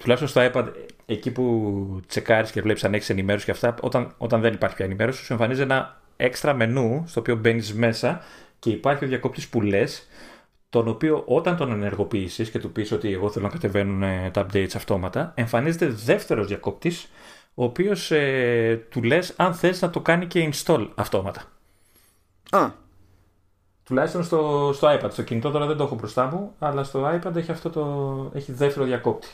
τουλάχιστον 0.00 0.28
στο 0.28 0.50
iPad, 0.52 0.66
εκεί 1.06 1.30
που 1.30 2.00
τσεκάρεις 2.06 2.50
και 2.50 2.62
βλέπεις 2.62 2.84
αν 2.84 2.94
έχεις 2.94 3.10
ενημέρωση 3.10 3.44
και 3.44 3.50
αυτά, 3.50 3.74
όταν, 3.80 4.14
όταν 4.18 4.40
δεν 4.40 4.52
υπάρχει 4.52 4.76
πια 4.76 4.84
ενημέρωση, 4.84 5.24
σου 5.24 5.32
εμφανίζει 5.32 5.62
ένα 5.62 6.00
έξτρα 6.16 6.54
μενού 6.54 7.04
στο 7.06 7.20
οποίο 7.20 7.36
μπαίνεις 7.36 7.74
μέσα 7.74 8.22
και 8.58 8.70
υπάρχει 8.70 9.04
ο 9.04 9.08
διακόπτης 9.08 9.48
που 9.48 9.60
λες, 9.62 10.08
τον 10.70 10.88
οποίο 10.88 11.22
όταν 11.26 11.56
τον 11.56 11.72
ενεργοποιήσεις 11.72 12.50
και 12.50 12.58
του 12.58 12.72
πεις 12.72 12.92
ότι 12.92 13.12
εγώ 13.12 13.30
θέλω 13.30 13.44
να 13.44 13.50
κατεβαίνουν 13.52 14.02
ε, 14.02 14.30
τα 14.32 14.46
updates 14.46 14.72
αυτόματα, 14.76 15.32
εμφανίζεται 15.34 15.86
δεύτερος 15.86 16.46
διακόπτης, 16.46 17.10
ο 17.54 17.64
οποίος 17.64 18.10
ε, 18.10 18.86
του 18.90 19.02
λες 19.02 19.34
αν 19.36 19.54
θες 19.54 19.80
να 19.82 19.90
το 19.90 20.00
κάνει 20.00 20.26
και 20.26 20.50
install 20.52 20.88
αυτόματα. 20.94 21.42
Α, 22.50 22.70
Τουλάχιστον 23.84 24.24
στο, 24.24 24.70
στο 24.74 24.88
iPad. 25.00 25.12
Στο 25.12 25.22
κινητό 25.22 25.50
τώρα 25.50 25.66
δεν 25.66 25.76
το 25.76 25.82
έχω 25.84 25.94
μπροστά 25.94 26.26
μου, 26.26 26.54
αλλά 26.58 26.84
στο 26.84 27.20
iPad 27.22 27.36
έχει, 27.36 27.50
αυτό 27.50 27.70
το, 27.70 28.30
έχει 28.34 28.52
δεύτερο 28.52 28.84
διακόπτη. 28.84 29.28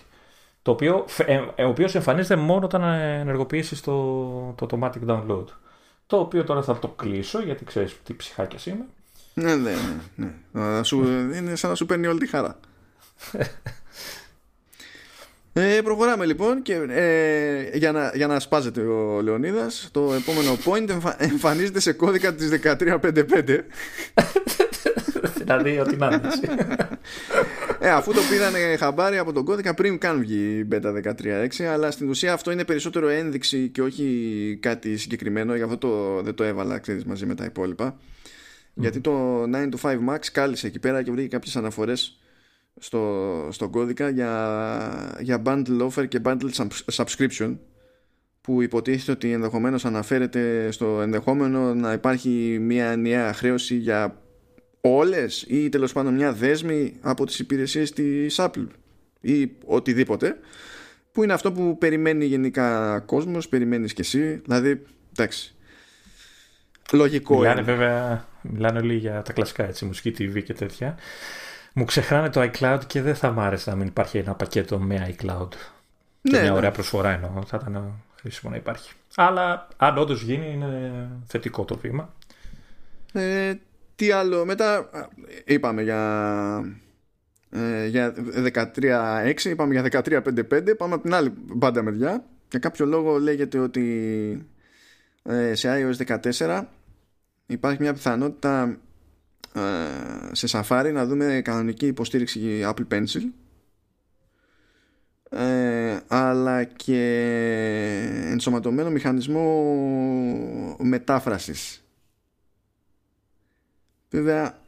Το 0.62 0.70
οποίο, 0.70 1.04
φε- 1.06 1.28
ε, 1.28 1.52
ε, 1.54 1.64
ο 1.64 1.68
οποίος 1.68 1.94
εμφανίζεται 1.94 2.36
μόνο 2.36 2.64
όταν 2.64 2.82
ε, 2.82 3.18
ενεργοποιήσεις 3.20 3.80
το, 3.80 3.92
το 4.56 4.66
automatic 4.70 5.06
download. 5.08 5.44
Το 6.06 6.18
οποίο 6.18 6.44
τώρα 6.44 6.62
θα 6.62 6.78
το 6.78 6.88
κλείσω 6.88 7.40
γιατί 7.42 7.64
ξέρεις 7.64 7.96
τι 8.02 8.14
ψυχάκιας 8.14 8.66
είμαι. 8.66 8.84
ναι, 9.34 9.54
ναι, 9.56 9.70
ναι. 9.70 10.00
ναι. 10.14 10.32
Να 10.52 10.82
σου, 10.82 11.02
είναι 11.34 11.56
σαν 11.56 11.70
να 11.70 11.76
σου 11.76 11.86
παίρνει 11.86 12.06
όλη 12.06 12.18
τη 12.18 12.26
χαρά. 12.28 12.58
Ε, 15.58 15.80
προχωράμε 15.84 16.24
λοιπόν 16.26 16.62
και 16.62 16.74
ε, 16.88 17.76
για, 17.76 17.92
να, 17.92 18.12
για 18.14 18.26
να 18.26 18.40
σπάζεται 18.40 18.80
ο 18.80 19.20
Λεωνίδας 19.22 19.88
το 19.92 20.14
επόμενο 20.14 20.56
point 20.64 20.88
εμφα- 20.88 21.22
εμφανίζεται 21.22 21.80
σε 21.80 21.92
κώδικα 21.92 22.34
της 22.34 22.50
1355 22.62 23.58
δηλαδή 25.34 25.78
ότι 25.78 25.96
να 25.96 26.06
είναι. 26.06 26.20
έτσι. 26.24 26.40
ε, 27.78 27.90
αφού 27.90 28.12
το 28.12 28.20
πήρανε 28.30 28.76
χαμπάρι 28.76 29.18
από 29.18 29.32
τον 29.32 29.44
κώδικα 29.44 29.74
πριν 29.74 29.98
καν 29.98 30.18
βγει 30.18 30.58
η 30.58 30.68
Beta 30.72 31.12
13.6 31.58 31.64
αλλά 31.64 31.90
στην 31.90 32.08
ουσία 32.08 32.32
αυτό 32.32 32.50
είναι 32.50 32.64
περισσότερο 32.64 33.08
ένδειξη 33.08 33.68
και 33.68 33.82
όχι 33.82 34.58
κάτι 34.62 34.96
συγκεκριμένο 34.96 35.54
γι' 35.54 35.62
αυτό 35.62 35.76
το, 35.78 36.22
δεν 36.22 36.34
το 36.34 36.44
έβαλα 36.44 36.78
ξέρεις, 36.78 37.04
μαζί 37.04 37.26
με 37.26 37.34
τα 37.34 37.44
υπόλοιπα 37.44 37.96
γιατί 38.74 39.00
το 39.00 39.42
9 39.42 39.46
to 39.46 39.90
5 39.90 39.92
Max 40.08 40.18
κάλυσε 40.32 40.66
εκεί 40.66 40.78
πέρα 40.78 41.02
και 41.02 41.10
βρήκε 41.10 41.28
κάποιες 41.28 41.56
αναφορές 41.56 42.18
στο, 42.78 43.48
στον 43.52 43.70
κώδικα 43.70 44.08
για, 44.08 45.16
για 45.20 45.42
bundle 45.44 45.88
offer 45.88 46.08
και 46.08 46.20
bundle 46.24 46.50
subs- 46.52 47.04
subscription 47.04 47.56
που 48.40 48.62
υποτίθεται 48.62 49.12
ότι 49.12 49.32
ενδεχομένως 49.32 49.84
αναφέρεται 49.84 50.70
στο 50.70 51.00
ενδεχόμενο 51.00 51.74
να 51.74 51.92
υπάρχει 51.92 52.58
μια 52.60 52.86
ενιαία 52.90 53.32
χρέωση 53.32 53.74
για 53.74 54.22
όλες 54.80 55.44
ή 55.48 55.68
τέλος 55.68 55.92
πάντων 55.92 56.14
μια 56.14 56.32
δέσμη 56.32 56.96
από 57.00 57.26
τις 57.26 57.38
υπηρεσίες 57.38 57.92
της 57.92 58.36
Apple 58.38 58.66
ή 59.20 59.50
οτιδήποτε 59.64 60.38
που 61.12 61.22
είναι 61.22 61.32
αυτό 61.32 61.52
που 61.52 61.78
περιμένει 61.78 62.24
γενικά 62.24 62.98
κόσμος, 63.06 63.48
περιμένεις 63.48 63.92
και 63.92 64.02
εσύ 64.02 64.40
δηλαδή 64.44 64.82
εντάξει 65.16 65.54
λογικό 66.92 67.36
μιλάνε 67.36 67.60
είναι. 67.60 67.72
βέβαια 67.72 68.28
μιλάνε 68.42 68.78
όλοι 68.78 68.94
για 68.94 69.22
τα 69.22 69.32
κλασικά 69.32 69.68
έτσι 69.68 69.84
μουσική 69.84 70.14
TV 70.18 70.42
και 70.42 70.54
τέτοια 70.54 70.98
μου 71.76 71.84
ξεχνάνε 71.84 72.30
το 72.30 72.50
iCloud 72.52 72.80
και 72.86 73.02
δεν 73.02 73.14
θα 73.14 73.30
μ' 73.30 73.40
άρεσε 73.40 73.70
να 73.70 73.76
μην 73.76 73.86
υπάρχει 73.86 74.18
ένα 74.18 74.34
πακέτο 74.34 74.78
με 74.78 75.16
iCloud 75.18 75.48
ναι, 76.20 76.30
και 76.30 76.40
μια 76.40 76.42
ναι. 76.42 76.56
ωραία 76.56 76.70
προσφορά 76.70 77.10
εννοώ 77.10 77.42
θα 77.46 77.58
ήταν 77.60 78.02
χρήσιμο 78.20 78.50
να 78.50 78.56
υπάρχει 78.56 78.92
αλλά 79.14 79.68
αν 79.76 79.98
όντως 79.98 80.22
γίνει 80.22 80.52
είναι 80.52 81.08
θετικό 81.26 81.64
το 81.64 81.76
βήμα 81.76 82.14
ε, 83.12 83.54
τι 83.96 84.10
άλλο, 84.10 84.44
μετά 84.44 84.90
είπαμε 85.44 85.82
για, 85.82 86.78
ε, 87.50 87.86
για 87.86 88.14
13.6, 88.74 89.44
είπαμε 89.44 89.80
για 89.80 90.02
13.5.5, 90.04 90.76
πάμε 90.76 90.94
από 90.94 91.02
την 91.02 91.14
άλλη 91.14 91.32
μπάντα 91.36 91.82
μεριά. 91.82 92.24
Για 92.50 92.58
κάποιο 92.58 92.86
λόγο 92.86 93.18
λέγεται 93.18 93.58
ότι 93.58 94.46
ε, 95.22 95.54
σε 95.54 95.68
iOS 95.98 96.18
14 96.38 96.62
υπάρχει 97.46 97.82
μια 97.82 97.92
πιθανότητα 97.92 98.62
ε, 98.62 98.78
σε 100.32 100.46
Safari 100.50 100.90
να 100.92 101.06
δούμε 101.06 101.40
κανονική 101.44 101.86
υποστήριξη 101.86 102.62
Apple 102.64 102.86
Pencil. 102.92 103.22
Ε, 105.30 105.98
αλλά 106.08 106.64
και 106.64 107.00
ενσωματωμένο 108.30 108.90
μηχανισμό 108.90 110.76
μετάφρασης. 110.78 111.84
Βέβαια, 114.10 114.58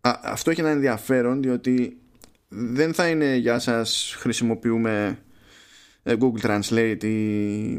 αυτό 0.00 0.50
έχει 0.50 0.60
ένα 0.60 0.70
ενδιαφέρον 0.70 1.42
διότι 1.42 1.98
δεν 2.48 2.94
θα 2.94 3.08
είναι 3.08 3.34
για 3.34 3.58
σας 3.58 4.14
χρησιμοποιούμε 4.18 5.18
ε, 6.02 6.14
Google 6.20 6.40
Translate 6.40 7.04
ή 7.04 7.78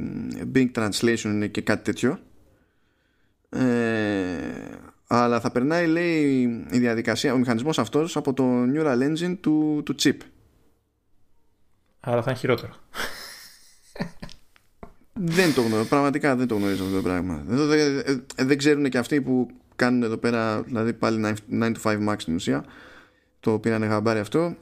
Bing 0.53 0.71
Translation 0.71 1.47
και 1.51 1.61
κάτι 1.61 1.83
τέτοιο. 1.83 2.19
Ε, 3.49 3.59
αλλά 5.11 5.39
θα 5.39 5.51
περνάει 5.51 5.87
λέει 5.87 6.41
η 6.71 6.77
διαδικασία, 6.79 7.33
ο 7.33 7.37
μηχανισμός 7.37 7.79
αυτός 7.79 8.17
από 8.17 8.33
το 8.33 8.43
Neural 8.73 9.01
Engine 9.01 9.37
του, 9.41 9.81
του 9.85 9.95
chip 10.01 10.17
Άρα 11.99 12.21
θα 12.21 12.29
είναι 12.29 12.39
χειρότερο 12.39 12.73
δεν 15.21 15.53
το 15.53 15.61
γνωρίζω, 15.61 15.89
πραγματικά 15.89 16.35
δεν 16.35 16.47
το 16.47 16.55
γνωρίζω 16.55 16.83
αυτό 16.83 16.95
το 16.95 17.01
πράγμα. 17.01 17.43
Δεν, 17.47 17.67
δεν, 17.67 18.25
δεν 18.35 18.57
ξέρουν 18.57 18.89
και 18.89 18.97
αυτοί 18.97 19.21
που 19.21 19.47
κάνουν 19.75 20.03
εδώ 20.03 20.17
πέρα, 20.17 20.61
δηλαδή 20.61 20.93
πάλι 20.93 21.35
9 21.51 21.63
to 21.63 21.81
5 21.83 22.09
max 22.09 22.15
στην 22.17 22.35
ουσία. 22.35 22.65
Το 23.39 23.59
πήρανε 23.59 23.85
γαμπάρι 23.85 24.19
αυτό. 24.19 24.55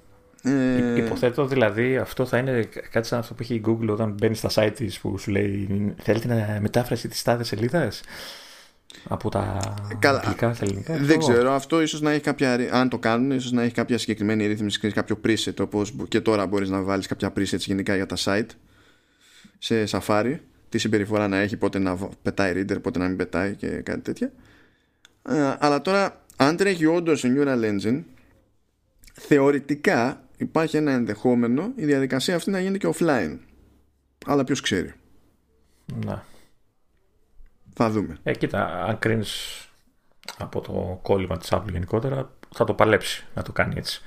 Ε... 0.43 0.95
Υποθέτω 0.95 1.45
δηλαδή 1.45 1.97
αυτό 1.97 2.25
θα 2.25 2.37
είναι 2.37 2.69
κάτι 2.91 3.07
σαν 3.07 3.19
αυτό 3.19 3.33
που 3.33 3.41
έχει 3.41 3.53
η 3.55 3.61
Google 3.65 3.87
όταν 3.89 4.15
μπαίνει 4.19 4.35
στα 4.35 4.49
site 4.53 4.71
της 4.75 4.99
που 4.99 5.17
σου 5.17 5.31
λέει 5.31 5.95
θέλετε 5.97 6.27
να 6.27 6.59
μετάφραση 6.61 7.07
της 7.07 7.23
τάδες 7.23 7.47
σελίδας; 7.47 8.01
Από 9.07 9.29
τα 9.29 9.73
Καλά. 9.99 10.19
αγγλικά 10.19 10.53
στα 10.53 10.65
ελληνικά. 10.65 10.97
Δεν 10.97 11.19
ξέρω. 11.19 11.51
Αυτό 11.51 11.81
ίσως 11.81 12.01
να 12.01 12.11
έχει 12.11 12.21
κάποια, 12.21 12.69
αν 12.71 12.89
το 12.89 12.97
κάνουν, 12.97 13.31
ίσως 13.31 13.51
να 13.51 13.63
έχει 13.63 13.73
κάποια 13.73 13.97
συγκεκριμένη 13.97 14.47
ρύθμιση, 14.47 14.91
κάποιο 14.91 15.19
preset, 15.25 15.59
όπως 15.59 15.93
και 16.07 16.21
τώρα 16.21 16.47
μπορείς 16.47 16.69
να 16.69 16.81
βάλεις 16.81 17.07
κάποια 17.07 17.33
presets 17.37 17.59
γενικά 17.59 17.95
για 17.95 18.05
τα 18.05 18.15
site 18.19 18.49
σε 19.57 19.83
Safari. 19.91 20.35
Τι 20.69 20.77
συμπεριφορά 20.77 21.27
να 21.27 21.37
έχει, 21.37 21.57
πότε 21.57 21.79
να 21.79 21.97
πετάει 22.21 22.53
reader, 22.55 22.81
πότε 22.81 22.99
να 22.99 23.07
μην 23.07 23.17
πετάει 23.17 23.55
και 23.55 23.67
κάτι 23.67 23.99
τέτοια. 23.99 24.31
Ε, 25.29 25.55
αλλά 25.59 25.81
τώρα 25.81 26.25
αν 26.35 26.57
τρέχει 26.57 26.85
όντως 26.85 27.23
η 27.23 27.33
Neural 27.37 27.63
Engine 27.63 28.03
θεωρητικά 29.13 30.21
υπάρχει 30.37 30.77
ένα 30.77 30.91
ενδεχόμενο 30.91 31.71
η 31.75 31.85
διαδικασία 31.85 32.35
αυτή 32.35 32.49
να 32.51 32.59
γίνει 32.59 32.77
και 32.77 32.93
offline 32.97 33.37
αλλά 34.25 34.43
ποιος 34.43 34.61
ξέρει 34.61 34.93
να 36.05 36.25
θα 37.77 37.89
δούμε. 37.89 38.17
Ε, 38.23 38.33
κοίτα 38.33 38.83
αν 38.83 38.99
κρίνεις 38.99 39.61
από 40.37 40.61
το 40.61 40.99
κόλλημα 41.01 41.37
της 41.37 41.49
Apple 41.51 41.71
γενικότερα 41.71 42.33
θα 42.55 42.63
το 42.63 42.73
παλέψει 42.73 43.25
να 43.33 43.41
το 43.41 43.51
κάνει 43.51 43.73
έτσι. 43.77 44.01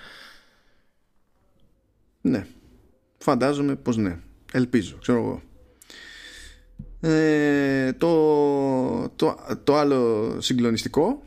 Ναι. 2.20 2.46
Φαντάζομαι 3.18 3.76
πως 3.76 3.96
ναι. 3.96 4.18
Ελπίζω 4.52 4.96
ξέρω 5.00 5.18
εγώ. 5.18 5.42
Ε, 7.00 7.92
το, 7.92 9.08
το, 9.08 9.36
το 9.64 9.76
άλλο 9.76 10.36
συγκλονιστικό 10.40 11.22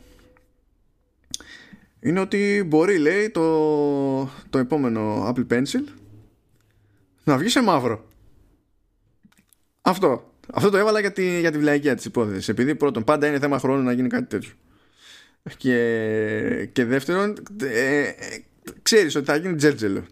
είναι 2.00 2.20
ότι 2.20 2.64
μπορεί 2.68 2.98
λέει 2.98 3.30
το, 3.30 4.24
το 4.50 4.58
επόμενο 4.58 5.30
Apple 5.30 5.48
Pencil 5.48 5.84
να 7.24 7.38
βγει 7.38 7.50
σε 7.50 7.62
μαύρο. 7.62 8.06
Αυτό 9.82 10.33
αυτό 10.54 10.70
το 10.70 10.78
έβαλα 10.78 10.99
για 10.99 11.12
τη, 11.12 11.39
για 11.39 11.51
τη 11.51 11.58
βλαϊκία 11.58 11.95
της 11.95 12.06
υπόθεσης 12.06 12.47
επειδή 12.47 12.76
πρώτον 12.76 13.04
πάντα 13.04 13.28
είναι 13.28 13.39
θέμα 13.39 13.60
χρόνου 13.60 13.84
να 13.84 13.91
γίνει 13.91 14.08
κάτι 14.08 14.26
τέτοιο. 14.26 14.51
Και, 15.58 16.70
και 16.72 16.86
δεύτερον 16.86 17.36
ε, 17.62 17.99
ε, 17.99 18.16
ξέρεις 18.82 19.16
ότι 19.16 19.26
θα 19.26 19.36
γίνει 19.36 19.56
τζέρτζελο. 19.56 20.06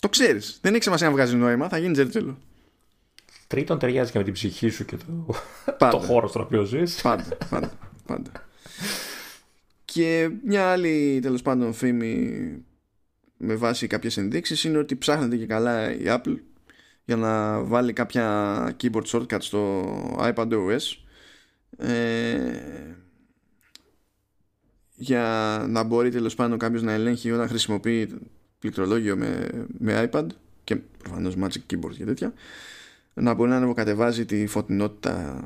Το 0.00 0.08
ξέρεις. 0.08 0.58
Δεν 0.62 0.74
έχει 0.74 0.82
σημασία 0.82 1.06
να 1.06 1.12
βγάζει 1.12 1.36
νόημα 1.36 1.68
θα 1.68 1.78
γίνει 1.78 1.92
τζέρτζελο. 1.92 2.38
Τρίτον, 3.46 3.78
ταιριάζει 3.78 4.12
και 4.12 4.18
με 4.18 4.24
την 4.24 4.32
ψυχή 4.32 4.68
σου 4.68 4.84
και 4.84 4.96
το, 4.96 5.34
το 5.90 5.98
χώρο 5.98 6.28
στον 6.28 6.42
οποίο 6.42 6.64
ζεις. 6.64 7.00
Πάντα, 7.02 7.36
πάντα, 7.50 7.70
πάντα. 8.06 8.30
Και 9.84 10.30
μια 10.44 10.70
άλλη 10.70 11.18
τέλος 11.22 11.42
πάντων 11.42 11.72
φήμη 11.72 12.48
με 13.36 13.54
βάση 13.54 13.86
κάποιες 13.86 14.16
ενδείξεις 14.16 14.64
είναι 14.64 14.78
ότι 14.78 14.96
ψάχνεται 14.96 15.36
και 15.36 15.46
καλά 15.46 15.92
η 15.92 16.02
Apple 16.04 16.36
για 17.08 17.16
να 17.16 17.62
βάλει 17.62 17.92
κάποια 17.92 18.76
keyboard 18.82 19.04
shortcut 19.06 19.38
στο 19.38 19.84
iPad 20.18 20.48
OS 20.52 20.96
ε, 21.78 22.60
για 24.94 25.24
να 25.68 25.82
μπορεί 25.82 26.10
τέλος 26.10 26.34
πάντων 26.34 26.58
κάποιος 26.58 26.82
να 26.82 26.92
ελέγχει 26.92 27.30
όταν 27.30 27.48
χρησιμοποιεί 27.48 28.18
πληκτρολόγιο 28.58 29.16
με, 29.16 29.48
με 29.78 30.08
iPad 30.10 30.26
και 30.64 30.76
προφανώς 30.76 31.34
Magic 31.42 31.72
Keyboard 31.72 31.94
και 31.96 32.04
τέτοια 32.04 32.32
να 33.14 33.34
μπορεί 33.34 33.50
να 33.50 33.56
ανεβοκατεβάζει 33.56 34.24
τη 34.24 34.46
φωτεινότητα 34.46 35.44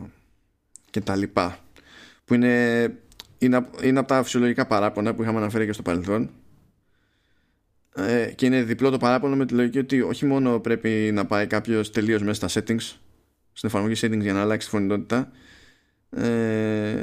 και 0.91 1.01
τα 1.01 1.17
λοιπά 1.17 1.59
που 2.25 2.35
είναι, 2.35 2.85
είναι, 3.39 3.67
είναι 3.83 3.99
από 3.99 4.09
τα 4.09 4.23
φυσιολογικά 4.23 4.67
παράπονα 4.67 5.15
που 5.15 5.23
είχαμε 5.23 5.39
αναφέρει 5.39 5.67
και 5.67 5.73
στο 5.73 5.83
παρελθόν 5.83 6.31
ε, 7.95 8.33
και 8.35 8.47
είναι 8.47 8.63
διπλό 8.63 8.91
το 8.91 8.99
παράπονο 8.99 9.37
με 9.37 9.47
τη 9.47 9.55
λογική 9.55 9.79
ότι 9.79 10.01
όχι 10.01 10.27
μόνο 10.27 10.59
πρέπει 10.59 11.11
να 11.13 11.27
πάει 11.27 11.47
κάποιος 11.47 11.91
τελείως 11.91 12.23
μέσα 12.23 12.49
στα 12.49 12.61
settings 12.61 12.97
στην 13.53 13.69
εφαρμογή 13.69 14.01
settings 14.01 14.21
για 14.21 14.33
να 14.33 14.41
αλλάξει 14.41 14.67
τη 14.67 14.73
φωτεινότητα 14.73 15.31
ε, 16.11 16.95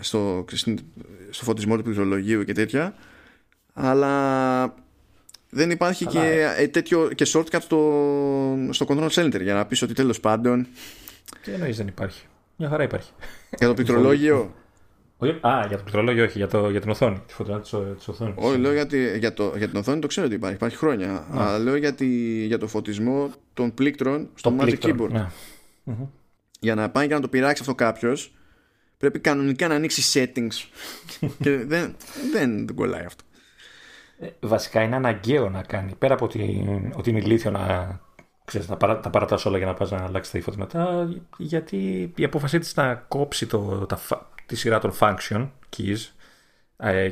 στο, 0.00 0.44
στο 1.30 1.44
φωτισμό 1.44 1.76
του 1.76 1.82
πληκτρολογίου 1.82 2.44
και 2.44 2.52
τέτοια 2.52 2.94
αλλά 3.72 4.74
δεν 5.50 5.70
υπάρχει 5.70 6.06
και, 6.06 6.54
ε, 6.58 6.68
τέτοιο, 6.68 7.10
και 7.14 7.26
shortcut 7.32 7.60
στο, 7.60 7.78
στο 8.70 8.86
control 8.88 9.08
center 9.08 9.42
για 9.42 9.54
να 9.54 9.66
πεις 9.66 9.82
ότι 9.82 9.92
τέλος 9.94 10.20
πάντων 10.20 10.66
τι 11.44 11.52
εννοείς 11.52 11.76
δεν 11.76 11.86
υπάρχει; 11.86 12.26
Μια 12.56 12.68
χαρά 12.68 12.82
υπάρχει. 12.82 13.12
Για 13.58 13.66
το 13.66 13.74
πληκτρολόγιο 13.74 14.54
Α, 15.28 15.66
για 15.68 15.76
το 15.76 15.82
πληκτρολόγιο 15.82 16.24
όχι, 16.24 16.38
για, 16.38 16.46
το, 16.46 16.70
για 16.70 16.80
την 16.80 16.90
οθόνη. 16.90 17.22
Τη 17.26 17.34
φωτεινά 17.34 17.60
της 17.60 18.08
οθόνης. 18.08 18.34
Όχι, 18.36 18.58
λέω 18.58 18.72
για, 18.72 18.86
για, 19.16 19.32
το, 19.32 19.52
για 19.56 19.68
την 19.68 19.78
οθόνη 19.78 20.00
το 20.00 20.06
ξέρω 20.06 20.26
ότι 20.26 20.34
υπάρχει, 20.34 20.56
υπάρχει 20.56 20.76
χρόνια. 20.76 21.26
Αλλά 21.30 21.58
λέω 21.58 21.76
για, 21.76 21.94
τη, 21.94 22.06
για 22.46 22.58
το 22.58 22.66
φωτισμό 22.66 23.30
των 23.54 23.74
πλήκτρων 23.74 24.28
στο 24.34 24.56
Magic 24.60 24.78
Keyboard. 24.78 25.10
Ναι. 25.10 25.26
Για 26.60 26.74
να 26.74 26.90
πάει 26.90 27.06
και 27.08 27.14
να 27.14 27.20
το 27.20 27.28
πειράξει 27.28 27.62
αυτό 27.62 27.74
κάποιος, 27.74 28.34
πρέπει 28.98 29.18
κανονικά 29.18 29.68
να 29.68 29.74
ανοίξει 29.74 30.02
settings. 30.14 30.68
και 31.42 31.56
δεν, 31.56 31.66
δεν, 31.66 32.66
δεν 32.66 32.74
κολλάει 32.74 33.04
αυτό. 33.04 33.24
Ε, 34.18 34.28
βασικά 34.40 34.82
είναι 34.82 34.96
αναγκαίο 34.96 35.50
να 35.50 35.62
κάνει. 35.62 35.94
Πέρα 35.98 36.14
από 36.14 36.24
ότι, 36.24 36.64
ότι 36.96 37.10
είναι 37.10 37.18
ηλίθιο 37.18 37.50
να 37.50 37.98
ξέρεις, 38.44 38.68
να 38.68 38.76
παρα, 38.76 39.00
τα 39.00 39.10
παρατάς 39.10 39.46
όλα 39.46 39.56
για 39.56 39.66
να 39.66 39.74
πας 39.74 39.90
να 39.90 40.04
αλλάξεις 40.04 40.32
τα 40.32 40.38
ύφωτα 40.38 40.58
μετά, 40.58 41.08
γιατί 41.36 42.12
η 42.16 42.24
απόφασή 42.24 42.58
της 42.58 42.76
να 42.76 42.94
κόψει 42.94 43.46
το, 43.46 43.86
τα, 43.88 43.98
τη 44.50 44.56
σειρά 44.56 44.78
των 44.78 44.92
function 44.98 45.48
keys 45.76 46.08
ε, 46.76 47.10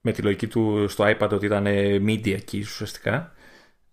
με 0.00 0.12
τη 0.12 0.22
λογική 0.22 0.46
του 0.46 0.88
στο 0.88 1.04
iPad 1.06 1.28
ότι 1.32 1.46
ήταν 1.46 1.64
media 2.06 2.38
keys 2.50 2.60
ουσιαστικά 2.60 3.32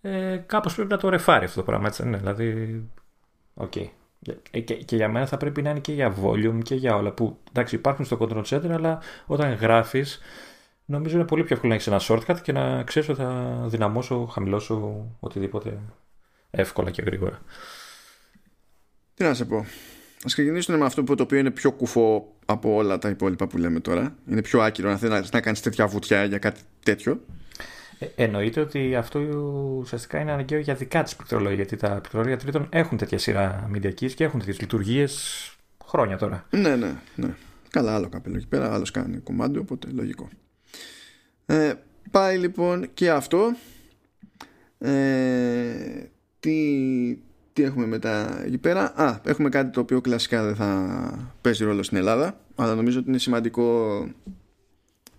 ε, 0.01 0.37
κάπως 0.45 0.75
πρέπει 0.75 0.89
να 0.89 0.97
το 0.97 1.09
ρεφάρει 1.09 1.45
αυτό 1.45 1.59
το 1.59 1.65
πράγμα 1.65 1.87
έτσι, 1.87 2.07
ναι, 2.07 2.17
δηλαδή 2.17 2.81
OK 3.53 3.71
okay. 3.75 3.89
και, 4.51 4.73
και, 4.73 4.95
για 4.95 5.09
μένα 5.09 5.25
θα 5.25 5.37
πρέπει 5.37 5.61
να 5.61 5.69
είναι 5.69 5.79
και 5.79 5.93
για 5.93 6.15
volume 6.23 6.59
και 6.63 6.75
για 6.75 6.95
όλα 6.95 7.11
που 7.11 7.37
εντάξει 7.49 7.75
υπάρχουν 7.75 8.05
στο 8.05 8.17
control 8.19 8.43
center 8.43 8.69
αλλά 8.69 9.01
όταν 9.25 9.53
γράφεις 9.53 10.19
νομίζω 10.85 11.15
είναι 11.15 11.25
πολύ 11.25 11.43
πιο 11.43 11.55
εύκολο 11.55 11.73
να 11.73 11.77
έχεις 11.77 11.87
ένα 11.87 12.01
shortcut 12.01 12.41
και 12.41 12.51
να 12.51 12.83
ξέρεις 12.83 13.09
ότι 13.09 13.21
θα 13.21 13.63
δυναμώσω, 13.67 14.25
χαμηλώσω 14.25 15.05
οτιδήποτε 15.19 15.79
εύκολα 16.49 16.91
και 16.91 17.01
γρήγορα. 17.01 17.41
Τι 19.13 19.23
να 19.23 19.33
σε 19.33 19.45
πω. 19.45 19.65
Ας 20.23 20.33
ξεκινήσουμε 20.33 20.77
με 20.77 20.85
αυτό 20.85 21.03
που 21.03 21.15
το 21.15 21.23
οποίο 21.23 21.37
είναι 21.37 21.51
πιο 21.51 21.71
κουφό 21.71 22.35
από 22.45 22.75
όλα 22.75 22.97
τα 22.97 23.09
υπόλοιπα 23.09 23.47
που 23.47 23.57
λέμε 23.57 23.79
τώρα. 23.79 24.15
Είναι 24.29 24.41
πιο 24.41 24.61
άκυρο 24.61 24.89
να 24.89 24.97
θέλεις 24.97 25.31
να 25.31 25.41
κάνεις 25.41 25.61
τέτοια 25.61 25.87
βουτιά 25.87 26.23
για 26.23 26.37
κάτι 26.37 26.59
τέτοιο. 26.83 27.21
Ε, 27.99 28.05
εννοείται 28.15 28.59
ότι 28.59 28.95
αυτό 28.95 29.19
ουσιαστικά 29.81 30.19
είναι 30.19 30.31
αναγκαίο 30.31 30.59
για 30.59 30.75
δικά 30.75 31.03
της 31.03 31.15
πληκτρολόγια. 31.15 31.55
Γιατί 31.55 31.75
τα 31.75 31.89
πληκτρολόγια 31.89 32.37
τρίτων 32.37 32.67
έχουν 32.69 32.97
τέτοια 32.97 33.17
σειρά 33.17 33.67
μηντιακής 33.71 34.13
και 34.13 34.23
έχουν 34.23 34.39
τέτοιες 34.39 34.59
λειτουργίες 34.59 35.51
χρόνια 35.85 36.17
τώρα. 36.17 36.45
Ναι, 36.49 36.75
ναι, 36.75 36.95
ναι. 37.15 37.35
Καλά, 37.69 37.95
άλλο 37.95 38.09
καπέλο 38.09 38.35
εκεί 38.35 38.47
πέρα, 38.47 38.73
άλλος 38.73 38.91
κάνει 38.91 39.17
κομμάτι, 39.17 39.57
οπότε 39.57 39.87
λογικό. 39.91 40.29
Ε, 41.45 41.73
πάει 42.11 42.37
λοιπόν 42.37 42.89
και 42.93 43.09
αυτό. 43.09 43.55
Ε, 44.79 46.09
τι, 46.39 47.17
τι 47.57 47.63
έχουμε 47.63 47.85
μετά 47.85 48.43
εκεί 48.45 48.57
πέρα; 48.57 48.93
Α, 48.95 49.19
έχουμε 49.23 49.49
κάτι 49.49 49.69
το 49.71 49.79
οποίο 49.79 50.01
κλασικά 50.01 50.43
δεν 50.43 50.55
θα 50.55 51.31
παίζει 51.41 51.63
ρόλο 51.63 51.83
στην 51.83 51.97
Ελλάδα, 51.97 52.39
αλλά 52.55 52.75
νομίζω 52.75 52.99
ότι 52.99 53.09
είναι 53.09 53.17
σημαντικό 53.17 54.07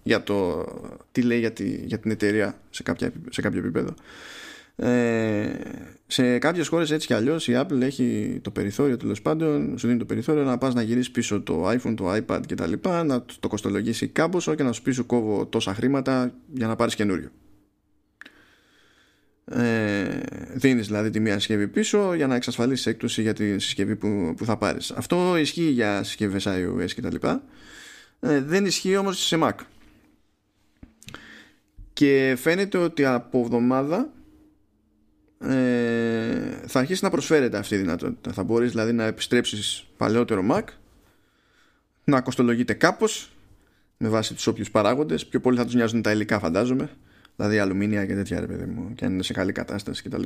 για 0.03 0.23
το 0.23 0.65
τι 1.13 1.23
λέει 1.23 1.39
για, 1.39 1.53
τη, 1.53 1.81
για 1.85 1.99
την 1.99 2.11
εταιρεία 2.11 2.59
σε, 2.71 2.83
κάποια, 2.83 3.13
σε 3.31 3.41
κάποιο 3.41 3.59
επίπεδο. 3.59 3.95
Ε, 4.77 5.51
σε 6.07 6.39
κάποιες 6.39 6.69
χώρες 6.69 6.91
έτσι 6.91 7.07
κι 7.07 7.15
αλλιώς 7.15 7.49
η 7.49 7.53
Apple 7.57 7.81
έχει 7.81 8.39
το 8.43 8.51
περιθώριο 8.51 8.97
τέλος 8.97 9.23
πάντων, 9.23 9.79
σου 9.79 9.87
δίνει 9.87 9.99
το 9.99 10.05
περιθώριο 10.05 10.43
να 10.43 10.59
πας 10.59 10.75
να 10.75 10.83
γυρίσεις 10.83 11.11
πίσω 11.11 11.41
το 11.41 11.69
iPhone, 11.69 11.95
το 11.97 12.15
iPad 12.15 12.41
κτλ. 12.49 12.73
Να 13.05 13.25
το 13.41 13.49
κοστολογήσει 13.49 14.09
κάπως 14.09 14.51
και 14.57 14.63
να 14.63 14.73
σου 14.73 14.83
πει 14.83 14.91
σου 14.91 15.07
κόβω 15.07 15.47
τόσα 15.47 15.75
χρήματα 15.75 16.33
για 16.55 16.67
να 16.67 16.77
πάρεις 16.77 16.95
καινούριο. 16.95 17.29
Ε, 19.51 20.21
δίνεις 20.53 20.87
δηλαδή 20.87 21.11
τη 21.11 21.21
μία 21.21 21.35
συσκευή 21.35 21.69
πίσω 21.69 22.15
για 22.15 22.27
να 22.27 22.35
εξασφαλίσεις 22.35 22.87
έκπτωση 22.87 23.23
για 23.23 23.33
τη 23.33 23.59
συσκευή 23.59 23.97
που, 23.97 24.35
που 24.37 24.45
θα 24.45 24.57
πάρεις. 24.57 24.91
Αυτό 24.91 25.37
ισχύει 25.37 25.71
για 25.71 26.03
συσκευές 26.03 26.47
iOS 26.49 26.91
κτλ. 26.97 27.27
Ε, 28.21 28.41
δεν 28.41 28.67
ισχύει 28.67 28.97
όμως 28.97 29.27
σε 29.27 29.39
Mac. 29.43 29.53
Και 31.93 32.37
φαίνεται 32.39 32.79
ότι 32.79 33.05
από 33.05 33.39
εβδομάδα 33.39 34.13
ε, 35.41 35.49
θα 36.67 36.79
αρχίσει 36.79 37.05
να 37.05 37.11
προσφέρεται 37.11 37.59
αυτή 37.59 37.75
η 37.75 37.79
δυνατότητα. 37.79 38.33
Θα 38.33 38.43
μπορείς 38.43 38.71
δηλαδή 38.71 38.93
να 38.93 39.05
επιστρέψεις 39.05 39.87
παλαιότερο 39.97 40.47
Mac 40.51 40.65
να 42.05 42.21
κοστολογείται 42.21 42.75
κάπως 42.75 43.33
με 43.97 44.09
βάση 44.09 44.35
τους 44.35 44.47
όποιους 44.47 44.71
παράγοντες 44.71 45.27
πιο 45.27 45.41
πολύ 45.41 45.57
θα 45.57 45.65
τους 45.65 45.75
νοιάζουν 45.75 46.03
τα 46.03 46.13
υλικά 46.13 46.39
φαντάζομαι 46.39 46.91
δηλαδή 47.39 47.59
αλουμίνια 47.59 48.07
και 48.07 48.15
τέτοια 48.15 48.41
ρε 48.41 48.47
παιδί 48.47 48.65
μου 48.65 48.95
και 48.95 49.05
αν 49.05 49.13
είναι 49.13 49.23
σε 49.23 49.33
καλή 49.33 49.53
κατάσταση 49.53 50.03
κτλ 50.03 50.23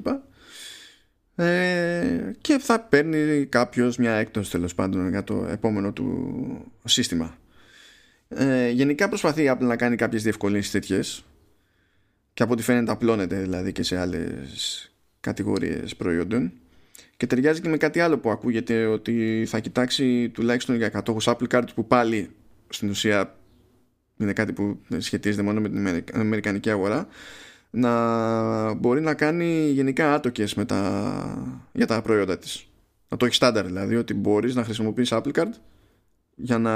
ε, 1.36 2.32
και 2.40 2.58
θα 2.58 2.80
παίρνει 2.80 3.46
κάποιος 3.46 3.96
μια 3.96 4.12
έκπτωση 4.12 4.50
τέλος 4.50 4.74
πάντων 4.74 5.08
για 5.08 5.24
το 5.24 5.46
επόμενο 5.50 5.92
του 5.92 6.72
σύστημα. 6.84 7.36
Ε, 8.28 8.68
γενικά 8.70 9.08
προσπαθεί 9.08 9.42
η 9.42 9.50
Apple 9.52 9.60
να 9.60 9.76
κάνει 9.76 9.96
κάποιες 9.96 10.22
διευκολύνσεις 10.22 10.70
τέτοιες. 10.70 11.24
Και 12.34 12.42
από 12.42 12.52
ό,τι 12.52 12.62
φαίνεται 12.62 12.92
απλώνεται 12.92 13.40
δηλαδή 13.40 13.72
και 13.72 13.82
σε 13.82 13.98
άλλες 13.98 14.92
κατηγορίες 15.20 15.96
προϊόντων. 15.96 16.52
Και 17.16 17.26
ταιριάζει 17.26 17.60
και 17.60 17.68
με 17.68 17.76
κάτι 17.76 18.00
άλλο 18.00 18.18
που 18.18 18.30
ακούγεται 18.30 18.86
ότι 18.86 19.44
θα 19.48 19.58
κοιτάξει 19.58 20.28
τουλάχιστον 20.28 20.76
για 20.76 20.88
κατόχους 20.88 21.28
Apple 21.28 21.48
Card 21.48 21.74
που 21.74 21.86
πάλι 21.86 22.30
στην 22.68 22.88
ουσία 22.88 23.36
είναι 24.22 24.32
κάτι 24.32 24.52
που 24.52 24.78
σχετίζεται 24.98 25.42
μόνο 25.42 25.60
με 25.60 26.00
την 26.00 26.20
αμερικανική 26.20 26.70
αγορά 26.70 27.06
να 27.70 28.74
μπορεί 28.74 29.00
να 29.00 29.14
κάνει 29.14 29.70
γενικά 29.70 30.14
άτοκες 30.14 30.54
με 30.54 30.64
τα, 30.64 31.62
για 31.72 31.86
τα 31.86 32.02
προϊόντα 32.02 32.38
της 32.38 32.66
να 33.08 33.16
το 33.16 33.26
έχει 33.26 33.34
στάνταρ 33.34 33.64
δηλαδή 33.64 33.96
ότι 33.96 34.14
μπορείς 34.14 34.54
να 34.54 34.64
χρησιμοποιείς 34.64 35.08
Apple 35.12 35.32
Card 35.32 35.52
για 36.34 36.58
να 36.58 36.74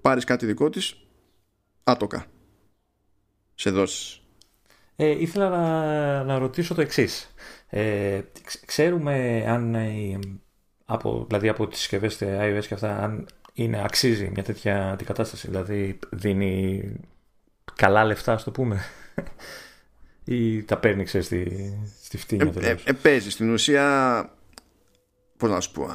πάρεις 0.00 0.24
κάτι 0.24 0.46
δικό 0.46 0.70
της 0.70 0.96
άτοκα 1.84 2.26
σε 3.54 3.70
δόσεις 3.70 4.22
ε, 4.96 5.20
ήθελα 5.20 5.48
να, 5.48 6.24
να 6.24 6.38
ρωτήσω 6.38 6.74
το 6.74 6.80
εξής. 6.80 7.34
Ε, 7.68 8.20
ξέρουμε 8.66 9.44
αν 9.46 9.74
ε, 9.74 10.18
από, 10.84 11.24
δηλαδή 11.28 11.48
από 11.48 11.66
τις 11.66 11.78
συσκευές 11.78 12.18
iOS 12.22 12.64
και 12.68 12.74
αυτά 12.74 12.98
αν 13.02 13.26
είναι, 13.52 13.82
αξίζει 13.84 14.30
μια 14.34 14.42
τέτοια 14.42 14.90
αντικατάσταση. 14.90 15.46
Δηλαδή 15.46 15.98
δίνει 16.10 16.82
καλά 17.74 18.04
λεφτά 18.04 18.32
ας 18.32 18.44
το 18.44 18.50
πούμε. 18.50 18.80
Ή 20.24 20.62
τα 20.62 20.76
παίρνει 20.76 21.04
ξέρεις 21.04 21.26
στη, 21.26 21.72
στη 22.02 22.16
φτύνια 22.16 22.52
ε, 22.60 22.68
ε, 22.70 22.76
ε, 22.84 22.92
παίζεις. 22.92 23.32
Στην 23.32 23.52
ουσία 23.52 24.30
πώς 25.36 25.50
να 25.50 25.60
σου 25.60 25.70
πω 25.72 25.88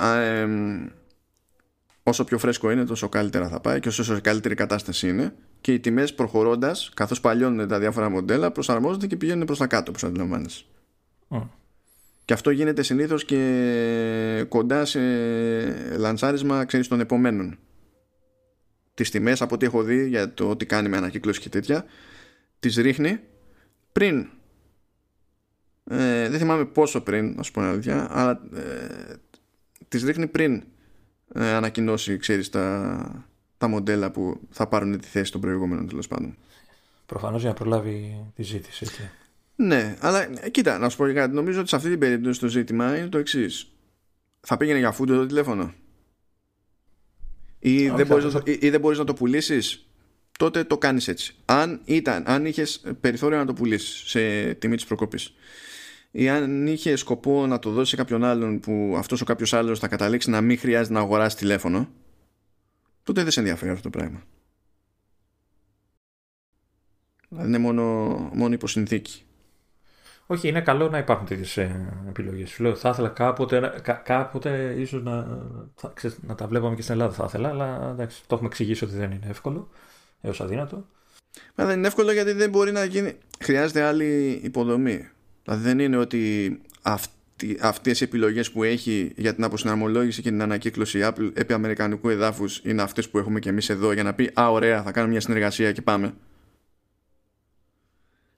όσο 2.04 2.24
πιο 2.24 2.38
φρέσκο 2.38 2.72
είναι 2.72 2.86
τόσο 2.86 3.10
καλύτερα 3.10 3.48
θα 3.48 3.60
πάει 3.60 3.80
και 3.80 3.88
όσο 3.88 4.22
καλύτερη 4.22 4.56
κατάσταση 4.56 5.10
είναι. 5.10 5.34
Και 5.62 5.74
οι 5.74 5.80
τιμές 5.80 6.14
προχωρώντας 6.14 6.92
καθώς 6.94 7.22
παλιώνουν 7.22 7.68
τα 7.68 7.80
διάφορα 7.80 8.10
μοντέλα 8.10 8.52
προσαρμόζονται 8.52 9.08
και 9.08 9.18
πηγαίνουν 9.18 9.46
προς 9.46 9.58
τα 9.58 9.68
κάτω 9.68 9.92
όπως 9.92 10.04
αντιλαμβάνεσαι 10.04 10.64
και 12.28 12.34
αυτό 12.34 12.50
γίνεται 12.50 12.84
συνήθως 12.84 13.26
και 13.26 14.46
κοντά 14.50 14.86
σε 14.86 15.00
λανσάρισμα 15.98 16.66
ξέρεις 16.66 16.88
των 16.88 17.00
επομένων 17.00 17.60
τις 18.94 19.10
τιμές 19.10 19.42
από 19.42 19.56
ό,τι 19.56 19.66
έχω 19.66 19.84
δει 19.84 20.08
για 20.08 20.34
το 20.34 20.56
τι 20.56 20.66
κάνει 20.66 20.90
με 20.90 20.98
ανακύκλωση 20.98 21.40
και 21.40 21.50
τέτοια 21.50 21.86
τις 22.60 22.76
ρίχνει 22.76 23.20
πριν 23.92 24.30
ε, 25.84 26.30
δεν 26.30 26.40
θυμάμαι 26.40 26.66
πόσο 26.66 27.02
πριν 27.02 27.34
να 27.36 27.44
σου 27.44 27.52
πω 27.52 27.62
αλήθεια 27.62 28.08
αλλά 28.10 28.42
ε, 28.56 29.16
τις 29.88 30.04
ρίχνει 30.04 30.28
πριν 30.28 30.64
ε, 31.34 31.50
ανακοινώσει 31.50 32.18
ξέρεις 32.18 32.50
τα, 32.50 33.26
τα 33.58 33.68
μοντέλα 33.68 34.12
που 34.12 34.40
θα 34.50 34.68
πάρουν 34.68 35.00
τη 35.00 35.08
θέση 35.08 35.32
των 35.32 35.42
προηγούμενων 35.42 35.88
τέλος 35.88 36.08
πάντων. 36.08 36.38
Προφανώς 37.06 37.42
για 37.42 37.50
να 37.50 37.56
προλάβει 37.56 38.26
τη 38.36 38.44
ζήτηση. 38.44 38.86
Έτσι. 38.86 39.10
Ναι, 39.60 39.96
αλλά 40.00 40.44
ε, 40.44 40.50
κοίτα, 40.50 40.78
να 40.78 40.90
σου 40.90 40.98
πω 40.98 41.14
κάτι. 41.14 41.36
Νομίζω 41.36 41.60
ότι 41.60 41.70
σε 41.70 41.76
αυτή 41.76 41.90
την 41.90 42.00
περίπτωση 42.00 42.40
το 42.40 42.48
ζήτημα 42.48 42.98
είναι 42.98 43.08
το 43.08 43.18
εξής. 43.18 43.72
Θα 44.40 44.58
πήγαινε 44.58 44.80
για 44.80 44.92
φούντο 44.92 45.16
το 45.16 45.26
τηλέφωνο; 45.26 45.74
Ή, 47.60 47.90
δεν 47.90 48.08
μπορείς 48.08 48.24
να 48.24 48.32
το, 48.32 48.42
ή, 48.46 48.70
δεν 48.70 48.80
μπορείς 48.80 48.98
να 48.98 49.04
το 49.04 49.14
πουλήσεις; 49.14 49.88
Τότε 50.38 50.64
το 50.64 50.78
κάνεις 50.78 51.08
έτσι 51.08 51.36
αν 51.46 51.82
ήταν, 51.86 52.24
αν 52.28 52.46
είχες 52.46 52.84
περιθώριο 53.02 53.38
να 53.38 53.46
το 53.46 53.54
πουλήσεις 53.54 54.10
σε 54.10 54.54
τιμή 54.54 54.76
της 54.76 54.86
προκοπής 54.86 55.34
ή 56.12 56.30
αν 56.30 56.68
είχε 56.68 56.96
σκοπό 56.96 57.48
να 57.48 57.60
το 57.60 57.72
δώσεις 57.72 57.90
σε 57.90 57.96
κάποιον 57.96 58.24
άλλον 58.24 58.60
που 58.60 58.94
αυτός 58.98 59.22
ο 59.22 59.26
κάποιος 59.26 59.54
άλλος 59.54 59.80
θα 59.80 59.88
καταλήξει 59.88 60.30
να 60.30 60.42
μην 60.42 60.60
χρειάζεται 60.60 60.94
να 60.94 61.00
αγοράσει 61.00 61.38
τηλέφωνο 61.38 61.90
τότε 63.04 63.24
δεν 63.24 63.32
σε 63.32 63.40
ενδιαφέρει 63.40 63.72
αυτό 63.72 63.90
το 63.90 63.98
πράγμα. 63.98 64.24
Δηλαδή 67.30 67.48
είναι 67.48 67.58
μόνο, 67.58 67.84
μόνο 68.34 68.54
υποσυνθήκη. 68.54 69.27
Όχι, 70.30 70.48
είναι 70.48 70.62
καλό 70.62 70.90
να 70.90 70.98
υπάρχουν 70.98 71.28
τέτοιες 71.28 71.58
επιλογές. 72.08 72.50
Σου 72.50 72.64
λέω, 72.64 72.76
θα 72.76 72.90
ήθελα 72.90 73.10
κάποτε, 73.10 73.80
κά, 73.82 73.94
κάποτε 73.94 74.76
ίσως 74.78 75.04
να, 75.04 75.28
να 76.22 76.36
τα 76.36 76.48
βλέπαμε 76.48 76.76
και 76.76 76.82
στην 76.82 76.94
Ελλάδα. 76.94 77.14
Θα 77.14 77.24
ήθελα, 77.28 77.50
αλλά 77.50 77.90
εντάξει, 77.92 78.22
το 78.28 78.36
έχουμε 78.36 78.50
εξηγήσει 78.50 78.84
ότι 78.84 78.96
δεν 78.96 79.12
είναι 79.12 79.28
εύκολο 79.30 79.70
έως 80.22 80.42
αδύνατο. 80.42 80.86
Μα 81.56 81.66
δεν 81.66 81.78
είναι 81.78 81.88
εύκολο 81.88 82.12
γιατί 82.12 82.32
δεν 82.32 82.50
μπορεί 82.50 82.72
να 82.72 82.84
γίνει. 82.84 83.14
Χρειάζεται 83.40 83.82
άλλη 83.82 84.40
υποδομή. 84.44 85.10
Δηλαδή 85.44 85.64
δεν 85.64 85.80
είναι 85.80 85.98
ότι 85.98 86.58
αυτή, 86.82 87.58
αυτές 87.62 88.02
οι 88.02 88.04
επιλογές 88.04 88.52
που 88.52 88.64
έχει 88.64 89.12
για 89.16 89.36
την 89.36 89.44
αποσυναρμολόγηση 89.44 90.22
και 90.22 90.30
την 90.30 90.42
ανακύκλωση 90.42 91.00
Apple 91.04 91.32
επί 91.34 91.54
αμερικανικού 91.54 92.10
εδάφους 92.10 92.62
είναι 92.64 92.82
αυτές 92.82 93.10
που 93.10 93.18
έχουμε 93.18 93.40
και 93.40 93.50
εμείς 93.50 93.70
εδώ 93.70 93.92
για 93.92 94.04
να 94.04 94.14
πει 94.14 94.32
«Α, 94.40 94.52
ωραία, 94.52 94.84
θα 94.84 94.92
κάνουμε 94.92 95.12
μια 95.12 95.22
συνεργασία 95.22 95.72
και 95.72 95.82
πάμε». 95.82 96.14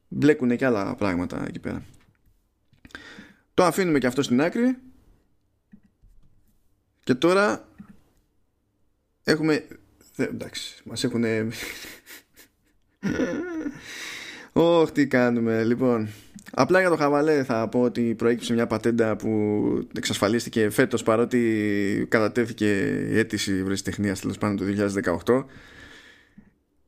Μπλέκουν 0.09 0.57
και 0.57 0.65
άλλα 0.65 0.95
πράγματα 0.95 1.45
εκεί 1.47 1.59
πέρα. 1.59 1.83
Το 3.53 3.63
αφήνουμε 3.63 3.99
και 3.99 4.07
αυτό 4.07 4.21
στην 4.21 4.41
άκρη 4.41 4.77
και 7.03 7.13
τώρα 7.13 7.67
έχουμε... 9.23 9.67
Εντάξει, 10.15 10.81
μας 10.83 11.03
έχουν... 11.03 11.23
Ωχ, 14.53 14.91
τι 14.91 15.07
κάνουμε. 15.07 15.63
Λοιπόν, 15.63 16.09
Απλά 16.51 16.79
για 16.79 16.89
το 16.89 16.95
χαβαλέ 16.95 17.43
θα 17.43 17.67
πω 17.67 17.81
ότι 17.81 18.15
προέκυψε 18.15 18.53
μια 18.53 18.67
πατέντα 18.67 19.15
που 19.15 19.87
εξασφαλίστηκε 19.95 20.69
φέτος 20.69 21.03
παρότι 21.03 22.05
κατατέθηκε 22.09 22.65
η 23.09 23.17
αίτηση 23.17 23.53
ευρεσιτεχνίας 23.53 24.19
τέλος 24.19 24.37
πάντων 24.37 24.57
το 24.57 24.89
2018 25.25 25.45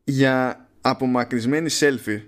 για 0.04 0.68
απομακρυσμένη 0.82 1.70
selfie. 1.80 2.22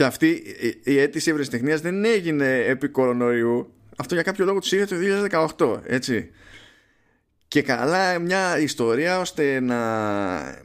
Και 0.00 0.06
αυτή 0.06 0.42
η 0.84 0.98
αίτηση 0.98 1.30
ευρεσιτεχνίας 1.30 1.80
δεν 1.80 2.04
έγινε 2.04 2.56
επί 2.56 2.88
κορονοϊού. 2.88 3.72
Αυτό 3.96 4.14
για 4.14 4.22
κάποιο 4.22 4.44
λόγο 4.44 4.58
τους 4.58 4.72
είχε 4.72 4.84
το 4.84 4.96
2018, 5.56 5.80
έτσι. 5.86 6.30
Και 7.48 7.62
καλά 7.62 8.18
μια 8.18 8.58
ιστορία 8.58 9.20
ώστε 9.20 9.60
να 9.60 10.62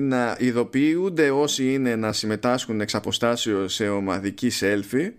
να 0.00 0.36
ειδοποιούνται 0.40 1.30
όσοι 1.30 1.72
είναι 1.72 1.96
να 1.96 2.12
συμμετάσχουν 2.12 2.80
εξ 2.80 2.94
αποστάσεως 2.94 3.74
σε 3.74 3.88
ομαδική 3.88 4.52
selfie 4.60 5.10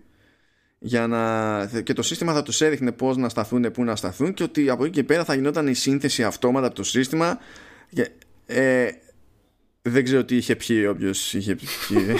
για 0.78 1.06
να... 1.06 1.82
και 1.82 1.92
το 1.92 2.02
σύστημα 2.02 2.32
θα 2.32 2.42
τους 2.42 2.60
έδειχνε 2.60 2.92
πώς 2.92 3.16
να 3.16 3.28
σταθούν, 3.28 3.70
πού 3.70 3.84
να 3.84 3.96
σταθούν 3.96 4.34
και 4.34 4.42
ότι 4.42 4.70
από 4.70 4.84
εκεί 4.84 4.92
και 4.92 5.04
πέρα 5.04 5.24
θα 5.24 5.34
γινόταν 5.34 5.66
η 5.66 5.74
σύνθεση 5.74 6.24
αυτόματα 6.24 6.66
από 6.66 6.74
το 6.74 6.82
σύστημα 6.82 7.38
και, 7.90 8.10
ε, 8.46 8.90
δεν 9.82 10.04
ξέρω 10.04 10.24
τι 10.24 10.36
είχε 10.36 10.56
πιει 10.56 10.86
όποιος 10.88 11.34
είχε 11.34 11.54
πιει 11.54 12.16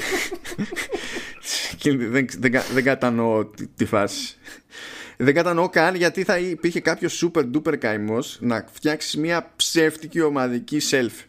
δεν, 1.97 2.27
δεν, 2.39 2.63
δεν 2.73 2.85
κατανοώ 2.85 3.45
τη, 3.45 3.67
τη 3.67 3.85
φάση 3.85 4.35
δεν 5.23 5.35
κατανοώ 5.35 5.69
καν 5.69 5.95
γιατί 5.95 6.25
θα 6.25 6.39
υπήρχε 6.39 6.81
κάποιος 6.81 7.25
super 7.25 7.45
duper 7.55 7.79
καημός 7.79 8.39
να 8.41 8.65
φτιάξεις 8.73 9.17
μια 9.17 9.53
ψεύτικη 9.57 10.21
ομαδική 10.21 10.81
self. 10.91 11.25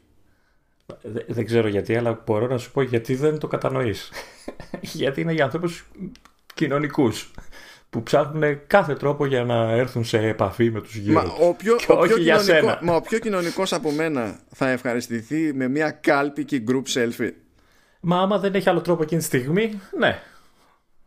Δεν, 1.28 1.46
ξέρω 1.46 1.68
γιατί, 1.68 1.96
αλλά 1.96 2.24
μπορώ 2.26 2.48
να 2.48 2.58
σου 2.58 2.72
πω 2.72 2.82
γιατί 2.82 3.16
δεν 3.16 3.38
το 3.38 3.48
κατανοείς. 3.48 4.10
γιατί 5.02 5.22
είναι 5.22 5.34
για 5.34 5.44
ανθρώπους 5.44 5.86
κοινωνικούς 6.54 7.32
που 7.92 8.04
ψάχνουν 8.04 8.68
κάθε 8.68 8.96
τρόπο 8.96 9.26
για 9.26 9.44
να 9.44 9.72
έρθουν 9.72 10.04
σε 10.04 10.18
επαφή 10.18 10.72
με 10.72 10.82
τους 10.82 10.96
γύρω 10.96 11.22
μα, 11.22 11.48
ο 11.48 11.54
πιο, 11.54 11.78
ο 11.88 11.98
πιο 11.98 12.18
για 12.18 12.40
σένα. 12.40 12.80
Μα 12.82 12.96
ο 12.96 13.02
πιο 13.02 13.20
κοινωνικός 13.20 13.74
από 13.74 13.92
μένα 13.92 14.40
θα 14.52 14.70
ευχαριστηθεί 14.70 15.54
με 15.54 15.68
μια 15.68 15.92
κάλπικη 15.92 16.64
group 16.68 16.84
selfie. 16.94 17.32
Μα 18.00 18.22
άμα 18.22 18.40
δεν 18.40 18.54
έχει 18.54 18.70
άλλο 18.70 18.82
τρόπο 18.82 19.04
εκείνη 19.04 19.20
τη 19.20 19.26
στιγμή, 19.28 19.80
ναι. 19.98 20.20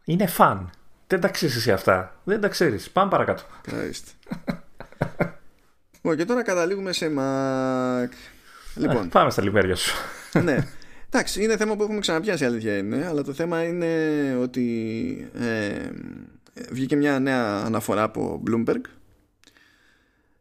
Είναι 0.05 0.27
φαν. 0.27 0.71
Δεν 1.07 1.21
τα 1.21 1.29
ξέρει 1.29 1.53
εσύ 1.53 1.73
αυτά. 1.73 2.17
Δεν 2.25 2.41
τα 2.41 2.49
ξέρεις. 2.49 2.91
Πάμε 2.91 3.11
παρακάτω. 3.11 3.43
Λοιπόν, 5.93 6.17
και 6.17 6.25
τώρα 6.25 6.43
καταλήγουμε 6.43 6.93
σε 6.93 7.13
Mac. 7.19 8.09
Λοιπόν. 8.75 9.09
πάμε 9.09 9.31
στα 9.31 9.43
λιμέρια 9.43 9.77
σου. 9.77 9.95
ναι. 10.45 10.67
Εντάξει, 11.11 11.43
είναι 11.43 11.57
θέμα 11.57 11.77
που 11.77 11.83
έχουμε 11.83 11.99
ξαναπιάσει, 11.99 12.45
αλήθεια 12.45 12.77
είναι. 12.77 13.07
Αλλά 13.09 13.23
το 13.23 13.33
θέμα 13.33 13.63
είναι 13.63 13.87
ότι 14.41 15.31
ε, 15.41 15.89
βγήκε 16.71 16.97
μια 16.97 17.19
νέα 17.19 17.63
αναφορά 17.65 18.03
από 18.03 18.43
Bloomberg 18.47 18.81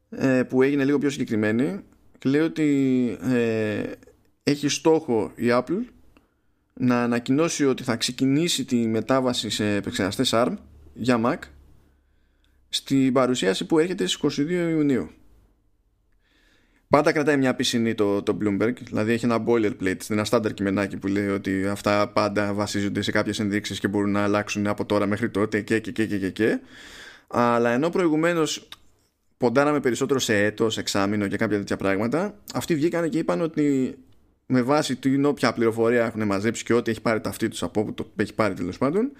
ε, 0.10 0.44
που 0.44 0.62
έγινε 0.62 0.86
λίγο 0.86 0.98
πιο 0.98 1.10
συγκεκριμένη 1.10 1.80
και 2.20 2.30
λέει 2.30 2.42
ότι 2.42 3.18
ε, 3.22 3.92
έχει 4.44 4.68
στόχο 4.68 5.32
η 5.36 5.46
Apple 5.50 5.84
να 6.74 7.04
ανακοινώσει 7.04 7.66
ότι 7.66 7.84
θα 7.84 7.96
ξεκινήσει 7.96 8.66
τη 8.66 8.76
μετάβαση 8.76 9.50
σε 9.50 9.76
επεξεργαστές 9.76 10.30
ARM 10.34 10.54
για 10.94 11.22
Mac 11.26 11.38
στην 12.70 13.14
παρουσίαση 13.14 13.66
που 13.66 13.80
έρχεται 13.80 14.06
στις 14.06 14.40
22 14.40 14.50
Ιουνίου. 14.50 15.10
Πάντα 16.94 17.12
κρατάει 17.12 17.38
μια 17.38 17.56
πισινή 17.56 17.96
το, 17.96 18.24
το 18.24 18.38
Bloomberg, 18.42 18.74
δηλαδή 18.84 19.12
έχει 19.12 19.26
ένα 19.26 19.44
boilerplate, 19.48 20.10
ένα 20.10 20.26
στάνταρ 20.26 20.54
κειμενάκι 20.54 20.98
που 20.98 21.08
λέει 21.08 21.28
ότι 21.28 21.68
αυτά 21.68 22.08
πάντα 22.08 22.54
βασίζονται 22.54 23.02
σε 23.02 23.12
κάποιες 23.12 23.40
ενδείξεις 23.40 23.80
και 23.80 23.88
μπορούν 23.88 24.12
να 24.12 24.24
αλλάξουν 24.24 24.68
από 24.68 24.86
τώρα 24.86 25.06
μέχρι 25.06 25.30
τότε 25.30 25.62
και 25.62 25.80
και 25.80 25.92
και 25.92 26.06
και 26.06 26.18
και, 26.18 26.30
και. 26.30 26.60
Αλλά 27.28 27.70
ενώ 27.70 27.90
προηγουμένως 27.90 28.68
ποντάραμε 29.38 29.80
περισσότερο 29.80 30.20
σε 30.20 30.44
έτος, 30.44 30.78
εξάμεινο 30.78 31.28
και 31.28 31.38
κάποια 31.38 31.58
τέτοια 31.58 31.78
πράγματα, 31.78 32.36
αυτοί 32.54 32.76
βγήκαν 32.76 33.10
και 33.10 33.18
είπαν 33.18 33.42
ότι 33.42 33.98
με 34.46 34.62
βάση 34.62 34.96
την 34.96 35.26
όποια 35.26 35.54
πληροφορία 35.54 36.06
έχουν 36.06 36.26
μαζέψει 36.26 36.64
και 36.64 36.74
ό,τι 36.74 36.92
έχει 36.92 37.02
πάρει 37.02 37.22
ταυτί 37.22 37.48
τους 37.48 37.64
από 37.64 37.82
όπου 37.82 37.94
το 37.94 38.12
έχει 38.16 38.34
πάρει 38.34 38.54
τέλος 38.54 38.78
πάντων 38.78 39.12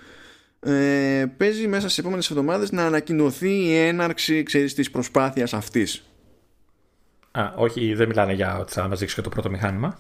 ε, 0.60 1.26
παίζει 1.38 1.68
μέσα 1.68 1.82
στις 1.82 1.98
επόμενες 1.98 2.30
εβδομάδες 2.30 2.72
να 2.72 2.86
ανακοινωθεί 2.86 3.50
η 3.50 3.76
έναρξη 3.76 4.44
ξέρεις, 4.44 4.74
της 4.74 4.92
προσπάθειας 4.92 5.54
αυτής 5.54 6.04
Α, 7.36 7.54
όχι 7.56 7.94
δεν 7.94 8.08
μιλάνε 8.08 8.34
για 8.34 8.58
ότι 8.58 8.74
θα 8.74 8.88
μας 8.88 9.00
δείξει 9.00 9.16
και 9.16 9.22
το 9.22 9.30
πρώτο 9.30 9.50
μηχάνημα 9.50 10.00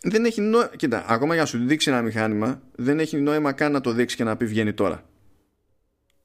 δεν 0.00 0.24
έχει 0.24 0.40
νόημα 0.40 0.70
κοίτα 0.76 1.04
ακόμα 1.08 1.32
για 1.32 1.42
να 1.42 1.48
σου 1.48 1.58
δείξει 1.58 1.90
ένα 1.90 2.02
μηχάνημα 2.02 2.62
δεν 2.76 3.00
έχει 3.00 3.16
νόημα 3.16 3.52
καν 3.52 3.72
να 3.72 3.80
το 3.80 3.92
δείξει 3.92 4.16
και 4.16 4.24
να 4.24 4.36
πει 4.36 4.46
βγαίνει 4.46 4.72
τώρα 4.72 5.04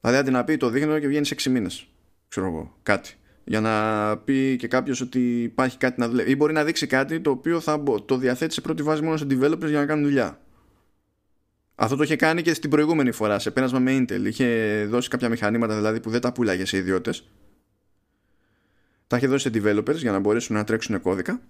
δηλαδή 0.00 0.18
αντί 0.18 0.30
να 0.30 0.44
πει 0.44 0.56
το 0.56 0.68
δείχνω 0.68 0.98
και 0.98 1.06
βγαίνει 1.06 1.26
σε 1.26 1.34
6 1.38 1.50
μήνες 1.50 1.86
ξέρω 2.28 2.46
εγώ 2.46 2.76
κάτι 2.82 3.18
για 3.48 3.60
να 3.60 4.16
πει 4.16 4.56
και 4.56 4.68
κάποιος 4.68 5.00
ότι 5.00 5.42
υπάρχει 5.42 5.76
κάτι 5.76 6.00
να 6.00 6.08
δουλεύει. 6.08 6.30
Ή 6.30 6.34
μπορεί 6.36 6.52
να 6.52 6.64
δείξει 6.64 6.86
κάτι 6.86 7.20
το 7.20 7.30
οποίο 7.30 7.60
θα 7.60 7.82
το 8.04 8.16
διαθέτει 8.16 8.54
σε 8.54 8.60
πρώτη 8.60 8.82
βάση 8.82 9.02
μόνο 9.02 9.16
σε 9.16 9.26
developers 9.30 9.68
για 9.68 9.78
να 9.78 9.86
κάνουν 9.86 10.04
δουλειά. 10.04 10.40
Αυτό 11.74 11.96
το 11.96 12.02
είχε 12.02 12.16
κάνει 12.16 12.42
και 12.42 12.54
στην 12.54 12.70
προηγούμενη 12.70 13.12
φορά 13.12 13.38
σε 13.38 13.50
πέρασμα 13.50 13.78
με 13.78 13.96
Intel. 13.96 14.24
Είχε 14.24 14.84
δώσει 14.88 15.08
κάποια 15.08 15.28
μηχανήματα 15.28 15.76
δηλαδή 15.76 16.00
που 16.00 16.10
δεν 16.10 16.20
τα 16.20 16.32
πουλάγε 16.32 16.64
σε 16.64 16.76
ιδιώτες. 16.76 17.28
Τα 19.08 19.16
είχε 19.16 19.26
δώσει 19.26 19.50
σε 19.52 19.60
developers 19.62 19.96
για 19.96 20.12
να 20.12 20.18
μπορέσουν 20.18 20.56
να 20.56 20.64
τρέξουν 20.64 21.00
κώδικα. 21.00 21.40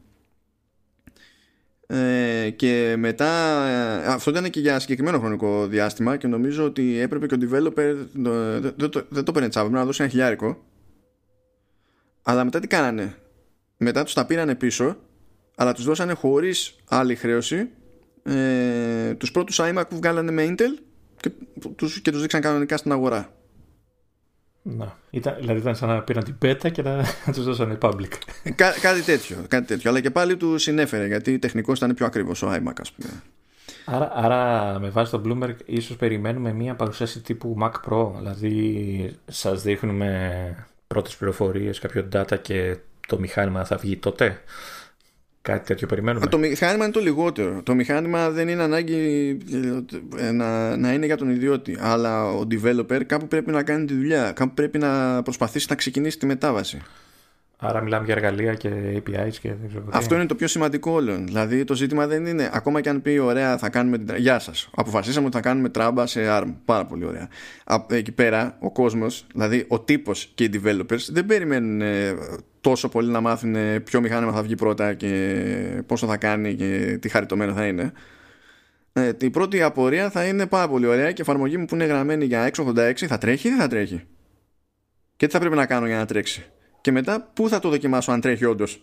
Ε, 1.87 2.51
και 2.57 2.95
μετά 2.99 3.65
ε, 3.67 4.07
αυτό 4.07 4.31
ήταν 4.31 4.51
και 4.51 4.61
για 4.61 4.79
συγκεκριμένο 4.79 5.19
χρονικό 5.19 5.67
διάστημα 5.67 6.17
και 6.17 6.27
νομίζω 6.27 6.65
ότι 6.65 6.99
έπρεπε 6.99 7.27
και 7.27 7.35
ο 7.35 7.39
developer 7.41 7.97
δεν 8.13 8.75
το, 8.77 8.89
το, 8.89 9.05
το, 9.05 9.23
το 9.23 9.33
παίρνει 9.33 9.49
τσάβα, 9.49 9.71
να 9.71 9.85
δώσει 9.85 10.03
ένα 10.03 10.11
χιλιάρικο 10.11 10.63
αλλά 12.23 12.45
μετά 12.45 12.61
τι 12.61 12.67
κάνανε; 12.67 13.15
Μετά 13.77 14.05
τους 14.05 14.15
τα 14.15 14.27
πήρανε 14.27 14.55
πίσω, 14.55 14.97
αλλά 15.57 15.73
τους 15.73 15.85
δώσανε 15.85 16.13
χωρίς 16.13 16.77
άλλη 16.89 17.15
χρέωση 17.15 17.69
ε, 18.23 19.15
τους 19.15 19.31
πρώτους 19.31 19.61
iMac 19.63 19.83
που 19.89 19.97
βγάλανε 19.97 20.31
με 20.31 20.47
Intel 20.49 20.83
και 21.21 21.31
τους, 21.77 22.01
και 22.01 22.11
τους 22.11 22.21
δείξαν 22.21 22.41
κανονικά 22.41 22.77
στην 22.77 22.93
αγορά. 22.93 23.33
Να. 24.63 24.97
Ήταν, 25.11 25.37
δηλαδή 25.41 25.61
ήταν 25.61 25.77
σαν 25.77 25.89
να 25.89 26.03
πήραν 26.03 26.25
την 26.25 26.39
πέτα 26.39 26.69
και 26.69 26.83
να 26.83 27.05
τους 27.35 27.45
δώσανε 27.45 27.79
public. 27.81 28.13
Κά, 28.55 28.71
κάτι, 28.81 29.03
τέτοιο, 29.03 29.37
κάτι 29.49 29.67
τέτοιο. 29.67 29.91
Αλλά 29.91 30.01
και 30.01 30.11
πάλι 30.11 30.37
τους 30.37 30.63
συνέφερε 30.63 31.07
γιατί 31.07 31.39
τεχνικώς 31.39 31.77
ήταν 31.79 31.95
πιο 31.95 32.07
ακριβώς 32.07 32.43
ο 32.43 32.53
iMac 32.53 32.73
ας 32.81 32.93
πούμε. 32.93 33.11
Άρα, 33.85 34.11
άρα 34.15 34.79
με 34.79 34.89
βάση 34.89 35.11
το 35.11 35.23
Bloomberg 35.25 35.55
ίσως 35.67 35.97
περιμένουμε 35.97 36.53
μια 36.53 36.75
παρουσίαση 36.75 37.21
τύπου 37.21 37.57
Mac 37.61 37.73
Pro. 37.91 38.11
Δηλαδή 38.17 39.17
σας 39.27 39.63
δείχνουμε 39.63 40.69
πρώτες 40.87 41.17
πληροφορίες, 41.17 41.79
κάποιο 41.79 42.09
data 42.13 42.39
και 42.43 42.77
το 43.09 43.19
μηχάνημα 43.19 43.65
θα 43.65 43.77
βγει 43.77 43.97
τότε. 43.97 44.43
Κάτι 45.43 45.67
τέτοιο 45.67 45.87
περιμένουμε. 45.87 46.27
το 46.27 46.39
μηχάνημα 46.39 46.85
είναι 46.85 46.93
το 46.93 47.01
λιγότερο. 47.01 47.63
Το 47.63 47.75
μηχάνημα 47.75 48.31
δεν 48.31 48.49
είναι 48.49 48.63
ανάγκη 48.63 49.39
ε, 50.19 50.31
να, 50.31 50.77
να 50.77 50.93
είναι 50.93 51.07
για 51.07 51.17
τον 51.17 51.31
ιδιώτη. 51.31 51.77
Αλλά 51.81 52.25
ο 52.25 52.47
developer 52.51 53.03
κάπου 53.07 53.29
πρέπει 53.29 53.51
να 53.51 53.63
κάνει 53.63 53.85
τη 53.85 53.95
δουλειά. 53.95 54.33
Κάπου 54.33 54.55
πρέπει 54.55 54.79
να 54.79 55.23
προσπαθήσει 55.23 55.67
να 55.69 55.75
ξεκινήσει 55.75 56.19
τη 56.19 56.27
μετάβαση. 56.27 56.83
Άρα 57.61 57.81
μιλάμε 57.81 58.05
για 58.05 58.15
εργαλεία 58.15 58.55
και 58.55 58.71
APIs 58.95 59.33
και 59.41 59.49
δεν 59.49 59.69
ξέρω 59.69 59.85
Αυτό 59.93 60.15
είναι 60.15 60.27
το 60.27 60.35
πιο 60.35 60.47
σημαντικό 60.47 60.91
όλων. 60.91 61.27
Δηλαδή 61.27 61.65
το 61.65 61.75
ζήτημα 61.75 62.07
δεν 62.07 62.27
είναι, 62.27 62.51
ακόμα 62.53 62.81
και 62.81 62.89
αν 62.89 63.03
πει 63.03 63.19
ωραία 63.19 63.59
θα 63.59 63.69
κάνουμε 63.69 63.99
την 63.99 64.17
Γεια 64.17 64.39
σας. 64.39 64.71
Αποφασίσαμε 64.75 65.27
ότι 65.27 65.37
θα 65.37 65.43
κάνουμε 65.43 65.69
τράμπα 65.69 66.07
σε 66.07 66.21
ARM. 66.29 66.55
Πάρα 66.65 66.87
πολύ 66.87 67.05
ωραία. 67.05 67.29
Εκεί 67.91 68.13
πέρα 68.13 68.57
ο 68.61 68.73
κόσμος, 68.73 69.27
δηλαδή 69.33 69.65
ο 69.69 69.81
τύπος 69.81 70.31
και 70.35 70.45
οι 70.45 70.51
developers 70.55 71.07
δεν 71.09 71.27
περιμένουν 71.27 71.81
ε, 71.81 72.15
τόσο 72.61 72.89
πολύ 72.89 73.11
να 73.11 73.21
μάθουν 73.21 73.55
ε, 73.55 73.81
ποιο 73.81 74.01
μηχάνημα 74.01 74.33
θα 74.33 74.43
βγει 74.43 74.55
πρώτα 74.55 74.95
και 74.95 75.83
πόσο 75.87 76.07
θα 76.07 76.17
κάνει 76.17 76.55
και 76.55 76.99
τι 77.01 77.09
χαριτωμένο 77.09 77.53
θα 77.53 77.67
είναι. 77.67 77.93
Ε, 78.93 79.13
η 79.21 79.31
πρώτη 79.31 79.63
απορία 79.63 80.11
θα 80.11 80.25
είναι 80.27 80.47
πάρα 80.47 80.69
πολύ 80.69 80.87
ωραία 80.87 81.07
και 81.07 81.21
η 81.21 81.23
εφαρμογή 81.29 81.57
μου 81.57 81.65
που 81.65 81.75
είναι 81.75 81.85
γραμμένη 81.85 82.25
για 82.25 82.51
686 82.57 82.93
θα 82.95 83.19
τρέχει 83.19 83.47
ή 83.47 83.51
δεν 83.51 83.61
θα 83.61 83.69
τρέχει; 83.69 84.05
Και 85.17 85.27
τι 85.27 85.33
θα 85.33 85.39
πρέπει 85.39 85.57
να 85.57 85.67
κάνω 85.67 85.87
για 85.87 85.97
να 85.97 86.07
τρέξει; 86.07 86.47
Και 86.81 86.93
μετά 86.93 87.31
πού 87.35 87.49
θα 87.49 87.59
το 87.59 87.69
δοκιμάσω 87.69 88.13
αν 88.13 88.21
τρέχει 88.21 88.45
όντως; 88.45 88.83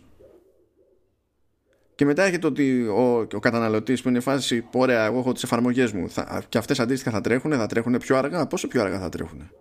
Και 1.96 2.06
μετά 2.06 2.24
έρχεται 2.24 2.48
ότι 2.48 2.88
ο, 2.88 3.28
ο 3.34 3.40
καταναλωτής 3.40 4.02
που 4.02 4.10
είναι 4.10 4.18
η 4.18 4.22
φάση, 4.22 4.68
ωραία, 4.74 5.06
εγώ 5.06 5.20
έχω 5.20 5.32
τις 5.32 5.44
εφαρμογές 5.44 5.92
μου 5.92 6.10
θα, 6.10 6.44
και 6.50 6.58
αυτές 6.58 6.80
αντίστοιχα 6.80 7.12
θα 7.12 7.22
τρέχουν, 7.22 7.52
θα 7.52 7.66
τρέχουν 7.66 7.98
πιο 7.98 8.18
αργά. 8.18 8.48
Πόσο 8.48 8.68
πιο 8.68 8.82
αργά 8.82 9.00
θα 9.00 9.10
τρέχουν. 9.10 9.52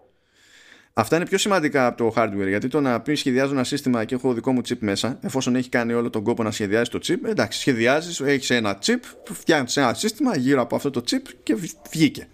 Αυτά 0.97 1.17
είναι 1.17 1.27
πιο 1.27 1.39
σημαντικά 1.39 1.87
από 1.87 1.97
το 1.97 2.13
hardware 2.17 2.49
γιατί 2.49 2.69
το 2.69 2.81
να 2.81 3.01
πεις 3.01 3.19
σχεδιάζω 3.19 3.53
ένα 3.53 3.65
σύστημα 3.65 4.05
και 4.05 4.15
έχω 4.15 4.33
δικό 4.33 4.53
μου 4.53 4.61
chip 4.69 4.79
μέσα, 4.79 5.19
εφόσον 5.23 5.57
έχει 5.57 5.69
κάνει 5.69 5.93
όλο 5.93 6.11
τον 6.11 6.23
κόπο 6.23 6.43
να 6.43 6.51
σχεδιάζει 6.51 6.91
το 6.91 6.99
chip, 7.03 7.25
εντάξει, 7.25 7.59
σχεδιάζεις, 7.59 8.21
έχεις 8.21 8.51
ένα 8.51 8.79
chip, 8.85 9.01
φτιάχνεις 9.33 9.77
ένα 9.77 9.95
σύστημα 9.95 10.37
γύρω 10.37 10.61
από 10.61 10.77
αυτό 10.77 10.91
το 10.91 11.03
chip 11.11 11.23
και 11.43 11.55
βγήκε. 11.91 12.29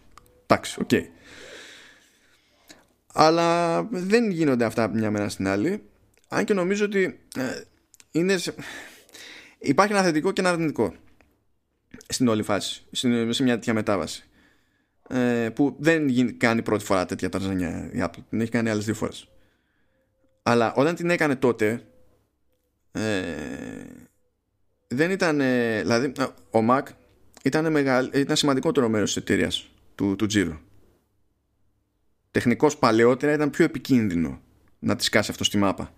Εντάξει, 0.47 0.81
OK. 0.81 0.89
Okay. 0.93 1.03
Αλλά 3.13 3.83
δεν 3.91 4.31
γίνονται 4.31 4.65
αυτά 4.65 4.83
από 4.83 4.97
μια 4.97 5.11
μέρα 5.11 5.29
στην 5.29 5.49
άλλη 5.49 5.83
αν 6.29 6.45
και 6.45 6.55
νομίζω 6.55 6.85
ότι 6.85 7.21
ε, 7.37 7.63
είναι, 8.11 8.39
υπάρχει 9.59 9.93
ένα 9.93 10.03
θετικό 10.03 10.33
και 10.33 10.41
ένα 10.41 10.51
αρνητικό 10.51 10.95
στην 12.09 12.29
όλη 12.29 12.43
φάση, 12.43 12.83
σε 12.91 13.43
μια 13.43 13.55
τέτοια 13.55 13.75
μετάβαση. 13.75 14.25
Ε, 15.13 15.49
που 15.55 15.77
δεν 15.79 16.39
κάνει 16.39 16.63
πρώτη 16.63 16.85
φορά 16.85 17.07
τέτοια 17.07 17.29
ταρζανιά 17.29 17.91
η 17.93 17.99
Apple. 18.03 18.23
Την 18.31 18.41
έχει 18.41 18.51
κάνει 18.51 18.71
άλλες 18.71 18.85
δύο 18.85 18.95
φορές. 18.95 19.29
Αλλά 20.43 20.75
όταν 20.75 20.95
την 20.95 21.11
έκανε 21.11 21.37
τότε 21.37 21.83
ε, 22.93 23.01
δεν 24.87 25.11
ήταν 25.11 25.39
δηλαδή 25.81 26.13
ο 26.51 26.59
Mac 26.71 26.83
ήταν, 27.43 27.71
μεγάλ, 27.71 28.11
ήταν 28.15 28.37
σημαντικότερο 28.37 28.89
μέρος 28.89 29.13
της 29.13 29.23
εταιρείας 29.23 29.69
του, 29.95 30.17
του 30.17 30.27
Giro. 30.33 30.59
Τεχνικώς 32.31 32.77
παλαιότερα 32.77 33.33
ήταν 33.33 33.51
πιο 33.51 33.65
επικίνδυνο 33.65 34.41
να 34.79 34.97
τη 34.97 35.05
σκάσει 35.05 35.31
αυτό 35.31 35.45
στη 35.45 35.59
μάπα. 35.59 35.93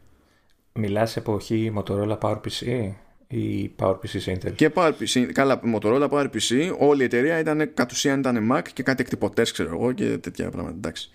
Μιλάς 0.73 1.17
εποχή 1.17 1.73
Motorola 1.77 2.19
PowerPC 2.19 2.93
ή 3.33 3.75
PowerPC 3.79 4.09
σε 4.09 4.39
Intel. 4.39 4.53
Και 4.55 4.71
PowerPC, 4.75 5.31
καλά, 5.33 5.61
Motorola, 5.75 6.09
PowerPC, 6.09 6.77
όλη 6.79 7.03
η 7.03 7.05
εταιρεία 7.05 7.39
ήταν 7.39 7.75
κατ' 7.75 7.93
ουσίαν 7.93 8.19
ήταν 8.19 8.53
Mac 8.53 8.63
και 8.73 8.83
κάτι 8.83 9.03
εκτυπωτές, 9.03 9.53
ξέρω 9.53 9.69
εγώ, 9.73 9.93
και 9.93 10.19
τέτοια 10.19 10.51
πράγματα. 10.51 10.77
Εντάξει. 10.77 11.11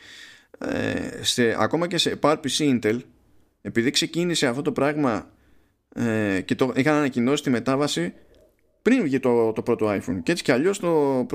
Ε, 0.59 1.23
σε, 1.23 1.55
ακόμα 1.59 1.87
και 1.87 1.97
σε 1.97 2.19
PowerPC 2.21 2.79
Intel, 2.79 2.99
επειδή 3.61 3.89
ξεκίνησε 3.89 4.47
αυτό 4.47 4.61
το 4.61 4.71
πράγμα 4.71 5.29
ε, 5.95 6.41
και 6.41 6.55
το 6.55 6.73
είχαν 6.75 6.95
ανακοινώσει 6.95 7.43
τη 7.43 7.49
μετάβαση 7.49 8.13
πριν 8.81 9.03
βγει 9.03 9.19
το, 9.19 9.51
το 9.51 9.61
πρώτο 9.61 9.89
iPhone. 9.89 10.19
Και 10.23 10.31
έτσι 10.31 10.43
κι 10.43 10.51
αλλιώς 10.51 10.79
το, 10.79 11.25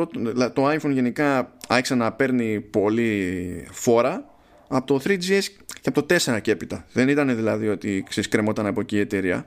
το 0.53 0.71
iPhone 0.71 0.91
γενικά 0.91 1.53
άρχισε 1.69 1.95
να 1.95 2.13
παίρνει 2.13 2.61
πολύ 2.61 3.67
φόρα 3.71 4.25
από 4.69 4.87
το 4.87 5.01
3GS 5.05 5.43
και 5.81 5.89
από 5.89 6.03
το 6.03 6.15
4 6.15 6.41
και 6.43 6.51
έπειτα. 6.51 6.85
Δεν 6.93 7.09
ήταν 7.09 7.37
δηλαδή 7.37 7.69
ότι 7.69 8.05
ξεσκρεμόταν 8.09 8.67
από 8.67 8.81
εκεί 8.81 8.97
η 8.97 9.01
εταιρεία. 9.01 9.47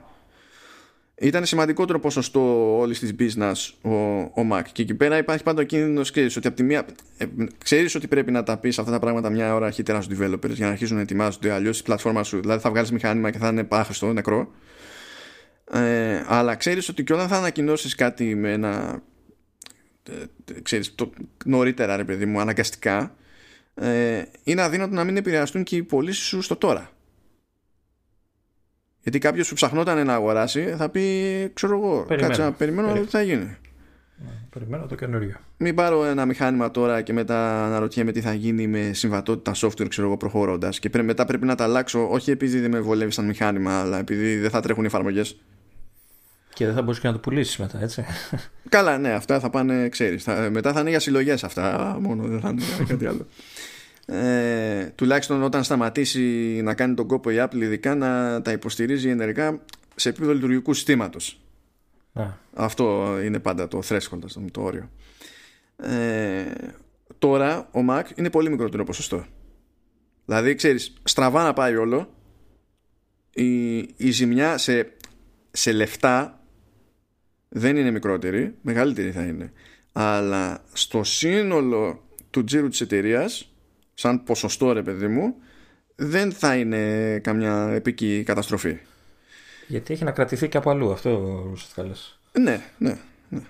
Ήταν 1.18 1.44
σημαντικότερο 1.44 2.00
ποσοστό 2.00 2.76
όλης 2.78 2.98
της 2.98 3.14
business 3.18 3.90
ο, 3.90 3.94
ο 4.40 4.48
Mac. 4.52 4.62
Και 4.72 4.82
εκεί 4.82 4.94
πέρα 4.94 5.16
υπάρχει 5.16 5.42
πάντα 5.42 5.62
ο 5.62 5.64
κίνδυνος, 5.64 6.10
ξέρεις 6.10 6.36
ότι 6.36 6.46
από 6.46 6.56
τη 6.56 6.62
μία. 6.62 6.86
Ε, 7.18 7.26
ξέρεις 7.58 7.94
ότι 7.94 8.08
πρέπει 8.08 8.30
να 8.30 8.42
τα 8.42 8.56
πεις 8.56 8.78
αυτά 8.78 8.90
τα 8.90 8.98
πράγματα 8.98 9.30
μια 9.30 9.54
ώρα 9.54 9.66
αρχίτερα 9.66 10.00
στους 10.00 10.18
developers 10.18 10.50
για 10.50 10.66
να 10.66 10.72
αρχίσουν 10.72 10.96
να 10.96 11.02
ετοιμάζονται. 11.02 11.50
Αλλιώς 11.50 11.78
η 11.78 11.82
πλατφόρμα 11.82 12.22
σου, 12.22 12.40
δηλαδή 12.40 12.60
θα 12.60 12.70
βγάλεις 12.70 12.92
μηχάνημα 12.92 13.30
και 13.30 13.38
θα 13.38 13.48
είναι 13.48 13.64
πάχρηστο, 13.64 14.12
νεκρό. 14.12 14.52
Ε, 15.70 16.24
αλλά 16.26 16.54
ξέρεις 16.54 16.88
ότι 16.88 17.04
και 17.04 17.12
όταν 17.12 17.28
θα 17.28 17.36
ανακοινώσεις 17.36 17.94
κάτι 17.94 18.34
με 18.34 18.52
ένα. 18.52 19.02
Ε, 20.10 20.60
ξέρεις, 20.62 20.94
το, 20.94 21.12
νωρίτερα 21.44 21.96
ρε 21.96 22.04
παιδί 22.04 22.26
μου, 22.26 22.40
αναγκαστικά, 22.40 23.14
ε, 23.74 24.22
είναι 24.44 24.62
αδύνατο 24.62 24.94
να 24.94 25.04
μην 25.04 25.16
επηρεαστούν 25.16 25.62
και 25.62 25.76
οι 25.76 25.82
πωλήσεις 25.82 26.26
σου 26.26 26.40
στο 26.40 26.56
τώρα. 26.56 26.90
Γιατί 29.06 29.20
κάποιος 29.20 29.48
που 29.48 29.54
ψαχνόταν 29.54 30.06
να 30.06 30.14
αγοράσει 30.14 30.74
θα 30.76 30.88
πει, 30.88 31.02
ξέρω 31.54 31.76
εγώ, 31.76 32.04
περιμένω. 32.08 32.28
κάτσε 32.28 32.42
να 32.42 32.52
περιμένω 32.52 32.92
Περι... 32.92 33.04
τι 33.04 33.10
θα 33.10 33.22
γίνει. 33.22 33.56
Ναι, 34.16 34.30
περιμένω 34.50 34.86
το 34.86 34.94
καινούριο. 34.94 35.36
Μην 35.56 35.74
πάρω 35.74 36.04
ένα 36.04 36.26
μηχάνημα 36.26 36.70
τώρα 36.70 37.02
και 37.02 37.12
μετά 37.12 37.64
αναρωτιέμαι 37.64 38.12
τι 38.12 38.20
θα 38.20 38.34
γίνει 38.34 38.66
με 38.66 38.90
συμβατότητα 38.92 39.52
software, 39.54 39.88
ξέρω 39.88 40.06
εγώ, 40.06 40.16
προχωρώντας. 40.16 40.78
Και 40.78 40.90
πρέ, 40.90 41.02
μετά 41.02 41.24
πρέπει 41.24 41.46
να 41.46 41.54
τα 41.54 41.64
αλλάξω, 41.64 42.08
όχι 42.10 42.30
επειδή 42.30 42.60
δεν 42.60 42.70
με 42.70 42.80
βολεύει 42.80 43.10
σαν 43.10 43.24
μηχάνημα, 43.24 43.80
αλλά 43.80 43.98
επειδή 43.98 44.36
δεν 44.36 44.50
θα 44.50 44.60
τρέχουν 44.60 44.82
οι 44.82 44.86
εφαρμογές. 44.86 45.36
Και 46.54 46.64
δεν 46.64 46.74
θα 46.74 46.80
μπορούσε 46.82 47.00
και 47.00 47.06
να 47.06 47.12
το 47.12 47.18
πουλήσεις 47.18 47.56
μετά, 47.56 47.82
έτσι. 47.82 48.04
Καλά, 48.68 48.98
ναι, 48.98 49.12
αυτά 49.12 49.40
θα 49.40 49.50
πάνε, 49.50 49.88
ξέρεις. 49.88 50.26
Μετά 50.50 50.72
θα 50.72 50.80
είναι 50.80 50.90
για 50.90 51.00
συλλογές 51.00 51.44
αυτά 51.44 51.96
μόνο, 52.00 52.22
δεν 52.22 52.40
θα 52.40 52.48
είναι 52.48 52.62
κάτι 52.88 53.06
άλλο 53.06 53.26
ε, 54.06 54.86
τουλάχιστον 54.94 55.42
όταν 55.42 55.64
σταματήσει 55.64 56.20
να 56.62 56.74
κάνει 56.74 56.94
τον 56.94 57.06
κόπο 57.06 57.30
η 57.30 57.36
Apple 57.38 57.60
ειδικά 57.60 57.94
να 57.94 58.42
τα 58.42 58.52
υποστηρίζει 58.52 59.08
ενεργά 59.08 59.60
σε 59.94 60.08
επίπεδο 60.08 60.32
λειτουργικού 60.32 60.74
συστήματος. 60.74 61.40
Αυτό 62.54 63.16
είναι 63.24 63.38
πάντα 63.38 63.68
το 63.68 63.82
threshold 63.88 64.50
το 64.50 64.62
όριο. 64.62 64.90
Ε, 65.76 66.44
τώρα 67.18 67.68
ο 67.72 67.80
Mac 67.90 68.02
είναι 68.14 68.30
πολύ 68.30 68.50
μικρότερο 68.50 68.84
ποσοστό. 68.84 69.24
Δηλαδή 70.24 70.54
ξέρεις 70.54 70.94
στραβά 71.02 71.42
να 71.42 71.52
πάει 71.52 71.76
όλο 71.76 72.14
η, 73.30 73.76
η 73.78 74.10
ζημιά 74.10 74.58
σε, 74.58 74.92
σε 75.50 75.72
λεφτά 75.72 76.40
δεν 77.48 77.76
είναι 77.76 77.90
μικρότερη 77.90 78.54
μεγαλύτερη 78.60 79.10
θα 79.10 79.22
είναι. 79.22 79.52
Αλλά 79.92 80.64
στο 80.72 81.04
σύνολο 81.04 82.04
του 82.30 82.44
τζίρου 82.44 82.68
της 82.68 82.80
εταιρείας 82.80 83.55
σαν 83.96 84.22
ποσοστό 84.22 84.72
ρε 84.72 84.82
παιδί 84.82 85.06
μου 85.06 85.34
δεν 85.96 86.32
θα 86.32 86.56
είναι 86.56 87.18
καμιά 87.18 87.70
επική 87.74 88.22
καταστροφή. 88.26 88.78
Γιατί 89.66 89.92
έχει 89.92 90.04
να 90.04 90.10
κρατηθεί 90.10 90.48
και 90.48 90.56
από 90.56 90.70
αλλού 90.70 90.92
αυτό 90.92 91.42
ουσιαστικά 91.52 91.84
λες. 91.84 92.20
Ναι, 92.40 92.60
ναι. 92.78 92.96
ναι. 93.28 93.40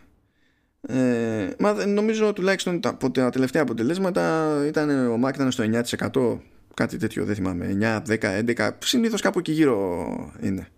Ε, 0.88 1.54
μα 1.58 1.86
νομίζω 1.86 2.32
τουλάχιστον 2.32 2.80
τα, 2.80 2.96
τα 3.12 3.30
τελευταία 3.30 3.62
αποτελέσματα 3.62 4.54
ήταν, 4.66 5.08
ο 5.08 5.26
Mac 5.26 5.34
ήταν 5.34 5.50
στο 5.50 5.64
9% 5.64 6.38
κάτι 6.74 6.96
τέτοιο 6.96 7.24
δεν 7.24 7.34
θυμάμαι 7.34 8.02
9, 8.08 8.18
10, 8.20 8.56
11 8.56 8.70
συνήθως 8.78 9.20
κάπου 9.20 9.38
εκεί 9.38 9.52
γύρω 9.52 10.06
είναι 10.40 10.68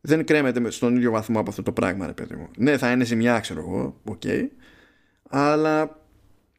δεν 0.00 0.24
κρέμεται 0.24 0.70
στον 0.70 0.96
ίδιο 0.96 1.10
βαθμό 1.10 1.40
από 1.40 1.50
αυτό 1.50 1.62
το 1.62 1.72
πράγμα 1.72 2.06
ρε 2.06 2.12
παιδί 2.12 2.34
μου 2.34 2.48
ναι 2.56 2.78
θα 2.78 2.90
είναι 2.90 3.04
ζημιά 3.04 3.40
ξέρω 3.40 3.60
εγώ 3.60 4.00
OK 4.04 4.20
okay, 4.24 4.42
αλλά 5.28 6.01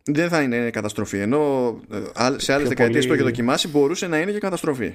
δεν 0.04 0.30
θα 0.30 0.42
είναι 0.42 0.70
καταστροφή. 0.70 1.18
Ενώ 1.18 1.70
ε, 1.92 2.36
σε 2.38 2.54
άλλες 2.54 2.68
δεκαετίες 2.68 3.06
πολύ... 3.06 3.08
που 3.08 3.14
έχει 3.14 3.24
δοκιμάσει 3.24 3.68
μπορούσε 3.68 4.08
να 4.08 4.20
είναι 4.20 4.32
και 4.32 4.40
καταστροφή. 4.40 4.94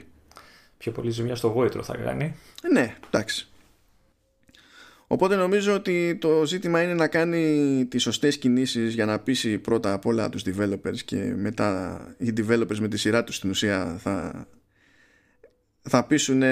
Πιο 0.79 0.93
πολύ 0.93 1.11
ζημιά 1.11 1.35
στο 1.35 1.49
γόητρο 1.49 1.83
θα 1.83 1.97
κάνει. 1.97 2.35
Ναι, 2.73 2.97
εντάξει. 3.07 3.49
Οπότε 5.11 5.37
νομίζω 5.37 5.75
ότι 5.75 6.17
το 6.21 6.45
ζήτημα 6.47 6.83
είναι 6.83 6.95
να 6.95 7.09
κάνει 7.09 7.87
τις 7.91 8.03
σωστές 8.03 8.39
κινήσεις 8.39 8.95
για 8.95 9.05
να 9.05 9.19
πείσει 9.19 9.59
πρώτα 9.59 9.93
απ' 9.93 10.07
όλα 10.07 10.29
τους 10.29 10.43
developers 10.47 10.99
και 11.05 11.35
μετά 11.37 12.01
οι 12.19 12.33
developers 12.37 12.79
με 12.79 12.89
τη 12.89 12.97
σειρά 12.97 13.25
τους 13.25 13.37
στην 13.37 13.51
ουσία 13.51 13.99
θα, 14.01 14.47
θα 15.83 16.05
πείσουν 16.05 16.43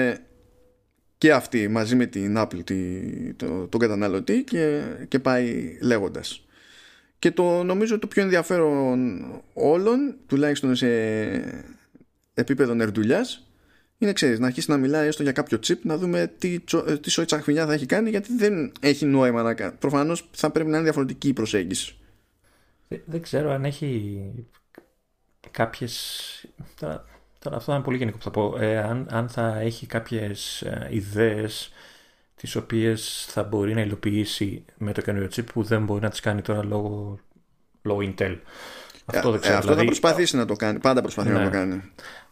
και 1.17 1.33
αυτοί 1.33 1.67
μαζί 1.67 1.95
με 1.95 2.05
την 2.05 2.35
Apple 2.37 2.63
το, 3.35 3.67
τον 3.67 3.79
καταναλωτή 3.79 4.43
και, 4.43 4.81
και 5.07 5.19
πάει 5.19 5.77
λέγοντας. 5.81 6.46
Και 7.19 7.31
το 7.31 7.63
νομίζω 7.63 7.99
το 7.99 8.07
πιο 8.07 8.21
ενδιαφέρον 8.21 9.25
όλων, 9.53 10.15
τουλάχιστον 10.27 10.75
σε 10.75 10.87
επίπεδο 12.33 12.73
νερντουλιάς, 12.73 13.47
είναι 13.97 14.13
ξέρεις, 14.13 14.39
να 14.39 14.47
αρχίσει 14.47 14.71
να 14.71 14.77
μιλάει 14.77 15.07
έστω 15.07 15.23
για 15.23 15.31
κάποιο 15.31 15.57
chip, 15.67 15.77
να 15.81 15.97
δούμε 15.97 16.33
τι, 16.37 16.59
τι 17.01 17.09
σοή 17.09 17.25
τσαχμινιά 17.25 17.65
θα 17.65 17.73
έχει 17.73 17.85
κάνει, 17.85 18.09
γιατί 18.09 18.35
δεν 18.35 18.71
έχει 18.79 19.05
νόημα 19.05 19.41
να 19.41 19.53
κάνει. 19.53 19.75
Προφανώς 19.79 20.29
θα 20.31 20.49
πρέπει 20.51 20.69
να 20.69 20.75
είναι 20.75 20.83
διαφορετική 20.83 21.27
η 21.27 21.33
προσέγγιση. 21.33 21.97
Δεν, 23.05 23.21
ξέρω 23.21 23.51
αν 23.51 23.65
έχει 23.65 24.21
κάποιες. 25.51 26.45
Τώρα, 26.79 27.05
τώρα 27.39 27.55
αυτό 27.55 27.73
είναι 27.73 27.83
πολύ 27.83 27.97
γενικό 27.97 28.17
που 28.17 28.23
θα 28.23 28.31
πω. 28.31 28.57
Ε, 28.59 28.77
αν, 28.77 29.07
αν 29.09 29.29
θα 29.29 29.59
έχει 29.59 29.85
κάποιες 29.85 30.63
ιδέες 30.89 31.71
τις 32.37 32.55
οποίες 32.55 33.25
θα 33.29 33.43
μπορεί 33.43 33.73
να 33.73 33.81
υλοποιήσει 33.81 34.65
με 34.77 34.91
το 34.91 35.01
καινούριο 35.01 35.29
chip 35.35 35.45
που 35.53 35.63
δεν 35.63 35.83
μπορεί 35.83 36.01
να 36.01 36.09
τις 36.09 36.19
κάνει 36.19 36.41
τώρα 36.41 36.65
λόγω, 36.65 37.19
λόγω 37.81 37.99
Intel. 38.01 38.37
Αυτό 39.05 39.31
δεν 39.31 39.39
ξέρω. 39.39 39.55
Ε, 39.55 39.57
αυτό 39.57 39.73
δηλαδή... 39.73 39.79
θα 39.79 39.85
προσπαθήσει 39.85 40.35
να 40.35 40.45
το 40.45 40.55
κάνει. 40.55 40.79
Πάντα 40.79 41.01
προσπαθεί 41.01 41.29
να 41.29 41.37
το 41.37 41.43
ναι. 41.43 41.49
κάνει. 41.49 41.81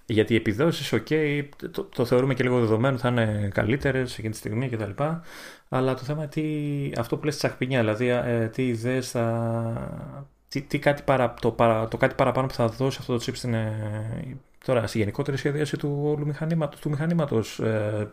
Γιατί 0.05 0.33
οι 0.33 0.35
επιδόσεις, 0.35 0.93
ok, 0.93 1.41
το, 1.71 1.83
το, 1.83 2.05
θεωρούμε 2.05 2.33
και 2.33 2.43
λίγο 2.43 2.59
δεδομένο, 2.59 2.97
θα 2.97 3.09
είναι 3.09 3.49
καλύτερες 3.53 4.17
εκείνη 4.17 4.29
τη 4.29 4.37
στιγμή 4.37 4.69
κτλ. 4.69 5.03
Αλλά 5.69 5.93
το 5.93 6.03
θέμα 6.03 6.27
τι, 6.27 6.43
αυτό 6.97 7.17
που 7.17 7.25
λες 7.25 7.37
τσαχπινιά, 7.37 7.79
δηλαδή 7.79 8.07
ε, 8.07 8.49
τι 8.53 8.67
ιδέες 8.67 9.11
θα... 9.11 10.23
Τι, 10.47 10.61
τι 10.61 10.79
κάτι 10.79 11.01
παρα, 11.01 11.33
το, 11.33 11.51
παρα, 11.51 11.87
το 11.87 11.97
κάτι 11.97 12.15
παραπάνω 12.15 12.47
που 12.47 12.53
θα 12.53 12.67
δώσει 12.67 12.97
αυτό 12.99 13.17
το 13.17 13.23
chip 13.27 13.35
στην, 13.35 13.53
ε, 13.53 14.37
τώρα, 14.65 14.87
στη 14.87 14.97
γενικότερη 14.97 15.37
σχεδίαση 15.37 15.77
του 15.77 16.01
όλου 16.03 16.25
μηχανήματος, 16.25 16.79
του 16.79 16.89
μηχανήματος 16.89 17.59
ε, 17.59 18.11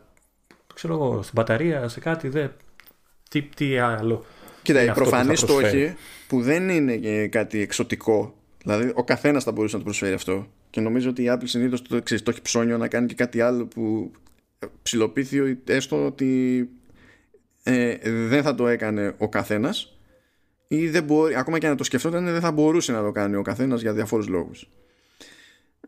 ξέρω 0.74 0.94
εγώ, 0.94 1.22
στην 1.22 1.34
μπαταρία, 1.34 1.88
σε 1.88 2.00
κάτι, 2.00 2.28
δε, 2.28 2.48
τι, 3.30 3.42
τι 3.42 3.78
άλλο. 3.78 4.24
Κοίτα, 4.62 4.82
οι 4.82 4.92
προφανεί 4.92 5.36
στόχοι 5.36 5.94
που 6.28 6.42
δεν 6.42 6.68
είναι 6.68 7.26
κάτι 7.26 7.60
εξωτικό, 7.60 8.34
δηλαδή 8.62 8.92
ο 8.94 9.04
καθένας 9.04 9.44
θα 9.44 9.52
μπορούσε 9.52 9.74
να 9.74 9.82
το 9.82 9.84
προσφέρει 9.84 10.14
αυτό. 10.14 10.46
Και 10.70 10.80
νομίζω 10.80 11.10
ότι 11.10 11.22
η 11.22 11.26
Apple 11.30 11.44
συνήθως 11.44 11.82
το, 11.82 12.02
το 12.02 12.30
έχει 12.30 12.42
ψώνιο 12.42 12.78
να 12.78 12.88
κάνει 12.88 13.06
και 13.06 13.14
κάτι 13.14 13.40
άλλο 13.40 13.66
που 13.66 14.10
ψηλοποιήθη 14.82 15.58
έστω 15.64 16.06
ότι 16.06 16.68
ε, 17.62 17.96
δεν 18.02 18.42
θα 18.42 18.54
το 18.54 18.66
έκανε 18.66 19.14
ο 19.18 19.28
καθένας 19.28 19.96
ή 20.68 20.88
δεν 20.88 21.04
μπορεί, 21.04 21.36
ακόμα 21.36 21.58
και 21.58 21.68
να 21.68 21.74
το 21.74 21.84
σκεφτόταν 21.84 22.24
δεν 22.24 22.40
θα 22.40 22.52
μπορούσε 22.52 22.92
να 22.92 23.02
το 23.02 23.12
κάνει 23.12 23.36
ο 23.36 23.42
καθένας 23.42 23.80
για 23.80 23.92
διαφόρους 23.92 24.28
λόγους 24.28 24.68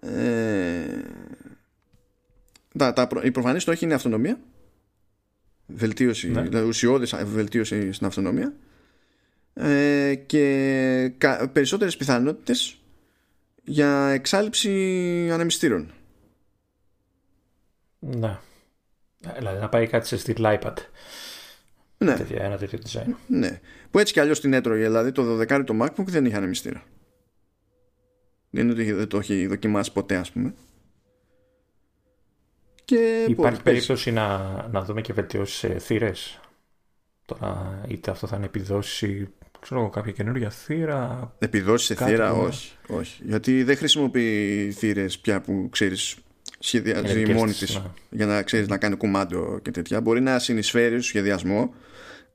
ε, 0.00 0.84
τα, 2.78 2.92
τα, 2.92 3.08
η 3.22 3.30
προφανή 3.30 3.60
στόχη 3.60 3.84
είναι 3.84 3.92
η 3.92 3.96
αυτονομία 3.96 4.38
βελτίωση, 5.66 6.30
ναι. 6.30 6.42
δηλαδή 6.42 6.68
ουσιώδης 6.68 7.14
βελτίωση 7.24 7.92
στην 7.92 8.06
αυτονομία 8.06 8.54
ε, 9.54 10.14
και 10.26 11.12
κα, 11.18 11.48
περισσότερες 11.48 11.96
πιθανότητες 11.96 12.78
για 13.64 14.08
εξάλληψη 14.08 14.70
ανεμιστήρων. 15.32 15.92
Ναι. 17.98 18.38
Δηλαδή 19.38 19.60
να 19.60 19.68
πάει 19.68 19.86
κάτι 19.86 20.06
σε 20.06 20.18
στυλ 20.18 20.36
iPad. 20.38 20.74
Ναι. 21.98 22.16
Τέτοια, 22.16 22.44
ένα 22.44 22.56
τέτοιο 22.56 22.78
design. 22.86 23.14
Ναι. 23.26 23.60
Που 23.90 23.98
έτσι 23.98 24.12
κι 24.12 24.20
αλλιώς 24.20 24.40
την 24.40 24.52
έτρωγε. 24.52 24.82
Δηλαδή 24.82 25.12
το 25.12 25.40
12 25.40 25.62
το 25.66 25.78
MacBook 25.82 26.06
δεν 26.06 26.24
είχε 26.24 26.36
ανεμιστήρα. 26.36 26.82
Δεν 28.50 28.62
είναι 28.62 28.72
ότι 28.72 28.92
δεν 28.92 29.08
το 29.08 29.18
έχει 29.18 29.46
δοκιμάσει 29.46 29.92
ποτέ 29.92 30.16
ας 30.16 30.30
πούμε. 30.30 30.54
Και 32.84 33.24
Υπάρχει 33.28 33.62
περίπτωση 33.62 34.10
να, 34.10 34.38
να 34.72 34.84
δούμε 34.84 35.00
και 35.00 35.12
βελτιώσεις 35.12 35.56
σε 35.56 35.78
θύρες; 35.78 36.40
Τώρα, 37.24 37.80
είτε 37.88 38.10
αυτό 38.10 38.26
θα 38.26 38.36
είναι 38.36 38.44
επιδόση, 38.44 39.28
ξέρω 39.60 39.80
εγώ, 39.80 39.90
κάποια 39.90 40.12
καινούργια 40.12 40.50
θύρα. 40.50 41.32
Επιδόση 41.38 41.86
σε 41.86 41.94
θύρα, 41.94 42.32
όχι, 42.32 42.72
όχι. 42.86 43.22
Γιατί 43.24 43.62
δεν 43.62 43.76
χρησιμοποιεί 43.76 44.70
θύρες 44.76 45.18
πια 45.18 45.40
που 45.40 45.68
ξέρεις 45.70 46.16
σχεδιάζει 46.58 47.32
μόνη 47.32 47.52
της 47.52 47.74
ναι. 47.74 47.82
για 48.10 48.26
να 48.26 48.42
ξέρεις 48.42 48.68
να 48.68 48.78
κάνει 48.78 48.96
κουμάντο 48.96 49.58
και 49.62 49.70
τέτοια. 49.70 50.00
Μπορεί 50.00 50.20
να 50.20 50.38
συνεισφέρει 50.38 50.94
στο 50.94 51.02
σχεδιασμό, 51.02 51.74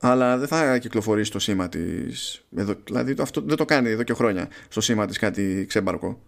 αλλά 0.00 0.38
δεν 0.38 0.48
θα 0.48 0.78
κυκλοφορήσει 0.78 1.30
το 1.30 1.38
σήμα 1.38 1.68
της. 1.68 2.44
Δηλαδή 2.84 3.14
αυτό 3.18 3.40
δεν 3.40 3.56
το 3.56 3.64
κάνει 3.64 3.90
εδώ 3.90 4.02
και 4.02 4.14
χρόνια 4.14 4.48
στο 4.68 4.80
σήμα 4.80 5.06
της 5.06 5.18
κάτι 5.18 5.64
ξέμπαρκο. 5.68 6.22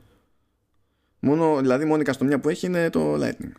Μόνο, 1.18 1.56
δηλαδή, 1.60 1.84
μόνη 1.84 2.02
καστομιά 2.02 2.40
που 2.40 2.48
έχει 2.48 2.66
είναι 2.66 2.90
το 2.90 3.14
Lightning. 3.14 3.52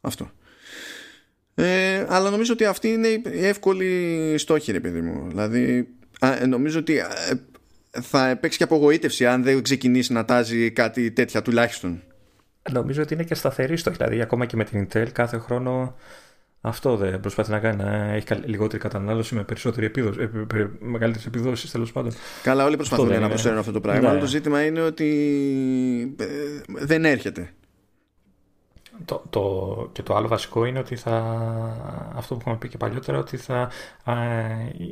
Αυτό. 0.00 0.30
Ε, 1.54 2.06
αλλά 2.08 2.30
νομίζω 2.30 2.52
ότι 2.52 2.64
αυτή 2.64 2.88
είναι 2.88 3.08
η 3.08 3.22
εύκολη 3.46 4.34
στόχη, 4.38 4.72
ρε 4.72 4.80
παιδί 4.80 5.00
μου. 5.00 5.28
Δηλαδή, 5.28 5.88
α, 6.20 6.46
νομίζω 6.46 6.78
ότι 6.78 7.02
θα 7.90 8.38
παίξει 8.40 8.58
και 8.58 8.64
απογοήτευση 8.64 9.26
αν 9.26 9.42
δεν 9.42 9.62
ξεκινήσει 9.62 10.12
να 10.12 10.24
τάζει 10.24 10.70
κάτι 10.70 11.10
τέτοια 11.10 11.42
τουλάχιστον. 11.42 12.02
Νομίζω 12.72 13.02
ότι 13.02 13.14
είναι 13.14 13.22
και 13.22 13.34
σταθερή 13.34 13.76
στόχη. 13.76 13.96
Δηλαδή, 13.96 14.20
ακόμα 14.20 14.46
και 14.46 14.56
με 14.56 14.64
την 14.64 14.88
Intel 14.88 15.08
κάθε 15.12 15.38
χρόνο 15.38 15.96
αυτό 16.60 16.96
δεν 16.96 17.20
προσπαθεί 17.20 17.50
να 17.50 17.58
κάνει, 17.58 17.76
να 17.76 18.12
έχει 18.12 18.26
λιγότερη 18.44 18.82
κατανάλωση 18.82 19.34
με 19.34 19.42
περισσότερη 19.42 19.86
επίδοση, 19.86 20.20
ε, 20.54 20.66
μεγαλύτερες 20.78 21.26
επιδόσεις 21.26 21.70
τέλος 21.70 21.92
πάντων. 21.92 22.12
Καλά, 22.42 22.64
όλοι 22.64 22.76
προσπαθούν 22.76 23.20
να 23.20 23.28
προσφέρουν 23.28 23.58
αυτό 23.58 23.72
το 23.72 23.80
πράγμα. 23.80 24.00
Ναι. 24.00 24.08
Αλλά 24.08 24.20
το 24.20 24.26
ζήτημα 24.26 24.64
είναι 24.64 24.80
ότι 24.80 26.16
ε, 26.20 26.26
δεν 26.66 27.04
έρχεται. 27.04 27.52
Το, 29.04 29.22
το, 29.30 29.90
και 29.92 30.02
το 30.02 30.16
άλλο 30.16 30.28
βασικό 30.28 30.64
είναι 30.64 30.78
ότι 30.78 30.96
θα. 30.96 31.12
Αυτό 32.16 32.34
που 32.34 32.40
είχαμε 32.40 32.56
πει 32.56 32.68
και 32.68 32.76
παλιότερα, 32.76 33.18
ότι 33.18 33.36
θα 33.36 33.70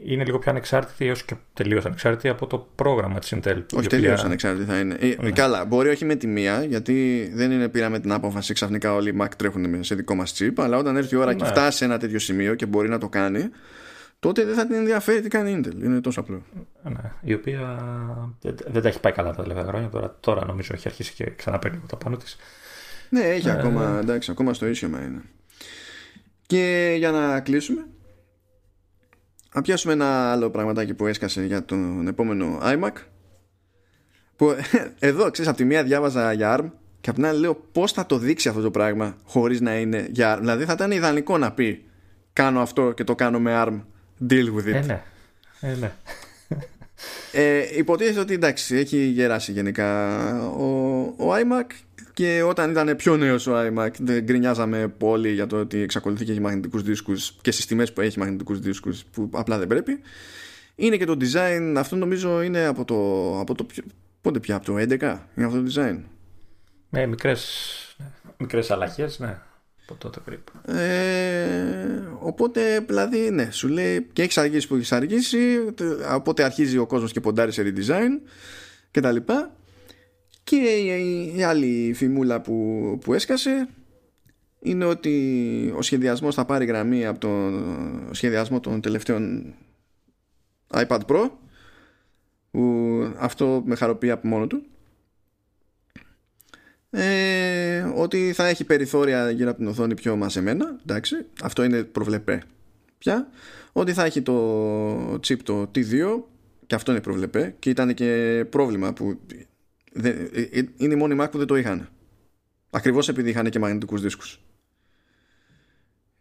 είναι 0.05 0.25
λίγο 0.25 0.39
πιο 0.39 0.51
ανεξάρτητη 0.51 1.07
έως 1.07 1.23
και 1.23 1.35
τελείως 1.55 1.85
ανεξάρτητη 1.85 2.29
από 2.29 2.47
το 2.47 2.69
πρόγραμμα 2.75 3.19
της 3.19 3.35
Intel. 3.37 3.63
Όχι, 3.77 3.87
τελείως 3.89 4.25
ανεξάρτητη 4.25 4.65
θα 4.65 4.79
είναι. 4.79 4.97
Ε, 5.01 5.15
ναι. 5.21 5.31
Καλά, 5.31 5.65
μπορεί 5.65 5.89
όχι 5.89 6.05
με 6.05 6.15
τη 6.15 6.27
μία, 6.27 6.65
γιατί 6.65 7.29
δεν 7.35 7.51
είναι 7.51 7.69
πήραμε 7.69 7.99
την 7.99 8.13
απόφαση 8.13 8.55
ξαφνικά 8.55 8.95
όλοι 8.95 9.09
οι 9.09 9.17
Mac 9.21 9.29
τρέχουν 9.37 9.85
σε 9.85 9.95
δικό 9.95 10.15
μας 10.15 10.35
chip, 10.39 10.53
αλλά 10.57 10.77
όταν 10.77 10.97
έρθει 10.97 11.15
η 11.15 11.19
ώρα 11.19 11.33
ναι. 11.33 11.35
και 11.35 11.45
φτάσει 11.45 11.77
σε 11.77 11.85
ένα 11.85 11.99
τέτοιο 11.99 12.19
σημείο 12.19 12.55
και 12.55 12.67
μπορεί 12.67 12.89
να 12.89 12.99
το 12.99 13.09
κάνει, 13.09 13.49
τότε 14.19 14.45
δεν 14.45 14.55
θα 14.55 14.67
την 14.67 14.75
ενδιαφέρει 14.75 15.21
τι 15.21 15.29
κάνει 15.29 15.51
η 15.51 15.61
Intel. 15.61 15.83
Είναι 15.85 16.01
τόσο 16.01 16.21
απλό. 16.21 16.43
Ναι, 16.83 17.13
η 17.21 17.35
οποία 17.35 17.79
δεν 18.67 18.83
τα 18.83 18.89
έχει 18.89 19.01
πάει 19.01 19.13
καλά 19.13 19.35
τα 19.35 19.43
τελευταία 19.43 19.65
χρόνια. 19.65 19.89
Τώρα, 19.89 20.17
τώρα 20.21 20.47
νομίζω 20.47 20.71
έχει 20.75 20.89
αρχίσει 20.89 21.15
και 21.15 21.31
ξαναπαίρνει 21.37 21.77
από 21.77 21.89
τα 21.89 21.97
πάνω 21.97 22.17
της. 22.17 22.37
Ναι, 23.09 23.21
έχει 23.21 23.51
ακόμα, 23.51 23.99
εντάξει, 24.03 24.31
ακόμα 24.31 24.55
στο 24.55 24.67
ίσιο 24.67 24.89
είναι. 24.89 25.23
Και 26.47 26.95
για 26.99 27.11
να 27.11 27.41
κλείσουμε, 27.41 27.87
να 29.55 29.63
πιάσουμε 29.63 29.93
ένα 29.93 30.33
άλλο 30.33 30.51
πραγματάκι 30.51 30.95
που 30.95 31.07
έσκασε 31.07 31.45
για 31.45 31.65
τον 31.65 32.09
επόμενο 32.09 32.59
iMac. 32.63 32.93
Που 34.37 34.55
εδώ, 34.99 35.31
ξέρεις, 35.31 35.51
από 35.51 35.59
τη 35.59 35.65
μία 35.65 35.83
διάβαζα 35.83 36.33
για 36.33 36.57
ARM 36.59 36.71
και 37.01 37.11
από 37.11 37.19
την 37.19 37.29
άλλη 37.29 37.41
λέω 37.41 37.55
πώς 37.73 37.93
θα 37.93 38.07
το 38.07 38.19
δείξει 38.19 38.49
αυτό 38.49 38.61
το 38.61 38.71
πράγμα 38.71 39.17
χωρίς 39.25 39.61
να 39.61 39.79
είναι 39.79 40.09
για 40.11 40.35
ARM. 40.35 40.39
Δηλαδή 40.41 40.65
θα 40.65 40.73
ήταν 40.73 40.91
ιδανικό 40.91 41.39
να 41.39 41.53
πει 41.53 41.85
κάνω 42.33 42.61
αυτό 42.61 42.93
και 42.93 43.05
το 43.05 43.15
κάνω 43.15 43.41
με 43.41 43.53
ARM. 43.55 43.81
Deal 44.31 44.55
with 44.55 44.69
it. 44.69 44.75
Ε, 44.75 44.81
ναι. 44.81 45.03
Ε, 45.61 45.75
ναι. 45.75 45.93
Ε, 47.39 47.79
υποτίθεται 47.79 48.21
ότι 48.21 48.35
εντάξει 48.35 48.77
έχει 48.77 49.05
γεράσει 49.05 49.53
γενικά 49.53 50.31
ο, 50.43 50.65
ο 51.01 51.35
iMac 51.35 51.67
και 52.13 52.43
όταν 52.43 52.71
ήταν 52.71 52.97
πιο 52.97 53.17
νέος 53.17 53.47
ο 53.47 53.53
iMac 53.67 53.89
δεν 53.99 54.25
γκρινιάζαμε 54.25 54.89
πολύ 54.89 55.33
για 55.33 55.47
το 55.47 55.57
ότι 55.57 55.79
εξακολουθεί 55.81 56.25
και 56.25 56.31
έχει 56.31 56.41
μαγνητικούς 56.41 56.83
δίσκους 56.83 57.37
και 57.41 57.51
στις 57.51 57.67
τιμές 57.67 57.93
που 57.93 58.01
έχει 58.01 58.19
μαγνητικούς 58.19 58.59
δίσκους 58.61 59.05
που 59.05 59.31
απλά 59.33 59.59
δεν 59.59 59.67
πρέπει. 59.67 60.01
Είναι 60.75 60.97
και 60.97 61.05
το 61.05 61.17
design 61.21 61.75
αυτό 61.77 61.97
νομίζω 61.97 62.43
είναι 62.43 62.65
από 62.65 62.85
το, 62.85 62.97
από 63.41 63.55
το 63.55 63.67
πότε 64.21 64.41
πια 64.41 64.57
από 64.57 64.65
το 64.65 64.75
11 64.77 64.79
είναι 65.35 65.47
αυτό 65.47 65.63
το 65.63 65.73
design. 65.75 65.99
Με 66.89 67.07
μικρές, 67.07 67.97
μικρές 68.39 68.71
αλλαγές 68.71 69.19
ναι 69.19 69.39
από 69.89 70.01
τότε 70.01 70.21
περίπου. 70.21 70.73
Ε, 70.73 72.03
οπότε, 72.19 72.81
δηλαδή, 72.81 73.31
ναι, 73.31 73.51
σου 73.51 73.69
λέει 73.69 74.07
και 74.13 74.23
έχεις 74.23 74.39
αργήσει 74.39 74.69
που 74.69 74.75
έχεις 74.75 74.93
αργήσει, 74.93 75.39
οπότε 76.15 76.43
αρχίζει 76.43 76.79
ο 76.79 76.87
κόσμος 76.87 77.13
και 77.13 77.21
ποντάρει 77.21 77.53
σε 77.53 77.63
redesign 77.63 78.29
και 78.91 79.01
τα 79.01 79.13
λοιπά. 79.13 79.57
Και 80.45 80.57
η, 81.37 81.43
άλλη 81.43 81.93
φημούλα 81.95 82.41
που, 82.41 82.99
που 83.05 83.15
έσκασε 83.15 83.69
είναι 84.61 84.85
ότι 84.85 85.73
ο 85.77 85.83
σχεδιασμός 85.83 86.35
θα 86.35 86.45
πάρει 86.45 86.65
γραμμή 86.65 87.07
από 87.07 87.19
τον 87.19 88.09
σχεδιασμό 88.11 88.61
των 88.61 88.81
τελευταίων 88.81 89.55
iPad 90.73 91.01
Pro 91.07 91.31
που 92.51 92.61
αυτό 93.19 93.63
με 93.67 93.75
χαροποιεί 93.75 94.11
από 94.11 94.29
μόνο 94.29 94.47
του 94.47 94.63
ε, 96.91 97.83
ότι 97.95 98.33
θα 98.33 98.47
έχει 98.47 98.65
περιθώρια 98.65 99.31
γύρω 99.31 99.49
από 99.51 99.59
την 99.59 99.69
οθόνη 99.69 99.95
πιο 99.95 100.17
μαζεμένα 100.17 100.77
εντάξει, 100.83 101.17
αυτό 101.43 101.65
είναι 101.65 101.83
προβλεπέ 101.83 102.43
πια. 102.99 103.29
Ότι 103.73 103.93
θα 103.93 104.05
έχει 104.05 104.23
το 104.23 105.15
chip 105.15 105.39
το 105.43 105.63
T2 105.75 106.23
και 106.67 106.75
αυτό 106.75 106.91
είναι 106.91 107.01
προβλεπέ 107.01 107.55
και 107.59 107.71
ήταν 107.71 107.95
και 107.95 108.45
πρόβλημα 108.51 108.93
που 108.93 109.21
δεν, 109.93 110.31
ε, 110.33 110.41
ε, 110.41 110.63
είναι 110.77 110.95
η 110.95 110.97
μόνη 110.97 111.17
Mac 111.21 111.31
που 111.31 111.39
δεν 111.39 111.47
το 111.47 111.57
είχαν 111.57 111.89
ακριβώς 112.71 113.09
επειδή 113.09 113.31
είχαν 113.31 113.51
και 113.51 113.59
μαγνητικούς 113.59 114.01
δίσκους. 114.01 114.41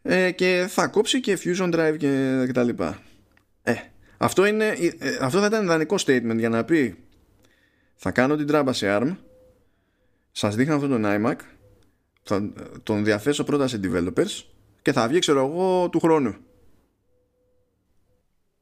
Ε, 0.01 0.31
και 0.31 0.65
θα 0.69 0.87
κόψει 0.87 1.19
και 1.19 1.37
Fusion 1.43 1.73
Drive 1.73 1.95
και, 1.97 2.43
και 2.45 2.51
τα 2.51 2.63
λοιπά. 2.63 3.01
Ε, 3.63 3.73
αυτό, 4.17 4.45
είναι, 4.45 4.67
ε, 4.99 5.17
αυτό 5.21 5.39
θα 5.39 5.45
ήταν 5.45 5.63
ιδανικό 5.63 5.95
statement 5.99 6.35
για 6.37 6.49
να 6.49 6.63
πει 6.65 6.95
θα 7.95 8.11
κάνω 8.11 8.35
την 8.35 8.47
τράμπα 8.47 8.73
σε 8.73 8.87
ARM 8.89 9.15
σας 10.37 10.55
δείχνω 10.55 10.75
αυτόν 10.75 10.89
τον 10.89 11.03
iMac 11.05 11.35
θα 12.23 12.53
τον 12.83 13.03
διαθέσω 13.03 13.43
πρώτα 13.43 13.67
σε 13.67 13.79
developers 13.83 14.43
και 14.81 14.91
θα 14.91 15.07
βγει 15.07 15.19
ξέρω 15.19 15.45
εγώ 15.45 15.89
του 15.89 15.99
χρόνου. 15.99 16.35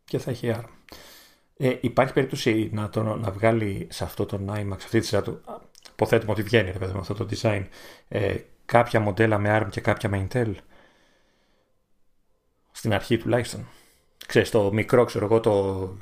Και 0.06 0.18
θα 0.18 0.32
έχει 0.32 0.52
ARM. 0.56 0.70
Ε, 1.58 1.78
υπάρχει 1.82 2.14
περίπτωση 2.14 2.70
να, 2.74 2.90
το, 2.90 3.04
να 3.04 3.32
βγάλει 3.32 3.88
σε 3.91 4.04
αυτό 4.04 4.26
τον 4.26 4.50
iMac 4.50 4.78
σε 4.78 4.86
αυτή 4.86 5.00
τη 5.00 5.06
σειρά 5.06 5.22
του 5.22 5.41
υποθέτουμε 5.91 6.32
ότι 6.32 6.44
βγαίνει 6.44 6.72
ρε, 6.72 6.88
με 6.88 7.00
αυτό 7.00 7.14
το 7.14 7.28
design 7.32 7.66
ε, 8.08 8.36
κάποια 8.66 9.00
μοντέλα 9.00 9.38
με 9.38 9.60
ARM 9.60 9.70
και 9.70 9.82
κάποια 9.82 10.10
με 10.10 10.28
Intel; 10.30 10.54
Στην 12.72 12.94
αρχή 12.94 13.18
τουλάχιστον. 13.18 13.68
Ξέρεις 14.28 14.50
το 14.50 14.74
μικρό 14.74 15.06
ξέρω 15.06 15.26
εγώ 15.26 15.40
το 15.40 15.98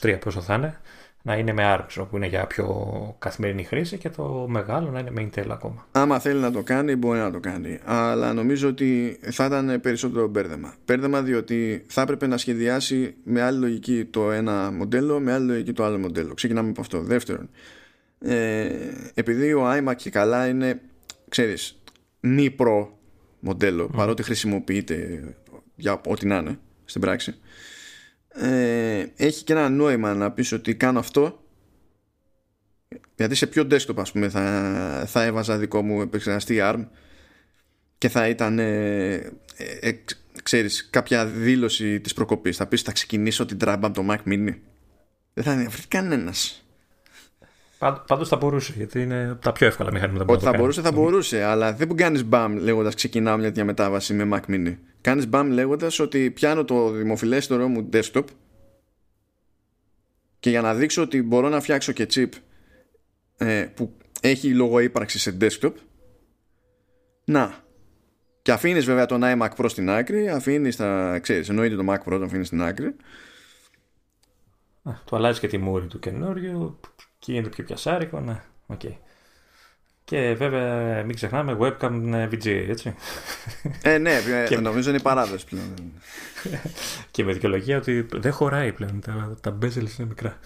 21-23 0.00 0.18
πόσο 0.20 0.40
θα 0.40 0.54
είναι 0.54 0.80
να 1.26 1.36
είναι 1.36 1.52
με 1.52 1.62
ARM 1.74 2.06
που 2.10 2.16
είναι 2.16 2.26
για 2.26 2.46
πιο 2.46 2.66
καθημερινή 3.18 3.64
χρήση 3.64 3.98
και 3.98 4.08
το 4.08 4.46
μεγάλο 4.48 4.90
να 4.90 4.98
είναι 4.98 5.10
με 5.10 5.28
Intel 5.30 5.46
ακόμα. 5.48 5.86
Άμα 5.92 6.18
θέλει 6.18 6.40
να 6.40 6.50
το 6.52 6.62
κάνει 6.62 6.96
μπορεί 6.96 7.18
να 7.18 7.30
το 7.30 7.40
κάνει 7.40 7.78
αλλά 7.84 8.32
νομίζω 8.32 8.68
ότι 8.68 9.20
θα 9.22 9.44
ήταν 9.44 9.80
περισσότερο 9.80 10.28
μπέρδεμα. 10.28 10.74
Μπέρδεμα 10.86 11.22
διότι 11.22 11.84
θα 11.86 12.00
έπρεπε 12.00 12.26
να 12.26 12.36
σχεδιάσει 12.36 13.14
με 13.24 13.42
άλλη 13.42 13.58
λογική 13.58 14.04
το 14.04 14.30
ένα 14.30 14.70
μοντέλο 14.70 15.20
με 15.20 15.32
άλλη 15.32 15.46
λογική 15.46 15.72
το 15.72 15.84
άλλο 15.84 15.98
μοντέλο. 15.98 16.34
Ξεκινάμε 16.34 16.68
από 16.68 16.80
αυτό. 16.80 17.00
Δεύτερον, 17.00 17.50
ε, 18.18 18.68
επειδή 19.14 19.52
ο 19.52 19.72
iMac 19.72 19.94
και 19.96 20.10
καλά 20.10 20.46
είναι 20.46 20.80
ξέρεις 21.28 21.82
μη 22.20 22.56
pro 22.58 22.86
μοντέλο 23.40 23.84
mm. 23.84 23.96
παρότι 23.96 24.22
χρησιμοποιείται 24.22 25.24
για 25.74 26.00
ό,τι 26.06 26.26
να 26.26 26.36
είναι 26.36 26.58
στην 26.84 27.00
πράξη 27.00 27.34
ε, 28.34 29.06
έχει 29.16 29.44
και 29.44 29.52
ένα 29.52 29.68
νόημα 29.68 30.14
να 30.14 30.30
πεις 30.32 30.52
ότι 30.52 30.74
κάνω 30.74 30.98
αυτό. 30.98 31.42
Γιατί 33.16 33.34
σε 33.34 33.46
ποιο 33.46 33.66
desktop 33.70 33.96
ας 33.96 34.12
πούμε 34.12 34.28
θα, 34.28 35.04
θα 35.06 35.22
έβαζα 35.22 35.58
δικό 35.58 35.82
μου 35.82 36.00
επεξεργαστή 36.00 36.58
ARM 36.60 36.86
και 37.98 38.08
θα 38.08 38.28
ήταν 38.28 38.58
ε, 38.58 39.14
ε, 39.80 39.92
ξέρεις 40.42 40.90
κάποια 40.90 41.26
δήλωση 41.26 42.00
της 42.00 42.14
προκοπής. 42.14 42.56
Θα 42.56 42.66
πεις 42.66 42.82
θα 42.82 42.92
ξεκινήσω 42.92 43.46
την 43.46 43.58
τράμπα 43.58 43.86
από 43.86 44.02
το 44.02 44.06
Mac 44.10 44.28
Mini. 44.28 44.54
Δεν 45.34 45.44
θα 45.44 45.54
βρει 45.54 45.86
κανένας 45.88 46.63
Πάντως 48.06 48.28
θα 48.28 48.36
μπορούσε, 48.36 48.72
γιατί 48.76 49.02
είναι 49.02 49.34
τα 49.40 49.52
πιο 49.52 49.66
εύκολα 49.66 49.92
μηχανήματα 49.92 50.24
που 50.24 50.32
Ότι 50.32 50.44
θα, 50.44 50.50
θα 50.50 50.56
μπορούσε, 50.56 50.80
θα 50.80 50.92
μπορούσε, 50.92 51.42
αλλά 51.42 51.72
δεν 51.72 51.96
κάνεις 51.96 52.24
μπαμ 52.24 52.56
λέγοντας 52.56 52.94
ξεκινάω 52.94 53.36
μια 53.36 53.50
διαμετάβαση 53.50 54.14
με 54.14 54.28
Mac 54.32 54.50
Mini. 54.50 54.76
Κάνεις 55.00 55.28
μπαμ 55.28 55.50
λέγοντας 55.50 55.98
ότι 55.98 56.30
πιάνω 56.30 56.64
το 56.64 56.90
δημοφιλέστερό 56.90 57.68
μου 57.68 57.88
desktop 57.92 58.24
και 60.40 60.50
για 60.50 60.60
να 60.60 60.74
δείξω 60.74 61.02
ότι 61.02 61.22
μπορώ 61.22 61.48
να 61.48 61.60
φτιάξω 61.60 61.92
και 61.92 62.06
chip 62.14 62.28
ε, 63.36 63.66
που 63.74 63.96
έχει 64.20 64.54
λόγο 64.54 64.78
ύπαρξη 64.78 65.18
σε 65.18 65.36
desktop, 65.40 65.72
να. 67.24 67.54
Και 68.42 68.52
αφήνεις 68.52 68.84
βέβαια 68.84 69.06
τον 69.06 69.20
iMac 69.24 69.48
Pro 69.56 69.64
στην 69.66 69.90
άκρη, 69.90 70.28
αφήνεις 70.28 70.76
τα. 70.76 71.18
ξέρεις, 71.22 71.48
εννοείται 71.48 71.76
το 71.76 71.84
Mac 71.88 71.98
Pro 71.98 72.18
το 72.18 72.24
αφήνεις 72.24 72.46
στην 72.46 72.62
άκρη. 72.62 72.96
του 74.82 75.16
αλλάζεις 75.16 75.40
και 75.40 75.46
τη 75.46 75.58
μούρη 75.58 75.86
του 75.86 75.98
καινούριου 75.98 76.80
και 77.24 77.32
γίνεται 77.32 77.48
πιο 77.48 77.64
πιασάρικο, 77.64 78.20
ναι, 78.20 78.40
OK. 78.66 78.80
Okay. 78.84 78.96
Και 80.04 80.34
βέβαια 80.38 81.02
μην 81.04 81.14
ξεχνάμε 81.14 81.56
webcam 81.60 82.28
VGA, 82.30 82.66
έτσι. 82.68 82.94
Ε, 83.82 83.98
ναι, 83.98 84.12
ε, 84.14 84.46
και... 84.48 84.58
νομίζω 84.58 84.90
είναι 84.90 85.00
παράδοση 85.00 85.46
πλέον. 85.46 85.74
και 87.10 87.24
με 87.24 87.32
δικαιολογία 87.32 87.76
ότι 87.76 88.06
δεν 88.12 88.32
χωράει 88.32 88.72
πλέον, 88.72 89.00
τα, 89.00 89.36
τα 89.40 89.58
bezels 89.62 89.98
είναι 89.98 90.08
μικρά. 90.08 90.38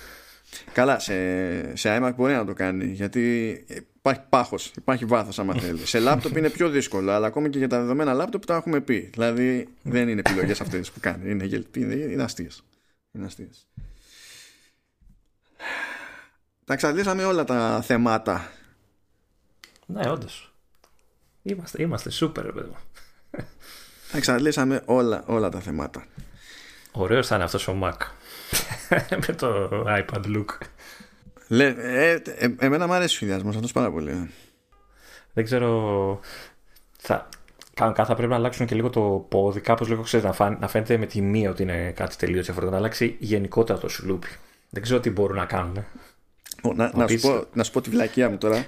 Καλά, 0.73 0.99
σε, 0.99 1.77
σε 1.77 1.99
iMac 1.99 2.13
μπορεί 2.17 2.33
να 2.33 2.45
το 2.45 2.53
κάνει, 2.53 2.85
γιατί 2.85 3.53
Υπάρχει 3.99 4.21
πάχος, 4.29 4.73
υπάρχει 4.77 5.05
βάθος 5.05 5.39
άμα 5.39 5.55
θέλεις. 5.55 5.89
Σε 5.89 5.99
λάπτοπ 5.99 6.37
είναι 6.37 6.51
πιο 6.51 6.69
δύσκολο, 6.69 7.11
αλλά 7.11 7.27
ακόμη 7.27 7.51
και 7.51 7.59
για 7.59 7.69
τα 7.69 7.81
δεδομένα 7.81 8.13
λάπτοπ 8.13 8.45
τα 8.45 8.57
έχουμε 8.57 8.81
πει. 8.81 9.11
Δηλαδή 9.13 9.69
δεν 9.83 10.09
είναι 10.09 10.23
επιλογές 10.25 10.61
αυτές 10.61 10.91
που 10.91 11.01
κάνει. 11.01 11.31
Είναι, 11.31 11.49
είναι, 11.77 11.95
είναι 11.95 12.23
αστείες. 12.23 12.63
Είναι 13.13 13.25
αστείες. 13.27 13.67
Τα 16.69 16.75
εξαντλήσαμε 16.75 17.25
όλα 17.25 17.45
τα 17.45 17.83
θεμάτα. 17.83 18.51
Ναι, 19.87 20.11
όντως. 20.11 20.53
Είμαστε, 21.43 21.83
είμαστε 21.83 22.11
σούπερ, 22.11 22.53
παιδί 22.53 22.71
Τα 24.11 24.17
εξαντλήσαμε 24.17 24.83
όλα, 24.85 25.23
όλα 25.27 25.49
τα 25.49 25.61
θεμάτα. 25.61 26.07
Ωραίος 26.93 27.27
θα 27.27 27.35
είναι 27.35 27.45
αυτός 27.45 27.69
ο 27.69 27.79
Mac. 27.83 27.97
Με 29.27 29.35
το 29.35 29.69
iPad 29.87 30.25
look. 30.25 30.47
Λε, 31.49 31.75
ε, 31.79 32.23
ε, 32.25 32.55
εμένα 32.59 32.87
μου 32.87 32.93
αρέσει 32.93 33.15
ο 33.15 33.17
σχεδιασμό 33.17 33.49
αυτός 33.51 33.73
πάρα 33.73 33.91
πολύ. 33.91 34.31
Δεν 35.33 35.45
ξέρω. 35.45 36.21
Θα, 36.99 37.29
Κανονικά 37.75 38.05
θα 38.05 38.15
πρέπει 38.15 38.31
να 38.31 38.37
αλλάξουν 38.37 38.67
και 38.67 38.75
λίγο 38.75 38.91
το 38.91 39.27
πόδι, 39.29 39.61
κάπως 39.61 39.89
λίγο 39.89 40.03
ξέρεις, 40.03 40.39
να, 40.39 40.57
να 40.61 40.69
φαίνεται 40.69 40.97
με 40.97 41.07
τη 41.07 41.21
μία 41.21 41.51
ότι 41.51 41.63
είναι 41.63 41.91
κάτι 41.91 42.17
τελείως 42.17 42.45
διαφορετικό. 42.45 42.77
Να 42.77 42.83
αλλάξει 42.85 43.17
γενικότερα 43.19 43.79
το 43.79 43.89
σουλούπι. 43.89 44.29
Δεν 44.71 44.83
ξέρω 44.83 45.01
τι 45.01 45.11
μπορούν 45.11 45.37
να 45.37 45.45
κάνουν. 45.45 45.85
Να, 46.63 46.93
να, 46.95 47.09
σου 47.09 47.21
πω, 47.21 47.45
να 47.53 47.63
σου 47.63 47.73
πω 47.73 47.81
τη 47.81 47.91
βλακία 47.91 48.31
μου 48.31 48.39
τώρα. 48.39 48.65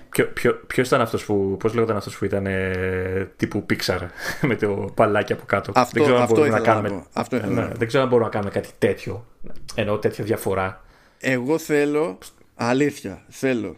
Ποιο 0.66 0.82
ήταν 0.84 1.00
αυτός 1.00 1.24
που. 1.24 1.56
Πώς 1.58 1.74
λέγονταν 1.74 1.96
αυτός 1.96 2.18
που 2.18 2.24
ήταν 2.24 2.46
ε, 2.46 3.30
τύπου 3.36 3.66
Pixar 3.70 4.00
με 4.48 4.56
το 4.56 4.92
παλάκι 4.94 5.32
από 5.32 5.44
κάτω. 5.46 5.72
Αυτό, 5.74 5.92
δεν 5.92 6.02
ξέρω 6.02 6.22
αυτό 6.22 6.46
να 6.46 6.60
κάνουμε. 6.60 6.88
Να 6.88 7.04
αυτό 7.12 7.46
ναι, 7.46 7.68
δεν 7.76 7.86
ξέρω 7.86 8.02
αν 8.02 8.08
μπορούμε 8.08 8.28
να 8.28 8.34
κάνουμε 8.34 8.50
κάτι 8.50 8.68
τέτοιο. 8.78 9.26
Εννοώ 9.74 9.98
τέτοια 9.98 10.24
διαφορά. 10.24 10.84
Εγώ 11.18 11.58
θέλω. 11.58 12.18
Αλήθεια, 12.54 13.24
θέλω 13.28 13.76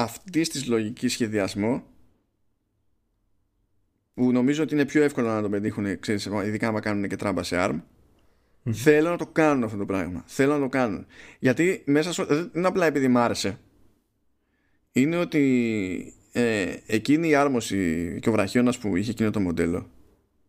αυτή 0.00 0.40
της 0.40 0.66
λογικής 0.68 1.12
σχεδιασμό 1.12 1.82
που 4.14 4.32
νομίζω 4.32 4.62
ότι 4.62 4.74
είναι 4.74 4.84
πιο 4.84 5.02
εύκολο 5.02 5.28
να 5.28 5.42
το 5.42 5.48
πετύχουν, 5.48 6.00
ξέρεις, 6.00 6.28
ειδικά 6.46 6.70
να 6.70 6.80
κάνουν 6.80 7.08
και 7.08 7.16
τράμπα 7.16 7.42
σε 7.42 7.56
ARM. 7.58 7.80
Θέλω 8.72 9.10
να 9.10 9.16
το 9.16 9.26
κάνουν 9.26 9.64
αυτό 9.64 9.76
το 9.76 9.86
πράγμα. 9.86 10.22
Θέλω 10.26 10.52
να 10.52 10.60
το 10.60 10.68
κάνουν. 10.68 11.06
Γιατί 11.38 11.82
μέσα 11.86 12.12
στο. 12.12 12.24
Δεν 12.24 12.50
είναι 12.54 12.66
απλά 12.66 12.86
επειδή 12.86 13.08
μ' 13.08 13.18
άρεσε. 13.18 13.58
Είναι 14.92 15.16
ότι 15.16 16.14
ε, 16.32 16.76
εκείνη 16.86 17.28
η 17.28 17.34
άρμωση 17.34 18.18
και 18.20 18.28
ο 18.28 18.32
βραχίωνα 18.32 18.74
που 18.80 18.96
είχε 18.96 19.10
εκείνο 19.10 19.30
το 19.30 19.40
μοντέλο. 19.40 19.90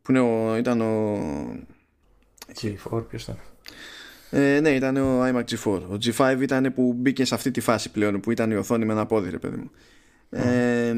Που 0.01 0.11
είναι 0.11 0.19
ο, 0.19 0.57
ήταν 0.57 0.81
ο. 0.81 1.65
G4, 2.61 3.05
ποιος 3.09 3.23
ήταν. 3.23 3.39
Ε, 4.29 4.59
ναι, 4.59 4.69
ήταν 4.69 4.97
ο 4.97 5.23
iMac 5.23 5.43
G4. 5.43 5.81
Ο 5.81 5.97
G5 6.03 6.37
ήταν 6.41 6.73
που 6.73 6.93
μπήκε 6.93 7.25
σε 7.25 7.35
αυτή 7.35 7.51
τη 7.51 7.59
φάση 7.61 7.91
πλέον, 7.91 8.19
που 8.19 8.31
ήταν 8.31 8.51
η 8.51 8.55
οθόνη 8.55 8.85
με 8.85 8.93
ένα 8.93 9.05
πόδι, 9.05 9.29
ρε 9.29 9.37
παιδί 9.37 9.57
μου. 9.57 9.71
Ε, 10.29 10.95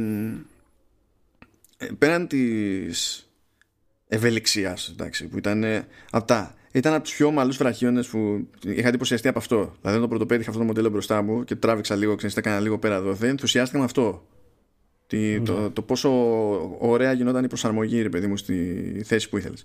πέραν 1.97 2.27
της 2.27 3.29
ευελιξίας, 4.07 4.95
που 5.29 5.37
ήταν 5.37 5.63
αυτά. 6.11 6.56
Ήταν 6.71 6.93
από 6.93 7.03
τους 7.03 7.15
πιο 7.15 7.27
ομαλούς 7.27 7.57
βραχίονες 7.57 8.07
που 8.07 8.47
είχα 8.65 8.87
εντυπωσιαστεί 8.87 9.27
από 9.27 9.39
αυτό. 9.39 9.75
Δηλαδή, 9.81 9.99
το 9.99 10.07
πρωτοπέτυχα 10.07 10.49
αυτό 10.49 10.61
το 10.61 10.67
μοντέλο 10.67 10.89
μπροστά 10.89 11.21
μου 11.21 11.43
και 11.43 11.55
τράβηξα 11.55 11.95
λίγο, 11.95 12.15
ξέρετε, 12.15 12.39
έκανα 12.39 12.59
λίγο 12.59 12.79
πέρα 12.79 12.95
εδώ. 12.95 13.13
Δεν 13.13 13.29
ενθουσιάστηκα 13.29 13.79
με 13.79 13.85
αυτό. 13.85 14.27
Τι, 15.07 15.41
το, 15.41 15.59
ναι. 15.59 15.69
το, 15.69 15.81
πόσο 15.81 16.09
ωραία 16.79 17.13
γινόταν 17.13 17.43
η 17.43 17.47
προσαρμογή, 17.47 18.01
ρε 18.01 18.09
παιδί 18.09 18.27
μου, 18.27 18.37
στη 18.37 19.01
θέση 19.05 19.29
που 19.29 19.37
ήθελες. 19.37 19.63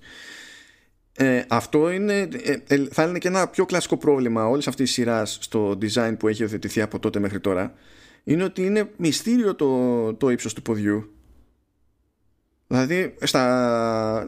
Ε, 1.16 1.42
αυτό 1.48 1.90
είναι, 1.90 2.28
ε, 2.42 2.56
ε, 2.66 2.86
θα 2.90 3.02
είναι 3.02 3.18
και 3.18 3.28
ένα 3.28 3.48
πιο 3.48 3.64
κλασικό 3.64 3.96
πρόβλημα 3.96 4.48
όλης 4.48 4.66
αυτής 4.66 4.86
της 4.86 4.94
σειράς 4.94 5.38
στο 5.40 5.78
design 5.82 6.14
που 6.18 6.28
έχει 6.28 6.44
οθετηθεί 6.44 6.80
από 6.80 6.98
τότε 6.98 7.18
μέχρι 7.18 7.40
τώρα. 7.40 7.74
Είναι 8.24 8.44
ότι 8.44 8.64
είναι 8.64 8.90
μυστήριο 8.96 9.54
το, 9.54 10.14
το 10.14 10.30
ύψος 10.30 10.54
του 10.54 10.62
ποδιού 10.62 11.12
Δηλαδή, 12.72 13.14
στα... 13.20 14.26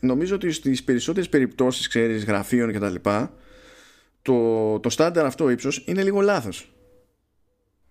νομίζω 0.00 0.34
ότι 0.34 0.52
στις 0.52 0.84
περισσότερες 0.84 1.28
περιπτώσεις, 1.28 1.88
ξέρεις, 1.88 2.24
γραφείων 2.24 2.72
και 2.72 2.78
τα 2.78 2.88
λοιπά, 2.88 3.32
το, 4.22 4.80
το 4.80 4.90
στάνταρ 4.90 5.24
αυτό 5.24 5.50
ύψος 5.50 5.84
είναι 5.86 6.02
λίγο 6.02 6.20
λάθος. 6.20 6.74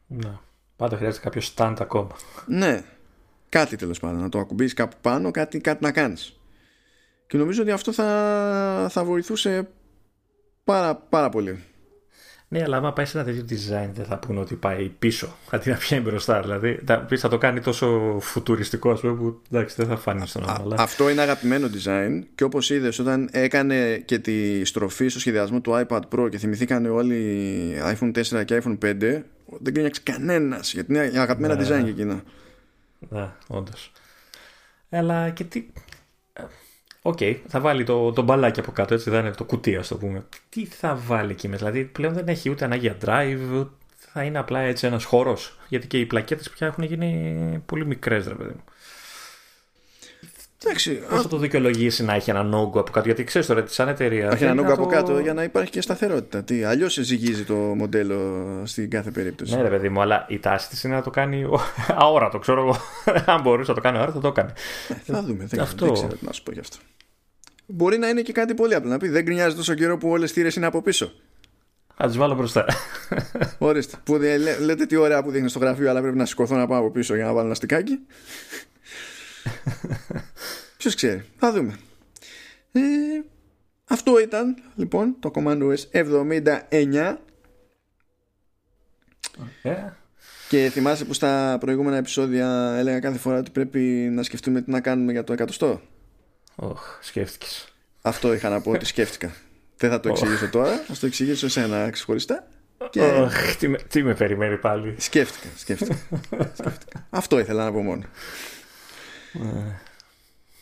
Ναι. 0.08 0.38
Πάντα 0.76 0.98
χρειάζεται 0.98 1.24
κάποιο 1.24 1.42
στάντ 1.42 1.82
ακόμα. 1.82 2.16
Ναι. 2.46 2.84
Κάτι 3.50 3.76
τέλος 3.76 4.00
πάντων. 4.00 4.22
Να 4.22 4.30
το 4.30 4.40
ακουμπήσεις 4.40 4.74
κάπου 4.74 4.96
πάνω, 5.02 5.32
κάτι, 5.32 5.60
κάτι 5.60 5.84
να 5.84 5.92
κάνεις. 5.92 6.40
Και 7.28 7.38
νομίζω 7.38 7.62
ότι 7.62 7.72
αυτό 7.72 7.92
θα, 7.92 8.88
θα 8.90 9.04
βοηθούσε 9.04 9.70
πάρα, 10.64 10.96
πάρα 10.96 11.30
πολύ. 11.30 11.64
Ναι, 12.48 12.62
αλλά 12.64 12.78
άμα 12.78 12.94
πάει 12.94 13.06
σε 13.06 13.18
ένα 13.18 13.26
τέτοιο 13.26 13.46
design 13.50 13.90
δεν 13.94 14.06
θα 14.06 14.18
πούνε 14.18 14.40
ότι 14.40 14.56
πάει 14.56 14.90
πίσω 15.00 15.36
αντί 15.50 15.70
να 15.70 15.76
πιάνει 15.76 16.04
μπροστά. 16.04 16.42
Δηλαδή 16.42 16.80
θα, 16.86 17.08
θα 17.18 17.30
το 17.30 17.38
κάνει 17.38 17.60
τόσο 17.60 18.18
φουτουριστικό, 18.22 18.92
ας 18.92 19.00
πούμε, 19.00 19.14
που 19.14 19.42
εντάξει, 19.52 19.76
δεν 19.78 19.88
θα 19.88 19.98
φανεί 19.98 20.28
στον 20.28 20.50
άλλο. 20.50 20.76
Αυτό 20.78 21.10
είναι 21.10 21.22
αγαπημένο 21.22 21.68
design 21.68 22.24
και 22.36 22.44
όπως 22.44 22.70
είδες, 22.70 23.00
όταν 23.00 23.30
έκανε 23.32 23.98
και 23.98 24.20
τη 24.20 24.66
στροφή 24.66 25.08
στο 25.08 25.20
σχεδιασμό 25.20 25.62
του 25.62 25.86
iPad 25.88 26.02
Pro 26.16 26.30
και 26.30 26.38
θυμηθήκαν 26.38 26.86
όλοι 26.86 27.76
iPhone 27.84 28.12
4 28.40 28.46
και 28.46 28.62
iPhone 28.64 28.78
5, 28.86 29.22
δεν 29.60 29.74
γκρίνιαξε 29.74 30.02
κανένας 30.04 30.74
γιατί 30.74 30.94
είναι 30.94 31.12
αγαπημένα 31.16 31.56
ναι, 31.56 31.64
design 31.64 31.84
και 31.84 31.90
εκείνα. 31.90 32.24
Ναι, 33.10 33.30
όντως. 33.48 33.92
Αλλά 34.90 35.30
και 35.30 35.44
τι. 35.44 35.66
OK, 37.08 37.18
okay, 37.20 37.36
θα 37.48 37.60
βάλει 37.60 37.84
το, 37.84 38.12
το 38.12 38.22
μπαλάκι 38.22 38.60
από 38.60 38.72
κάτω, 38.72 38.94
έτσι 38.94 39.10
δεν 39.10 39.20
είναι 39.20 39.36
το 39.36 39.44
κουτί, 39.44 39.76
ας 39.76 39.88
το 39.88 39.98
πούμε. 39.98 40.26
Τι 40.50 40.66
θα 40.66 40.96
βάλει 40.96 41.32
εκεί 41.32 41.48
μέσα, 41.48 41.66
δηλαδή 41.66 41.86
πλέον 41.90 42.14
δεν 42.14 42.28
έχει 42.28 42.50
ούτε 42.50 42.66
ανάγκη 42.66 42.82
για 42.82 42.98
drive, 43.06 43.68
θα 43.96 44.24
είναι 44.24 44.38
απλά 44.38 44.60
έτσι 44.60 44.88
ένας 44.88 45.04
χώρος. 45.04 45.58
Γιατί 45.68 45.88
και 45.88 46.00
οι 46.00 46.06
πλακέτες 46.06 46.50
πια 46.50 46.68
έχουν 46.68 46.84
γίνει 46.84 47.64
πολύ 47.66 47.86
μικρές, 47.86 48.28
ρε 48.28 48.34
παιδί 48.34 48.50
μου. 48.50 48.64
Εντάξει. 50.64 50.92
Πώς 51.10 51.22
θα 51.22 51.28
το 51.28 51.38
δικαιολογήσει 51.38 52.04
να 52.04 52.14
έχει 52.14 52.30
έναν 52.30 52.54
όγκο 52.54 52.80
από 52.80 52.92
κάτω, 52.92 53.06
Γιατί 53.06 53.24
ξέρεις 53.24 53.48
τώρα, 53.48 53.64
σαν 53.68 53.88
εταιρεία. 53.88 54.30
Έχει 54.32 54.44
έναν 54.44 54.60
όγκο 54.60 54.74
από 54.74 54.86
κάτω 54.86 55.20
για 55.20 55.34
να 55.34 55.44
υπάρχει 55.44 55.72
και 55.72 55.82
σταθερότητα. 55.82 56.44
Τι, 56.44 56.64
αλλιώς 56.64 56.94
ζυγίζει 56.94 57.44
το 57.44 57.56
μοντέλο 57.56 58.62
στην 58.66 58.90
κάθε 58.90 59.12
περίπτωση. 59.12 59.56
Ναι, 59.56 59.62
ρε 59.62 59.70
παιδί 59.70 59.90
μου, 59.90 60.02
αλλά 60.02 60.26
η 60.30 60.40
τάση 60.40 60.70
της 60.70 60.84
είναι 60.84 60.96
να 60.96 61.02
το 61.02 61.10
κάνει 61.10 61.48
αόρατο. 61.88 62.40
Ξέρω 62.40 62.62
εγώ. 62.62 62.78
Αν 63.34 63.42
μπορούσε 63.42 63.70
να 63.72 63.76
το 63.76 63.82
κάνει 63.82 63.98
αόρατο, 63.98 64.20
θα 64.20 64.28
το 64.28 64.32
κάνει. 64.32 64.52
Ε, 64.88 65.12
θα 65.12 65.24
δούμε. 65.24 65.46
Δεν, 65.46 65.60
αυτό... 65.60 65.86
δεν 65.86 65.94
ξέρω 65.94 66.14
τι 66.14 66.26
να 66.26 66.32
σου 66.32 66.44
πω 66.44 66.52
γι' 66.52 66.60
αυτό. 66.60 66.78
Μπορεί 67.66 67.98
να 67.98 68.08
είναι 68.08 68.22
και 68.22 68.32
κάτι 68.32 68.54
πολύ 68.54 68.76
απλό. 68.76 68.90
Να 68.90 68.98
πει 68.98 69.08
δεν 69.08 69.24
γκρινιάζει 69.24 69.56
τόσο 69.56 69.74
καιρό 69.74 69.98
που 69.98 70.10
όλες 70.10 70.32
τι 70.32 70.40
θύρες 70.40 70.56
είναι 70.56 70.66
από 70.66 70.82
πίσω. 70.82 71.12
Α 72.04 72.06
τις 72.08 72.18
βάλω 72.18 72.36
μπροστά. 72.36 72.66
Ορίστε. 73.58 73.98
Που 74.04 74.16
λέ, 74.16 74.58
λέτε 74.60 74.86
τι 74.86 74.96
ωραία 74.96 75.24
που 75.24 75.32
δείχνεις 75.32 75.52
στο 75.52 75.60
γραφείο, 75.60 75.90
αλλά 75.90 76.02
πρέπει 76.02 76.18
να 76.18 76.26
σηκωθώ 76.26 76.56
να 76.56 76.68
πάω 76.68 76.80
από 76.80 76.92
πίσω 76.92 77.16
για 77.16 77.26
να 77.26 77.34
βάλω 77.34 77.46
ένα 77.46 77.56
στικάκι. 77.56 78.00
Ποιος 80.78 80.96
ξέρει. 80.96 81.26
Θα 81.38 81.52
δούμε. 81.52 81.80
Ε, 82.72 82.80
αυτό 83.88 84.20
ήταν 84.20 84.56
λοιπόν 84.76 85.16
το 85.20 85.32
Command 85.36 85.62
OS 85.62 86.04
79. 86.72 87.16
Okay. 89.64 89.92
Και 90.50 90.70
θυμάσαι 90.72 91.06
που 91.06 91.14
στα 91.14 91.58
προηγούμενα 91.60 91.98
επεισόδια 91.98 92.76
έλεγα 92.78 93.00
κάθε 93.00 93.18
φορά 93.18 93.38
ότι 93.38 93.52
πρέπει 93.52 93.80
να 94.12 94.24
σκεφτούμε 94.24 94.62
τι 94.62 94.72
να 94.72 94.82
κάνουμε 94.82 95.12
για 95.12 95.24
το 95.24 95.34
εκατοστό; 95.34 95.82
Oh, 96.56 96.76
σκέφτηκες. 97.02 97.68
Αυτό 98.02 98.34
είχα 98.34 98.50
να 98.50 98.62
πω 98.62 98.72
ότι 98.72 98.86
σκέφτηκα. 98.86 99.34
Δεν 99.78 99.90
θα 99.90 100.00
το 100.00 100.10
εξηγήσω 100.10 100.50
τώρα, 100.50 100.78
θα 100.88 100.94
το 101.00 101.06
εξηγήσω 101.06 101.50
σε 101.50 101.62
ένα 101.62 101.90
ξεχωριστά. 101.90 102.48
Και... 102.90 103.02
Oh, 103.04 103.30
τι, 103.60 103.68
με, 103.68 103.78
τι 103.78 104.04
με 104.04 104.14
περιμένει 104.14 104.58
πάλι. 104.58 104.96
Σκέφτηκα, 104.98 105.48
σκέφτηκα. 105.58 105.98
σκέφτηκα. 106.54 107.08
Αυτό 107.10 107.40
ήθελα 107.40 107.64
να 107.64 107.72
πω 107.72 107.82
μόνο. 107.82 108.04
Ε. 109.44 109.80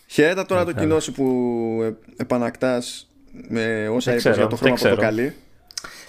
Χαίρετα 0.07 0.45
τώρα 0.45 0.65
το 0.65 0.73
κοινό 0.73 0.99
σου 0.99 1.11
που 1.11 1.97
επανακτάς 2.17 3.07
με 3.47 3.87
όσα 3.87 4.11
είπες 4.11 4.35
για 4.35 4.47
το 4.47 4.55
χρώμα 4.55 4.75
που 4.75 4.87
το 4.87 4.95
καλεί. 4.95 5.35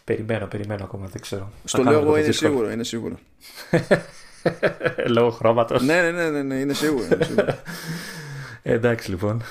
Περιμένω, 0.05 0.47
περιμένω 0.47 0.85
ακόμα, 0.85 1.07
δεν 1.07 1.21
ξέρω. 1.21 1.53
Στο 1.65 1.83
λέω 1.83 2.01
εγώ 2.01 2.17
είναι 2.17 2.33
σίγουρο, 2.33 2.71
είναι 2.71 2.85
σίγουρο. 2.85 3.19
Λόγω 5.07 5.31
χρώματος. 5.31 5.83
ναι, 5.83 6.03
ναι, 6.03 6.11
ναι, 6.11 6.31
ναι, 6.31 6.43
ναι, 6.43 6.55
είναι 6.55 6.73
σίγουρο. 6.73 7.05
Είναι 7.13 7.25
σίγουρο. 7.25 7.55
Εντάξει 8.63 9.11
λοιπόν. 9.11 9.43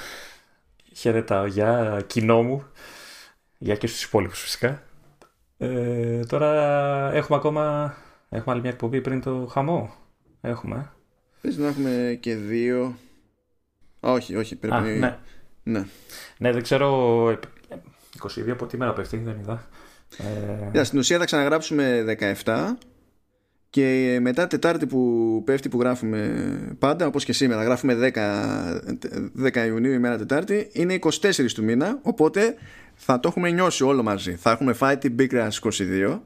Χαιρετάω 0.95 1.45
για 1.45 2.02
κοινό 2.07 2.44
μου. 2.44 2.64
Για 3.57 3.76
και 3.76 3.88
στους 3.88 4.03
υπόλοιπους 4.03 4.41
φυσικά. 4.41 4.84
Ε, 5.57 6.19
τώρα 6.19 6.52
έχουμε 7.14 7.38
ακόμα 7.38 7.95
έχουμε 8.30 8.53
άλλη 8.53 8.61
μια 8.61 8.72
εκπομπή 8.72 9.02
πριν 9.02 9.22
το 9.22 9.49
χαμό. 9.52 9.94
Έχουμε. 10.41 10.91
Πες 11.43 11.57
να 11.57 11.67
έχουμε 11.67 12.17
και 12.19 12.35
δύο. 12.35 12.97
Όχι, 13.99 14.35
όχι, 14.35 14.55
πρέπει 14.55 14.75
να. 14.75 14.81
Ναι. 14.81 15.17
ναι. 15.63 15.85
Ναι, 16.37 16.51
δεν 16.51 16.61
ξέρω. 16.61 17.27
22 17.27 18.49
από 18.49 18.65
τι 18.65 18.77
μέρα 18.77 18.93
πέφτει, 18.93 19.17
δεν 19.17 19.39
είδα. 19.39 19.67
Ε... 20.71 20.83
στην 20.83 20.99
ουσία 20.99 21.17
θα 21.17 21.25
ξαναγράψουμε 21.25 22.05
17 22.43 22.53
και 23.69 24.17
μετά 24.21 24.47
Τετάρτη 24.47 24.85
που 24.85 25.41
πέφτει 25.45 25.69
που 25.69 25.79
γράφουμε 25.79 26.75
πάντα, 26.79 27.07
όπως 27.07 27.25
και 27.25 27.33
σήμερα, 27.33 27.63
γράφουμε 27.63 28.11
10, 29.43 29.53
10 29.53 29.65
Ιουνίου 29.65 29.91
ημέρα 29.91 30.17
Τετάρτη, 30.17 30.69
είναι 30.71 30.99
24 31.01 31.51
του 31.53 31.63
μήνα, 31.63 31.99
οπότε 32.01 32.55
θα 32.95 33.19
το 33.19 33.27
έχουμε 33.27 33.51
νιώσει 33.51 33.83
όλο 33.83 34.03
μαζί. 34.03 34.35
Θα 34.35 34.51
έχουμε 34.51 34.73
φάει 34.73 34.97
την 34.97 35.15
πίκρα 35.15 35.47
22 35.61 36.19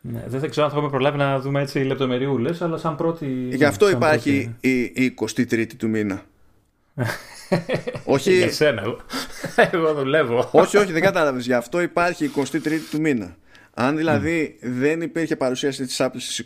Ναι, 0.00 0.24
δεν 0.26 0.50
ξέρω 0.50 0.64
αν 0.66 0.72
θα 0.72 0.76
έχουμε 0.76 0.90
προλάβει 0.90 1.18
να 1.18 1.40
δούμε 1.40 1.60
έτσι 1.60 1.78
λεπτομεριούλες, 1.78 2.62
αλλά 2.62 2.76
σαν 2.76 2.96
πρώτη. 2.96 3.26
Γι' 3.52 3.64
αυτό 3.64 3.86
σαν 3.86 3.96
υπάρχει 3.96 4.42
πρώτη... 4.60 4.92
η, 4.94 5.04
η 5.04 5.14
23η 5.18 5.66
του 5.76 5.88
μήνα. 5.88 6.22
όχι. 8.04 8.36
Για 8.36 8.52
σένα, 8.52 8.82
εγώ. 8.82 9.00
εγώ 9.72 9.94
δουλεύω. 9.94 10.48
όχι, 10.52 10.76
όχι, 10.76 10.92
δεν 10.92 11.02
κατάλαβες. 11.02 11.46
Γι' 11.46 11.52
αυτό 11.52 11.80
υπάρχει 11.80 12.24
η 12.24 12.30
23η 12.36 12.78
του 12.90 13.00
μήνα. 13.00 13.36
Αν 13.74 13.96
δηλαδή 13.96 14.58
mm. 14.58 14.66
δεν 14.66 15.00
υπήρχε 15.00 15.36
παρουσίαση 15.36 15.86
της 15.86 15.96
Apple 16.00 16.18
στις 16.18 16.44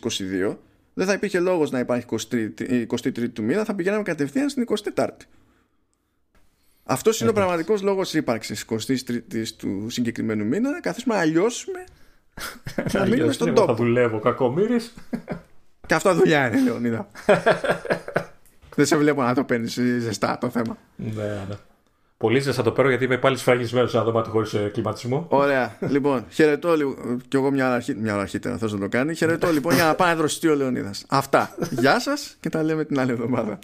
22, 0.50 0.56
δεν 0.94 1.06
θα 1.06 1.12
υπήρχε 1.12 1.40
λόγος 1.40 1.70
να 1.70 1.78
υπάρχει 1.78 2.06
23η 2.30 2.86
23 2.86 3.30
του 3.32 3.42
μήνα, 3.42 3.64
θα 3.64 3.74
πηγαίναμε 3.74 4.02
κατευθείαν 4.02 4.48
στην 4.48 4.66
24η. 4.94 5.08
Αυτός 6.84 7.20
είναι 7.20 7.30
ο 7.30 7.32
πραγματικός 7.32 7.82
λόγος 7.82 8.14
ύπαρξης 8.14 8.64
23η 8.68 9.46
του 9.56 9.86
συγκεκριμένου 9.90 10.44
μήνα. 10.44 10.70
Να 10.70 10.80
καθίσουμε 10.80 11.14
να 11.14 11.24
λιώσουμε. 11.24 11.84
Να 12.92 13.06
μείνουμε 13.06 13.32
στον 13.32 13.54
τόπο. 13.54 13.66
Θα 13.66 13.74
δουλεύω, 13.74 14.18
κακομίρι. 14.18 14.76
Και 15.86 15.94
αυτά 15.94 16.14
δουλειά 16.14 16.46
είναι, 16.46 16.60
Λεωνίδα. 16.60 17.08
Δεν 18.76 18.86
σε 18.86 18.96
βλέπω 18.96 19.22
να 19.22 19.34
το 19.34 19.44
παίρνεις 19.44 19.80
ζεστά 19.98 20.38
το 20.40 20.50
θέμα. 20.50 20.76
Ναι, 20.96 21.22
ναι. 21.48 21.56
Πολύ 22.16 22.40
ζεστά 22.40 22.62
το 22.62 22.70
παίρνω 22.70 22.90
γιατί 22.90 23.04
είμαι 23.04 23.18
πάλι 23.18 23.36
σφραγισμένος 23.36 23.90
σε 23.90 23.96
ένα 23.96 24.06
δωμάτιο 24.06 24.32
χωρίς 24.32 24.54
ε, 24.54 24.70
κλιματισμό. 24.72 25.26
Ωραία. 25.28 25.76
λοιπόν, 25.80 26.24
χαιρετώ 26.30 26.76
λίγο. 26.76 26.94
Κι 27.28 27.36
εγώ 27.36 27.50
μια 27.50 27.66
ώρα, 27.66 27.74
αρχή, 27.74 27.94
μια 27.94 28.12
ώρα 28.12 28.22
αρχίτερα 28.22 28.58
θα 28.58 28.68
να 28.70 28.78
το 28.78 28.88
κάνει. 28.88 29.14
Χαιρετώ 29.14 29.50
λοιπόν 29.50 29.74
για 29.74 29.84
να 29.84 29.94
πάει 29.94 30.10
να 30.10 30.16
δροσιστεί 30.16 30.48
ο 30.48 30.54
Λεωνίδας. 30.54 31.04
Αυτά. 31.08 31.54
Γεια 31.70 32.00
σας 32.00 32.36
και 32.40 32.48
τα 32.48 32.62
λέμε 32.62 32.84
την 32.84 33.00
άλλη 33.00 33.10
εβδομάδα. 33.10 33.58